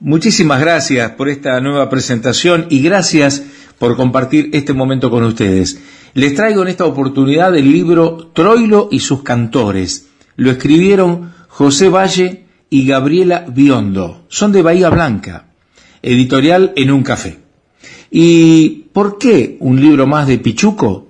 Muchísimas 0.00 0.60
gracias 0.60 1.10
por 1.12 1.28
esta 1.28 1.60
nueva 1.60 1.90
presentación 1.90 2.66
y 2.70 2.80
gracias 2.82 3.42
por 3.80 3.96
compartir 3.96 4.50
este 4.52 4.72
momento 4.72 5.10
con 5.10 5.24
ustedes. 5.24 5.80
Les 6.14 6.36
traigo 6.36 6.62
en 6.62 6.68
esta 6.68 6.84
oportunidad 6.84 7.56
el 7.56 7.72
libro 7.72 8.30
Troilo 8.32 8.88
y 8.92 9.00
sus 9.00 9.24
cantores. 9.24 10.06
Lo 10.36 10.52
escribieron 10.52 11.32
José 11.48 11.88
Valle 11.88 12.44
y 12.70 12.86
Gabriela 12.86 13.44
Biondo. 13.52 14.24
Son 14.28 14.52
de 14.52 14.62
Bahía 14.62 14.88
Blanca, 14.88 15.46
editorial 16.00 16.72
en 16.76 16.92
un 16.92 17.02
café. 17.02 17.40
¿Y 18.08 18.84
por 18.92 19.18
qué 19.18 19.56
un 19.58 19.80
libro 19.80 20.06
más 20.06 20.28
de 20.28 20.38
Pichuco? 20.38 21.08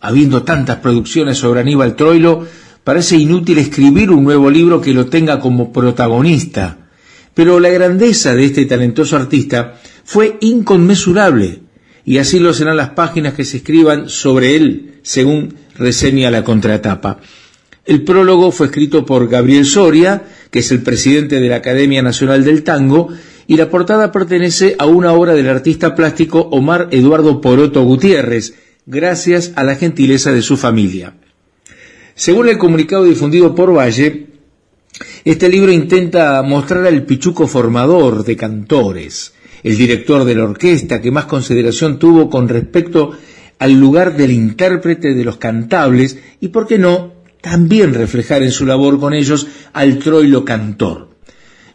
Habiendo 0.00 0.44
tantas 0.44 0.76
producciones 0.76 1.36
sobre 1.36 1.62
Aníbal 1.62 1.96
Troilo, 1.96 2.46
parece 2.84 3.16
inútil 3.16 3.58
escribir 3.58 4.12
un 4.12 4.22
nuevo 4.22 4.48
libro 4.48 4.80
que 4.80 4.94
lo 4.94 5.06
tenga 5.06 5.40
como 5.40 5.72
protagonista. 5.72 6.89
Pero 7.34 7.60
la 7.60 7.68
grandeza 7.68 8.34
de 8.34 8.44
este 8.44 8.66
talentoso 8.66 9.16
artista 9.16 9.80
fue 10.04 10.36
inconmensurable, 10.40 11.60
y 12.04 12.18
así 12.18 12.38
lo 12.38 12.52
serán 12.52 12.76
las 12.76 12.90
páginas 12.90 13.34
que 13.34 13.44
se 13.44 13.58
escriban 13.58 14.08
sobre 14.08 14.56
él, 14.56 14.94
según 15.02 15.54
reseña 15.76 16.30
la 16.30 16.44
contratapa. 16.44 17.20
El 17.86 18.04
prólogo 18.04 18.52
fue 18.52 18.66
escrito 18.66 19.06
por 19.06 19.28
Gabriel 19.28 19.64
Soria, 19.64 20.22
que 20.50 20.60
es 20.60 20.70
el 20.70 20.82
presidente 20.82 21.40
de 21.40 21.48
la 21.48 21.56
Academia 21.56 22.02
Nacional 22.02 22.44
del 22.44 22.62
Tango, 22.62 23.08
y 23.46 23.56
la 23.56 23.68
portada 23.68 24.12
pertenece 24.12 24.76
a 24.78 24.86
una 24.86 25.12
obra 25.12 25.34
del 25.34 25.48
artista 25.48 25.94
plástico 25.94 26.40
Omar 26.52 26.88
Eduardo 26.92 27.40
Poroto 27.40 27.82
Gutiérrez, 27.82 28.54
gracias 28.86 29.52
a 29.56 29.64
la 29.64 29.76
gentileza 29.76 30.32
de 30.32 30.42
su 30.42 30.56
familia. 30.56 31.14
Según 32.14 32.48
el 32.48 32.58
comunicado 32.58 33.04
difundido 33.04 33.54
por 33.54 33.76
Valle, 33.76 34.26
este 35.24 35.48
libro 35.48 35.72
intenta 35.72 36.42
mostrar 36.42 36.86
al 36.86 37.04
pichuco 37.04 37.46
formador 37.46 38.24
de 38.24 38.36
cantores, 38.36 39.32
el 39.62 39.76
director 39.76 40.24
de 40.24 40.34
la 40.34 40.44
orquesta 40.44 41.00
que 41.00 41.10
más 41.10 41.26
consideración 41.26 41.98
tuvo 41.98 42.28
con 42.30 42.48
respecto 42.48 43.12
al 43.58 43.72
lugar 43.74 44.16
del 44.16 44.32
intérprete 44.32 45.14
de 45.14 45.24
los 45.24 45.36
cantables 45.36 46.18
y, 46.40 46.48
por 46.48 46.66
qué 46.66 46.78
no, 46.78 47.12
también 47.40 47.94
reflejar 47.94 48.42
en 48.42 48.52
su 48.52 48.66
labor 48.66 48.98
con 48.98 49.12
ellos 49.12 49.46
al 49.72 49.98
troilo 49.98 50.44
cantor. 50.44 51.10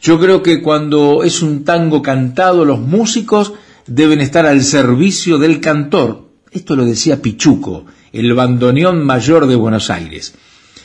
Yo 0.02 0.20
creo 0.20 0.44
que 0.44 0.62
cuando 0.62 1.24
es 1.24 1.42
un 1.42 1.64
tango 1.64 2.02
cantado, 2.02 2.66
los 2.66 2.80
músicos 2.80 3.54
deben 3.88 4.22
estar 4.22 4.46
al 4.46 4.64
servicio 4.64 5.38
del 5.38 5.60
cantor. 5.60 6.30
Esto 6.52 6.76
lo 6.76 6.86
decía 6.86 7.22
Pichuco, 7.22 7.86
el 8.12 8.34
bandoneón 8.34 9.04
mayor 9.06 9.48
de 9.48 9.56
Buenos 9.56 9.90
Aires. 9.90 10.34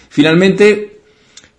Finalmente, 0.08 0.99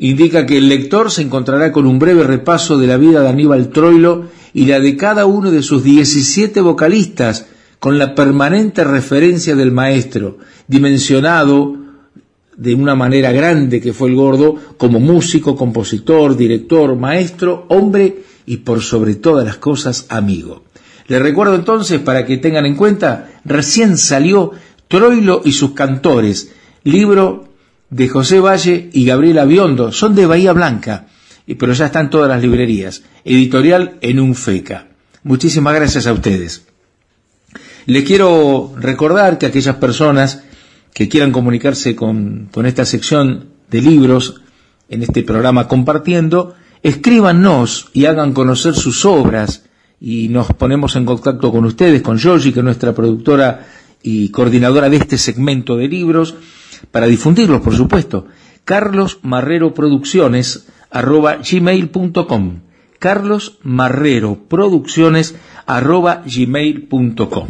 indica 0.02 0.48
que 0.48 0.58
el 0.58 0.68
lector 0.68 1.12
se 1.12 1.22
encontrará 1.22 1.72
con 1.72 1.86
un 1.86 2.00
breve 2.00 2.24
repaso 2.24 2.80
de 2.80 2.88
la 2.88 2.98
vida 2.98 3.22
de 3.22 3.30
Aníbal 3.30 3.70
Troilo 3.70 4.26
y 4.52 4.66
la 4.66 4.80
de 4.80 4.98
cada 4.98 5.28
uno 5.28 5.52
de 5.52 5.62
sus 5.62 5.84
17 5.84 6.60
vocalistas, 6.60 7.46
con 7.80 8.00
la 8.00 8.16
permanente 8.16 8.84
referencia 8.84 9.56
del 9.56 9.72
maestro, 9.72 10.40
dimensionado 10.68 11.78
de 12.58 12.74
una 12.74 12.96
manera 12.96 13.32
grande 13.32 13.80
que 13.80 13.94
fue 13.94 14.10
el 14.10 14.16
gordo, 14.16 14.56
como 14.78 15.00
músico, 15.00 15.56
compositor, 15.56 16.36
director, 16.36 16.96
maestro, 16.96 17.66
hombre 17.70 18.24
y 18.48 18.58
por 18.58 18.82
sobre 18.82 19.14
todas 19.16 19.46
las 19.46 19.58
cosas 19.58 20.08
amigo. 20.10 20.64
Les 21.10 21.22
recuerdo 21.22 21.54
entonces, 21.54 22.00
para 22.00 22.26
que 22.26 22.38
tengan 22.38 22.66
en 22.66 22.76
cuenta, 22.76 23.30
recién 23.46 24.00
salió 24.00 24.52
Troilo 24.88 25.44
y 25.46 25.52
sus 25.52 25.74
cantores, 25.74 26.54
libro 26.84 27.51
de 27.92 28.10
José 28.10 28.40
Valle 28.40 28.90
y 28.92 29.06
Gabriela 29.06 29.46
Biondo, 29.46 29.92
son 29.92 30.16
de 30.16 30.26
Bahía 30.26 30.54
Blanca, 30.54 31.08
pero 31.60 31.74
ya 31.74 31.88
están 31.88 32.10
todas 32.10 32.30
las 32.30 32.42
librerías, 32.42 33.04
editorial 33.24 33.98
en 34.02 34.20
un 34.20 34.34
FECA. 34.34 34.88
Muchísimas 35.24 35.76
gracias 35.76 36.08
a 36.08 36.14
ustedes. 36.14 36.66
Les 37.86 38.04
quiero 38.04 38.74
recordar 38.78 39.38
que 39.38 39.46
aquellas 39.46 39.76
personas 39.76 40.44
que 40.94 41.10
quieran 41.10 41.32
comunicarse 41.32 41.96
con, 41.96 42.48
con 42.52 42.66
esta 42.66 42.86
sección 42.86 43.50
de 43.70 43.82
libros 43.82 44.42
en 44.90 45.04
este 45.04 45.24
programa 45.24 45.68
compartiendo, 45.68 46.56
escríbanos 46.84 47.90
y 47.94 48.06
hagan 48.06 48.34
conocer 48.34 48.74
sus 48.74 49.06
obras 49.06 49.64
y 50.00 50.30
nos 50.30 50.48
ponemos 50.48 50.96
en 50.96 51.06
contacto 51.06 51.52
con 51.52 51.66
ustedes, 51.66 52.02
con 52.02 52.18
Georgie, 52.18 52.54
que 52.54 52.60
es 52.60 52.66
nuestra 52.66 52.94
productora 52.94 53.68
y 54.02 54.30
coordinadora 54.30 54.90
de 54.90 54.98
este 54.98 55.18
segmento 55.18 55.78
de 55.78 55.88
libros, 55.88 56.36
para 56.90 57.08
difundirlos, 57.08 57.62
por 57.62 57.76
supuesto. 57.76 58.26
Carlos 58.66 59.20
Marrero 59.22 59.74
Producciones 59.74 60.68
arroba 60.90 61.38
gmail.com 61.38 62.60
Carlos 63.00 63.58
Marrero 63.64 64.40
Producciones 64.48 65.36
arroba 65.66 66.24
gmail.com 66.26 67.48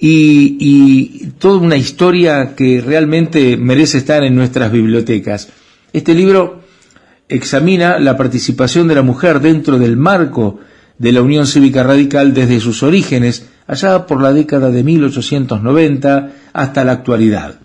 y, 0.01 1.27
toda 1.39 1.59
una 1.59 1.77
historia 1.77 2.55
que 2.55 2.81
realmente 2.81 3.57
merece 3.57 3.99
estar 3.99 4.23
en 4.25 4.35
nuestras 4.35 4.71
bibliotecas. 4.71 5.49
Este 5.93 6.15
libro 6.15 6.63
examina 7.29 7.99
la 7.99 8.17
participación 8.17 8.89
de 8.89 8.95
la 8.95 9.03
mujer 9.03 9.41
dentro 9.41 9.79
del 9.79 9.97
marco 9.97 10.61
de 10.99 11.13
la 11.13 11.23
Unión 11.23 11.47
Cívica 11.47 11.83
Radical 11.83 12.35
desde 12.35 12.61
sus 12.61 12.83
orígenes, 12.83 13.47
allá 13.67 14.07
por 14.07 14.23
la 14.23 14.33
década 14.33 14.71
de 14.71 14.83
1890 14.83 16.31
hasta 16.53 16.85
la 16.85 16.93
actualidad. 16.93 17.57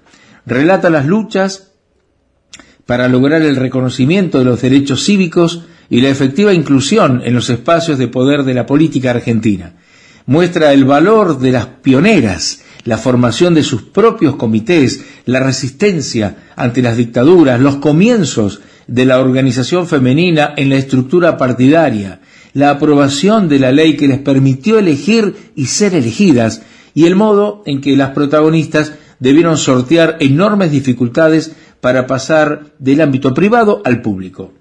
Relata 0.45 0.89
las 0.89 1.05
luchas 1.05 1.72
para 2.85 3.07
lograr 3.07 3.41
el 3.41 3.55
reconocimiento 3.55 4.39
de 4.39 4.45
los 4.45 4.61
derechos 4.61 5.03
cívicos 5.03 5.63
y 5.89 6.01
la 6.01 6.09
efectiva 6.09 6.53
inclusión 6.53 7.21
en 7.23 7.33
los 7.33 7.49
espacios 7.49 7.97
de 7.97 8.07
poder 8.07 8.43
de 8.43 8.53
la 8.53 8.65
política 8.65 9.11
argentina. 9.11 9.73
Muestra 10.25 10.73
el 10.73 10.85
valor 10.85 11.39
de 11.39 11.51
las 11.51 11.65
pioneras, 11.65 12.61
la 12.85 12.97
formación 12.97 13.53
de 13.53 13.63
sus 13.63 13.83
propios 13.83 14.35
comités, 14.35 15.03
la 15.25 15.39
resistencia 15.39 16.37
ante 16.55 16.81
las 16.81 16.97
dictaduras, 16.97 17.59
los 17.59 17.77
comienzos 17.77 18.61
de 18.87 19.05
la 19.05 19.19
organización 19.19 19.87
femenina 19.87 20.53
en 20.57 20.69
la 20.69 20.75
estructura 20.75 21.37
partidaria, 21.37 22.19
la 22.53 22.69
aprobación 22.69 23.49
de 23.49 23.59
la 23.59 23.71
ley 23.71 23.95
que 23.95 24.07
les 24.07 24.19
permitió 24.19 24.79
elegir 24.79 25.51
y 25.55 25.65
ser 25.65 25.95
elegidas, 25.95 26.61
y 26.93 27.05
el 27.05 27.15
modo 27.15 27.63
en 27.65 27.81
que 27.81 27.95
las 27.97 28.11
protagonistas 28.11 28.93
debieron 29.19 29.57
sortear 29.57 30.17
enormes 30.19 30.71
dificultades 30.71 31.53
para 31.83 32.07
pasar 32.07 32.67
del 32.79 33.01
ámbito 33.01 33.33
privado 33.33 33.81
al 33.83 34.01
público. 34.01 34.53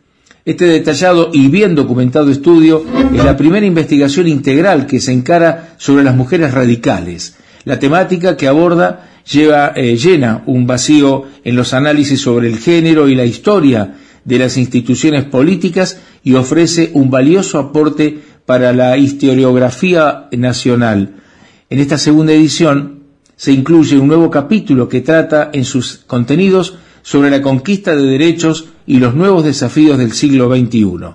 Este 0.45 0.65
detallado 0.65 1.31
y 1.33 1.47
bien 1.47 1.77
documentado 1.77 2.33
estudio 2.33 2.85
es 3.15 3.25
la 3.25 3.37
primera 3.37 3.65
investigación 3.65 4.27
integral 4.27 4.89
que 4.89 4.99
se 4.99 5.13
encara 5.13 5.77
sobre 5.79 6.03
las 6.03 6.17
mujeres 6.17 6.53
radicales. 6.53 7.37
La 7.65 7.79
temática 7.79 8.37
que 8.37 8.49
aborda 8.49 9.09
eh, 9.33 9.97
llena 9.97 10.43
un 10.47 10.67
vacío 10.67 11.27
en 11.45 11.55
los 11.55 11.73
análisis 11.75 12.21
sobre 12.21 12.49
el 12.49 12.59
género 12.59 13.09
y 13.09 13.15
la 13.15 13.25
historia 13.25 13.95
de 14.25 14.39
las 14.41 14.57
instituciones 14.57 15.23
políticas 15.23 16.01
y 16.25 16.35
ofrece 16.35 16.91
un 16.93 17.09
valioso 17.09 17.61
aporte 17.61 18.19
para 18.47 18.73
la 18.73 18.97
historiografía 18.97 20.27
nacional. 20.33 21.15
En 21.71 21.79
esta 21.79 21.99
segunda 21.99 22.33
edición 22.33 23.05
se 23.37 23.53
incluye 23.53 23.97
un 23.97 24.09
nuevo 24.09 24.29
capítulo 24.29 24.89
que 24.89 25.03
trata 25.03 25.51
en 25.53 25.65
sus 25.65 25.99
contenidos 26.05 26.79
sobre 27.03 27.31
la 27.31 27.43
conquista 27.43 27.95
de 27.95 28.03
derechos 28.03 28.67
y 28.87 28.99
los 28.99 29.15
nuevos 29.15 29.45
desafíos 29.45 29.99
del 29.99 30.13
siglo 30.13 30.49
XXI. 30.49 31.15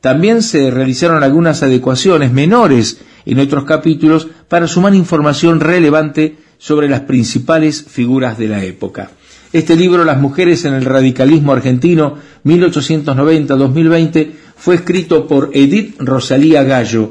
También 0.00 0.42
se 0.42 0.70
realizaron 0.70 1.22
algunas 1.22 1.62
adecuaciones 1.62 2.32
menores 2.32 3.00
en 3.26 3.38
otros 3.38 3.64
capítulos 3.64 4.28
para 4.48 4.66
sumar 4.66 4.94
información 4.94 5.60
relevante 5.60 6.36
sobre 6.58 6.88
las 6.88 7.00
principales 7.00 7.84
figuras 7.88 8.38
de 8.38 8.48
la 8.48 8.64
época. 8.64 9.10
Este 9.52 9.76
libro, 9.76 10.04
Las 10.04 10.20
mujeres 10.20 10.64
en 10.64 10.74
el 10.74 10.84
radicalismo 10.84 11.52
argentino, 11.52 12.16
1890-2020, 12.44 14.30
fue 14.56 14.76
escrito 14.76 15.26
por 15.26 15.50
Edith 15.52 15.96
Rosalía 15.98 16.62
Gallo. 16.62 17.10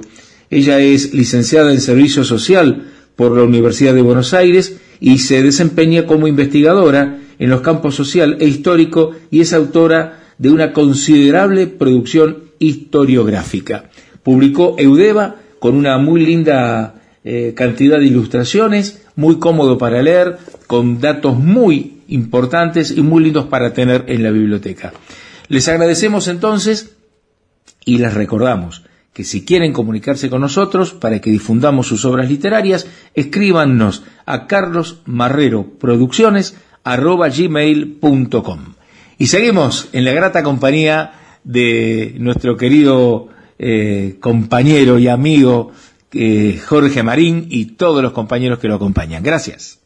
Ella 0.50 0.80
es 0.80 1.14
licenciada 1.14 1.72
en 1.72 1.82
Servicio 1.82 2.24
Social 2.24 2.92
por 3.16 3.36
la 3.36 3.44
Universidad 3.44 3.94
de 3.94 4.02
Buenos 4.02 4.34
Aires 4.34 4.78
y 5.02 5.18
se 5.18 5.44
desempeña 5.44 6.06
como 6.06 6.28
investigadora 6.28 7.20
en 7.40 7.50
los 7.50 7.62
campos 7.62 7.96
social 7.96 8.38
e 8.40 8.46
histórico 8.46 9.12
y 9.32 9.40
es 9.42 9.54
autora 9.54 10.20
de 10.38 10.52
una 10.52 10.74
considerable 10.74 11.68
producción 11.68 12.50
historiográfica. 12.60 13.90
Publicó 14.22 14.76
Eudeva 14.78 15.38
con 15.60 15.76
una 15.76 15.98
muy 15.98 16.26
linda 16.26 17.02
eh, 17.24 17.54
cantidad 17.56 18.00
de 18.00 18.06
ilustraciones, 18.06 19.02
muy 19.16 19.40
cómodo 19.40 19.78
para 19.78 20.02
leer, 20.02 20.38
con 20.68 21.00
datos 21.00 21.38
muy 21.38 22.02
importantes 22.08 22.92
y 22.92 23.02
muy 23.02 23.24
lindos 23.24 23.46
para 23.46 23.74
tener 23.74 24.06
en 24.08 24.24
la 24.24 24.32
biblioteca. 24.32 24.94
Les 25.48 25.68
agradecemos 25.68 26.28
entonces 26.28 26.96
y 27.86 27.98
les 27.98 28.14
recordamos 28.14 28.84
que 29.14 29.24
si 29.24 29.44
quieren 29.44 29.74
comunicarse 29.74 30.30
con 30.30 30.42
nosotros 30.42 30.94
para 30.94 31.20
que 31.20 31.32
difundamos 31.32 31.88
sus 31.88 32.06
obras 32.06 32.30
literarias, 32.30 32.88
escríbanos 33.16 34.04
a 34.26 34.48
carlosmarreroproducciones.com. 36.84 38.60
Y 39.18 39.28
seguimos 39.28 39.90
en 39.92 40.06
la 40.06 40.12
grata 40.14 40.44
compañía 40.44 41.14
de 41.44 42.16
nuestro 42.18 42.58
querido 42.58 43.30
eh, 43.58 44.18
compañero 44.20 45.00
y 45.00 45.08
amigo 45.08 45.72
eh, 46.14 46.60
Jorge 46.66 47.04
Marín 47.04 47.48
y 47.50 47.66
todos 47.66 48.02
los 48.02 48.14
compañeros 48.14 48.60
que 48.60 48.68
lo 48.68 48.76
acompañan. 48.76 49.22
Gracias. 49.24 49.80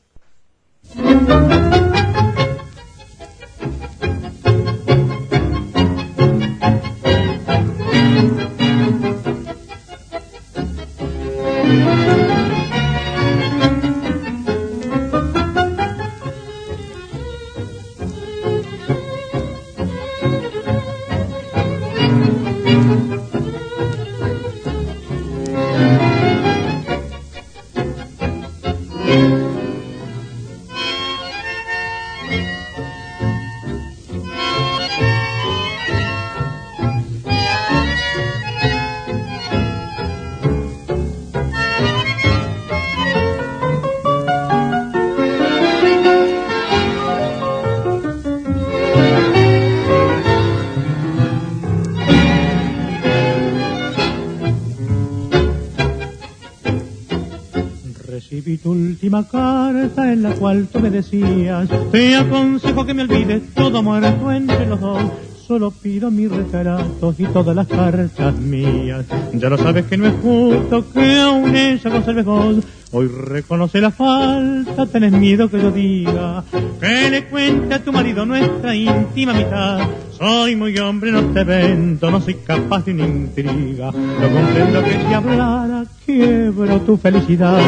Carta 59.32 60.12
en 60.12 60.24
la 60.24 60.34
cual 60.36 60.68
tú 60.72 60.80
me 60.80 60.90
decías, 60.90 61.70
te 61.92 62.16
aconsejo 62.16 62.86
que 62.86 62.94
me 62.94 63.04
olvides 63.04 63.54
todo 63.54 63.84
muerto 63.84 64.32
entre 64.32 64.66
los 64.66 64.80
dos. 64.80 65.02
Solo 65.48 65.72
pido 65.72 66.10
mis 66.10 66.32
retratos 66.32 67.20
y 67.20 67.26
todas 67.26 67.56
las 67.56 67.68
cartas 67.68 68.36
mías. 68.38 69.06
Ya 69.34 69.50
lo 69.50 69.58
sabes 69.58 69.86
que 69.86 69.98
no 69.98 70.08
es 70.08 70.14
justo 70.22 70.90
que 70.92 71.20
aún 71.20 71.56
ella 71.56 71.90
conserve 71.92 72.24
vos. 72.24 72.64
Hoy 72.92 73.08
reconoce 73.08 73.82
la 73.82 73.92
falta, 73.92 74.86
tenés 74.86 75.12
miedo 75.12 75.50
que 75.50 75.62
yo 75.62 75.70
diga. 75.70 76.44
Que 76.80 77.10
le 77.10 77.26
cuente 77.26 77.74
a 77.74 77.84
tu 77.84 77.92
marido 77.92 78.26
nuestra 78.26 78.74
íntima 78.74 79.34
mitad. 79.34 79.82
Soy 80.18 80.56
muy 80.56 80.78
hombre, 80.78 81.12
no 81.12 81.22
te 81.34 81.44
vendo, 81.44 82.10
no 82.10 82.22
soy 82.22 82.36
capaz 82.36 82.86
de 82.86 82.94
una 82.94 83.06
intriga. 83.06 83.92
No 83.92 84.30
comprendo 84.32 84.84
que 84.84 84.92
si 84.92 85.14
hablara, 85.14 85.84
quiebro 86.06 86.80
tu 86.82 86.96
felicidad 86.96 87.60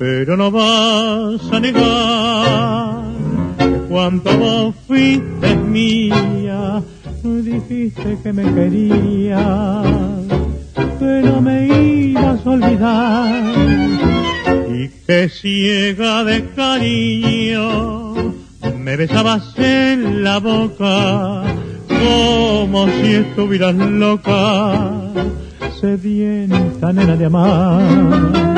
pero 0.00 0.34
no 0.34 0.50
vas 0.50 1.42
a 1.52 1.60
negar 1.60 3.02
que 3.58 3.80
cuando 3.86 4.30
vos 4.38 4.74
fuiste 4.86 5.56
mía, 5.56 6.82
dijiste 7.22 8.16
que 8.22 8.32
me 8.32 8.44
querías, 8.54 9.84
que 10.98 11.22
no 11.22 11.42
me 11.42 11.66
ibas 11.66 12.46
a 12.46 12.50
olvidar 12.50 13.44
y 14.70 14.88
que 15.06 15.28
ciega 15.28 16.24
de 16.24 16.46
cariño 16.56 18.14
me 18.78 18.96
besabas 18.96 19.52
en 19.58 20.24
la 20.24 20.38
boca 20.38 21.42
como 21.88 22.86
si 22.88 23.16
estuvieras 23.16 23.74
loca, 23.74 24.92
sedienta 25.78 26.90
nena 26.90 27.16
de 27.16 27.26
amar. 27.26 28.50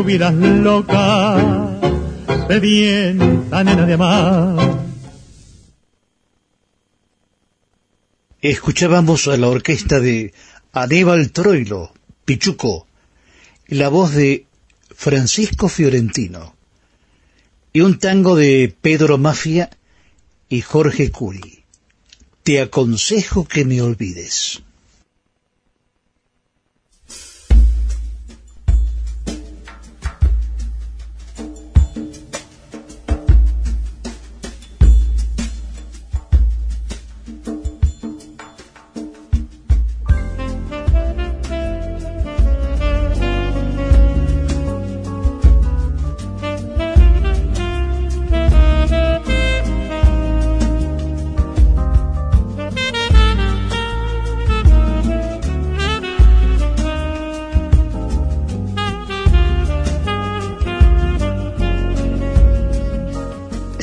Estuvieras 0.00 0.32
loca, 0.32 1.36
nena 2.48 3.86
de 3.86 3.92
amar. 3.92 4.80
Escuchábamos 8.40 9.28
a 9.28 9.36
la 9.36 9.48
orquesta 9.48 10.00
de 10.00 10.32
Aníbal 10.72 11.32
Troilo, 11.32 11.92
Pichuco, 12.24 12.86
y 13.68 13.74
la 13.74 13.90
voz 13.90 14.14
de 14.14 14.46
Francisco 14.88 15.68
Fiorentino, 15.68 16.54
y 17.74 17.82
un 17.82 17.98
tango 17.98 18.36
de 18.36 18.74
Pedro 18.80 19.18
Mafia 19.18 19.68
y 20.48 20.62
Jorge 20.62 21.10
Curi. 21.10 21.64
Te 22.42 22.62
aconsejo 22.62 23.44
que 23.44 23.66
me 23.66 23.82
olvides. 23.82 24.62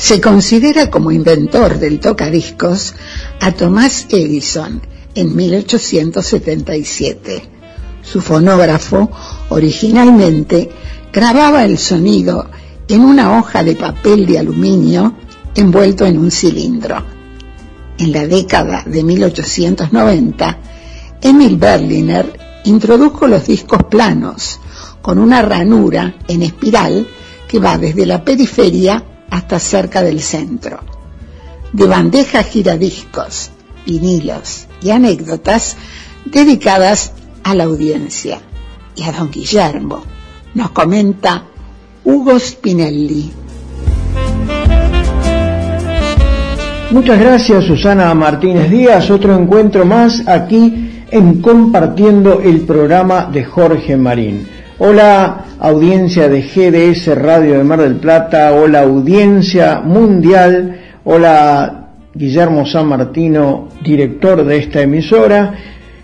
Se 0.07 0.21
considera 0.21 0.89
como 0.89 1.11
inventor 1.11 1.79
del 1.79 1.99
tocadiscos 1.99 2.95
a 3.41 3.51
Thomas 3.51 4.05
Edison 4.07 4.81
en 5.13 5.35
1877. 5.35 7.43
Su 8.03 8.21
fonógrafo 8.21 9.11
originalmente 9.49 10.69
grababa 11.11 11.65
el 11.65 11.77
sonido 11.77 12.49
en 12.87 13.01
una 13.01 13.37
hoja 13.37 13.65
de 13.65 13.75
papel 13.75 14.25
de 14.25 14.39
aluminio 14.39 15.13
envuelto 15.55 16.05
en 16.05 16.19
un 16.19 16.31
cilindro. 16.31 17.03
En 17.97 18.13
la 18.13 18.25
década 18.25 18.83
de 18.85 19.03
1890, 19.03 20.57
Emil 21.21 21.57
Berliner 21.57 22.61
introdujo 22.63 23.27
los 23.27 23.45
discos 23.45 23.83
planos 23.89 24.61
con 25.01 25.19
una 25.19 25.41
ranura 25.41 26.15
en 26.29 26.43
espiral 26.43 27.05
que 27.45 27.59
va 27.59 27.77
desde 27.77 28.05
la 28.05 28.23
periferia 28.23 29.03
hasta 29.29 29.59
cerca 29.59 30.01
del 30.01 30.21
centro. 30.21 30.79
De 31.73 31.85
bandejas 31.85 32.47
giradiscos, 32.47 33.51
vinilos 33.85 34.67
y 34.81 34.91
anécdotas 34.91 35.77
dedicadas 36.25 37.13
a 37.43 37.55
la 37.55 37.65
audiencia 37.65 38.39
y 38.95 39.03
a 39.03 39.11
don 39.11 39.29
Guillermo, 39.31 40.03
nos 40.53 40.71
comenta 40.71 41.43
Hugo 42.03 42.39
Spinelli. 42.39 43.31
Muchas 46.91 47.19
gracias 47.19 47.65
Susana 47.65 48.13
Martínez 48.13 48.69
Díaz, 48.69 49.09
otro 49.09 49.35
encuentro 49.35 49.85
más 49.85 50.25
aquí 50.25 51.03
en 51.11 51.41
Compartiendo 51.41 52.39
el 52.41 52.61
programa 52.61 53.25
de 53.25 53.43
Jorge 53.43 53.97
Marín. 53.97 54.47
Hola 54.79 55.46
audiencia 55.59 56.29
de 56.29 56.41
GDS 56.43 57.15
Radio 57.15 57.57
de 57.57 57.63
Mar 57.63 57.81
del 57.81 57.95
Plata, 57.95 58.53
hola 58.53 58.81
audiencia 58.81 59.81
mundial, 59.83 60.79
hola 61.03 61.87
Guillermo 62.13 62.65
San 62.65 62.87
Martino, 62.87 63.69
director 63.83 64.45
de 64.45 64.57
esta 64.57 64.81
emisora, 64.81 65.53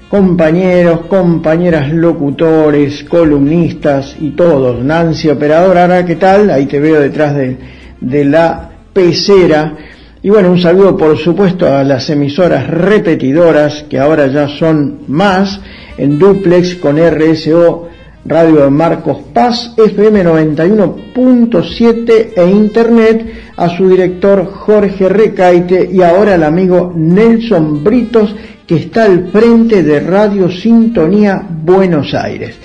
compañeros, 0.09 1.01
compañeras 1.05 1.91
locutores, 1.93 3.03
columnistas 3.03 4.15
y 4.19 4.31
todos, 4.31 4.83
Nancy 4.83 5.29
operadora, 5.29 5.83
ahora 5.83 6.05
qué 6.05 6.15
tal, 6.15 6.49
ahí 6.49 6.65
te 6.65 6.79
veo 6.79 6.99
detrás 6.99 7.35
de, 7.35 7.57
de 8.01 8.25
la 8.25 8.71
pecera. 8.91 9.75
Y 10.23 10.29
bueno, 10.29 10.51
un 10.51 10.59
saludo 10.59 10.97
por 10.97 11.17
supuesto 11.17 11.67
a 11.67 11.83
las 11.83 12.09
emisoras 12.09 12.67
repetidoras, 12.67 13.83
que 13.89 13.99
ahora 13.99 14.27
ya 14.27 14.47
son 14.47 15.01
más, 15.07 15.59
en 15.97 16.17
duplex 16.17 16.75
con 16.75 16.97
RSO 16.97 17.92
Radio 18.25 18.71
Marcos 18.71 19.17
Paz, 19.33 19.73
FM 19.75 20.23
91.7 20.23 22.29
e 22.35 22.49
Internet, 22.49 23.25
a 23.57 23.67
su 23.69 23.89
director 23.89 24.45
Jorge 24.45 25.09
Recaite 25.09 25.89
y 25.91 26.01
ahora 26.01 26.35
al 26.35 26.43
amigo 26.43 26.93
Nelson 26.95 27.83
Britos, 27.83 28.33
que 28.65 28.75
está 28.75 29.03
al 29.03 29.27
frente 29.29 29.83
de 29.83 29.99
Radio 29.99 30.49
Sintonía 30.49 31.45
Buenos 31.49 32.13
Aires. 32.13 32.55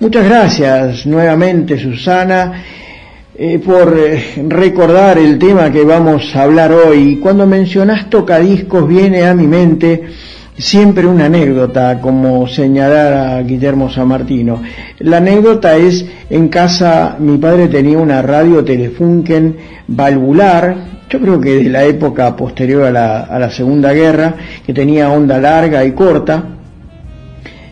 Muchas 0.00 0.24
gracias 0.24 1.06
nuevamente, 1.06 1.78
Susana. 1.78 2.64
Eh, 3.38 3.60
por 3.64 3.94
eh, 3.98 4.42
recordar 4.48 5.18
el 5.18 5.38
tema 5.38 5.70
que 5.70 5.84
vamos 5.84 6.34
a 6.34 6.44
hablar 6.44 6.72
hoy. 6.72 7.16
Cuando 7.16 7.46
mencionas 7.46 8.08
tocadiscos 8.08 8.88
viene 8.88 9.26
a 9.26 9.34
mi 9.34 9.46
mente 9.46 10.04
siempre 10.58 11.06
una 11.06 11.26
anécdota, 11.26 12.00
como 12.00 12.46
señalara 12.46 13.42
Guillermo 13.42 13.90
San 13.90 14.08
Martino. 14.08 14.62
La 14.98 15.18
anécdota 15.18 15.76
es, 15.76 16.06
en 16.30 16.48
casa 16.48 17.16
mi 17.18 17.38
padre 17.38 17.68
tenía 17.68 17.98
una 17.98 18.22
radio 18.22 18.64
Telefunken 18.64 19.56
valvular, 19.88 20.76
yo 21.08 21.20
creo 21.20 21.40
que 21.40 21.56
de 21.56 21.68
la 21.70 21.84
época 21.84 22.34
posterior 22.34 22.84
a 22.84 22.90
la, 22.90 23.20
a 23.22 23.38
la 23.38 23.50
Segunda 23.50 23.92
Guerra, 23.92 24.34
que 24.64 24.72
tenía 24.72 25.10
onda 25.10 25.38
larga 25.38 25.84
y 25.84 25.92
corta, 25.92 26.56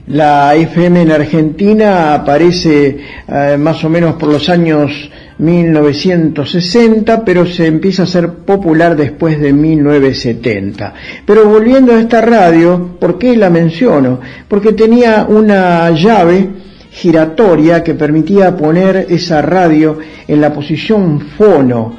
la 0.07 0.55
FM 0.55 1.01
en 1.01 1.13
Argentina 1.13 2.13
aparece 2.13 2.99
eh, 3.27 3.57
más 3.59 3.83
o 3.85 3.89
menos 3.89 4.17
por 4.17 4.29
los 4.29 4.51
años 4.51 4.91
1960, 5.39 7.25
pero 7.25 7.47
se 7.47 7.67
empieza 7.67 8.05
a 8.05 8.07
ser 8.07 8.29
popular 8.31 8.97
después 8.97 9.41
de 9.41 9.53
1970. 9.53 10.95
Pero 11.27 11.49
volviendo 11.49 11.95
a 11.95 12.01
esta 12.01 12.21
radio, 12.21 12.97
¿por 13.01 13.19
qué 13.19 13.37
la 13.37 13.51
menciono? 13.51 14.21
Porque 14.49 14.73
tenía 14.73 15.27
una 15.29 15.91
llave 15.91 16.49
giratoria 16.91 17.83
que 17.83 17.95
permitía 17.95 18.57
poner 18.57 19.07
esa 19.09 19.43
radio 19.43 19.99
en 20.29 20.41
la 20.41 20.53
posición 20.53 21.21
fono, 21.37 21.97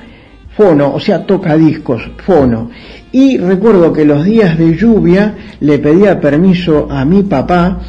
fono, 0.56 0.94
o 0.94 1.00
sea, 1.00 1.26
tocadiscos, 1.26 2.12
fono. 2.26 2.70
Y 3.12 3.38
recuerdo 3.38 3.92
que 3.92 4.06
los 4.06 4.24
días 4.24 4.58
de 4.58 4.76
lluvia 4.76 5.36
le 5.60 5.80
pedía 5.80 6.20
permiso 6.20 6.88
a 6.90 7.04
mi 7.04 7.24
papá 7.24 7.80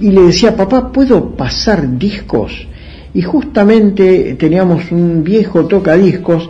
y 0.00 0.10
le 0.10 0.22
decía, 0.22 0.56
papá, 0.56 0.90
¿puedo 0.90 1.36
pasar 1.36 1.98
discos? 1.98 2.66
Y 3.14 3.22
justamente 3.22 4.36
teníamos 4.38 4.90
un 4.90 5.22
viejo 5.22 5.66
tocadiscos 5.66 6.48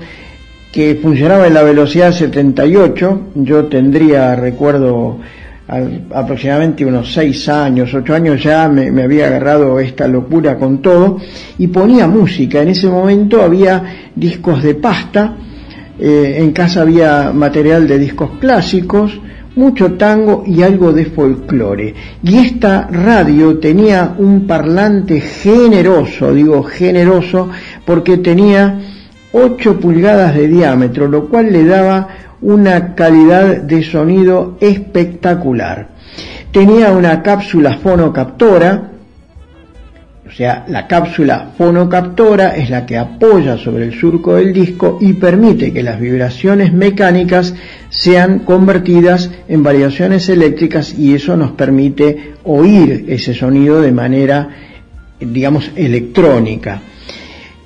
que 0.71 0.99
funcionaba 1.03 1.47
en 1.47 1.55
la 1.55 1.63
velocidad 1.63 2.13
78, 2.13 3.21
yo 3.35 3.67
tendría, 3.67 4.35
recuerdo, 4.37 5.19
aproximadamente 6.15 6.85
unos 6.85 7.13
6 7.13 7.49
años, 7.49 7.93
8 7.93 8.15
años 8.15 8.43
ya 8.43 8.69
me, 8.69 8.91
me, 8.91 9.03
había 9.03 9.27
agarrado 9.27 9.79
esta 9.81 10.09
locura 10.09 10.59
con 10.59 10.81
todo 10.81 11.19
y 11.59 11.67
ponía 11.69 12.07
música. 12.07 12.63
En 12.63 12.69
ese 12.69 12.89
momento 12.89 13.43
había 13.43 14.11
discos 14.15 14.63
de 14.63 14.75
pasta, 14.75 15.37
eh, 15.99 16.37
en 16.39 16.53
casa 16.53 16.83
había 16.83 17.33
material 17.33 17.87
de 17.87 17.99
discos 17.99 18.31
clásicos, 18.41 19.21
mucho 19.57 19.93
tango 19.93 20.45
y 20.47 20.63
algo 20.63 20.93
de 20.93 21.07
folclore. 21.07 21.95
Y 22.23 22.39
esta 22.39 22.89
radio 22.91 23.59
tenía 23.59 24.15
un 24.19 24.47
parlante 24.47 25.21
generoso, 25.21 26.33
digo 26.33 26.63
generoso, 26.63 27.51
porque 27.85 28.19
tenía 28.19 28.81
8 29.33 29.81
pulgadas 29.81 30.35
de 30.35 30.49
diámetro, 30.49 31.09
lo 31.09 31.29
cual 31.29 31.53
le 31.53 31.65
daba 31.65 32.09
una 32.41 32.95
calidad 32.95 33.63
de 33.63 33.83
sonido 33.83 34.57
espectacular. 34.61 35.89
Tenía 36.51 36.93
una 36.93 37.23
cápsula 37.23 37.79
fonocaptora, 37.79 38.92
o 40.33 40.35
sea, 40.35 40.65
la 40.67 40.87
cápsula 40.87 41.51
fonocaptora 41.59 42.57
es 42.57 42.71
la 42.71 42.87
que 42.87 42.97
apoya 42.97 43.59
sobre 43.59 43.85
el 43.85 43.93
surco 43.93 44.37
del 44.37 44.51
disco 44.55 44.97
y 44.99 45.13
permite 45.13 45.75
que 45.75 45.83
las 45.83 46.01
vibraciones 46.01 46.73
mecánicas 46.73 47.55
sean 47.91 48.39
convertidas 48.39 49.31
en 49.47 49.63
variaciones 49.63 50.31
eléctricas 50.31 50.99
y 50.99 51.15
eso 51.15 51.37
nos 51.37 51.51
permite 51.51 52.33
oír 52.45 53.05
ese 53.09 53.35
sonido 53.35 53.83
de 53.83 53.93
manera, 53.93 54.49
digamos, 55.21 55.71
electrónica. 55.77 56.81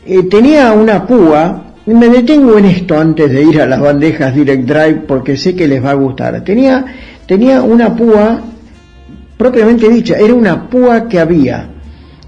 Eh, 0.05 0.25
tenía 0.25 0.73
una 0.73 1.07
púa, 1.07 1.75
me 1.87 2.09
detengo 2.09 2.59
en 2.59 2.65
esto 2.65 2.99
antes 2.99 3.31
de 3.31 3.45
ir 3.45 3.61
a 3.61 3.67
las 3.67 3.81
bandejas 3.81 4.35
Direct 4.35 4.65
Drive 4.65 5.03
porque 5.07 5.37
sé 5.37 5.55
que 5.55 5.69
les 5.69 5.85
va 5.85 5.93
a 5.93 5.95
gustar. 5.95 6.43
Tenía, 6.43 6.85
tenía 7.27 7.63
una 7.63 7.95
púa 7.95 8.43
propiamente 9.39 9.89
dicha, 9.89 10.17
era 10.19 10.35
una 10.35 10.69
púa 10.69 11.07
que 11.07 11.21
había 11.21 11.76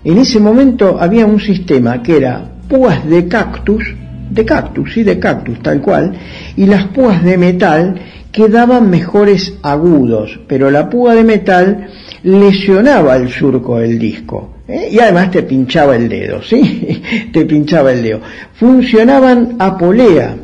En 0.09 0.16
ese 0.16 0.40
momento 0.40 0.97
había 0.98 1.26
un 1.26 1.39
sistema 1.39 2.02
que 2.02 2.16
era 2.16 2.43
púas 2.66 3.06
de 3.06 3.28
cactus, 3.28 3.94
de 4.30 4.43
cactus, 4.43 4.94
sí, 4.94 5.02
de 5.02 5.18
cactus 5.18 5.62
tal 5.62 5.82
cual, 5.82 6.14
y 6.56 6.64
las 6.64 6.86
púas 6.86 7.22
de 7.22 7.36
metal 7.36 8.01
que 8.32 8.48
daban 8.48 8.89
mejores 8.89 9.52
agudos, 9.62 10.40
pero 10.48 10.70
la 10.70 10.89
púa 10.89 11.14
de 11.14 11.24
metal 11.24 11.89
lesionaba 12.22 13.16
el 13.16 13.28
surco 13.28 13.80
del 13.80 13.98
disco. 13.98 14.55
¿eh? 14.66 14.89
Y 14.93 14.98
además 14.98 15.30
te 15.30 15.43
pinchaba 15.43 15.94
el 15.94 16.09
dedo, 16.09 16.43
¿sí? 16.48 17.02
te 17.30 17.44
pinchaba 17.44 17.93
el 17.93 18.02
dedo. 18.02 18.20
Funcionaban 18.55 19.56
a 19.59 19.76
polea, 19.76 20.36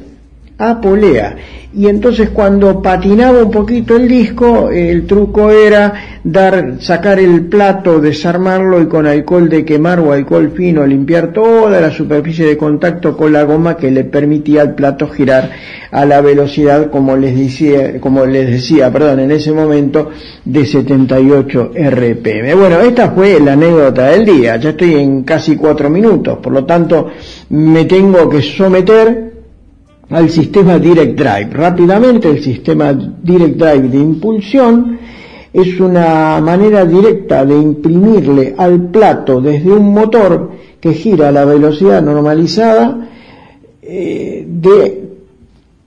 a 0.59 0.79
polea 0.79 1.37
y 1.77 1.89
entonces 1.89 2.31
cuando 2.31 2.81
patinaba 2.81 3.43
un 3.43 3.51
poquito 3.51 3.97
el 3.97 4.09
disco, 4.09 4.71
el 4.71 5.07
truco 5.07 5.51
era 5.51 6.21
dar, 6.23 6.77
sacar 6.81 7.19
el 7.19 7.47
plato, 7.47 8.01
desarmarlo 8.01 8.81
y 8.81 8.87
con 8.87 9.07
alcohol 9.07 9.49
de 9.49 9.65
quemar 9.65 9.99
o 9.99 10.13
alcohol 10.13 10.53
fino 10.55 10.87
limpiar 10.87 11.33
toda 11.33 11.81
la 11.81 11.91
superficie 11.91 12.47
de 12.47 12.57
contacto 12.57 13.17
con 13.17 13.33
la 13.33 13.43
goma 13.43 13.77
que 13.77 13.91
le 13.91 14.05
permitía 14.05 14.63
al 14.63 14.75
plato 14.75 15.09
girar 15.09 15.51
a 15.91 16.05
la 16.05 16.21
velocidad, 16.21 16.91
como 16.91 17.17
les 17.17 17.37
decía, 17.37 18.01
como 18.01 18.25
les 18.25 18.51
decía, 18.51 18.93
perdón, 18.93 19.21
en 19.21 19.33
ese 19.33 19.53
momento 19.53 20.11
de 20.45 20.67
78 20.67 21.73
RPM. 21.75 22.55
Bueno, 22.57 22.81
esta 22.81 23.11
fue 23.11 23.41
la 23.41 23.55
anécdota 23.55 24.09
del 24.09 24.25
día. 24.25 24.57
Ya 24.57 24.71
estoy 24.71 24.95
en 24.95 25.25
casi 25.25 25.57
cuatro 25.57 25.91
minutos, 25.91 26.39
por 26.39 26.53
lo 26.53 26.65
tanto 26.65 27.11
me 27.51 27.85
tengo 27.85 28.29
que 28.29 28.43
someter 28.43 29.24
al 30.15 30.31
sistema 30.31 30.79
Direct 30.79 31.19
Drive. 31.19 31.51
Rápidamente, 31.53 32.31
el 32.31 32.41
sistema 32.41 32.93
Direct 32.93 33.57
Drive 33.57 33.89
de 33.89 33.99
impulsión 33.99 34.99
es 35.53 35.81
una 35.81 36.41
manera 36.41 36.85
directa 36.85 37.45
de 37.45 37.55
imprimirle 37.55 38.55
al 38.57 38.91
plato 38.91 39.41
desde 39.41 39.73
un 39.73 39.93
motor 39.93 40.53
que 40.81 40.95
gira 40.95 41.29
a 41.29 41.33
la 41.33 41.45
velocidad 41.45 42.01
normalizada 42.01 43.09
eh, 43.83 44.47
de 44.49 45.03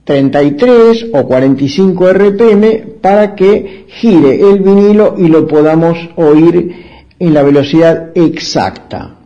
33 0.04 1.06
o 1.14 1.24
45 1.24 2.12
RPM 2.12 2.82
para 3.00 3.34
que 3.34 3.86
gire 3.88 4.40
el 4.40 4.58
vinilo 4.60 5.14
y 5.16 5.28
lo 5.28 5.46
podamos 5.46 5.96
oír 6.16 6.74
en 7.18 7.32
la 7.32 7.42
velocidad 7.42 8.10
exacta 8.14 9.17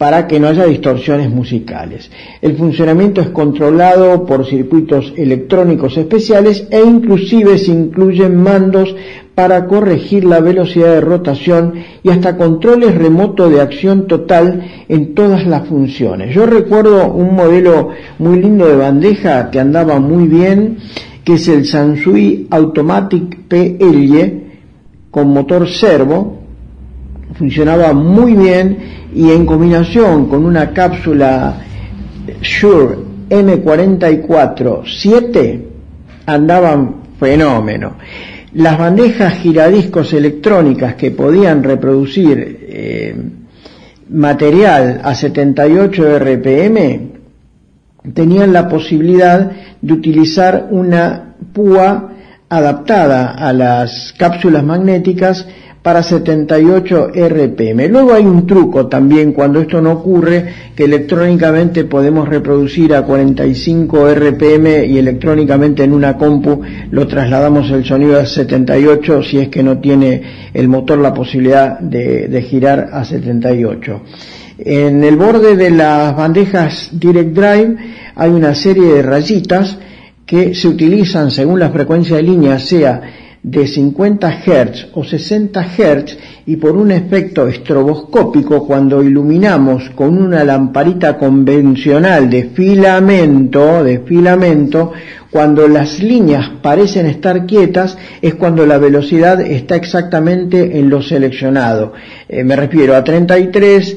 para 0.00 0.26
que 0.26 0.40
no 0.40 0.48
haya 0.48 0.64
distorsiones 0.64 1.28
musicales. 1.28 2.10
El 2.40 2.56
funcionamiento 2.56 3.20
es 3.20 3.28
controlado 3.28 4.24
por 4.24 4.46
circuitos 4.46 5.12
electrónicos 5.14 5.94
especiales 5.98 6.66
e 6.70 6.80
inclusive 6.80 7.58
se 7.58 7.72
incluyen 7.72 8.42
mandos 8.42 8.96
para 9.34 9.66
corregir 9.66 10.24
la 10.24 10.40
velocidad 10.40 10.94
de 10.94 11.02
rotación 11.02 11.74
y 12.02 12.08
hasta 12.08 12.38
controles 12.38 12.94
remotos 12.94 13.52
de 13.52 13.60
acción 13.60 14.06
total 14.06 14.62
en 14.88 15.14
todas 15.14 15.46
las 15.46 15.68
funciones. 15.68 16.34
Yo 16.34 16.46
recuerdo 16.46 17.12
un 17.12 17.34
modelo 17.34 17.90
muy 18.18 18.40
lindo 18.40 18.66
de 18.68 18.76
bandeja 18.76 19.50
que 19.50 19.60
andaba 19.60 20.00
muy 20.00 20.28
bien, 20.28 20.78
que 21.24 21.34
es 21.34 21.46
el 21.46 21.66
Sansui 21.66 22.46
Automatic 22.48 23.36
PL 23.48 24.44
con 25.10 25.28
motor 25.28 25.68
servo, 25.68 26.39
funcionaba 27.34 27.92
muy 27.92 28.34
bien 28.34 28.78
y 29.14 29.30
en 29.30 29.46
combinación 29.46 30.28
con 30.28 30.44
una 30.44 30.72
cápsula 30.72 31.60
Shure 32.42 32.96
M44-7 33.28 35.60
andaban 36.26 36.96
fenómeno. 37.18 37.94
Las 38.54 38.78
bandejas 38.78 39.34
giradiscos 39.34 40.12
electrónicas 40.12 40.96
que 40.96 41.12
podían 41.12 41.62
reproducir 41.62 42.66
eh, 42.68 43.14
material 44.08 45.00
a 45.04 45.14
78 45.14 46.18
RPM 46.18 47.10
tenían 48.12 48.52
la 48.52 48.68
posibilidad 48.68 49.52
de 49.80 49.92
utilizar 49.92 50.66
una 50.70 51.36
púa 51.52 52.10
adaptada 52.48 53.34
a 53.34 53.52
las 53.52 54.12
cápsulas 54.18 54.64
magnéticas 54.64 55.46
para 55.82 56.02
78 56.02 57.10
RPM. 57.14 57.88
Luego 57.88 58.12
hay 58.12 58.24
un 58.24 58.46
truco 58.46 58.86
también 58.86 59.32
cuando 59.32 59.60
esto 59.60 59.80
no 59.80 59.92
ocurre, 59.92 60.44
que 60.76 60.84
electrónicamente 60.84 61.84
podemos 61.84 62.28
reproducir 62.28 62.94
a 62.94 63.02
45 63.02 64.14
RPM 64.14 64.84
y 64.86 64.98
electrónicamente 64.98 65.82
en 65.84 65.92
una 65.92 66.16
compu 66.16 66.60
lo 66.90 67.06
trasladamos 67.06 67.70
el 67.70 67.84
sonido 67.84 68.20
a 68.20 68.26
78 68.26 69.22
si 69.22 69.38
es 69.38 69.48
que 69.48 69.62
no 69.62 69.78
tiene 69.78 70.50
el 70.52 70.68
motor 70.68 70.98
la 70.98 71.14
posibilidad 71.14 71.78
de, 71.78 72.28
de 72.28 72.42
girar 72.42 72.90
a 72.92 73.04
78. 73.04 74.02
En 74.58 75.02
el 75.02 75.16
borde 75.16 75.56
de 75.56 75.70
las 75.70 76.14
bandejas 76.14 76.90
Direct 76.92 77.32
Drive 77.34 77.76
hay 78.14 78.30
una 78.30 78.54
serie 78.54 78.84
de 78.84 79.02
rayitas 79.02 79.78
que 80.26 80.54
se 80.54 80.68
utilizan 80.68 81.30
según 81.30 81.58
la 81.58 81.70
frecuencia 81.70 82.16
de 82.16 82.22
línea, 82.22 82.58
sea 82.58 83.00
de 83.42 83.66
50 83.66 84.42
Hz 84.44 84.88
o 84.92 85.02
60 85.02 85.62
Hz 85.62 86.18
y 86.46 86.56
por 86.56 86.76
un 86.76 86.90
efecto 86.90 87.48
estroboscópico 87.48 88.66
cuando 88.66 89.02
iluminamos 89.02 89.90
con 89.90 90.18
una 90.18 90.44
lamparita 90.44 91.16
convencional 91.16 92.28
de 92.28 92.50
filamento, 92.50 93.82
de 93.82 94.00
filamento, 94.00 94.92
cuando 95.30 95.68
las 95.68 96.02
líneas 96.02 96.50
parecen 96.60 97.06
estar 97.06 97.46
quietas 97.46 97.96
es 98.20 98.34
cuando 98.34 98.66
la 98.66 98.78
velocidad 98.78 99.40
está 99.40 99.76
exactamente 99.76 100.78
en 100.78 100.90
lo 100.90 101.00
seleccionado. 101.00 101.92
Eh, 102.28 102.44
me 102.44 102.56
refiero 102.56 102.94
a 102.94 103.04
33 103.04 103.96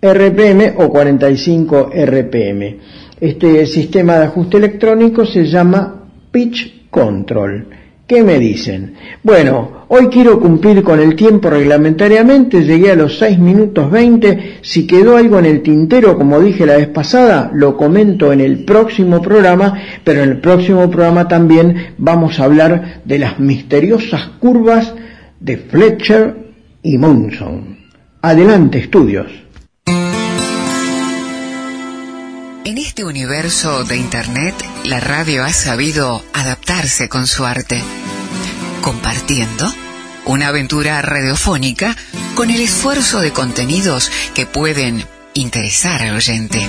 RPM 0.00 0.74
o 0.76 0.88
45 0.88 1.90
RPM. 1.92 2.76
Este 3.20 3.66
sistema 3.66 4.16
de 4.18 4.24
ajuste 4.26 4.56
electrónico 4.56 5.26
se 5.26 5.44
llama 5.44 6.04
Pitch 6.30 6.88
Control. 6.88 7.77
¿Qué 8.08 8.24
me 8.24 8.38
dicen? 8.38 8.94
Bueno, 9.22 9.84
hoy 9.88 10.08
quiero 10.08 10.40
cumplir 10.40 10.82
con 10.82 10.98
el 10.98 11.14
tiempo 11.14 11.50
reglamentariamente, 11.50 12.64
llegué 12.64 12.92
a 12.92 12.96
los 12.96 13.18
6 13.18 13.38
minutos 13.38 13.90
20, 13.90 14.60
si 14.62 14.86
quedó 14.86 15.18
algo 15.18 15.38
en 15.38 15.44
el 15.44 15.60
tintero, 15.60 16.16
como 16.16 16.40
dije 16.40 16.64
la 16.64 16.78
vez 16.78 16.88
pasada, 16.88 17.50
lo 17.52 17.76
comento 17.76 18.32
en 18.32 18.40
el 18.40 18.64
próximo 18.64 19.20
programa, 19.20 19.78
pero 20.04 20.22
en 20.22 20.30
el 20.30 20.40
próximo 20.40 20.90
programa 20.90 21.28
también 21.28 21.88
vamos 21.98 22.40
a 22.40 22.44
hablar 22.44 23.02
de 23.04 23.18
las 23.18 23.38
misteriosas 23.40 24.22
curvas 24.38 24.94
de 25.38 25.58
Fletcher 25.58 26.34
y 26.82 26.96
Monson. 26.96 27.76
Adelante, 28.22 28.78
estudios. 28.78 29.30
En 32.68 32.76
este 32.76 33.02
universo 33.02 33.84
de 33.84 33.96
Internet, 33.96 34.54
la 34.84 35.00
radio 35.00 35.42
ha 35.42 35.54
sabido 35.54 36.22
adaptarse 36.34 37.08
con 37.08 37.26
su 37.26 37.46
arte, 37.46 37.82
compartiendo 38.82 39.72
una 40.26 40.48
aventura 40.48 41.00
radiofónica 41.00 41.96
con 42.34 42.50
el 42.50 42.60
esfuerzo 42.60 43.20
de 43.20 43.32
contenidos 43.32 44.10
que 44.34 44.44
pueden 44.44 45.06
interesar 45.32 46.02
al 46.02 46.16
oyente. 46.16 46.68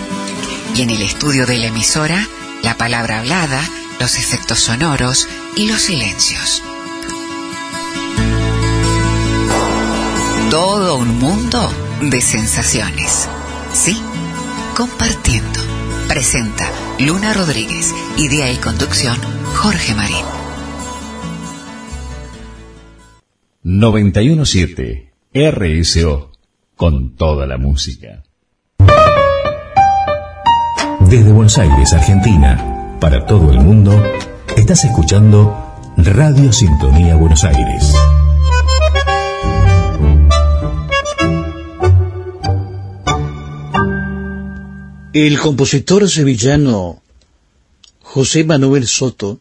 Y 0.74 0.84
en 0.84 0.90
el 0.92 1.02
estudio 1.02 1.46
de 1.46 1.58
la 1.58 1.68
emisora, 1.68 2.26
la 2.64 2.78
palabra 2.78 3.20
hablada, 3.20 3.62
los 4.00 4.18
efectos 4.18 4.60
sonoros 4.60 5.28
y 5.58 5.68
los 5.68 5.82
silencios. 5.82 6.64
Todo 10.50 10.96
un 10.96 11.20
mundo 11.20 11.70
de 12.00 12.22
sensaciones. 12.22 13.28
Sí, 13.74 14.02
compartiendo. 14.78 15.79
Presenta 16.10 16.72
Luna 16.98 17.34
Rodríguez. 17.34 17.94
Idea 18.18 18.52
y 18.52 18.58
conducción 18.58 19.16
Jorge 19.58 19.94
Marín. 19.94 20.26
917 23.62 25.14
RSO 25.32 26.32
con 26.76 27.16
toda 27.16 27.46
la 27.46 27.60
música. 27.60 28.24
Desde 31.02 31.32
Buenos 31.32 31.60
Aires, 31.60 31.94
Argentina, 31.94 32.98
para 33.00 33.28
todo 33.28 33.52
el 33.52 33.60
mundo, 33.60 34.04
estás 34.58 34.84
escuchando 34.86 35.56
Radio 35.96 36.52
Sintonía 36.52 37.18
Buenos 37.18 37.44
Aires. 37.44 37.94
El 45.12 45.40
compositor 45.40 46.08
sevillano 46.08 47.02
José 48.00 48.44
Manuel 48.44 48.86
Soto 48.86 49.40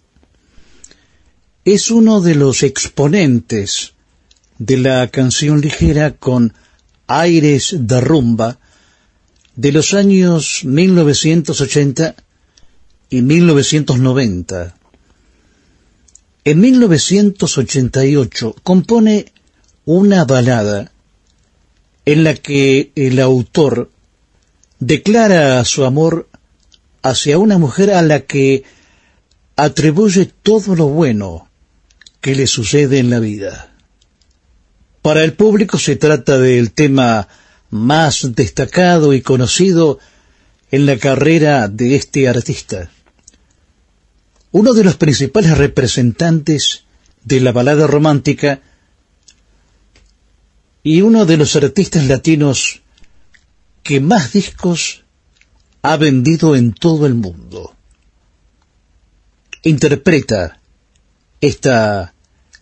es 1.63 1.91
uno 1.91 2.23
de 2.23 2.35
los 2.35 2.63
exponentes 2.63 3.93
de 4.57 4.79
la 4.79 5.09
canción 5.09 5.61
ligera 5.61 6.13
con 6.13 6.55
aires 7.07 7.77
de 7.81 8.01
rumba 8.01 8.59
de 9.57 9.73
los 9.73 9.93
años 9.93 10.65
1980 10.65 12.15
y 13.11 13.21
1990. 13.21 14.75
En 16.45 16.61
1988 16.61 18.57
compone 18.63 19.33
una 19.85 20.25
balada 20.25 20.93
en 22.07 22.25
la 22.25 22.35
que 22.37 22.91
el 22.95 23.21
autor 23.21 23.91
declara 24.81 25.65
su 25.65 25.85
amor 25.85 26.29
hacia 27.03 27.39
una 27.39 27.59
mujer 27.59 27.93
a 27.93 28.03
la 28.03 28.21
que 28.21 28.65
atribuye 29.57 30.27
todo 30.43 30.77
lo 30.77 30.87
bueno 30.87 31.49
que 32.21 32.35
le 32.35 32.47
sucede 32.47 32.99
en 32.99 33.11
la 33.11 33.19
vida. 33.19 33.73
Para 35.03 35.25
el 35.25 35.33
público 35.33 35.79
se 35.79 35.97
trata 35.97 36.39
del 36.39 36.73
tema 36.73 37.29
más 37.71 38.35
destacado 38.35 39.15
y 39.15 39.21
conocido 39.21 39.99
en 40.71 40.87
la 40.87 40.97
carrera 40.97 41.69
de 41.69 41.97
este 41.97 42.29
artista. 42.29 42.91
Uno 44.51 44.75
de 44.75 44.85
los 44.85 44.97
principales 44.97 45.57
representantes 45.57 46.85
de 47.25 47.41
la 47.41 47.53
balada 47.53 47.87
romántica 47.87 48.61
y 50.83 51.03
uno 51.03 51.27
de 51.27 51.37
los 51.37 51.55
artistas 51.57 52.07
latinos 52.07 52.83
que 53.89 54.01
más 54.01 54.35
discos 54.35 55.05
ha 55.81 55.97
vendido 55.97 56.55
en 56.55 56.75
todo 56.75 57.07
el 57.07 57.15
mundo. 57.15 57.75
Interpreta 59.63 60.61
esta 61.41 62.13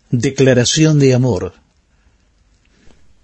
declaración 0.09 0.99
de 0.99 1.13
amor 1.13 1.53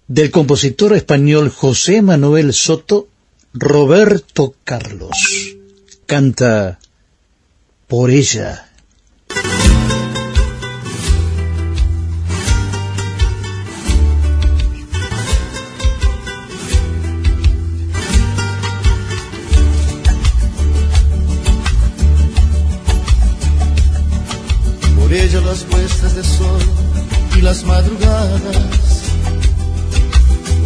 del 0.10 0.32
compositor 0.32 0.92
español 0.92 1.48
José 1.48 2.02
Manuel 2.02 2.52
Soto, 2.52 3.08
Roberto 3.54 4.54
Carlos. 4.66 5.56
Canta 6.06 6.80
por 7.88 8.12
ella. 8.12 8.73
Madrugadas 27.62 28.94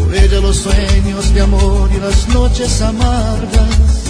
por 0.08 0.16
ella 0.16 0.40
los 0.40 0.56
sueños 0.56 1.34
de 1.34 1.42
amor 1.42 1.90
y 1.94 2.00
las 2.00 2.30
noches 2.30 2.82
amargas. 2.82 4.04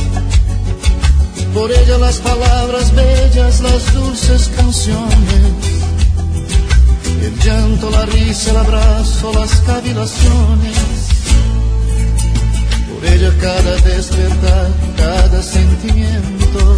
Por 1.56 1.72
ella 1.72 1.97
las 1.97 2.17
palabras 2.17 2.93
bellas, 2.93 3.61
las 3.61 3.93
dulces 3.95 4.51
canciones. 4.56 5.53
El 7.19 7.35
llanto, 7.39 7.89
la 7.89 8.06
risa, 8.06 8.51
el 8.51 8.57
abrazo, 8.57 9.33
las 9.33 9.51
cavilaciones. 9.61 10.77
Por 12.93 13.06
ella 13.11 13.33
cada 13.41 13.75
despertar, 13.77 14.69
cada 14.97 15.41
sentimiento. 15.41 16.77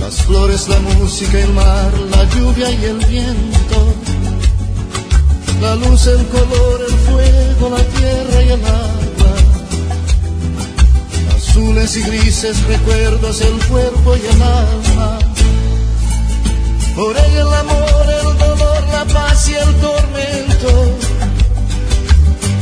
Las 0.00 0.14
flores, 0.22 0.66
la 0.68 0.78
música, 0.80 1.40
el 1.40 1.52
mar, 1.52 1.92
la 2.10 2.24
lluvia 2.24 2.70
y 2.70 2.84
el 2.84 2.98
viento 3.04 4.03
la 5.60 5.74
luz, 5.76 6.06
el 6.06 6.26
color, 6.28 6.80
el 6.88 6.96
fuego, 7.06 7.76
la 7.76 7.84
tierra 7.84 8.42
y 8.42 8.50
el 8.50 8.64
agua. 8.64 9.34
Azules 11.36 11.96
y 11.96 12.02
grises 12.02 12.62
recuerdos, 12.64 13.40
el 13.40 13.64
cuerpo 13.66 14.16
y 14.16 14.26
el 14.26 14.42
alma. 14.42 15.18
Por 16.96 17.16
ella 17.16 17.40
el 17.40 17.52
amor, 17.52 18.06
el 18.20 18.38
dolor, 18.38 18.82
la 18.92 19.04
paz 19.06 19.48
y 19.48 19.54
el 19.54 19.74
tormento. 19.76 20.98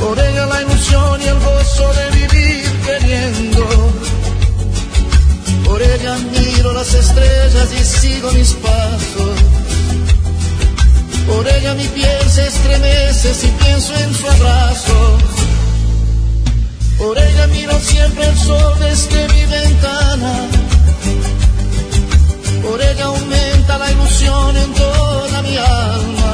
Por 0.00 0.18
ella 0.18 0.46
la 0.46 0.62
ilusión 0.62 1.20
y 1.20 1.24
el 1.24 1.38
gozo 1.38 1.92
de 1.92 2.10
vivir 2.16 2.80
queriendo. 2.86 3.92
Por 5.64 5.80
ella 5.82 6.16
miro 6.16 6.72
las 6.72 6.92
estrellas 6.92 7.68
y 7.78 7.84
sigo 7.84 8.32
mis 8.32 8.52
pasos. 8.54 9.38
Por 11.26 11.48
ella 11.48 11.74
mi 11.74 11.86
piel 11.88 12.21
se 12.32 12.46
estremece 12.46 13.34
si 13.34 13.46
pienso 13.62 13.94
en 13.94 14.14
su 14.14 14.26
abrazo. 14.26 15.18
Por 16.96 17.18
ella 17.18 17.46
miro 17.48 17.78
siempre 17.78 18.26
el 18.26 18.38
sol 18.38 18.74
desde 18.80 19.28
mi 19.28 19.44
ventana. 19.44 20.32
Por 22.62 22.80
ella 22.80 23.04
aumenta 23.04 23.76
la 23.76 23.92
ilusión 23.92 24.56
en 24.56 24.72
toda 24.72 25.42
mi 25.42 25.56
alma. 25.58 26.32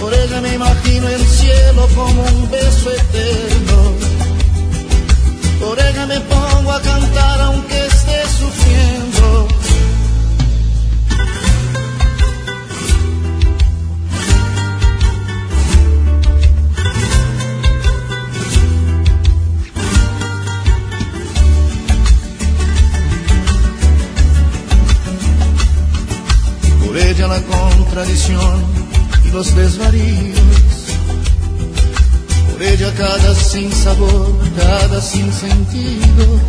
Por 0.00 0.14
ella 0.14 0.40
me 0.42 0.54
imagino 0.54 1.08
el 1.08 1.26
cielo 1.26 1.88
como 1.96 2.22
un 2.22 2.50
beso 2.50 2.92
eterno. 2.92 3.78
Por 5.60 5.76
ella 5.80 6.06
me 6.06 6.20
pongo 6.20 6.72
a 6.72 6.80
cantar 6.80 7.40
aunque 7.40 7.86
esté 7.86 8.22
sufriendo. 8.38 9.57
Por 26.98 27.06
ella 27.06 27.28
la 27.28 27.40
contradicción 27.42 28.64
y 29.24 29.30
los 29.30 29.54
desvaríos. 29.54 30.40
Por 32.50 32.60
ella 32.60 32.92
cada 32.98 33.34
sin 33.36 33.70
sabor, 33.72 34.34
cada 34.56 35.00
sin 35.00 35.32
sentido. 35.32 36.40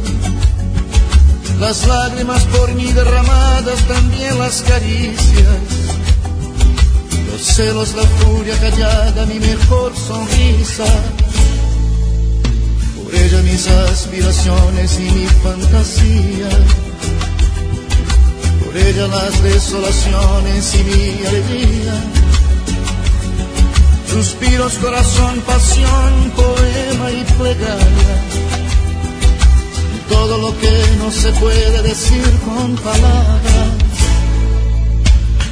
Las 1.59 1.85
lágrimas 1.85 2.45
por 2.45 2.73
mí 2.73 2.91
derramadas, 2.93 3.79
también 3.87 4.39
las 4.39 4.63
caricias. 4.63 5.61
Los 7.31 7.41
celos, 7.41 7.93
la 7.93 8.03
furia 8.03 8.59
callada, 8.59 9.27
mi 9.27 9.39
mejor 9.39 9.95
sonrisa. 9.95 10.85
Por 13.03 13.13
ella 13.13 13.41
mis 13.43 13.67
aspiraciones 13.67 14.99
y 14.99 15.11
mi 15.11 15.27
fantasía. 15.27 16.88
Por 18.69 18.77
ella 18.77 19.07
las 19.07 19.41
desolaciones 19.41 20.75
y 20.75 20.83
mi 20.83 21.25
alegría. 21.25 22.03
Suspiros, 24.07 24.73
corazón, 24.75 25.41
pasión, 25.41 26.31
poema 26.35 27.11
y 27.11 27.23
plegaria. 27.39 28.15
Todo 30.07 30.37
lo 30.37 30.59
que 30.59 30.71
no 30.99 31.09
se 31.09 31.31
puede 31.31 31.81
decir 31.81 32.23
con 32.45 32.75
palabras. 32.75 33.69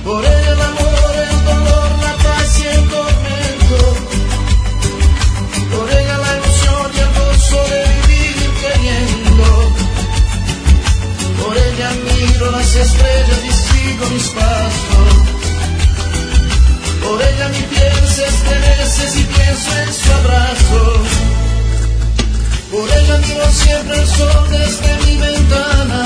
Por 0.06 0.24
ella 0.24 0.52
el 0.54 0.62
amor, 0.62 1.14
el 1.32 1.46
dolor, 1.46 1.87
ella 11.58 11.92
miro 12.06 12.52
las 12.52 12.76
estrellas 12.76 13.40
y 13.50 13.52
sigo 13.52 14.06
mis 14.10 14.28
pasos. 14.30 15.14
Por 17.04 17.22
ella 17.22 17.48
mi 17.50 17.62
piel 17.74 18.08
se 18.16 18.26
estremece 18.26 19.10
si 19.14 19.24
pienso 19.24 19.70
en 19.84 19.94
su 19.94 20.14
abrazo. 20.14 20.82
Por 22.72 22.90
ella 22.98 23.18
miro 23.18 23.52
siempre 23.52 24.00
el 24.02 24.08
sol 24.08 24.48
desde 24.50 24.98
mi 25.06 25.18
ventana. 25.18 26.04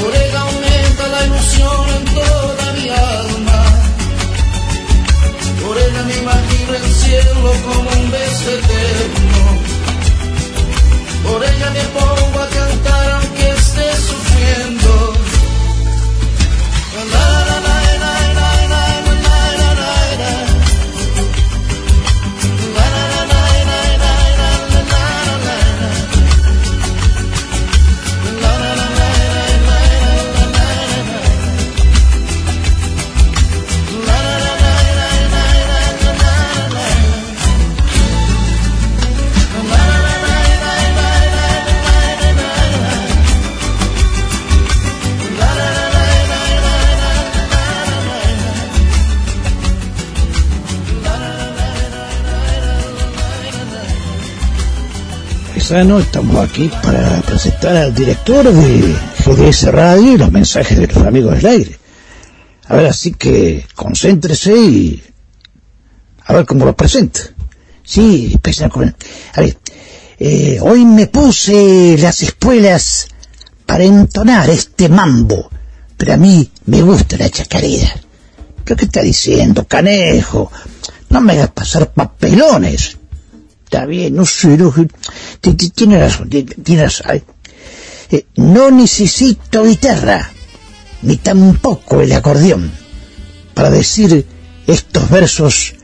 Por 0.00 0.14
ella 0.14 0.40
aumenta 0.40 1.08
la 1.08 1.26
ilusión 1.26 1.88
en 1.98 2.04
toda 2.14 2.72
mi 2.72 2.88
alma. 2.90 3.64
Por 5.64 5.76
ella 5.78 6.02
me 6.04 6.16
imagino 6.16 6.74
el 6.74 6.92
cielo 6.92 7.52
como 7.66 7.90
un 7.90 8.10
beso 8.10 8.50
eterno. 8.58 9.67
Por 11.24 11.44
ella 11.44 11.70
me 11.70 11.84
pongo 11.96 12.40
a 12.40 12.48
cantar 12.48 13.10
aunque 13.10 13.50
esté 13.50 13.96
sufriendo. 13.96 15.18
Estamos 55.70 56.36
aquí 56.48 56.70
para 56.82 57.20
presentar 57.20 57.76
al 57.76 57.94
director 57.94 58.50
de 58.50 58.96
GDS 59.22 59.64
Radio 59.70 60.14
y 60.14 60.16
los 60.16 60.32
mensajes 60.32 60.78
de 60.78 60.86
los 60.86 60.96
amigos 61.04 61.36
del 61.36 61.46
aire. 61.46 61.78
A 62.68 62.76
ver, 62.76 62.86
así 62.86 63.12
que 63.12 63.66
concéntrese 63.74 64.56
y 64.56 65.02
a 66.24 66.32
ver 66.32 66.46
cómo 66.46 66.64
lo 66.64 66.74
presenta. 66.74 67.20
Sí, 67.84 68.38
paisano, 68.40 68.72
a 69.34 69.40
ver, 69.42 69.58
eh, 70.18 70.58
hoy 70.62 70.86
me 70.86 71.06
puse 71.08 71.96
las 71.98 72.22
espuelas 72.22 73.08
para 73.66 73.84
entonar 73.84 74.48
este 74.48 74.88
mambo, 74.88 75.50
pero 75.98 76.14
a 76.14 76.16
mí 76.16 76.50
me 76.64 76.80
gusta 76.80 77.18
la 77.18 77.28
chacarera. 77.28 77.94
¿Pero 78.64 78.74
qué 78.74 78.84
está 78.86 79.02
diciendo, 79.02 79.66
canejo? 79.68 80.50
No 81.10 81.20
me 81.20 81.34
hagas 81.34 81.50
pasar 81.50 81.92
papelones. 81.92 82.97
Está 83.68 83.84
bien, 83.84 84.14
no 84.14 84.24
sé, 84.24 84.56
no, 84.56 84.72
tiene 85.42 86.00
razón, 86.00 86.30
tiene 86.30 86.84
razón. 86.84 87.22
Eh, 88.10 88.24
no 88.36 88.70
necesito 88.70 89.62
guitarra, 89.62 90.30
ni 91.02 91.18
tampoco 91.18 92.00
el 92.00 92.10
acordeón, 92.12 92.72
para 93.52 93.68
decir 93.68 94.24
estos 94.66 95.10
versos 95.10 95.74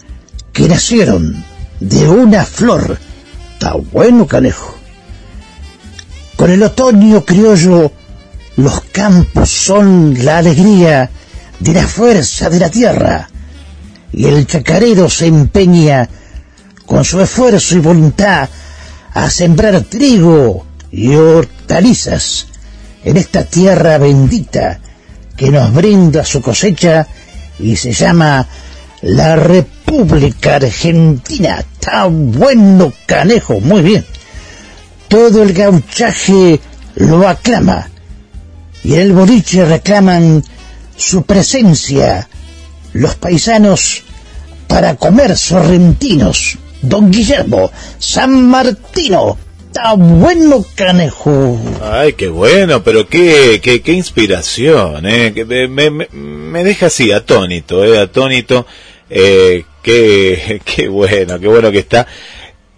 que 0.50 0.66
nacieron 0.66 1.44
de 1.78 2.08
una 2.08 2.46
flor. 2.46 2.98
Está 3.52 3.74
bueno, 3.74 4.26
canejo. 4.26 4.74
Con 6.36 6.50
el 6.50 6.62
otoño 6.62 7.22
criollo, 7.22 7.92
los 8.56 8.80
campos 8.92 9.50
son 9.50 10.24
la 10.24 10.38
alegría 10.38 11.10
de 11.60 11.74
la 11.74 11.86
fuerza 11.86 12.48
de 12.48 12.60
la 12.60 12.70
tierra, 12.70 13.28
y 14.10 14.24
el 14.24 14.46
chacarero 14.46 15.10
se 15.10 15.26
empeña 15.26 16.08
con 16.86 17.04
su 17.04 17.20
esfuerzo 17.20 17.76
y 17.76 17.80
voluntad 17.80 18.48
a 19.14 19.30
sembrar 19.30 19.80
trigo 19.82 20.66
y 20.90 21.14
hortalizas 21.14 22.46
en 23.04 23.16
esta 23.16 23.44
tierra 23.44 23.98
bendita 23.98 24.80
que 25.36 25.50
nos 25.50 25.72
brinda 25.72 26.24
su 26.24 26.40
cosecha 26.40 27.06
y 27.58 27.76
se 27.76 27.92
llama 27.92 28.46
la 29.02 29.36
República 29.36 30.56
Argentina. 30.56 31.58
Está 31.60 32.06
bueno, 32.06 32.92
canejo, 33.06 33.60
muy 33.60 33.82
bien. 33.82 34.04
Todo 35.08 35.42
el 35.42 35.52
gauchaje 35.52 36.60
lo 36.96 37.28
aclama 37.28 37.88
y 38.82 38.94
en 38.94 39.00
el 39.00 39.12
boliche 39.12 39.64
reclaman 39.64 40.44
su 40.96 41.22
presencia 41.22 42.28
los 42.92 43.14
paisanos 43.16 44.02
para 44.68 44.96
comer 44.96 45.36
sorrentinos. 45.36 46.58
Don 46.88 47.10
Guillermo, 47.10 47.70
San 47.98 48.46
Martino, 48.48 49.38
está 49.66 49.94
bueno, 49.94 50.64
canejo. 50.74 51.58
Ay, 51.82 52.12
qué 52.12 52.28
bueno, 52.28 52.82
pero 52.84 53.08
qué, 53.08 53.60
qué, 53.62 53.80
qué 53.80 53.92
inspiración, 53.92 55.06
¿eh? 55.06 55.32
Me, 55.46 55.90
me, 55.90 56.08
me, 56.10 56.64
deja 56.64 56.86
así, 56.86 57.10
atónito, 57.10 57.84
¿eh? 57.84 57.98
Atónito. 57.98 58.66
Eh, 59.08 59.64
qué, 59.82 60.60
qué 60.64 60.88
bueno, 60.88 61.40
qué 61.40 61.48
bueno 61.48 61.72
que 61.72 61.78
está. 61.78 62.06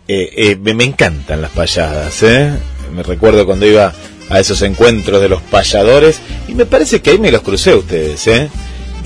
Eh, 0.07 0.31
eh, 0.37 0.57
me, 0.57 0.85
encantan 0.85 1.43
las 1.43 1.51
payadas, 1.51 2.23
¿eh? 2.23 2.53
Me 2.95 3.03
recuerdo 3.03 3.45
cuando 3.45 3.67
iba 3.67 3.93
a 4.31 4.41
esos 4.41 4.63
encuentros 4.63 5.21
de 5.21 5.29
los 5.29 5.43
payadores 5.43 6.21
y 6.47 6.55
me 6.55 6.65
parece 6.65 7.03
que 7.03 7.11
ahí 7.11 7.19
me 7.19 7.33
los 7.33 7.43
crucé 7.43 7.73
a 7.73 7.77
ustedes, 7.77 8.25
¿eh? 8.29 8.49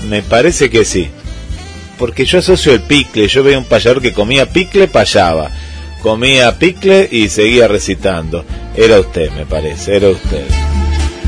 Me 0.07 0.21
parece 0.21 0.69
que 0.69 0.85
sí 0.85 1.09
porque 2.01 2.25
yo 2.25 2.39
asocio 2.39 2.73
el 2.73 2.81
picle, 2.81 3.27
yo 3.27 3.43
veía 3.43 3.59
un 3.59 3.65
payador 3.65 4.01
que 4.01 4.11
comía 4.11 4.49
picle, 4.49 4.87
payaba, 4.87 5.51
comía 6.01 6.57
picle 6.57 7.07
y 7.11 7.29
seguía 7.29 7.67
recitando. 7.67 8.43
Era 8.75 8.99
usted, 8.99 9.29
me 9.33 9.45
parece, 9.45 9.97
era 9.97 10.09
usted. 10.09 10.43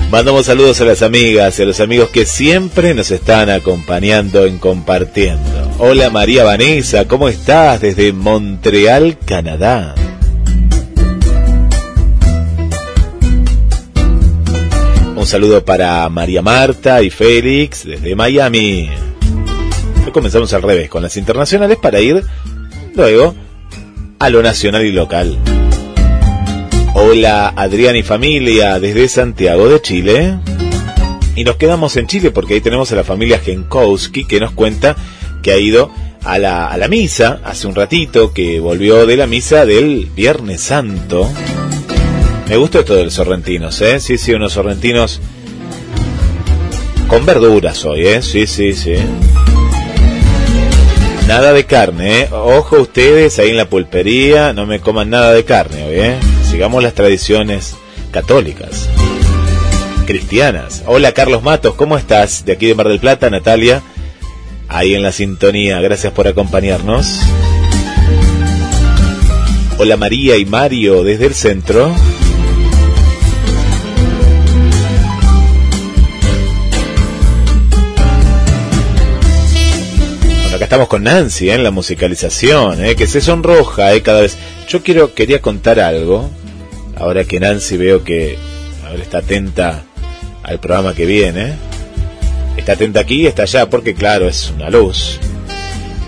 Mandamos 0.09 0.47
saludos 0.47 0.81
a 0.81 0.85
las 0.85 1.03
amigas 1.03 1.59
y 1.59 1.61
a 1.61 1.65
los 1.65 1.79
amigos 1.79 2.09
que 2.09 2.25
siempre 2.25 2.95
nos 2.95 3.11
están 3.11 3.51
acompañando 3.51 4.47
en 4.47 4.57
compartiendo. 4.57 5.75
Hola 5.77 6.09
María 6.09 6.43
Vanessa, 6.43 7.07
¿cómo 7.07 7.29
estás? 7.29 7.79
Desde 7.81 8.11
Montreal, 8.11 9.19
Canadá. 9.23 9.93
Un 15.15 15.27
saludo 15.27 15.63
para 15.63 16.09
María 16.09 16.41
Marta 16.41 17.03
y 17.03 17.11
Félix 17.11 17.85
desde 17.85 18.15
Miami 18.15 18.89
comenzamos 20.11 20.53
al 20.53 20.61
revés 20.61 20.89
con 20.89 21.01
las 21.01 21.17
internacionales 21.17 21.77
para 21.81 21.99
ir 21.99 22.23
luego 22.95 23.35
a 24.19 24.29
lo 24.29 24.43
nacional 24.43 24.85
y 24.85 24.91
local. 24.91 25.37
Hola 26.93 27.53
Adrián 27.55 27.95
y 27.95 28.03
familia 28.03 28.79
desde 28.79 29.07
Santiago 29.07 29.69
de 29.69 29.81
Chile. 29.81 30.37
Y 31.35 31.43
nos 31.43 31.55
quedamos 31.55 31.97
en 31.97 32.07
Chile 32.07 32.31
porque 32.31 32.53
ahí 32.53 32.61
tenemos 32.61 32.91
a 32.91 32.95
la 32.95 33.03
familia 33.03 33.39
Genkowski 33.39 34.25
que 34.25 34.39
nos 34.39 34.51
cuenta 34.51 34.95
que 35.41 35.51
ha 35.51 35.57
ido 35.57 35.91
a 36.23 36.37
la, 36.37 36.67
a 36.67 36.77
la 36.77 36.87
misa 36.87 37.41
hace 37.43 37.67
un 37.67 37.75
ratito, 37.75 38.33
que 38.33 38.59
volvió 38.59 39.05
de 39.05 39.17
la 39.17 39.27
misa 39.27 39.65
del 39.65 40.09
Viernes 40.15 40.61
Santo. 40.61 41.29
Me 42.47 42.57
gusta 42.57 42.79
esto 42.79 42.95
de 42.95 43.05
los 43.05 43.13
sorrentinos, 43.13 43.81
¿eh? 43.81 43.99
Sí, 43.99 44.17
sí, 44.17 44.33
unos 44.33 44.53
sorrentinos 44.53 45.19
con 47.07 47.25
verduras 47.25 47.83
hoy, 47.85 48.07
¿eh? 48.07 48.21
Sí, 48.21 48.45
sí, 48.47 48.73
sí. 48.73 48.95
Nada 51.27 51.53
de 51.53 51.65
carne, 51.65 52.21
¿eh? 52.21 52.29
Ojo 52.31 52.81
ustedes 52.81 53.39
ahí 53.39 53.49
en 53.49 53.57
la 53.57 53.69
pulpería, 53.69 54.51
no 54.51 54.65
me 54.65 54.81
coman 54.81 55.09
nada 55.09 55.31
de 55.31 55.45
carne 55.45 55.85
¿eh? 55.89 56.19
Sigamos 56.49 56.83
las 56.83 56.93
tradiciones 56.93 57.75
católicas, 58.11 58.89
cristianas. 60.05 60.83
Hola 60.85 61.13
Carlos 61.13 61.41
Matos, 61.41 61.75
¿cómo 61.75 61.97
estás? 61.97 62.43
De 62.45 62.51
aquí 62.51 62.67
de 62.67 62.75
Mar 62.75 62.89
del 62.89 62.99
Plata, 62.99 63.29
Natalia. 63.29 63.81
Ahí 64.67 64.95
en 64.95 65.01
la 65.01 65.11
sintonía, 65.11 65.79
gracias 65.79 66.11
por 66.11 66.27
acompañarnos. 66.27 67.21
Hola 69.77 69.97
María 69.97 70.37
y 70.37 70.45
Mario 70.45 71.03
desde 71.03 71.25
el 71.25 71.33
centro. 71.33 71.95
Estamos 80.61 80.87
con 80.87 81.03
Nancy 81.03 81.49
¿eh? 81.49 81.55
en 81.55 81.63
la 81.63 81.71
musicalización, 81.71 82.83
¿eh? 82.83 82.95
que 82.95 83.07
se 83.07 83.21
sonroja 83.21 83.93
¿eh? 83.93 84.01
cada 84.01 84.21
vez. 84.21 84.37
Yo 84.67 84.83
quiero 84.83 85.13
quería 85.13 85.41
contar 85.41 85.79
algo, 85.79 86.29
ahora 86.95 87.23
que 87.23 87.39
Nancy 87.39 87.77
veo 87.77 88.03
que 88.03 88.37
está 89.01 89.19
atenta 89.19 89.83
al 90.43 90.59
programa 90.59 90.93
que 90.93 91.05
viene. 91.05 91.53
Está 92.57 92.73
atenta 92.73 92.99
aquí 92.99 93.21
y 93.21 93.27
está 93.27 93.43
allá, 93.43 93.69
porque 93.69 93.95
claro, 93.95 94.27
es 94.27 94.51
una 94.55 94.69
luz. 94.69 95.19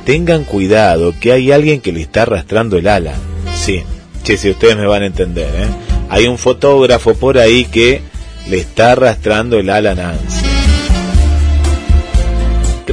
Tengan 0.05 0.43
cuidado 0.43 1.15
que 1.19 1.31
hay 1.31 1.51
alguien 1.51 1.81
que 1.81 1.91
le 1.91 2.01
está 2.01 2.23
arrastrando 2.23 2.77
el 2.77 2.87
ala. 2.87 3.13
Sí, 3.57 3.83
sí, 4.23 4.37
si 4.37 4.51
ustedes 4.51 4.77
me 4.77 4.85
van 4.85 5.01
a 5.01 5.07
entender. 5.07 5.49
Hay 6.09 6.27
un 6.27 6.37
fotógrafo 6.37 7.15
por 7.15 7.39
ahí 7.39 7.65
que 7.65 8.01
le 8.47 8.59
está 8.59 8.91
arrastrando 8.91 9.57
el 9.57 9.71
ala 9.71 9.91
a 9.91 9.95
Nancy 9.95 10.54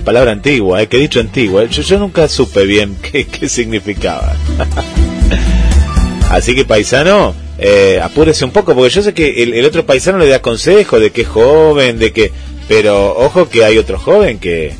palabra 0.02 0.32
antigua, 0.32 0.82
¿eh? 0.82 0.88
qué 0.88 0.98
dicho 0.98 1.20
antigua. 1.20 1.64
Yo, 1.64 1.82
yo 1.82 1.98
nunca 1.98 2.28
supe 2.28 2.64
bien 2.64 2.96
qué, 3.02 3.48
significaba. 3.48 4.36
Así 6.30 6.54
que 6.54 6.64
paisano, 6.64 7.34
eh, 7.58 8.00
apúrese 8.02 8.44
un 8.44 8.52
poco, 8.52 8.74
porque 8.74 8.90
yo 8.90 9.02
sé 9.02 9.12
que 9.14 9.42
el, 9.42 9.64
otro 9.64 9.84
paisano 9.84 10.18
le 10.18 10.28
da 10.28 10.40
consejo 10.40 10.98
de 10.98 11.10
que 11.10 11.22
es 11.22 11.28
joven, 11.28 11.98
de 11.98 12.12
que... 12.12 12.32
Pero 12.68 13.16
ojo 13.18 13.48
que 13.48 13.64
hay 13.64 13.76
otro 13.76 13.98
joven 13.98 14.38
que, 14.38 14.72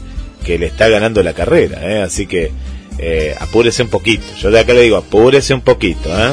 que 0.45 0.59
le 0.59 0.67
está 0.67 0.89
ganando 0.89 1.23
la 1.23 1.35
carrera, 1.35 1.81
¿eh? 1.83 2.01
así 2.01 2.27
que 2.27 2.53
eh, 2.99 3.35
apúrese 3.39 3.83
un 3.83 3.89
poquito. 3.89 4.25
Yo 4.41 4.51
de 4.51 4.61
acá 4.61 4.73
le 4.73 4.83
digo, 4.83 4.97
apúrese 4.97 5.53
un 5.53 5.61
poquito. 5.61 6.09
¿eh? 6.09 6.33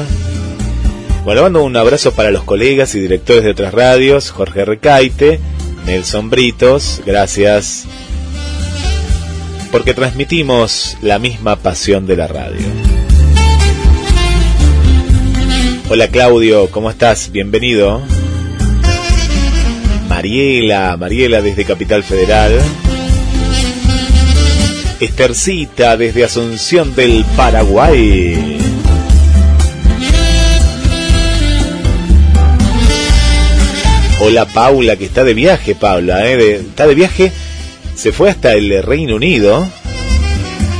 Bueno, 1.24 1.42
mando 1.42 1.62
un 1.64 1.76
abrazo 1.76 2.12
para 2.12 2.30
los 2.30 2.44
colegas 2.44 2.94
y 2.94 3.00
directores 3.00 3.44
de 3.44 3.50
otras 3.50 3.74
radios, 3.74 4.30
Jorge 4.30 4.64
Recaite, 4.64 5.38
Nelson 5.86 6.30
Britos, 6.30 7.02
gracias 7.04 7.86
porque 9.70 9.94
transmitimos 9.94 10.96
la 11.00 11.18
misma 11.18 11.56
pasión 11.56 12.06
de 12.06 12.16
la 12.16 12.26
radio. 12.26 12.66
Hola 15.88 16.08
Claudio, 16.08 16.70
¿cómo 16.70 16.90
estás? 16.90 17.30
Bienvenido. 17.30 18.02
Mariela, 20.08 20.96
Mariela 20.96 21.40
desde 21.40 21.64
Capital 21.64 22.02
Federal. 22.02 22.60
Estercita 25.00 25.96
desde 25.96 26.24
Asunción 26.24 26.94
del 26.94 27.24
Paraguay. 27.36 28.58
Hola 34.22 34.44
Paula, 34.46 34.96
que 34.96 35.06
está 35.06 35.24
de 35.24 35.32
viaje, 35.32 35.74
Paula, 35.74 36.28
¿eh? 36.28 36.56
está 36.56 36.86
de 36.86 36.94
viaje 36.94 37.32
se 38.00 38.12
fue 38.12 38.30
hasta 38.30 38.54
el 38.54 38.82
Reino 38.82 39.16
Unido, 39.16 39.68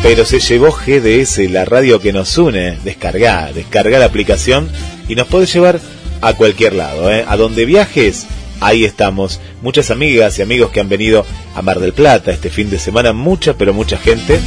pero 0.02 0.24
se 0.24 0.40
llevó 0.40 0.70
GDS, 0.72 1.50
la 1.50 1.66
radio 1.66 2.00
que 2.00 2.14
nos 2.14 2.38
une. 2.38 2.78
Descargá, 2.82 3.52
descargá 3.52 3.98
la 3.98 4.06
aplicación 4.06 4.70
y 5.06 5.16
nos 5.16 5.26
puede 5.26 5.44
llevar 5.44 5.80
a 6.22 6.32
cualquier 6.32 6.72
lado, 6.72 7.12
¿eh? 7.12 7.26
a 7.28 7.36
donde 7.36 7.66
viajes. 7.66 8.26
Ahí 8.60 8.86
estamos. 8.86 9.38
Muchas 9.60 9.90
amigas 9.90 10.38
y 10.38 10.42
amigos 10.42 10.70
que 10.70 10.80
han 10.80 10.88
venido 10.88 11.26
a 11.54 11.60
Mar 11.60 11.78
del 11.78 11.92
Plata 11.92 12.30
este 12.30 12.48
fin 12.48 12.70
de 12.70 12.78
semana. 12.78 13.12
Mucha, 13.12 13.52
pero 13.52 13.74
mucha 13.74 13.98
gente. 13.98 14.40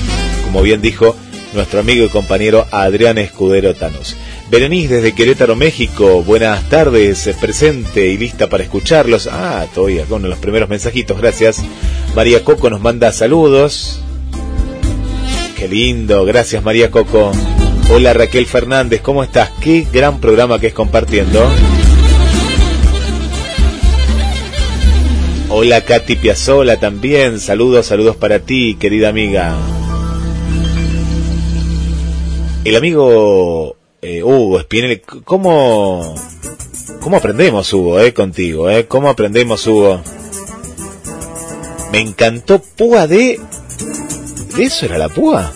Como 0.44 0.64
bien 0.64 0.82
dijo 0.82 1.16
nuestro 1.54 1.80
amigo 1.80 2.08
y 2.08 2.10
compañero 2.10 2.66
Adrián 2.72 3.20
Escudero 3.20 3.76
Tanos. 3.76 4.16
Berenice 4.54 4.98
desde 4.98 5.16
Querétaro, 5.16 5.56
México. 5.56 6.22
Buenas 6.22 6.70
tardes, 6.70 7.28
presente 7.42 8.10
y 8.10 8.20
lista 8.20 8.50
para 8.50 8.62
escucharlos. 8.62 9.26
Ah, 9.26 9.66
todavía 9.74 10.06
con 10.06 10.30
los 10.30 10.38
primeros 10.38 10.70
mensajitos, 10.70 11.20
gracias. 11.20 11.64
María 12.16 12.44
Coco 12.44 12.70
nos 12.70 12.80
manda 12.80 13.12
saludos. 13.14 14.00
Qué 15.58 15.68
lindo, 15.68 16.24
gracias 16.24 16.64
María 16.64 16.92
Coco. 16.92 17.32
Hola 17.90 18.14
Raquel 18.14 18.46
Fernández, 18.46 19.02
¿cómo 19.02 19.24
estás? 19.24 19.50
Qué 19.60 19.88
gran 19.92 20.20
programa 20.20 20.60
que 20.60 20.68
es 20.68 20.74
compartiendo. 20.76 21.44
Hola 25.50 25.82
Katy 25.82 26.16
Piazzola 26.18 26.80
también, 26.80 27.40
saludos, 27.40 27.88
saludos 27.88 28.18
para 28.18 28.38
ti, 28.38 28.78
querida 28.80 29.10
amiga. 29.10 29.56
El 32.64 32.76
amigo 32.76 33.78
eh, 34.04 34.22
Hugo 34.24 34.60
Spinelli, 34.60 35.00
¿cómo, 35.00 36.16
¿cómo 37.00 37.18
aprendemos 37.18 37.72
Hugo, 37.74 38.00
eh, 38.00 38.14
contigo, 38.14 38.70
eh? 38.70 38.86
¿Cómo 38.86 39.10
aprendemos 39.10 39.66
Hugo? 39.66 40.02
Me 41.92 42.00
encantó 42.00 42.60
púa 42.60 43.08
de... 43.08 43.40
¿De 44.56 44.64
eso 44.64 44.86
era 44.86 44.98
la 44.98 45.10
púa? 45.10 45.52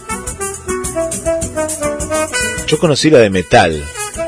Yo 2.67 2.79
conocí 2.79 3.09
la 3.09 3.19
de 3.19 3.29
metal, 3.29 3.83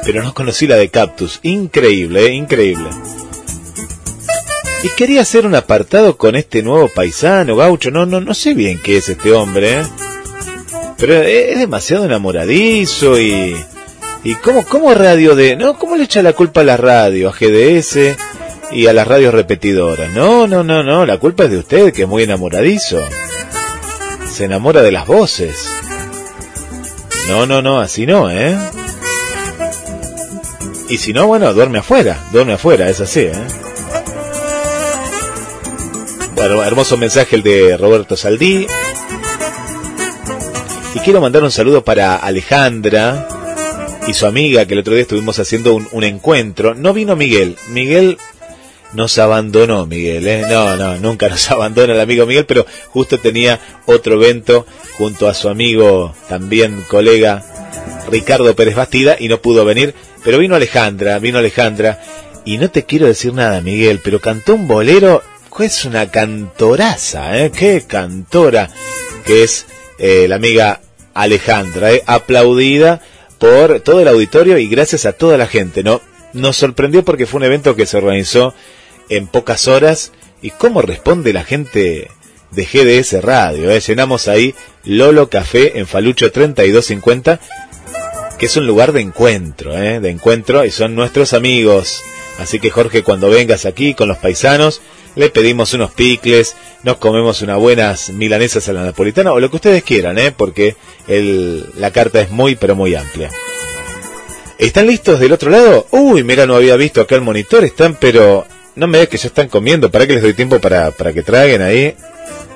pero 0.06 0.24
no 0.24 0.34
conocí 0.34 0.68
la 0.68 0.76
de 0.76 0.90
cactus. 0.90 1.40
Increíble, 1.44 2.28
eh, 2.28 2.34
increíble. 2.34 2.90
Y 4.84 4.90
quería 4.96 5.22
hacer 5.22 5.46
un 5.46 5.56
apartado 5.56 6.18
con 6.18 6.36
este 6.36 6.62
nuevo 6.62 6.88
paisano, 6.88 7.56
gaucho. 7.56 7.92
No, 7.92 8.06
no, 8.06 8.22
no 8.22 8.34
sé 8.34 8.54
bien 8.54 8.80
qué 8.82 8.98
es 8.98 9.10
este 9.10 9.32
hombre, 9.34 9.82
¿eh? 9.82 9.84
Pero 10.98 11.16
es 11.22 11.58
demasiado 11.58 12.06
enamoradizo 12.06 13.20
y... 13.20 13.56
¿Y 14.24 14.36
cómo, 14.36 14.66
cómo 14.66 14.94
radio 14.94 15.36
de...? 15.36 15.56
¿No? 15.56 15.78
¿Cómo 15.78 15.96
le 15.96 16.04
echa 16.04 16.22
la 16.22 16.34
culpa 16.34 16.62
a 16.62 16.66
la 16.66 16.78
radio, 16.78 17.30
a 17.30 17.32
GDS 17.32 18.18
y 18.72 18.88
a 18.88 18.94
las 18.94 19.08
radios 19.08 19.34
repetidoras? 19.34 20.12
No, 20.12 20.46
no, 20.46 20.64
no, 20.64 20.84
no. 20.84 21.06
La 21.06 21.18
culpa 21.18 21.46
es 21.46 21.52
de 21.52 21.58
usted, 21.58 21.94
que 21.94 22.04
es 22.04 22.08
muy 22.08 22.24
enamoradizo. 22.24 23.02
Se 24.30 24.46
enamora 24.46 24.82
de 24.82 24.92
las 24.92 25.08
voces. 25.08 25.74
No, 27.30 27.46
no, 27.46 27.62
no, 27.62 27.80
así 27.80 28.06
no, 28.06 28.30
¿eh? 28.30 28.58
Y 30.90 30.98
si 30.98 31.14
no, 31.14 31.28
bueno, 31.28 31.54
duerme 31.54 31.80
afuera. 31.80 32.18
Duerme 32.32 32.54
afuera, 32.54 32.90
es 32.90 33.00
así, 33.00 33.22
¿eh? 33.22 33.34
Bueno, 36.36 36.62
hermoso 36.64 36.98
mensaje 36.98 37.38
el 37.38 37.44
de 37.44 37.78
Roberto 37.78 38.18
Saldí. 38.18 38.68
Y 40.96 41.00
quiero 41.00 41.22
mandar 41.22 41.44
un 41.44 41.52
saludo 41.52 41.84
para 41.84 42.18
Alejandra 42.18 43.39
y 44.10 44.14
su 44.16 44.26
amiga, 44.26 44.66
que 44.66 44.74
el 44.74 44.80
otro 44.80 44.94
día 44.94 45.04
estuvimos 45.04 45.38
haciendo 45.38 45.76
un, 45.76 46.04
encuentro. 46.04 46.74
No 46.74 46.94
vino 46.94 47.16
Miguel. 47.16 47.58
Miguel 47.70 48.18
nos 48.94 49.20
abandonó, 49.20 49.86
Miguel. 49.86 50.28
¿eh? 50.28 50.46
No, 50.50 50.76
no, 50.76 50.98
nunca 50.98 51.30
nos 51.30 51.52
abandona 51.52 51.94
el 51.94 52.00
amigo 52.00 52.26
Miguel, 52.26 52.46
pero 52.46 52.66
justo 52.90 53.20
tenía 53.20 53.60
otro 53.86 54.16
evento 54.16 54.66
junto 54.98 55.28
a 55.28 55.36
su 55.36 55.48
amigo, 55.48 56.16
también 56.28 56.84
colega, 56.88 57.44
Ricardo 58.10 58.56
Pérez 58.56 58.76
Bastida, 58.76 59.16
y 59.20 59.28
no 59.28 59.42
pudo 59.42 59.64
venir. 59.64 59.94
Pero 60.24 60.40
vino 60.40 60.56
Alejandra, 60.56 61.20
vino 61.20 61.38
Alejandra. 61.38 62.02
Y 62.46 62.58
no 62.58 62.72
te 62.72 62.86
quiero 62.86 63.06
decir 63.06 63.34
nada, 63.34 63.62
Miguel, 63.62 64.00
pero 64.04 64.20
cantó 64.20 64.56
un 64.56 64.68
bolero 64.68 65.22
es 65.64 65.84
una 65.84 66.10
cantoraza, 66.10 67.38
¿eh? 67.38 67.52
Qué 67.52 67.84
cantora 67.86 68.70
que 69.26 69.44
es 69.44 69.66
eh, 69.98 70.26
la 70.28 70.38
amiga 70.38 70.80
Alejandra, 71.14 71.92
¿eh? 71.92 72.04
aplaudida 72.06 73.02
por 73.40 73.80
todo 73.80 74.02
el 74.02 74.08
auditorio 74.08 74.58
y 74.58 74.68
gracias 74.68 75.06
a 75.06 75.14
toda 75.14 75.38
la 75.38 75.48
gente, 75.48 75.84
¿no? 75.84 76.02
Nos 76.34 76.58
sorprendió 76.58 77.04
porque 77.04 77.26
fue 77.26 77.40
un 77.40 77.46
evento 77.46 77.76
que 77.76 77.86
se 77.86 77.98
organizó 77.98 78.54
en 79.10 79.28
pocas 79.28 79.68
horas 79.68 80.12
y 80.42 80.52
cómo 80.52 80.82
responde 80.82 81.34
la 81.34 81.44
gente 81.44 82.10
de 82.52 82.66
GDS 82.66 83.24
Radio, 83.24 83.72
¿eh? 83.72 83.80
Llenamos 83.80 84.28
ahí 84.28 84.54
Lolo 84.84 85.30
Café 85.30 85.80
en 85.80 85.88
Falucho 85.88 86.32
3250, 86.32 87.40
que 88.38 88.46
es 88.46 88.58
un 88.58 88.68
lugar 88.68 88.92
de 88.92 89.02
encuentro, 89.02 89.78
¿eh? 89.78 90.00
De 90.00 90.10
encuentro 90.10 90.66
y 90.66 90.72
son 90.72 90.96
nuestros 90.96 91.34
amigos. 91.34 92.02
Así 92.40 92.60
que 92.60 92.70
Jorge, 92.70 93.04
cuando 93.04 93.30
vengas 93.30 93.66
aquí 93.66 93.94
con 93.94 94.08
los 94.08 94.18
paisanos, 94.18 94.82
le 95.16 95.30
pedimos 95.30 95.74
unos 95.74 95.92
picles, 95.92 96.56
nos 96.84 96.98
comemos 96.98 97.42
unas 97.42 97.58
buenas 97.58 98.10
milanesas 98.10 98.68
a 98.70 98.74
la 98.74 98.84
napolitana 98.84 99.34
o 99.34 99.40
lo 99.40 99.50
que 99.50 99.58
ustedes 99.58 99.84
quieran, 99.84 100.18
¿eh? 100.18 100.32
porque 100.32 100.76
la 101.08 101.92
carta 101.92 102.22
es 102.22 102.32
muy 102.32 102.56
pero 102.56 102.76
muy 102.76 102.96
amplia. 102.96 103.30
¿Están 104.58 104.88
listos 104.88 105.20
del 105.20 105.32
otro 105.32 105.50
lado? 105.50 105.88
Uy, 105.92 106.24
mira, 106.24 106.46
no 106.46 106.56
había 106.56 106.76
visto 106.76 107.02
acá 107.02 107.16
el 107.16 107.22
monitor, 107.22 107.64
están 107.64 107.96
pero... 108.00 108.46
No 108.76 108.88
me 108.88 109.00
veas 109.00 109.10
que 109.10 109.18
ya 109.18 109.28
están 109.28 109.50
comiendo, 109.50 109.92
¿para 109.92 110.08
que 110.08 110.14
les 110.14 110.22
doy 110.22 110.34
tiempo 110.34 110.60
para, 110.60 110.92
para 110.92 111.12
que 111.12 111.22
traguen 111.22 111.62
ahí? 111.62 111.96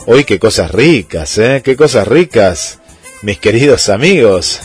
Uy, 0.05 0.23
qué 0.23 0.39
cosas 0.39 0.71
ricas, 0.71 1.37
¿eh? 1.37 1.61
Qué 1.63 1.75
cosas 1.75 2.07
ricas, 2.07 2.79
mis 3.21 3.39
queridos 3.39 3.89
amigos. 3.89 4.61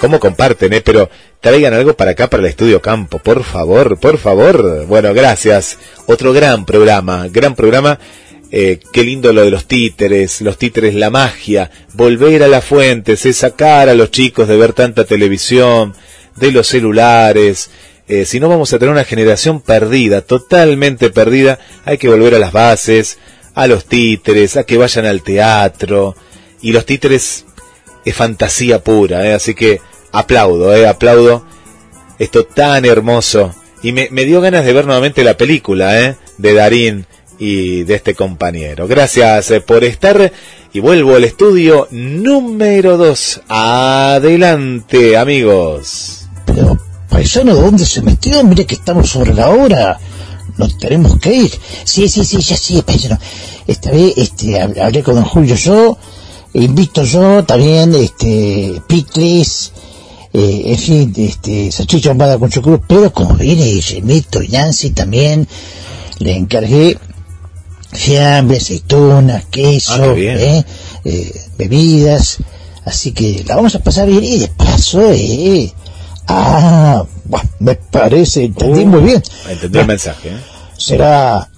¿Cómo 0.00 0.20
comparten, 0.20 0.72
eh? 0.72 0.82
Pero 0.82 1.10
traigan 1.44 1.74
algo 1.74 1.92
para 1.92 2.12
acá, 2.12 2.30
para 2.30 2.42
el 2.42 2.48
estudio 2.48 2.80
campo, 2.80 3.18
por 3.18 3.44
favor, 3.44 3.98
por 3.98 4.16
favor. 4.16 4.86
Bueno, 4.86 5.12
gracias. 5.12 5.76
Otro 6.06 6.32
gran 6.32 6.64
programa, 6.64 7.28
gran 7.28 7.54
programa. 7.54 7.98
Eh, 8.50 8.80
qué 8.94 9.04
lindo 9.04 9.30
lo 9.30 9.42
de 9.42 9.50
los 9.50 9.66
títeres, 9.66 10.40
los 10.40 10.56
títeres, 10.56 10.94
la 10.94 11.10
magia, 11.10 11.70
volver 11.92 12.42
a 12.44 12.48
las 12.48 12.64
fuentes, 12.64 13.26
es 13.26 13.36
sacar 13.36 13.90
a 13.90 13.94
los 13.94 14.10
chicos 14.10 14.48
de 14.48 14.56
ver 14.56 14.72
tanta 14.72 15.04
televisión, 15.04 15.92
de 16.36 16.50
los 16.50 16.66
celulares. 16.66 17.68
Eh, 18.08 18.24
si 18.24 18.40
no 18.40 18.48
vamos 18.48 18.72
a 18.72 18.78
tener 18.78 18.92
una 18.92 19.04
generación 19.04 19.60
perdida, 19.60 20.22
totalmente 20.22 21.10
perdida, 21.10 21.58
hay 21.84 21.98
que 21.98 22.08
volver 22.08 22.36
a 22.36 22.38
las 22.38 22.52
bases, 22.52 23.18
a 23.54 23.66
los 23.66 23.84
títeres, 23.84 24.56
a 24.56 24.64
que 24.64 24.78
vayan 24.78 25.04
al 25.04 25.22
teatro. 25.22 26.16
Y 26.62 26.72
los 26.72 26.86
títeres 26.86 27.44
es 28.02 28.16
fantasía 28.16 28.82
pura, 28.82 29.28
¿eh? 29.28 29.34
así 29.34 29.54
que 29.54 29.82
aplaudo, 30.14 30.74
eh, 30.74 30.88
aplaudo 30.88 31.44
esto 32.18 32.44
tan 32.44 32.84
hermoso. 32.84 33.54
Y 33.82 33.92
me, 33.92 34.08
dio 34.08 34.40
ganas 34.40 34.64
de 34.64 34.72
ver 34.72 34.86
nuevamente 34.86 35.24
la 35.24 35.36
película, 35.36 36.00
eh, 36.00 36.16
de 36.38 36.54
Darín 36.54 37.06
y 37.38 37.82
de 37.82 37.96
este 37.96 38.14
compañero. 38.14 38.86
Gracias 38.86 39.50
eh, 39.50 39.60
por 39.60 39.84
estar 39.84 40.32
y 40.72 40.80
vuelvo 40.80 41.16
al 41.16 41.24
estudio 41.24 41.88
número 41.90 42.96
2. 42.96 43.42
Adelante, 43.48 45.18
amigos. 45.18 46.26
Pero, 46.46 46.78
paisano, 47.10 47.54
¿dónde 47.54 47.84
se 47.84 48.00
metió? 48.00 48.42
Mire 48.42 48.64
que 48.64 48.76
estamos 48.76 49.10
sobre 49.10 49.34
la 49.34 49.50
hora. 49.50 49.98
Nos 50.56 50.78
tenemos 50.78 51.18
que 51.18 51.34
ir. 51.34 51.50
Sí, 51.84 52.08
sí, 52.08 52.24
sí, 52.24 52.38
ya 52.40 52.56
sí, 52.56 52.82
paisano. 52.86 53.18
Esta 53.66 53.90
vez 53.90 54.14
este, 54.16 54.60
hablé 54.60 55.02
con 55.02 55.22
Julio 55.24 55.56
yo, 55.56 55.98
invito 56.54 57.02
yo 57.02 57.44
también, 57.44 57.94
este, 57.94 58.80
Picles, 58.86 59.72
eh, 60.34 60.62
en 60.66 60.78
fin, 60.78 61.14
este, 61.16 61.70
salchicha 61.70 62.08
bombada 62.08 62.38
con 62.38 62.50
chocolate, 62.50 62.84
pero 62.88 63.12
como 63.12 63.34
viene 63.34 63.80
Remito 63.88 64.42
y 64.42 64.48
Nancy 64.48 64.90
también, 64.90 65.46
le 66.18 66.36
encargué 66.36 66.98
fiambre, 67.92 68.56
aceitunas, 68.56 69.44
queso, 69.44 69.92
ah, 69.94 70.14
eh, 70.16 70.64
eh, 71.04 71.40
bebidas, 71.56 72.38
así 72.84 73.12
que 73.12 73.44
la 73.46 73.54
vamos 73.54 73.76
a 73.76 73.78
pasar 73.78 74.08
bien 74.08 74.24
y 74.24 74.40
de 74.40 74.48
paso, 74.48 75.12
eh, 75.12 75.72
ah, 76.26 77.04
me 77.60 77.76
parece, 77.76 78.42
entendí 78.46 78.84
muy 78.86 79.02
bien. 79.02 79.22
Entendí 79.48 79.78
el 79.78 79.86
mensaje, 79.86 80.30
¿eh? 80.30 80.40
Será, 80.76 81.48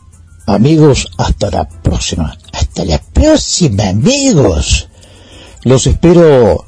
amigos, 0.44 1.08
hasta 1.16 1.50
la 1.50 1.66
próxima, 1.66 2.36
hasta 2.52 2.84
la 2.84 2.98
próxima, 2.98 3.88
amigos. 3.88 4.88
Los 5.62 5.86
espero 5.86 6.65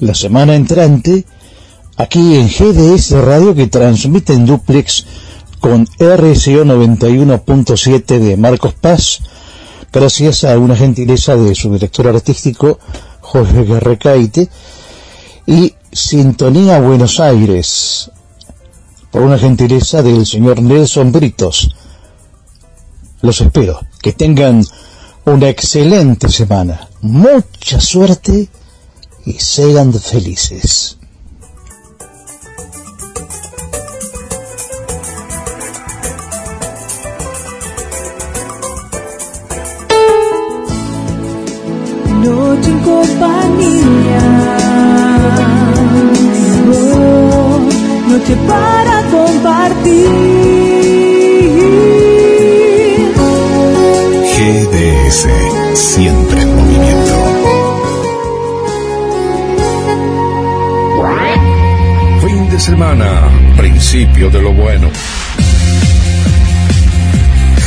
la 0.00 0.14
semana 0.14 0.54
entrante 0.54 1.24
aquí 1.96 2.36
en 2.36 2.48
GDS 2.48 3.12
Radio 3.12 3.54
que 3.54 3.66
transmite 3.66 4.32
en 4.32 4.46
duplex 4.46 5.06
con 5.60 5.86
RCO 5.98 6.64
91.7 6.64 8.18
de 8.18 8.36
Marcos 8.38 8.72
Paz, 8.72 9.20
gracias 9.92 10.44
a 10.44 10.58
una 10.58 10.74
gentileza 10.74 11.36
de 11.36 11.54
su 11.54 11.70
director 11.72 12.08
artístico 12.08 12.78
Jorge 13.20 13.64
Guerrecaite 13.64 14.48
y 15.46 15.74
Sintonía 15.92 16.80
Buenos 16.80 17.20
Aires, 17.20 18.10
por 19.10 19.22
una 19.22 19.38
gentileza 19.38 20.02
del 20.02 20.24
señor 20.24 20.62
Nelson 20.62 21.12
Britos. 21.12 21.76
Los 23.20 23.42
espero, 23.42 23.80
que 24.00 24.12
tengan 24.12 24.64
una 25.26 25.50
excelente 25.50 26.30
semana, 26.30 26.88
mucha 27.02 27.80
suerte 27.80 28.48
y 29.24 29.34
sean 29.38 29.92
felices. 29.92 30.96
Noche 42.22 42.70
en 42.70 42.78
compañía, 42.80 44.22
oh, 46.72 47.60
noche 48.08 48.36
para 48.46 49.02
compartir. 49.10 50.39
Principio 63.56 64.30
de 64.30 64.40
lo 64.40 64.52
bueno. 64.52 64.88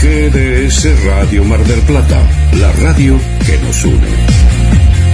GDS 0.01 1.03
Radio 1.05 1.43
Mar 1.43 1.61
del 1.65 1.81
Plata, 1.81 2.21
la 2.53 2.71
radio 2.73 3.19
que 3.45 3.57
nos 3.59 3.83
une. 3.83 4.07